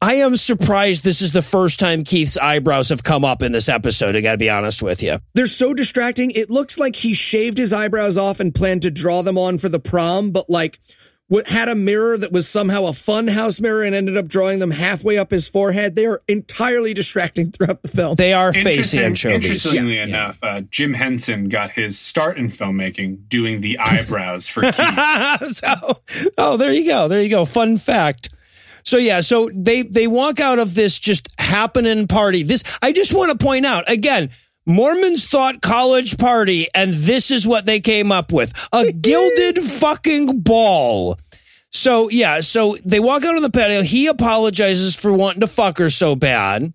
I 0.00 0.14
am 0.16 0.36
surprised 0.36 1.04
this 1.04 1.20
is 1.20 1.32
the 1.32 1.42
first 1.42 1.78
time 1.80 2.04
Keith's 2.04 2.36
eyebrows 2.36 2.88
have 2.88 3.02
come 3.02 3.24
up 3.24 3.42
in 3.42 3.52
this 3.52 3.68
episode. 3.68 4.16
I 4.16 4.20
got 4.20 4.32
to 4.32 4.38
be 4.38 4.50
honest 4.50 4.82
with 4.82 5.02
you. 5.02 5.18
they're 5.34 5.46
so 5.46 5.74
distracting. 5.74 6.30
It 6.32 6.50
looks 6.50 6.78
like 6.78 6.96
he 6.96 7.12
shaved 7.14 7.58
his 7.58 7.72
eyebrows 7.72 8.16
off 8.16 8.40
and 8.40 8.54
planned 8.54 8.82
to 8.82 8.90
draw 8.90 9.22
them 9.22 9.36
on 9.38 9.58
for 9.58 9.68
the 9.68 9.80
prom, 9.80 10.30
but 10.30 10.48
like 10.48 10.78
what 11.28 11.48
had 11.48 11.68
a 11.68 11.74
mirror 11.74 12.16
that 12.16 12.30
was 12.30 12.46
somehow 12.46 12.86
a 12.86 12.92
fun 12.92 13.26
house 13.26 13.60
mirror 13.60 13.82
and 13.82 13.96
ended 13.96 14.16
up 14.16 14.28
drawing 14.28 14.60
them 14.60 14.70
halfway 14.70 15.18
up 15.18 15.32
his 15.32 15.48
forehead. 15.48 15.96
They 15.96 16.06
are 16.06 16.22
entirely 16.28 16.94
distracting 16.94 17.50
throughout 17.50 17.82
the 17.82 17.88
film. 17.88 18.14
They 18.14 18.32
are 18.32 18.52
facey 18.52 18.98
Interesting- 18.98 19.32
anchovies. 19.32 19.50
Interestingly 19.66 19.98
enough, 19.98 20.38
uh, 20.40 20.60
Jim 20.70 20.94
Henson 20.94 21.48
got 21.48 21.72
his 21.72 21.98
start 21.98 22.38
in 22.38 22.48
filmmaking 22.48 23.28
doing 23.28 23.60
the 23.60 23.78
eyebrows 23.80 24.46
for 24.46 24.62
Keith. 24.72 25.48
so, 25.56 26.00
oh, 26.38 26.56
there 26.56 26.72
you 26.72 26.86
go. 26.86 27.08
There 27.08 27.20
you 27.20 27.28
go. 27.28 27.44
Fun 27.44 27.76
fact. 27.76 28.28
So 28.86 28.98
yeah, 28.98 29.20
so 29.20 29.50
they 29.52 29.82
they 29.82 30.06
walk 30.06 30.38
out 30.38 30.60
of 30.60 30.74
this 30.74 30.98
just 30.98 31.28
happening 31.38 32.06
party. 32.06 32.44
This 32.44 32.62
I 32.80 32.92
just 32.92 33.12
want 33.12 33.32
to 33.32 33.44
point 33.44 33.66
out 33.66 33.90
again. 33.90 34.30
Mormons 34.68 35.26
thought 35.28 35.60
college 35.62 36.18
party, 36.18 36.66
and 36.74 36.92
this 36.92 37.30
is 37.30 37.46
what 37.46 37.66
they 37.66 37.78
came 37.80 38.10
up 38.10 38.32
with: 38.32 38.52
a 38.72 38.90
gilded 39.00 39.58
fucking 39.58 40.40
ball. 40.40 41.18
So 41.72 42.08
yeah, 42.10 42.40
so 42.40 42.76
they 42.84 43.00
walk 43.00 43.24
out 43.24 43.36
on 43.36 43.42
the 43.42 43.50
patio. 43.50 43.82
He 43.82 44.06
apologizes 44.06 44.94
for 44.94 45.12
wanting 45.12 45.40
to 45.40 45.46
fuck 45.46 45.78
her 45.78 45.90
so 45.90 46.14
bad. 46.16 46.72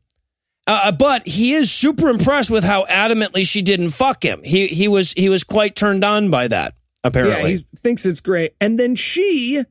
Uh, 0.67 0.91
but 0.91 1.27
he 1.27 1.53
is 1.53 1.71
super 1.71 2.09
impressed 2.09 2.49
with 2.49 2.63
how 2.63 2.85
adamantly 2.85 3.45
she 3.45 3.61
didn't 3.61 3.89
fuck 3.89 4.23
him. 4.23 4.41
He 4.43 4.67
he 4.67 4.87
was 4.87 5.13
he 5.13 5.27
was 5.29 5.43
quite 5.43 5.75
turned 5.75 6.03
on 6.03 6.29
by 6.29 6.47
that. 6.49 6.75
Apparently, 7.03 7.51
Yeah, 7.51 7.57
he 7.57 7.65
thinks 7.83 8.05
it's 8.05 8.19
great. 8.19 8.53
And 8.61 8.79
then 8.79 8.95
she 8.95 9.63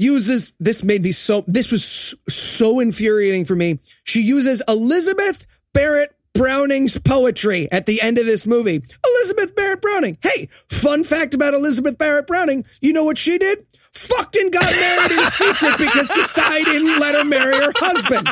uses 0.00 0.52
this 0.58 0.82
made 0.82 1.02
me 1.02 1.12
so 1.12 1.44
this 1.46 1.70
was 1.70 2.14
so, 2.28 2.80
infuriating 2.80 3.44
for 3.44 3.54
me. 3.54 3.78
She 4.04 4.22
uses 4.22 4.62
Elizabeth 4.66 5.46
Barrett 5.72 6.14
Browning's 6.32 6.98
poetry 6.98 7.70
at 7.70 7.86
the 7.86 8.00
end 8.00 8.18
of 8.18 8.26
this 8.26 8.46
movie. 8.46 8.82
Elizabeth 9.04 9.54
Barrett 9.54 9.82
Browning. 9.82 10.16
Hey, 10.22 10.48
fun 10.68 11.04
fact 11.04 11.34
about 11.34 11.54
Elizabeth 11.54 11.98
Barrett 11.98 12.26
Browning. 12.26 12.64
You 12.80 12.92
know 12.92 13.04
what 13.04 13.18
she 13.18 13.36
did? 13.38 13.66
Fucked 13.92 14.36
and 14.36 14.52
got 14.52 14.70
married 14.70 15.10
in 15.10 15.30
secret 15.30 15.78
because 15.78 16.08
society 16.08 16.70
didn't 16.70 17.00
let 17.00 17.14
her 17.16 17.24
marry 17.24 17.56
her 17.56 17.72
husband. 17.76 18.28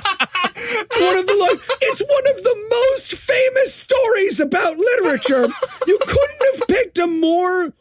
It's 0.57 1.01
one 1.01 1.17
of 1.17 1.27
the 1.27 1.35
lo- 1.35 1.61
it's 1.83 2.01
one 2.01 2.37
of 2.37 2.43
the 2.43 2.69
most 2.71 3.15
famous 3.15 3.75
stories 3.75 4.41
about 4.41 4.79
literature. 4.79 5.47
You 5.87 5.99
couldn't 6.01 6.43
have 6.55 6.69
picked 6.69 6.99
a 6.99 7.07
more 7.07 7.73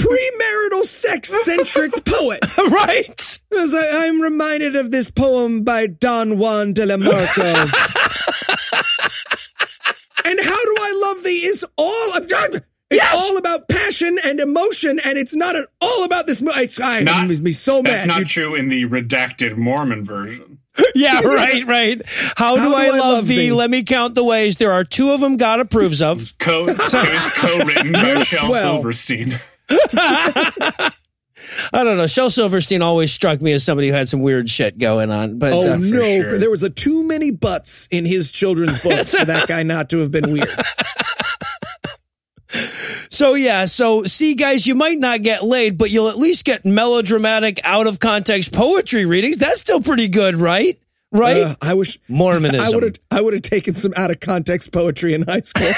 premarital 0.00 0.84
sex 0.84 1.28
centric 1.44 1.92
poet. 2.04 2.40
right. 2.58 3.38
As 3.58 3.74
I, 3.74 4.06
I'm 4.06 4.20
reminded 4.20 4.76
of 4.76 4.90
this 4.90 5.10
poem 5.10 5.62
by 5.62 5.86
Don 5.86 6.38
Juan 6.38 6.72
de 6.72 6.86
la 6.86 6.96
Marco. 6.96 7.42
and 10.24 10.40
how 10.40 10.64
do 10.64 10.74
I 10.78 11.12
love 11.14 11.24
thee 11.24 11.44
is 11.44 11.64
all 11.76 12.12
it's 12.92 12.96
Yes! 13.04 13.14
all 13.16 13.36
about 13.36 13.68
passion 13.68 14.18
and 14.24 14.40
emotion, 14.40 14.98
and 15.04 15.16
it's 15.16 15.32
not 15.32 15.54
at 15.54 15.66
all 15.80 16.02
about 16.02 16.26
this. 16.26 16.42
Mo- 16.42 16.50
it's, 16.56 16.80
I, 16.80 17.02
Not- 17.02 17.24
it 17.24 17.28
makes 17.28 17.40
me 17.40 17.52
so 17.52 17.82
That's 17.82 18.04
not 18.06 18.18
You- 18.18 18.24
true 18.24 18.54
in 18.56 18.68
the 18.68 18.84
redacted 18.86 19.56
Mormon 19.56 20.04
version. 20.04 20.58
yeah, 20.96 21.20
right, 21.20 21.64
right. 21.66 22.02
How, 22.36 22.56
do, 22.56 22.74
I, 22.74 22.88
love, 22.90 23.26
thee? 23.28 23.52
Let 23.52 23.70
me 23.70 23.82
count 23.84 24.14
the 24.14 24.24
ways. 24.24 24.56
There 24.56 24.72
are 24.72 24.82
two 24.84 25.10
of 25.12 25.20
them 25.20 25.36
God 25.36 25.60
approves 25.60 26.00
of. 26.02 26.34
Co- 26.38 26.66
it 26.68 26.78
was 26.78 27.32
co-written 27.36 27.92
by 27.92 28.06
You're 28.06 28.24
swell. 28.24 28.74
Silverstein. 28.74 29.34
I 31.72 31.84
don't 31.84 31.96
know. 31.96 32.06
Shel 32.06 32.30
Silverstein 32.30 32.82
always 32.82 33.12
struck 33.12 33.40
me 33.40 33.52
as 33.52 33.64
somebody 33.64 33.88
who 33.88 33.94
had 33.94 34.08
some 34.08 34.20
weird 34.20 34.48
shit 34.48 34.78
going 34.78 35.10
on. 35.10 35.38
But 35.38 35.52
Oh 35.52 35.72
uh, 35.72 35.76
no, 35.76 36.20
sure. 36.20 36.38
there 36.38 36.50
was 36.50 36.62
a 36.62 36.70
too 36.70 37.04
many 37.06 37.30
butts 37.30 37.88
in 37.90 38.04
his 38.06 38.30
children's 38.30 38.82
books 38.82 39.14
for 39.14 39.24
that 39.24 39.48
guy 39.48 39.62
not 39.62 39.90
to 39.90 39.98
have 39.98 40.10
been 40.10 40.32
weird. 40.32 40.48
so 43.10 43.34
yeah, 43.34 43.64
so 43.66 44.02
see, 44.04 44.34
guys, 44.34 44.66
you 44.66 44.74
might 44.74 44.98
not 44.98 45.22
get 45.22 45.42
laid, 45.42 45.78
but 45.78 45.90
you'll 45.90 46.08
at 46.08 46.18
least 46.18 46.44
get 46.44 46.64
melodramatic, 46.64 47.60
out 47.64 47.86
of 47.86 48.00
context 48.00 48.52
poetry 48.52 49.06
readings. 49.06 49.38
That's 49.38 49.60
still 49.60 49.80
pretty 49.80 50.08
good, 50.08 50.36
right? 50.36 50.78
Right? 51.12 51.42
Uh, 51.42 51.56
I 51.60 51.74
wish 51.74 51.98
Mormonism. 52.08 52.64
I 52.64 52.70
would 52.70 52.82
have 52.82 52.96
I 53.10 53.20
would 53.20 53.34
have 53.34 53.42
taken 53.42 53.74
some 53.74 53.92
out 53.96 54.10
of 54.10 54.20
context 54.20 54.72
poetry 54.72 55.14
in 55.14 55.22
high 55.22 55.40
school. 55.40 55.70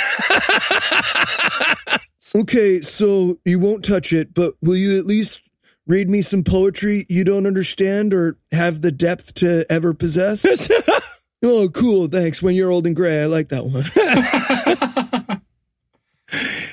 okay, 2.42 2.78
so 2.80 3.38
you 3.44 3.58
won't 3.58 3.84
touch 3.84 4.12
it, 4.12 4.34
but 4.34 4.54
will 4.60 4.76
you 4.76 4.98
at 4.98 5.06
least 5.06 5.40
read 5.86 6.08
me 6.08 6.22
some 6.22 6.44
poetry 6.44 7.06
you 7.08 7.24
don't 7.24 7.46
understand 7.46 8.14
or 8.14 8.36
have 8.52 8.82
the 8.82 8.92
depth 8.92 9.34
to 9.34 9.64
ever 9.70 9.94
possess? 9.94 10.44
oh, 11.42 11.68
cool. 11.70 12.08
Thanks. 12.08 12.42
When 12.42 12.54
you're 12.54 12.70
old 12.70 12.86
and 12.86 12.94
gray, 12.94 13.22
I 13.22 13.26
like 13.26 13.48
that 13.48 13.66
one. 13.66 13.84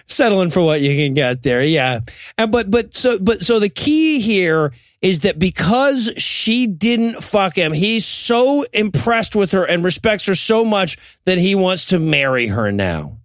settling 0.07 0.49
for 0.49 0.61
what 0.61 0.81
you 0.81 0.95
can 0.95 1.13
get 1.13 1.43
there 1.43 1.61
yeah 1.61 1.99
and 2.37 2.51
but 2.51 2.71
but 2.71 2.93
so 2.93 3.19
but 3.19 3.39
so 3.41 3.59
the 3.59 3.69
key 3.69 4.19
here 4.19 4.71
is 5.01 5.21
that 5.21 5.39
because 5.39 6.13
she 6.17 6.67
didn't 6.67 7.23
fuck 7.23 7.55
him 7.55 7.73
he's 7.73 8.05
so 8.05 8.63
impressed 8.73 9.35
with 9.35 9.51
her 9.51 9.63
and 9.63 9.83
respects 9.83 10.25
her 10.25 10.35
so 10.35 10.65
much 10.65 10.97
that 11.25 11.37
he 11.37 11.55
wants 11.55 11.85
to 11.85 11.99
marry 11.99 12.47
her 12.47 12.71
now 12.71 13.19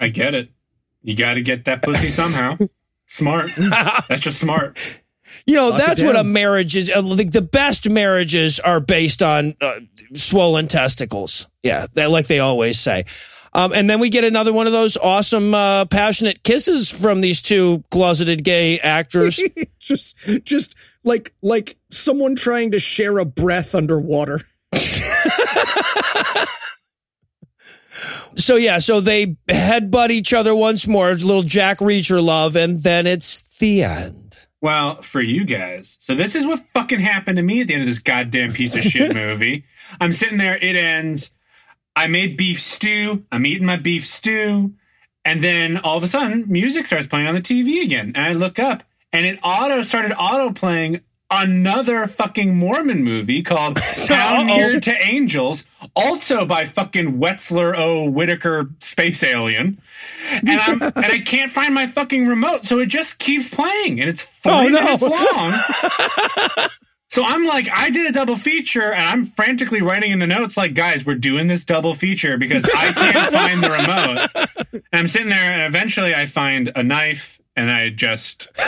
I 0.00 0.08
get 0.08 0.34
it. 0.34 0.50
You 1.02 1.14
got 1.14 1.34
to 1.34 1.42
get 1.42 1.66
that 1.66 1.82
pussy 1.82 2.06
somehow. 2.08 2.56
Smart. 3.06 3.50
That's 4.08 4.22
just 4.22 4.40
smart. 4.40 4.78
you 5.46 5.54
know 5.56 5.68
Lock 5.68 5.78
that's 5.78 6.02
what 6.02 6.16
a 6.16 6.24
marriage 6.24 6.74
is 6.76 6.90
uh, 6.90 7.02
like 7.02 7.32
the 7.32 7.42
best 7.42 7.88
marriages 7.88 8.60
are 8.60 8.80
based 8.80 9.22
on 9.22 9.54
uh, 9.60 9.80
swollen 10.14 10.68
testicles 10.68 11.48
yeah 11.62 11.86
that 11.94 12.10
like 12.10 12.28
they 12.28 12.38
always 12.38 12.78
say 12.78 13.04
um, 13.52 13.72
and 13.72 13.90
then 13.90 14.00
we 14.00 14.08
get 14.10 14.24
another 14.24 14.52
one 14.52 14.66
of 14.66 14.72
those 14.72 14.96
awesome 14.96 15.52
uh, 15.52 15.84
passionate 15.86 16.42
kisses 16.44 16.88
from 16.88 17.20
these 17.20 17.42
two 17.42 17.82
closeted 17.90 18.42
gay 18.44 18.78
actors 18.78 19.40
just 19.80 20.16
just 20.44 20.74
like 21.04 21.34
like 21.42 21.76
someone 21.90 22.34
trying 22.34 22.72
to 22.72 22.78
share 22.78 23.18
a 23.18 23.24
breath 23.24 23.74
underwater. 23.74 24.40
So 28.36 28.56
yeah, 28.56 28.78
so 28.78 29.00
they 29.00 29.36
headbutt 29.48 30.10
each 30.10 30.32
other 30.32 30.54
once 30.54 30.86
more, 30.86 31.10
a 31.10 31.14
little 31.14 31.42
Jack 31.42 31.78
Reacher 31.78 32.22
love, 32.22 32.56
and 32.56 32.82
then 32.82 33.06
it's 33.06 33.42
the 33.58 33.84
end. 33.84 34.36
Well, 34.60 35.02
for 35.02 35.20
you 35.20 35.44
guys, 35.44 35.96
so 36.00 36.14
this 36.14 36.34
is 36.34 36.46
what 36.46 36.60
fucking 36.72 37.00
happened 37.00 37.36
to 37.36 37.42
me 37.42 37.60
at 37.60 37.68
the 37.68 37.74
end 37.74 37.82
of 37.82 37.88
this 37.88 37.98
goddamn 37.98 38.52
piece 38.52 38.74
of 38.74 38.82
shit 38.82 39.14
movie. 39.14 39.64
I'm 40.00 40.12
sitting 40.12 40.38
there, 40.38 40.56
it 40.56 40.76
ends. 40.76 41.30
I 41.94 42.06
made 42.06 42.36
beef 42.36 42.60
stew. 42.60 43.24
I'm 43.30 43.46
eating 43.46 43.66
my 43.66 43.76
beef 43.76 44.06
stew. 44.06 44.74
And 45.24 45.42
then 45.42 45.78
all 45.78 45.96
of 45.96 46.02
a 46.02 46.08
sudden, 46.08 46.44
music 46.48 46.86
starts 46.86 47.06
playing 47.06 47.26
on 47.26 47.34
the 47.34 47.40
TV 47.40 47.82
again. 47.82 48.12
And 48.14 48.26
I 48.26 48.32
look 48.32 48.58
up 48.58 48.82
and 49.14 49.24
it 49.24 49.38
auto 49.42 49.80
started 49.82 50.12
auto 50.18 50.52
playing 50.52 51.00
another 51.30 52.06
fucking 52.06 52.54
Mormon 52.54 53.02
movie 53.02 53.42
called 53.42 53.78
How 54.08 54.42
Uh-oh. 54.44 54.78
To 54.78 55.02
Angels, 55.06 55.64
also 55.96 56.44
by 56.44 56.64
fucking 56.66 57.18
Wetzel 57.18 57.58
O. 57.76 58.04
Whitaker 58.10 58.68
Space 58.80 59.22
Alien. 59.22 59.80
And 60.30 60.50
I'm 60.50 60.82
and 60.82 60.92
I 61.06 61.18
can't 61.24 61.50
find 61.50 61.74
my 61.74 61.86
fucking 61.86 62.26
remote, 62.26 62.66
so 62.66 62.78
it 62.78 62.86
just 62.86 63.18
keeps 63.18 63.48
playing 63.48 64.00
and 64.00 64.08
it's 64.10 64.20
40 64.20 64.56
Oh, 64.56 64.68
no. 64.68 64.80
minutes 64.82 65.02
long. 65.02 66.68
So 67.08 67.22
I'm 67.22 67.44
like, 67.44 67.68
I 67.72 67.90
did 67.90 68.08
a 68.08 68.12
double 68.12 68.34
feature, 68.34 68.92
and 68.92 69.00
I'm 69.04 69.24
frantically 69.24 69.82
writing 69.82 70.10
in 70.10 70.18
the 70.18 70.26
notes, 70.26 70.56
like, 70.56 70.74
guys, 70.74 71.06
we're 71.06 71.14
doing 71.14 71.46
this 71.46 71.64
double 71.64 71.94
feature 71.94 72.36
because 72.38 72.64
I 72.64 72.92
can't 72.92 73.32
find 73.32 73.62
the 73.62 73.70
remote. 73.70 74.50
And 74.72 74.82
I'm 75.00 75.06
sitting 75.06 75.28
there, 75.28 75.52
and 75.52 75.62
eventually 75.62 76.12
I 76.12 76.26
find 76.26 76.72
a 76.74 76.82
knife, 76.82 77.38
and 77.56 77.70
I 77.70 77.90
just, 77.90 78.48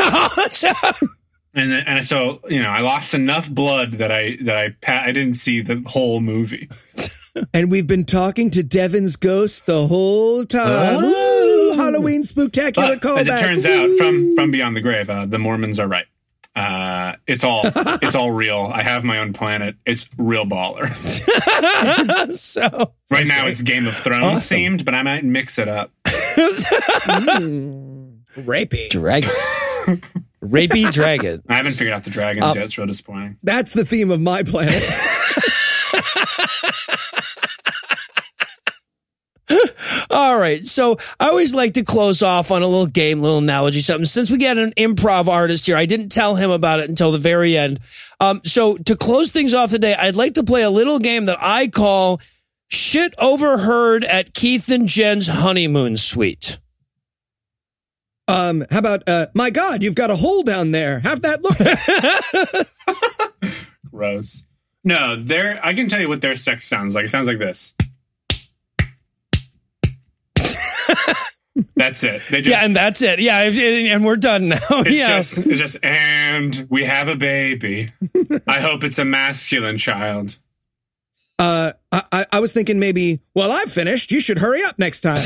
and 1.55 1.73
then, 1.73 1.85
and 1.87 2.05
so 2.07 2.41
you 2.49 2.63
know, 2.63 2.69
I 2.71 2.81
lost 2.81 3.15
enough 3.15 3.51
blood 3.51 3.93
that 3.93 4.13
I 4.13 4.37
that 4.43 4.57
I 4.57 4.75
I 5.09 5.13
didn't 5.13 5.35
see 5.35 5.61
the 5.63 5.83
whole 5.87 6.21
movie. 6.21 6.69
And 7.53 7.71
we've 7.71 7.87
been 7.87 8.07
talking 8.07 8.49
to 8.53 8.63
Devin's 8.63 9.17
ghost 9.17 9.67
the 9.67 9.87
whole 9.89 10.47
time. 10.47 10.65
Oh. 11.05 11.73
Woo! 11.75 11.77
Halloween 11.77 12.25
spectacular 12.25 12.97
But 12.97 13.03
callback. 13.03 13.19
as 13.19 13.29
it 13.29 13.41
turns 13.41 13.67
out, 13.67 13.89
from 13.99 14.35
from 14.35 14.51
beyond 14.51 14.75
the 14.75 14.81
grave, 14.81 15.11
uh, 15.11 15.27
the 15.27 15.39
Mormons 15.39 15.79
are 15.79 15.87
right. 15.87 16.07
Uh, 16.55 17.17
it's 17.27 17.45
all 17.45 17.61
it's 18.01 18.15
all 18.15 18.31
real. 18.31 18.71
I 18.73 18.83
have 18.83 19.05
my 19.05 19.19
own 19.19 19.35
planet. 19.35 19.77
It's 19.85 20.09
real 20.17 20.47
baller. 20.47 20.91
so 22.35 22.93
Right 23.11 23.27
now, 23.27 23.45
it's 23.47 23.61
Game 23.61 23.87
of 23.87 23.95
Thrones 23.95 24.23
Awesome. 24.25 24.57
themed, 24.57 24.85
but 24.87 24.95
I 24.95 25.03
might 25.03 25.23
mix 25.23 25.59
it 25.59 25.69
up. 25.69 25.91
Rapey. 28.37 28.89
dragons, 28.91 29.33
rapey 30.43 30.93
dragon. 30.93 31.43
I 31.49 31.57
haven't 31.57 31.73
figured 31.73 31.95
out 31.95 32.05
the 32.05 32.11
dragons 32.11 32.45
Uh, 32.45 32.53
yet. 32.55 32.65
It's 32.65 32.79
real 32.79 32.87
disappointing. 32.87 33.37
That's 33.43 33.73
the 33.73 33.85
theme 33.85 34.11
of 34.11 34.21
my 34.21 34.43
planet. 34.43 34.83
All 40.11 40.39
right, 40.39 40.65
so 40.65 40.97
I 41.21 41.29
always 41.29 41.55
like 41.55 41.75
to 41.75 41.85
close 41.85 42.21
off 42.23 42.51
on 42.51 42.63
a 42.63 42.67
little 42.67 42.87
game, 42.87 43.21
little 43.21 43.39
analogy, 43.39 43.81
something. 43.81 44.05
Since 44.05 44.29
we 44.31 44.39
got 44.39 44.59
an 44.59 44.73
improv 44.73 45.29
artist 45.29 45.67
here, 45.67 45.77
I 45.77 45.87
didn't 45.87 46.09
tell 46.09 46.35
him 46.35 46.51
about 46.51 46.81
it 46.81 46.89
until 46.89 47.13
the 47.13 47.19
very 47.19 47.57
end. 47.57 47.79
Um, 48.21 48.41
so 48.45 48.77
to 48.77 48.97
close 48.97 49.31
things 49.31 49.55
off 49.55 49.71
today, 49.71 49.95
I'd 49.95 50.17
like 50.17 50.35
to 50.35 50.43
play 50.43 50.63
a 50.63 50.71
little 50.71 50.99
game 50.99 51.27
that 51.27 51.37
I 51.41 51.69
call 51.69 52.21
"Shit 52.69 53.15
Overheard 53.19 54.05
at 54.05 54.35
Keith 54.35 54.69
and 54.69 54.89
Jen's 54.89 55.29
Honeymoon 55.29 55.97
Suite." 55.97 56.59
Um, 58.29 58.65
how 58.71 58.79
about 58.81 59.09
uh 59.09 59.27
my 59.35 59.51
god, 59.51 59.83
you've 59.83 59.95
got 59.95 60.11
a 60.11 60.17
hole 60.17 60.43
down 60.43 60.73
there. 60.73 60.99
Have 61.01 61.23
that 61.23 61.43
look. 61.43 63.53
Gross. 63.91 64.45
No, 64.83 65.23
their 65.23 65.65
I 65.65 65.75
can 65.75 65.89
tell 65.89 66.01
you 66.01 66.09
what 66.09 66.21
their 66.21 66.35
sex 66.35 66.67
sounds 66.67 66.95
like. 66.95 67.05
It 67.05 67.09
sounds 67.09 67.27
like 67.29 67.39
this. 67.39 67.75
That's 71.75 72.05
it. 72.05 72.21
They 72.31 72.43
just, 72.43 72.51
Yeah, 72.51 72.65
and 72.65 72.77
that's 72.77 73.01
it. 73.01 73.19
Yeah, 73.19 73.41
and- 73.43 74.05
we're 74.05 74.17
done 74.17 74.49
now. 74.49 74.59
it's 74.71 74.91
yeah. 74.91 75.21
just 75.21 75.39
it's 75.39 75.59
just 75.59 75.77
and 75.83 76.67
we 76.69 76.85
have 76.85 77.09
a 77.09 77.17
baby. 77.17 77.93
I 78.47 78.61
hope 78.61 78.85
it's 78.85 78.99
a 78.99 79.05
masculine 79.07 79.79
child. 79.79 80.39
Uh 81.39 81.73
I, 81.93 82.27
I 82.33 82.41
was 82.41 82.53
thinking 82.53 82.79
maybe, 82.79 83.21
well, 83.35 83.51
I've 83.53 83.73
finished. 83.73 84.11
You 84.11 84.21
should 84.21 84.39
hurry 84.39 84.63
up 84.65 84.79
next 84.79 85.01
time. 85.01 85.17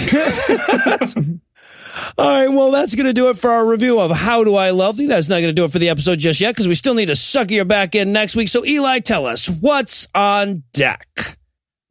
All 2.18 2.46
right, 2.46 2.48
well, 2.48 2.70
that's 2.70 2.94
going 2.94 3.06
to 3.06 3.12
do 3.12 3.28
it 3.30 3.38
for 3.38 3.50
our 3.50 3.66
review 3.66 4.00
of 4.00 4.10
How 4.10 4.44
Do 4.44 4.54
I 4.56 4.70
Love 4.70 4.96
Thee. 4.96 5.06
That's 5.06 5.28
not 5.28 5.36
going 5.36 5.48
to 5.48 5.52
do 5.52 5.64
it 5.64 5.72
for 5.72 5.78
the 5.78 5.88
episode 5.88 6.18
just 6.18 6.40
yet 6.40 6.54
because 6.54 6.68
we 6.68 6.74
still 6.74 6.94
need 6.94 7.06
to 7.06 7.16
sucker 7.16 7.54
you 7.54 7.64
back 7.64 7.94
in 7.94 8.12
next 8.12 8.36
week. 8.36 8.48
So, 8.48 8.64
Eli, 8.64 9.00
tell 9.00 9.26
us 9.26 9.48
what's 9.48 10.06
on 10.14 10.62
deck. 10.72 11.38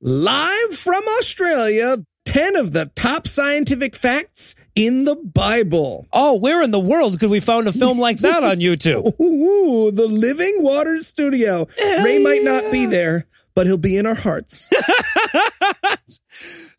Live 0.02 0.78
from 0.78 1.04
Australia, 1.20 1.98
10 2.26 2.56
of 2.56 2.72
the 2.72 2.92
top 2.96 3.28
scientific 3.28 3.96
facts 3.96 4.56
in 4.76 5.04
the 5.04 5.16
Bible. 5.16 6.08
Oh, 6.14 6.38
where 6.38 6.62
in 6.64 6.72
the 6.72 6.80
world 6.80 7.20
could 7.20 7.30
we 7.30 7.40
find 7.42 7.68
a 7.68 7.74
film 7.74 8.00
like 8.00 8.20
that 8.20 8.44
on 8.44 8.58
YouTube? 8.58 9.20
Ooh, 9.22 9.92
the 9.92 10.08
Living 10.08 10.64
Waters 10.64 11.08
Studio. 11.08 11.68
Ray 11.78 12.20
might 12.20 12.44
not 12.44 12.72
be 12.72 12.86
there, 12.86 13.28
but 13.56 13.68
he'll 13.68 13.78
be 13.78 13.98
in 13.98 14.06
our 14.06 14.16
hearts. 14.16 14.70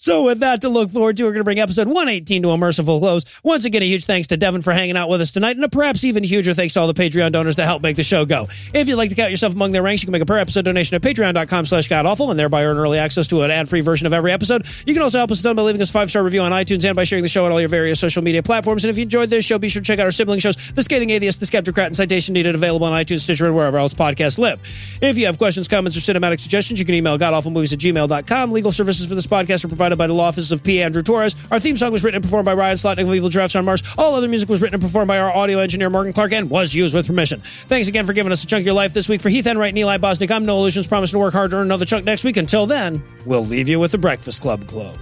So, 0.03 0.23
with 0.23 0.41
that 0.41 0.63
to 0.63 0.71
look 0.71 0.89
forward 0.89 1.19
to, 1.19 1.25
we're 1.25 1.33
going 1.33 1.41
to 1.41 1.45
bring 1.45 1.59
episode 1.59 1.87
118 1.87 2.45
to 2.45 2.51
a 2.53 2.57
merciful 2.57 3.01
close. 3.01 3.27
Once 3.45 3.67
again, 3.67 3.83
a 3.83 3.85
huge 3.85 4.07
thanks 4.07 4.29
to 4.29 4.39
Devin 4.39 4.63
for 4.63 4.73
hanging 4.73 4.97
out 4.97 5.11
with 5.11 5.21
us 5.21 5.31
tonight, 5.31 5.57
and 5.57 5.65
a 5.65 5.69
perhaps 5.69 6.05
even 6.05 6.25
huger 6.25 6.55
thanks 6.55 6.73
to 6.73 6.81
all 6.81 6.87
the 6.87 6.95
Patreon 6.95 7.33
donors 7.33 7.57
that 7.57 7.67
help 7.67 7.83
make 7.83 7.97
the 7.97 8.03
show 8.03 8.25
go. 8.25 8.49
If 8.73 8.89
you'd 8.89 8.97
like 8.97 9.11
to 9.11 9.15
count 9.15 9.31
yourself 9.31 9.53
among 9.53 9.73
their 9.73 9.83
ranks, 9.83 10.01
you 10.01 10.07
can 10.07 10.13
make 10.13 10.23
a 10.23 10.25
per 10.25 10.39
episode 10.39 10.65
donation 10.65 10.95
at 10.95 11.03
patreon.com 11.03 11.67
slash 11.67 11.87
godawful 11.87 12.31
and 12.31 12.41
thereby 12.41 12.65
earn 12.65 12.79
early 12.79 12.97
access 12.97 13.29
to 13.29 13.43
an 13.43 13.51
ad-free 13.51 13.83
version 13.83 14.07
of 14.07 14.15
every 14.15 14.33
episode. 14.33 14.65
You 14.87 14.95
can 14.95 15.03
also 15.03 15.19
help 15.19 15.33
us 15.33 15.43
done 15.43 15.55
by 15.55 15.61
leaving 15.61 15.83
us 15.83 15.91
a 15.91 15.93
five-star 15.93 16.23
review 16.23 16.41
on 16.41 16.53
iTunes 16.53 16.83
and 16.87 16.97
by 16.97 17.05
sharing 17.05 17.23
the 17.23 17.29
show 17.29 17.45
on 17.45 17.53
all 17.53 17.61
your 17.61 17.69
various 17.69 18.01
social 18.01 18.23
media 18.23 18.43
platforms. 18.43 18.85
And 18.85 18.91
if 18.91 18.97
you 18.97 19.03
enjoyed 19.03 19.29
this 19.29 19.45
show, 19.45 19.59
be 19.59 19.69
sure 19.69 19.83
to 19.83 19.87
check 19.87 19.99
out 19.99 20.07
our 20.07 20.13
sibling 20.13 20.39
shows, 20.39 20.73
The 20.73 20.83
Scathing 20.83 21.11
Atheist, 21.11 21.41
The 21.41 21.47
Skeptocrat, 21.47 21.89
and 21.89 21.97
Citation 21.97 22.33
Needed, 22.33 22.55
available 22.55 22.87
on 22.87 22.95
iTunes, 22.95 23.21
Stitcher, 23.21 23.45
and 23.45 23.55
wherever 23.55 23.77
else 23.77 23.93
podcasts 23.93 24.39
live. 24.39 24.61
If 25.03 25.19
you 25.19 25.27
have 25.27 25.37
questions, 25.37 25.69
comments, 25.69 25.95
or 25.95 26.01
cinematic 26.01 26.41
suggestions, 26.41 26.81
you 26.81 26.87
can 26.87 26.95
email 26.95 27.19
godawfulmovies 27.19 27.75
at 27.75 27.81
gmail.com. 27.81 28.53
Legal 28.53 28.73
services 28.73 29.07
for 29.07 29.15
this 29.15 29.27
podcast 29.27 29.51
podcast 29.51 29.65
are 29.65 29.69
provided 29.69 29.90
by 29.99 30.07
the 30.07 30.15
law 30.15 30.29
offices 30.29 30.53
of 30.53 30.63
P. 30.63 30.83
Andrew 30.83 31.03
Torres. 31.03 31.35
Our 31.51 31.59
theme 31.59 31.77
song 31.77 31.93
was 31.93 32.05
written 32.05 32.17
and 32.17 32.25
performed 32.25 32.45
by 32.45 32.55
Ryan 32.55 32.77
Slotnick 32.77 33.09
of 33.09 33.15
Evil 33.15 33.29
Giraffes 33.29 33.57
on 33.57 33.65
Mars. 33.65 33.83
All 33.99 34.15
other 34.15 34.29
music 34.29 34.49
was 34.49 34.63
written 34.63 34.75
and 34.75 34.83
performed 34.83 35.09
by 35.09 35.19
our 35.19 35.35
audio 35.35 35.59
engineer, 35.59 35.91
Morgan 35.91 36.13
Clarke, 36.13 36.33
and 36.33 36.51
was 36.51 36.75
used 36.75 36.95
with 36.95 37.07
permission. 37.07 37.41
Thanks 37.43 37.89
again 37.89 38.07
for 38.07 38.13
giving 38.13 38.33
us 38.33 38.45
a 38.45 38.47
chunk 38.47 38.63
of 38.63 38.67
your 38.67 38.75
life 38.75 38.95
this 38.95 39.09
week. 39.09 39.21
For 39.21 39.29
Heath 39.29 39.47
Enright 39.47 39.71
and 39.71 39.79
Eli 39.79 39.99
Bosnick, 39.99 40.31
I'm 40.31 40.45
Noah 40.45 40.61
Lugeons. 40.61 40.87
Promise 40.87 41.11
to 41.11 41.19
work 41.19 41.33
hard 41.33 41.51
to 41.51 41.57
earn 41.57 41.67
another 41.67 41.85
chunk 41.85 42.05
next 42.05 42.25
week. 42.25 42.37
Until 42.37 42.67
then, 42.67 43.03
we'll 43.27 43.45
leave 43.45 43.69
you 43.69 43.81
with 43.81 43.93
the 43.93 43.99
Breakfast 43.99 44.41
Club 44.41 44.67
close. 44.67 44.97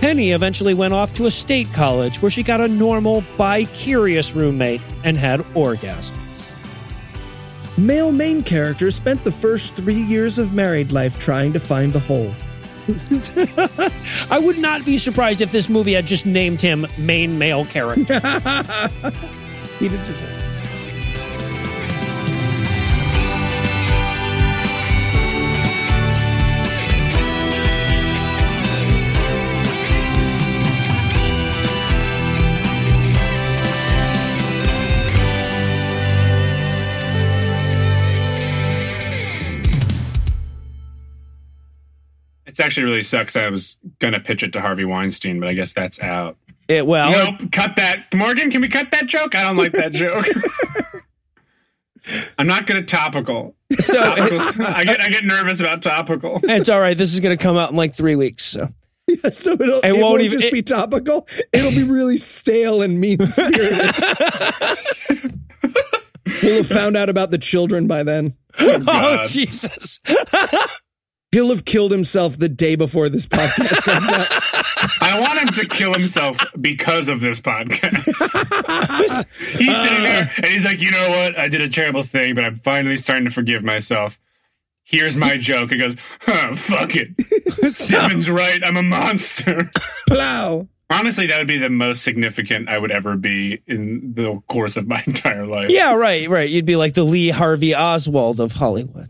Penny 0.00 0.30
eventually 0.32 0.72
went 0.72 0.94
off 0.94 1.12
to 1.14 1.26
a 1.26 1.30
state 1.30 1.70
college 1.74 2.22
where 2.22 2.30
she 2.30 2.42
got 2.42 2.62
a 2.62 2.68
normal, 2.68 3.22
bi-curious 3.36 4.34
roommate 4.34 4.80
and 5.04 5.14
had 5.14 5.40
orgasms. 5.54 6.16
Male 7.78 8.12
main 8.12 8.42
character 8.42 8.90
spent 8.90 9.24
the 9.24 9.32
first 9.32 9.74
three 9.74 10.00
years 10.00 10.38
of 10.38 10.52
married 10.52 10.92
life 10.92 11.18
trying 11.18 11.52
to 11.52 11.60
find 11.60 11.92
the 11.92 12.00
hole. 12.00 12.34
I 14.30 14.38
would 14.38 14.58
not 14.58 14.84
be 14.84 14.98
surprised 14.98 15.40
if 15.40 15.52
this 15.52 15.68
movie 15.68 15.92
had 15.92 16.06
just 16.06 16.26
named 16.26 16.60
him 16.60 16.86
main 16.98 17.38
male 17.38 17.64
character. 17.64 18.20
He 19.80 19.88
did 19.88 20.04
just. 20.04 20.22
It's 42.60 42.66
actually 42.66 42.84
really 42.84 43.02
sucks. 43.02 43.36
I 43.36 43.48
was 43.48 43.78
gonna 44.00 44.20
pitch 44.20 44.42
it 44.42 44.52
to 44.52 44.60
Harvey 44.60 44.84
Weinstein, 44.84 45.40
but 45.40 45.48
I 45.48 45.54
guess 45.54 45.72
that's 45.72 45.98
out. 46.00 46.36
It- 46.68 46.86
well, 46.86 47.10
nope, 47.38 47.50
cut 47.52 47.76
that. 47.76 48.12
Morgan, 48.14 48.50
can 48.50 48.60
we 48.60 48.68
cut 48.68 48.90
that 48.90 49.06
joke? 49.06 49.34
I 49.34 49.42
don't 49.44 49.56
like 49.56 49.72
that 49.72 49.92
joke. 49.92 50.26
I'm 52.38 52.46
not 52.46 52.66
gonna 52.66 52.82
topical. 52.82 53.54
so 53.78 54.00
Topicals- 54.00 54.64
I 54.74 54.84
get 54.84 55.00
I 55.00 55.08
get 55.08 55.24
nervous 55.24 55.60
about 55.60 55.80
topical. 55.82 56.40
it's 56.44 56.68
all 56.68 56.80
right. 56.80 56.96
This 56.96 57.12
is 57.14 57.20
going 57.20 57.36
to 57.36 57.42
come 57.42 57.56
out 57.56 57.70
in 57.70 57.76
like 57.76 57.94
three 57.94 58.16
weeks. 58.16 58.44
So 58.44 58.68
Yeah, 59.08 59.30
So 59.30 59.52
it'll, 59.52 59.78
It 59.80 59.84
it, 59.86 59.92
won't 59.92 60.02
won't, 60.02 60.22
even- 60.22 60.38
just 60.40 60.46
it- 60.46 60.52
be 60.52 60.62
topical. 60.62 61.26
It'll 61.52 61.70
be 61.70 61.84
really 61.84 62.16
stale 62.18 62.82
and 62.82 63.00
mean 63.00 63.24
spirited. 63.26 63.94
we'll 66.42 66.56
have 66.58 66.66
found 66.68 66.96
out 66.96 67.08
about 67.10 67.30
the 67.30 67.38
children 67.38 67.86
by 67.86 68.02
then. 68.02 68.34
oh 68.58 68.78
God. 68.80 69.26
Jesus! 69.26 70.00
He'll 71.32 71.50
have 71.50 71.64
killed 71.64 71.92
himself 71.92 72.36
the 72.36 72.48
day 72.48 72.74
before 72.74 73.08
this 73.08 73.26
podcast 73.26 73.82
comes 73.82 74.08
out. 74.08 74.26
I 75.00 75.20
want 75.20 75.38
him 75.38 75.48
to 75.62 75.66
kill 75.68 75.92
himself 75.94 76.38
because 76.60 77.08
of 77.08 77.20
this 77.20 77.38
podcast. 77.38 77.94
he's 79.38 79.76
sitting 79.76 80.02
there 80.02 80.24
uh. 80.24 80.36
and 80.38 80.46
he's 80.46 80.64
like, 80.64 80.80
you 80.80 80.90
know 80.90 81.10
what? 81.10 81.38
I 81.38 81.48
did 81.48 81.60
a 81.60 81.68
terrible 81.68 82.02
thing, 82.02 82.34
but 82.34 82.44
I'm 82.44 82.56
finally 82.56 82.96
starting 82.96 83.26
to 83.26 83.30
forgive 83.30 83.62
myself. 83.62 84.18
Here's 84.82 85.16
my 85.16 85.36
joke. 85.36 85.70
He 85.70 85.78
goes, 85.78 85.94
huh, 86.22 86.56
fuck 86.56 86.96
it. 86.96 87.10
Steven's 87.72 88.28
right. 88.28 88.60
I'm 88.64 88.76
a 88.76 88.82
monster. 88.82 89.70
Plow. 90.08 90.66
Honestly, 90.90 91.28
that 91.28 91.38
would 91.38 91.46
be 91.46 91.58
the 91.58 91.70
most 91.70 92.02
significant 92.02 92.68
I 92.68 92.76
would 92.76 92.90
ever 92.90 93.16
be 93.16 93.62
in 93.68 94.14
the 94.14 94.40
course 94.48 94.76
of 94.76 94.88
my 94.88 95.00
entire 95.06 95.46
life. 95.46 95.70
yeah, 95.70 95.94
right, 95.94 96.28
right. 96.28 96.50
You'd 96.50 96.66
be 96.66 96.74
like 96.74 96.94
the 96.94 97.04
Lee 97.04 97.28
Harvey 97.28 97.76
Oswald 97.76 98.40
of 98.40 98.50
Hollywood. 98.50 99.08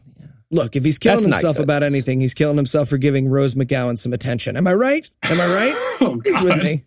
Look, 0.50 0.74
if 0.74 0.84
he's 0.84 0.98
killing 0.98 1.30
That's 1.30 1.42
himself 1.42 1.58
about 1.60 1.82
anything, 1.82 2.20
he's 2.20 2.34
killing 2.34 2.56
himself 2.56 2.88
for 2.88 2.98
giving 2.98 3.28
Rose 3.28 3.54
McGowan 3.54 3.96
some 3.96 4.12
attention. 4.12 4.56
Am 4.56 4.66
I 4.66 4.74
right? 4.74 5.08
Am 5.22 5.40
I 5.40 5.46
right? 5.46 5.86
Oh, 6.02 6.18
Who's 6.24 6.40
with 6.40 6.62
me? 6.62 6.84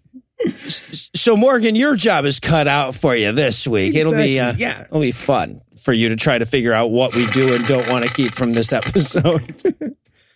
So 1.13 1.37
Morgan, 1.37 1.75
your 1.75 1.95
job 1.95 2.25
is 2.25 2.39
cut 2.39 2.67
out 2.67 2.95
for 2.95 3.15
you 3.15 3.31
this 3.31 3.67
week. 3.67 3.95
It'll 3.95 4.11
be 4.11 4.39
uh, 4.39 4.55
yeah. 4.57 4.81
it'll 4.81 4.99
be 4.99 5.11
fun 5.11 5.61
for 5.83 5.93
you 5.93 6.09
to 6.09 6.15
try 6.15 6.37
to 6.37 6.47
figure 6.47 6.73
out 6.73 6.89
what 6.89 7.15
we 7.15 7.27
do 7.27 7.53
and 7.53 7.65
don't 7.67 7.87
want 7.89 8.05
to 8.05 8.11
keep 8.11 8.33
from 8.33 8.53
this 8.53 8.73
episode. 8.73 9.95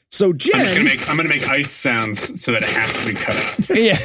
So 0.10 0.28
I'm 0.30 0.38
just 0.38 0.54
gonna 0.54 0.74
Jen, 0.74 0.86
make 0.86 1.10
I'm 1.10 1.18
gonna 1.18 1.28
make 1.28 1.50
ice 1.50 1.70
sounds 1.70 2.42
so 2.42 2.54
that 2.54 2.64
it 2.64 2.70
has 2.70 2.94
to 2.94 3.08
be 3.08 3.14
cut 3.14 3.36
out. 3.36 3.70
yeah. 3.78 3.98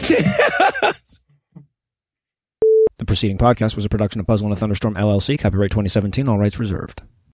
The 2.99 3.05
preceding 3.07 3.39
podcast 3.39 3.77
was 3.77 3.85
a 3.85 3.89
production 3.89 4.20
of 4.20 4.27
Puzzle 4.27 4.49
in 4.49 4.53
a 4.53 4.57
Thunderstorm 4.57 4.94
LLC, 4.94 5.39
copyright 5.39 5.70
2017, 5.70 6.28
all 6.28 6.39
rights 6.39 6.59
reserved. 6.59 7.03